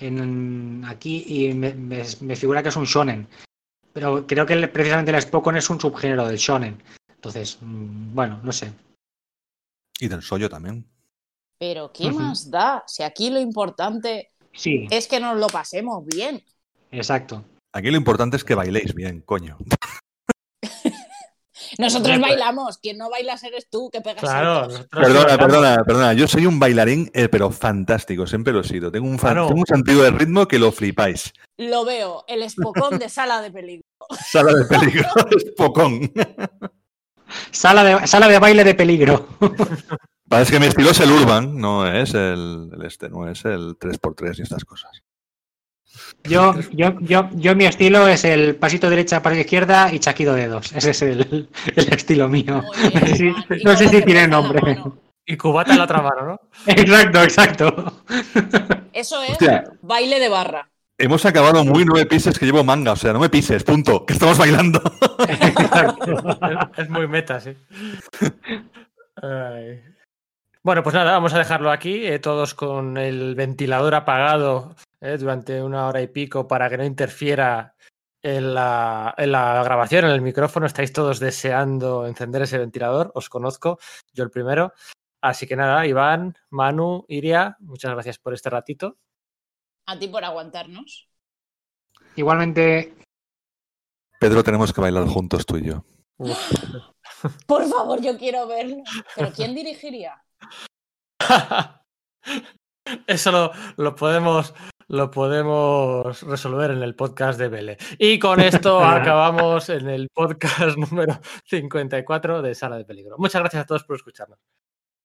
en 0.00 0.84
aquí 0.86 1.24
y 1.26 1.52
me, 1.54 1.74
me- 1.74 2.04
me 2.20 2.36
figura 2.36 2.62
que 2.62 2.68
es 2.68 2.76
un 2.76 2.84
shonen. 2.84 3.26
Pero 3.92 4.26
creo 4.26 4.46
que 4.46 4.54
el- 4.54 4.70
precisamente 4.70 5.12
el 5.12 5.22
Spokon 5.22 5.56
es 5.56 5.70
un 5.70 5.80
subgénero 5.80 6.26
del 6.28 6.38
shonen. 6.38 6.82
Entonces, 7.08 7.58
mm, 7.60 8.14
bueno, 8.14 8.40
no 8.44 8.52
sé. 8.52 8.72
Y 10.00 10.08
del 10.08 10.22
sollo 10.22 10.48
también. 10.48 10.84
Pero 11.58 11.92
¿qué 11.92 12.10
más 12.10 12.50
da? 12.50 12.84
Si 12.86 13.02
aquí 13.02 13.30
lo 13.30 13.40
importante 13.40 14.30
Sí, 14.52 14.88
es 14.90 15.08
que 15.08 15.20
nos 15.20 15.36
lo 15.38 15.46
pasemos 15.48 16.04
bien. 16.06 16.44
exacto. 16.90 17.44
Aquí 17.72 17.90
lo 17.90 17.96
importante 17.96 18.36
es 18.36 18.44
que 18.44 18.54
bailéis 18.54 18.94
bien, 18.94 19.20
coño. 19.20 19.56
Nosotros 21.78 22.18
bailamos. 22.20 22.78
Quien 22.78 22.98
no 22.98 23.10
bailas 23.10 23.42
eres 23.44 23.68
tú, 23.68 23.90
que 23.90 24.00
pegas 24.00 24.20
Claro, 24.20 24.68
Perdona, 24.90 25.36
perdona, 25.38 25.84
perdona. 25.84 26.12
Yo 26.14 26.26
soy 26.26 26.46
un 26.46 26.58
bailarín, 26.58 27.10
eh, 27.14 27.28
pero 27.28 27.50
fantástico, 27.50 28.26
siempre 28.26 28.52
lo 28.52 28.60
he 28.60 28.64
sido. 28.64 28.90
Tengo 28.90 29.06
un, 29.06 29.18
fa- 29.18 29.28
Claro. 29.32 29.48
tengo 29.48 29.60
un 29.60 29.66
sentido 29.66 30.02
de 30.02 30.10
ritmo 30.10 30.48
que 30.48 30.58
lo 30.58 30.72
flipáis. 30.72 31.32
Lo 31.58 31.84
veo, 31.84 32.24
el 32.26 32.42
espocón 32.42 32.98
de 32.98 33.08
sala 33.08 33.42
de 33.42 33.50
peligro. 33.50 33.84
Sala 34.30 34.54
de 34.54 34.64
peligro, 34.64 35.06
es 35.36 35.44
pocón. 35.56 36.10
Sala 37.50 37.84
de, 37.84 38.06
sala 38.06 38.28
de 38.28 38.38
baile 38.38 38.64
de 38.64 38.74
peligro. 38.74 39.28
Parece 40.28 40.52
que 40.52 40.60
mi 40.60 40.66
estilo 40.66 40.90
es 40.90 41.00
el 41.00 41.10
urban, 41.10 41.56
no 41.58 41.86
es 41.86 42.14
el, 42.14 42.70
el 42.72 42.82
este, 42.86 43.10
no 43.10 43.28
es 43.28 43.44
el 43.44 43.78
3x3 43.78 44.38
y 44.38 44.42
estas 44.42 44.64
cosas. 44.64 45.02
Yo, 46.24 46.54
yo, 46.72 46.94
yo, 47.00 47.28
yo 47.34 47.54
mi 47.56 47.64
estilo 47.66 48.06
es 48.08 48.24
el 48.24 48.56
pasito 48.56 48.90
derecha, 48.90 49.22
paso 49.22 49.36
izquierda 49.36 49.92
y 49.92 49.98
chaquido 49.98 50.34
de 50.34 50.42
dedos. 50.42 50.72
Ese 50.72 50.90
es 50.90 51.02
el, 51.02 51.48
el 51.76 51.92
estilo 51.92 52.28
mío. 52.28 52.62
No 53.64 53.76
sé 53.76 53.88
si- 53.88 54.02
tiene 54.02 54.28
nombre. 54.28 54.82
Y 55.26 55.36
cubata 55.36 55.72
en 55.72 55.78
la 55.78 55.84
otra 55.84 56.00
mano, 56.02 56.24
¿no? 56.26 56.40
Exacto, 56.66 57.22
exacto. 57.22 58.02
Eso 58.92 59.22
es 59.22 59.30
Hostia, 59.32 59.64
baile 59.82 60.18
de 60.20 60.28
barra. 60.30 60.68
hemos 60.96 61.24
acabado 61.26 61.64
muy 61.64 61.84
nueve 61.84 62.06
pises 62.06 62.38
que 62.38 62.46
llevo 62.46 62.64
manga, 62.64 62.92
o 62.92 62.96
sea, 62.96 63.12
no 63.12 63.18
me 63.20 63.28
pises, 63.28 63.62
punto, 63.62 64.06
que 64.06 64.14
estamos 64.14 64.38
bailando. 64.38 64.80
Es- 65.28 65.54
es 66.78 66.88
muy 66.90 67.06
meta, 67.08 67.40
sí. 67.40 67.50
Ay. 69.22 69.82
Bueno, 70.62 70.82
pues 70.82 70.94
nada, 70.94 71.12
vamos 71.12 71.32
a 71.34 71.38
dejarlo 71.38 71.70
aquí, 71.70 72.06
eh, 72.06 72.18
todos 72.18 72.54
con 72.54 72.96
el 72.96 73.34
ventilador 73.34 73.94
apagado 73.94 74.74
eh, 75.00 75.16
durante 75.18 75.62
una 75.62 75.86
hora 75.86 76.02
y 76.02 76.08
pico 76.08 76.46
para 76.46 76.68
que 76.68 76.76
no 76.76 76.84
interfiera 76.84 77.74
en 78.22 78.54
la, 78.54 79.14
en 79.16 79.32
la 79.32 79.62
grabación, 79.62 80.04
en 80.04 80.10
el 80.10 80.20
micrófono. 80.20 80.66
Estáis 80.66 80.92
todos 80.92 81.20
deseando 81.20 82.06
encender 82.06 82.42
ese 82.42 82.58
ventilador, 82.58 83.12
os 83.14 83.28
conozco, 83.28 83.78
yo 84.12 84.24
el 84.24 84.30
primero. 84.30 84.72
Así 85.20 85.46
que 85.46 85.56
nada, 85.56 85.86
Iván, 85.86 86.36
Manu, 86.50 87.04
Iria, 87.08 87.56
muchas 87.60 87.92
gracias 87.92 88.18
por 88.18 88.34
este 88.34 88.50
ratito. 88.50 88.96
A 89.86 89.98
ti 89.98 90.08
por 90.08 90.24
aguantarnos. 90.24 91.08
Igualmente, 92.14 92.94
Pedro, 94.18 94.42
tenemos 94.42 94.72
que 94.72 94.80
bailar 94.80 95.06
juntos 95.06 95.46
tú 95.46 95.56
y 95.58 95.66
yo. 95.66 95.84
Por 97.46 97.68
favor, 97.68 98.00
yo 98.00 98.18
quiero 98.18 98.46
verlo. 98.46 98.82
¿Pero 99.14 99.32
quién 99.32 99.54
dirigiría? 99.54 100.24
Eso 103.06 103.30
lo, 103.30 103.52
lo 103.76 103.94
podemos 103.94 104.54
lo 104.88 105.10
podemos 105.10 106.22
resolver 106.22 106.70
en 106.70 106.82
el 106.82 106.94
podcast 106.94 107.38
de 107.38 107.48
Vele. 107.48 107.78
Y 107.98 108.18
con 108.18 108.40
esto 108.40 108.80
acabamos 108.84 109.68
en 109.68 109.88
el 109.88 110.08
podcast 110.08 110.76
número 110.90 111.20
54 111.44 112.42
de 112.42 112.54
Sala 112.54 112.78
de 112.78 112.84
Peligro. 112.84 113.16
Muchas 113.18 113.42
gracias 113.42 113.62
a 113.62 113.66
todos 113.66 113.84
por 113.84 113.96
escucharnos. 113.96 114.38